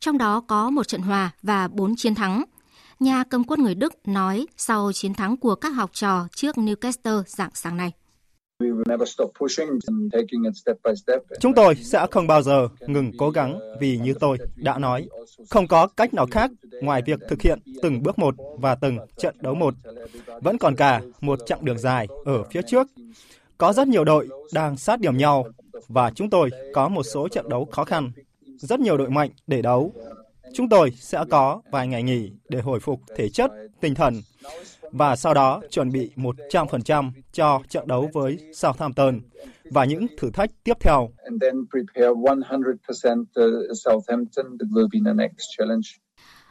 Trong 0.00 0.18
đó 0.18 0.40
có 0.40 0.70
một 0.70 0.88
trận 0.88 1.00
hòa 1.00 1.30
và 1.42 1.68
4 1.68 1.96
chiến 1.96 2.14
thắng. 2.14 2.44
Nhà 3.00 3.24
cầm 3.30 3.44
quân 3.44 3.62
người 3.62 3.74
Đức 3.74 4.08
nói 4.08 4.46
sau 4.56 4.92
chiến 4.92 5.14
thắng 5.14 5.36
của 5.36 5.54
các 5.54 5.70
học 5.70 5.90
trò 5.92 6.26
trước 6.34 6.56
Newcastle 6.56 7.22
dạng 7.26 7.50
sáng 7.54 7.76
nay. 7.76 7.92
Chúng 11.40 11.54
tôi 11.54 11.74
sẽ 11.74 12.06
không 12.10 12.26
bao 12.26 12.42
giờ 12.42 12.68
ngừng 12.80 13.12
cố 13.18 13.30
gắng 13.30 13.58
vì 13.80 13.98
như 13.98 14.14
tôi 14.20 14.38
đã 14.56 14.78
nói, 14.78 15.08
không 15.50 15.66
có 15.66 15.86
cách 15.86 16.14
nào 16.14 16.26
khác 16.30 16.50
ngoài 16.82 17.02
việc 17.06 17.20
thực 17.28 17.42
hiện 17.42 17.58
từng 17.82 18.02
bước 18.02 18.18
một 18.18 18.34
và 18.58 18.74
từng 18.74 18.98
trận 19.16 19.36
đấu 19.40 19.54
một. 19.54 19.74
Vẫn 20.42 20.58
còn 20.58 20.76
cả 20.76 21.00
một 21.20 21.38
chặng 21.46 21.64
đường 21.64 21.78
dài 21.78 22.08
ở 22.24 22.44
phía 22.44 22.60
trước. 22.66 22.86
Có 23.58 23.72
rất 23.72 23.88
nhiều 23.88 24.04
đội 24.04 24.28
đang 24.52 24.76
sát 24.76 25.00
điểm 25.00 25.16
nhau 25.16 25.46
và 25.88 26.10
chúng 26.10 26.30
tôi 26.30 26.50
có 26.74 26.88
một 26.88 27.02
số 27.02 27.28
trận 27.28 27.48
đấu 27.48 27.64
khó 27.64 27.84
khăn. 27.84 28.12
Rất 28.56 28.80
nhiều 28.80 28.96
đội 28.96 29.10
mạnh 29.10 29.30
để 29.46 29.62
đấu. 29.62 29.92
Chúng 30.54 30.68
tôi 30.68 30.90
sẽ 30.96 31.24
có 31.30 31.62
vài 31.70 31.88
ngày 31.88 32.02
nghỉ 32.02 32.30
để 32.48 32.60
hồi 32.60 32.80
phục 32.80 33.00
thể 33.16 33.28
chất, 33.28 33.50
tinh 33.80 33.94
thần 33.94 34.22
và 34.92 35.16
sau 35.16 35.34
đó 35.34 35.60
chuẩn 35.70 35.92
bị 35.92 36.10
100% 36.16 37.10
cho 37.32 37.60
trận 37.68 37.86
đấu 37.86 38.10
với 38.12 38.38
Southampton 38.54 39.20
và 39.70 39.84
những 39.84 40.06
thử 40.18 40.30
thách 40.30 40.50
tiếp 40.64 40.76
theo. 40.80 41.10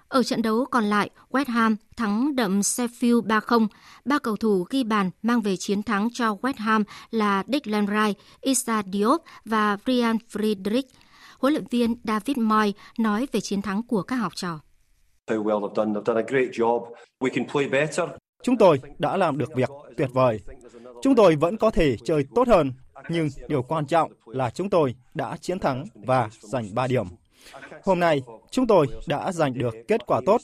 Ở 0.08 0.24
trận 0.24 0.42
đấu 0.42 0.66
còn 0.72 0.84
lại, 0.84 1.10
West 1.30 1.46
Ham 1.48 1.76
thắng 1.98 2.36
đậm 2.36 2.60
Sheffield 2.60 3.22
3-0. 3.22 3.68
Ba 4.06 4.20
cầu 4.20 4.36
thủ 4.36 4.66
ghi 4.70 4.84
bàn 4.84 5.10
mang 5.22 5.42
về 5.42 5.58
chiến 5.58 5.84
thắng 5.84 6.10
cho 6.14 6.38
West 6.42 6.54
Ham 6.58 6.84
là 7.12 7.44
Declan 7.48 7.88
Rice, 7.88 8.20
Issa 8.42 8.84
Diop 8.94 9.22
và 9.46 9.78
Brian 9.86 10.18
Friedrich. 10.32 10.84
Huấn 11.44 11.54
luyện 11.54 11.66
viên 11.72 11.96
David 12.04 12.38
Moyes 12.38 12.76
nói 13.00 13.28
về 13.32 13.42
chiến 13.42 13.62
thắng 13.62 13.84
của 13.84 14.04
các 14.04 14.16
học 14.16 14.36
trò. 14.36 14.60
Chúng 18.44 18.58
tôi 18.58 18.80
đã 19.00 19.18
làm 19.18 19.38
được 19.38 19.56
việc 19.56 19.70
tuyệt 19.98 20.10
vời. 20.14 20.40
Chúng 21.02 21.16
tôi 21.16 21.36
vẫn 21.36 21.58
có 21.58 21.70
thể 21.70 21.98
chơi 22.06 22.26
tốt 22.36 22.48
hơn, 22.48 22.72
nhưng 23.10 23.30
điều 23.48 23.64
quan 23.64 23.86
trọng 23.86 24.12
là 24.26 24.50
chúng 24.50 24.70
tôi 24.70 24.96
đã 25.14 25.38
chiến 25.38 25.60
thắng 25.60 25.86
và 25.94 26.30
giành 26.40 26.76
3 26.76 26.88
điểm. 26.88 27.06
Hôm 27.84 28.00
nay, 28.00 28.22
chúng 28.52 28.68
tôi 28.68 28.88
đã 29.08 29.32
giành 29.32 29.54
được 29.54 29.76
kết 29.88 30.06
quả 30.06 30.22
tốt, 30.26 30.42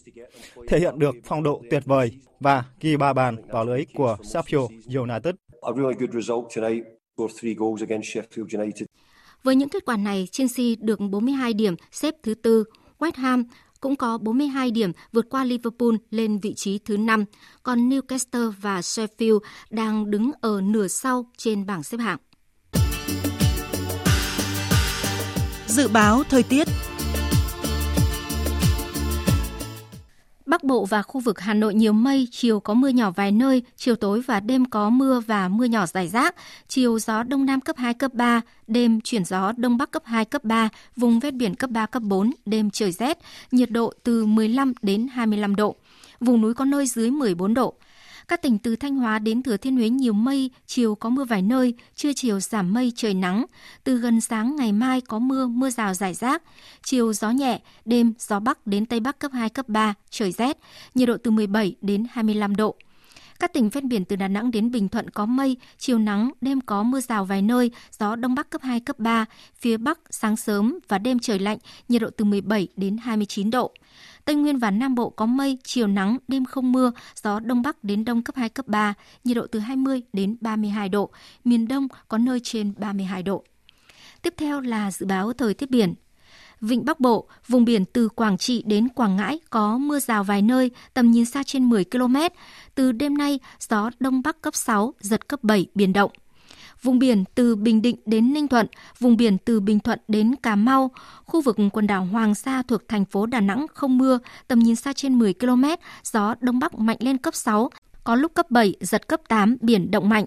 thể 0.67 0.79
hiện 0.79 0.99
được 0.99 1.15
phong 1.23 1.43
độ 1.43 1.61
tuyệt 1.69 1.83
vời 1.85 2.11
và 2.39 2.63
ghi 2.79 2.97
ba 2.97 3.13
bàn 3.13 3.35
vào 3.47 3.65
lưới 3.65 3.85
của 3.95 4.17
Sheffield 4.21 4.67
United. 4.99 5.35
Với 9.43 9.55
những 9.55 9.69
kết 9.69 9.85
quả 9.85 9.97
này, 9.97 10.27
Chelsea 10.31 10.65
được 10.79 10.99
42 10.99 11.53
điểm, 11.53 11.75
xếp 11.91 12.15
thứ 12.23 12.33
tư. 12.33 12.63
West 12.99 13.11
Ham 13.15 13.43
cũng 13.81 13.95
có 13.95 14.17
42 14.17 14.71
điểm 14.71 14.91
vượt 15.11 15.25
qua 15.29 15.43
Liverpool 15.43 15.95
lên 16.09 16.39
vị 16.39 16.53
trí 16.53 16.77
thứ 16.77 16.97
5, 16.97 17.25
còn 17.63 17.89
Newcastle 17.89 18.51
và 18.61 18.79
Sheffield 18.79 19.39
đang 19.69 20.11
đứng 20.11 20.31
ở 20.41 20.61
nửa 20.61 20.87
sau 20.87 21.25
trên 21.37 21.65
bảng 21.65 21.83
xếp 21.83 21.97
hạng. 21.97 22.17
Dự 25.67 25.87
báo 25.87 26.23
thời 26.29 26.43
tiết 26.43 26.67
Bắc 30.49 30.63
Bộ 30.63 30.85
và 30.85 31.01
khu 31.01 31.21
vực 31.21 31.39
Hà 31.39 31.53
Nội 31.53 31.73
nhiều 31.73 31.93
mây, 31.93 32.27
chiều 32.31 32.59
có 32.59 32.73
mưa 32.73 32.87
nhỏ 32.87 33.11
vài 33.11 33.31
nơi, 33.31 33.63
chiều 33.77 33.95
tối 33.95 34.21
và 34.21 34.39
đêm 34.39 34.65
có 34.65 34.89
mưa 34.89 35.19
và 35.19 35.47
mưa 35.47 35.65
nhỏ 35.65 35.85
rải 35.85 36.07
rác, 36.07 36.35
chiều 36.67 36.99
gió 36.99 37.23
đông 37.23 37.45
nam 37.45 37.61
cấp 37.61 37.77
2 37.77 37.93
cấp 37.93 38.13
3, 38.13 38.41
đêm 38.67 39.01
chuyển 39.01 39.25
gió 39.25 39.51
đông 39.57 39.77
bắc 39.77 39.91
cấp 39.91 40.03
2 40.05 40.25
cấp 40.25 40.43
3, 40.43 40.69
vùng 40.95 41.19
ven 41.19 41.37
biển 41.37 41.55
cấp 41.55 41.69
3 41.69 41.85
cấp 41.85 42.03
4, 42.03 42.31
đêm 42.45 42.69
trời 42.69 42.91
rét, 42.91 43.17
nhiệt 43.51 43.71
độ 43.71 43.93
từ 44.03 44.25
15 44.25 44.73
đến 44.81 45.07
25 45.13 45.55
độ. 45.55 45.75
Vùng 46.19 46.41
núi 46.41 46.53
có 46.53 46.65
nơi 46.65 46.87
dưới 46.87 47.11
14 47.11 47.53
độ. 47.53 47.73
Các 48.29 48.41
tỉnh 48.41 48.57
từ 48.57 48.75
Thanh 48.75 48.95
Hóa 48.95 49.19
đến 49.19 49.43
Thừa 49.43 49.57
Thiên 49.57 49.75
Huế 49.75 49.89
nhiều 49.89 50.13
mây, 50.13 50.51
chiều 50.65 50.95
có 50.95 51.09
mưa 51.09 51.23
vài 51.23 51.41
nơi, 51.41 51.73
trưa 51.95 52.13
chiều 52.13 52.39
giảm 52.39 52.73
mây 52.73 52.91
trời 52.95 53.13
nắng. 53.13 53.45
Từ 53.83 53.97
gần 53.97 54.21
sáng 54.21 54.55
ngày 54.55 54.71
mai 54.71 55.01
có 55.01 55.19
mưa, 55.19 55.47
mưa 55.47 55.69
rào 55.69 55.93
rải 55.93 56.13
rác. 56.13 56.43
Chiều 56.83 57.13
gió 57.13 57.31
nhẹ, 57.31 57.59
đêm 57.85 58.13
gió 58.19 58.39
bắc 58.39 58.67
đến 58.67 58.85
tây 58.85 58.99
bắc 58.99 59.19
cấp 59.19 59.31
2 59.33 59.49
cấp 59.49 59.69
3, 59.69 59.93
trời 60.09 60.31
rét, 60.31 60.57
nhiệt 60.95 61.07
độ 61.07 61.17
từ 61.23 61.31
17 61.31 61.75
đến 61.81 62.05
25 62.11 62.55
độ. 62.55 62.75
Các 63.39 63.53
tỉnh 63.53 63.69
ven 63.69 63.89
biển 63.89 64.05
từ 64.05 64.15
Đà 64.15 64.27
Nẵng 64.27 64.51
đến 64.51 64.71
Bình 64.71 64.89
Thuận 64.89 65.09
có 65.09 65.25
mây, 65.25 65.57
chiều 65.77 65.99
nắng, 65.99 66.31
đêm 66.41 66.61
có 66.61 66.83
mưa 66.83 67.01
rào 67.01 67.25
vài 67.25 67.41
nơi, 67.41 67.71
gió 67.99 68.15
đông 68.15 68.35
bắc 68.35 68.49
cấp 68.49 68.61
2 68.61 68.79
cấp 68.79 68.99
3, 68.99 69.25
phía 69.55 69.77
bắc 69.77 69.99
sáng 70.09 70.35
sớm 70.35 70.79
và 70.87 70.97
đêm 70.97 71.19
trời 71.19 71.39
lạnh, 71.39 71.57
nhiệt 71.89 72.01
độ 72.01 72.09
từ 72.17 72.25
17 72.25 72.67
đến 72.75 72.97
29 72.97 73.49
độ. 73.49 73.73
Tây 74.25 74.35
Nguyên 74.35 74.57
và 74.57 74.71
Nam 74.71 74.95
Bộ 74.95 75.09
có 75.09 75.25
mây, 75.25 75.57
chiều 75.63 75.87
nắng, 75.87 76.17
đêm 76.27 76.45
không 76.45 76.71
mưa, 76.71 76.91
gió 77.23 77.39
đông 77.39 77.61
bắc 77.61 77.83
đến 77.83 78.05
đông 78.05 78.23
cấp 78.23 78.35
2 78.35 78.49
cấp 78.49 78.67
3, 78.67 78.93
nhiệt 79.23 79.37
độ 79.37 79.47
từ 79.51 79.59
20 79.59 80.01
đến 80.13 80.37
32 80.41 80.89
độ, 80.89 81.09
miền 81.43 81.67
Đông 81.67 81.87
có 82.07 82.17
nơi 82.17 82.39
trên 82.43 82.73
32 82.77 83.23
độ. 83.23 83.43
Tiếp 84.21 84.33
theo 84.37 84.61
là 84.61 84.91
dự 84.91 85.05
báo 85.05 85.33
thời 85.33 85.53
tiết 85.53 85.69
biển. 85.69 85.93
Vịnh 86.61 86.85
Bắc 86.85 86.99
Bộ, 86.99 87.27
vùng 87.47 87.65
biển 87.65 87.85
từ 87.85 88.09
Quảng 88.09 88.37
Trị 88.37 88.63
đến 88.65 88.89
Quảng 88.89 89.15
Ngãi 89.15 89.39
có 89.49 89.77
mưa 89.77 89.99
rào 89.99 90.23
vài 90.23 90.41
nơi, 90.41 90.71
tầm 90.93 91.11
nhìn 91.11 91.25
xa 91.25 91.43
trên 91.43 91.69
10 91.69 91.85
km. 91.85 92.15
Từ 92.75 92.91
đêm 92.91 93.17
nay, 93.17 93.39
gió 93.69 93.89
Đông 93.99 94.21
Bắc 94.21 94.41
cấp 94.41 94.55
6, 94.55 94.93
giật 94.99 95.27
cấp 95.27 95.43
7, 95.43 95.67
biển 95.75 95.93
động. 95.93 96.11
Vùng 96.81 96.99
biển 96.99 97.23
từ 97.35 97.55
Bình 97.55 97.81
Định 97.81 97.95
đến 98.05 98.33
Ninh 98.33 98.47
Thuận, 98.47 98.67
vùng 98.99 99.17
biển 99.17 99.37
từ 99.37 99.59
Bình 99.59 99.79
Thuận 99.79 99.99
đến 100.07 100.35
Cà 100.35 100.55
Mau, 100.55 100.91
khu 101.25 101.41
vực 101.41 101.57
quần 101.73 101.87
đảo 101.87 102.05
Hoàng 102.05 102.35
Sa 102.35 102.61
thuộc 102.61 102.87
thành 102.87 103.05
phố 103.05 103.25
Đà 103.25 103.39
Nẵng 103.39 103.65
không 103.73 103.97
mưa, 103.97 104.19
tầm 104.47 104.59
nhìn 104.59 104.75
xa 104.75 104.93
trên 104.93 105.19
10 105.19 105.33
km, 105.33 105.63
gió 106.03 106.35
Đông 106.39 106.59
Bắc 106.59 106.79
mạnh 106.79 106.97
lên 106.99 107.17
cấp 107.17 107.35
6, 107.35 107.69
có 108.03 108.15
lúc 108.15 108.33
cấp 108.33 108.51
7, 108.51 108.75
giật 108.79 109.07
cấp 109.07 109.21
8, 109.27 109.57
biển 109.61 109.91
động 109.91 110.09
mạnh. 110.09 110.25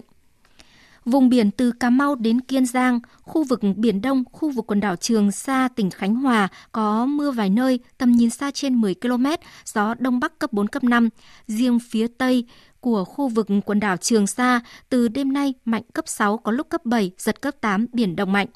Vùng 1.05 1.29
biển 1.29 1.51
từ 1.51 1.71
Cà 1.71 1.89
Mau 1.89 2.15
đến 2.15 2.41
Kiên 2.41 2.65
Giang, 2.65 2.99
khu 3.21 3.43
vực 3.43 3.59
Biển 3.75 4.01
Đông, 4.01 4.23
khu 4.31 4.51
vực 4.51 4.67
quần 4.67 4.79
đảo 4.79 4.95
Trường 4.95 5.31
Sa, 5.31 5.67
tỉnh 5.75 5.89
Khánh 5.89 6.15
Hòa 6.15 6.47
có 6.71 7.05
mưa 7.05 7.31
vài 7.31 7.49
nơi, 7.49 7.79
tầm 7.97 8.11
nhìn 8.11 8.29
xa 8.29 8.51
trên 8.51 8.75
10 8.75 8.95
km, 8.95 9.25
gió 9.65 9.93
Đông 9.99 10.19
Bắc 10.19 10.39
cấp 10.39 10.53
4, 10.53 10.67
cấp 10.67 10.83
5. 10.83 11.09
Riêng 11.47 11.79
phía 11.79 12.07
Tây, 12.17 12.45
của 12.79 13.05
khu 13.05 13.27
vực 13.27 13.47
quần 13.65 13.79
đảo 13.79 13.97
Trường 13.97 14.27
Sa 14.27 14.61
từ 14.89 15.07
đêm 15.07 15.33
nay 15.33 15.53
mạnh 15.65 15.83
cấp 15.93 16.07
6 16.07 16.37
có 16.37 16.51
lúc 16.51 16.69
cấp 16.69 16.85
7, 16.85 17.11
giật 17.17 17.41
cấp 17.41 17.55
8, 17.61 17.85
biển 17.93 18.15
động 18.15 18.31
mạnh. 18.31 18.47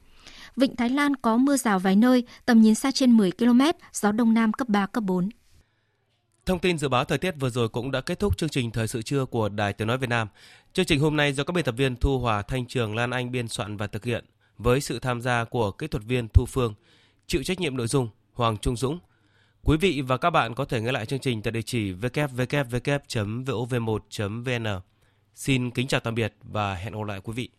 Vịnh 0.55 0.75
Thái 0.75 0.89
Lan 0.89 1.15
có 1.15 1.37
mưa 1.37 1.57
rào 1.57 1.79
vài 1.79 1.95
nơi, 1.95 2.23
tầm 2.45 2.61
nhìn 2.61 2.75
xa 2.75 2.91
trên 2.91 3.17
10 3.17 3.31
km, 3.31 3.61
gió 3.93 4.11
đông 4.11 4.33
nam 4.33 4.53
cấp 4.53 4.69
3, 4.69 4.85
cấp 4.85 5.03
4. 5.03 5.29
Thông 6.47 6.59
tin 6.59 6.77
dự 6.77 6.89
báo 6.89 7.05
thời 7.05 7.17
tiết 7.17 7.35
vừa 7.39 7.49
rồi 7.49 7.69
cũng 7.69 7.91
đã 7.91 8.01
kết 8.01 8.19
thúc 8.19 8.37
chương 8.37 8.49
trình 8.49 8.71
Thời 8.71 8.87
sự 8.87 9.01
trưa 9.01 9.25
của 9.25 9.49
Đài 9.49 9.73
Tiếng 9.73 9.87
Nói 9.87 9.97
Việt 9.97 10.09
Nam. 10.09 10.27
Chương 10.73 10.85
trình 10.85 10.99
hôm 10.99 11.17
nay 11.17 11.33
do 11.33 11.43
các 11.43 11.53
biên 11.53 11.65
tập 11.65 11.75
viên 11.77 11.95
Thu 11.95 12.19
Hòa, 12.19 12.41
Thanh 12.41 12.65
Trường, 12.65 12.95
Lan 12.95 13.11
Anh 13.11 13.31
biên 13.31 13.47
soạn 13.47 13.77
và 13.77 13.87
thực 13.87 14.05
hiện 14.05 14.25
với 14.57 14.81
sự 14.81 14.99
tham 14.99 15.21
gia 15.21 15.43
của 15.43 15.71
kỹ 15.71 15.87
thuật 15.87 16.03
viên 16.03 16.27
Thu 16.33 16.45
Phương, 16.45 16.73
chịu 17.27 17.43
trách 17.43 17.59
nhiệm 17.59 17.77
nội 17.77 17.87
dung 17.87 18.09
Hoàng 18.33 18.57
Trung 18.57 18.75
Dũng, 18.75 18.99
Quý 19.63 19.77
vị 19.77 20.01
và 20.01 20.17
các 20.17 20.29
bạn 20.29 20.55
có 20.55 20.65
thể 20.65 20.81
nghe 20.81 20.91
lại 20.91 21.05
chương 21.05 21.19
trình 21.19 21.41
tại 21.41 21.51
địa 21.51 21.61
chỉ 21.61 21.93
www.vov1.vn. 21.93 24.81
Xin 25.35 25.71
kính 25.71 25.87
chào 25.87 25.99
tạm 25.99 26.15
biệt 26.15 26.33
và 26.43 26.75
hẹn 26.75 26.93
gặp 26.93 27.03
lại 27.07 27.21
quý 27.23 27.33
vị. 27.33 27.49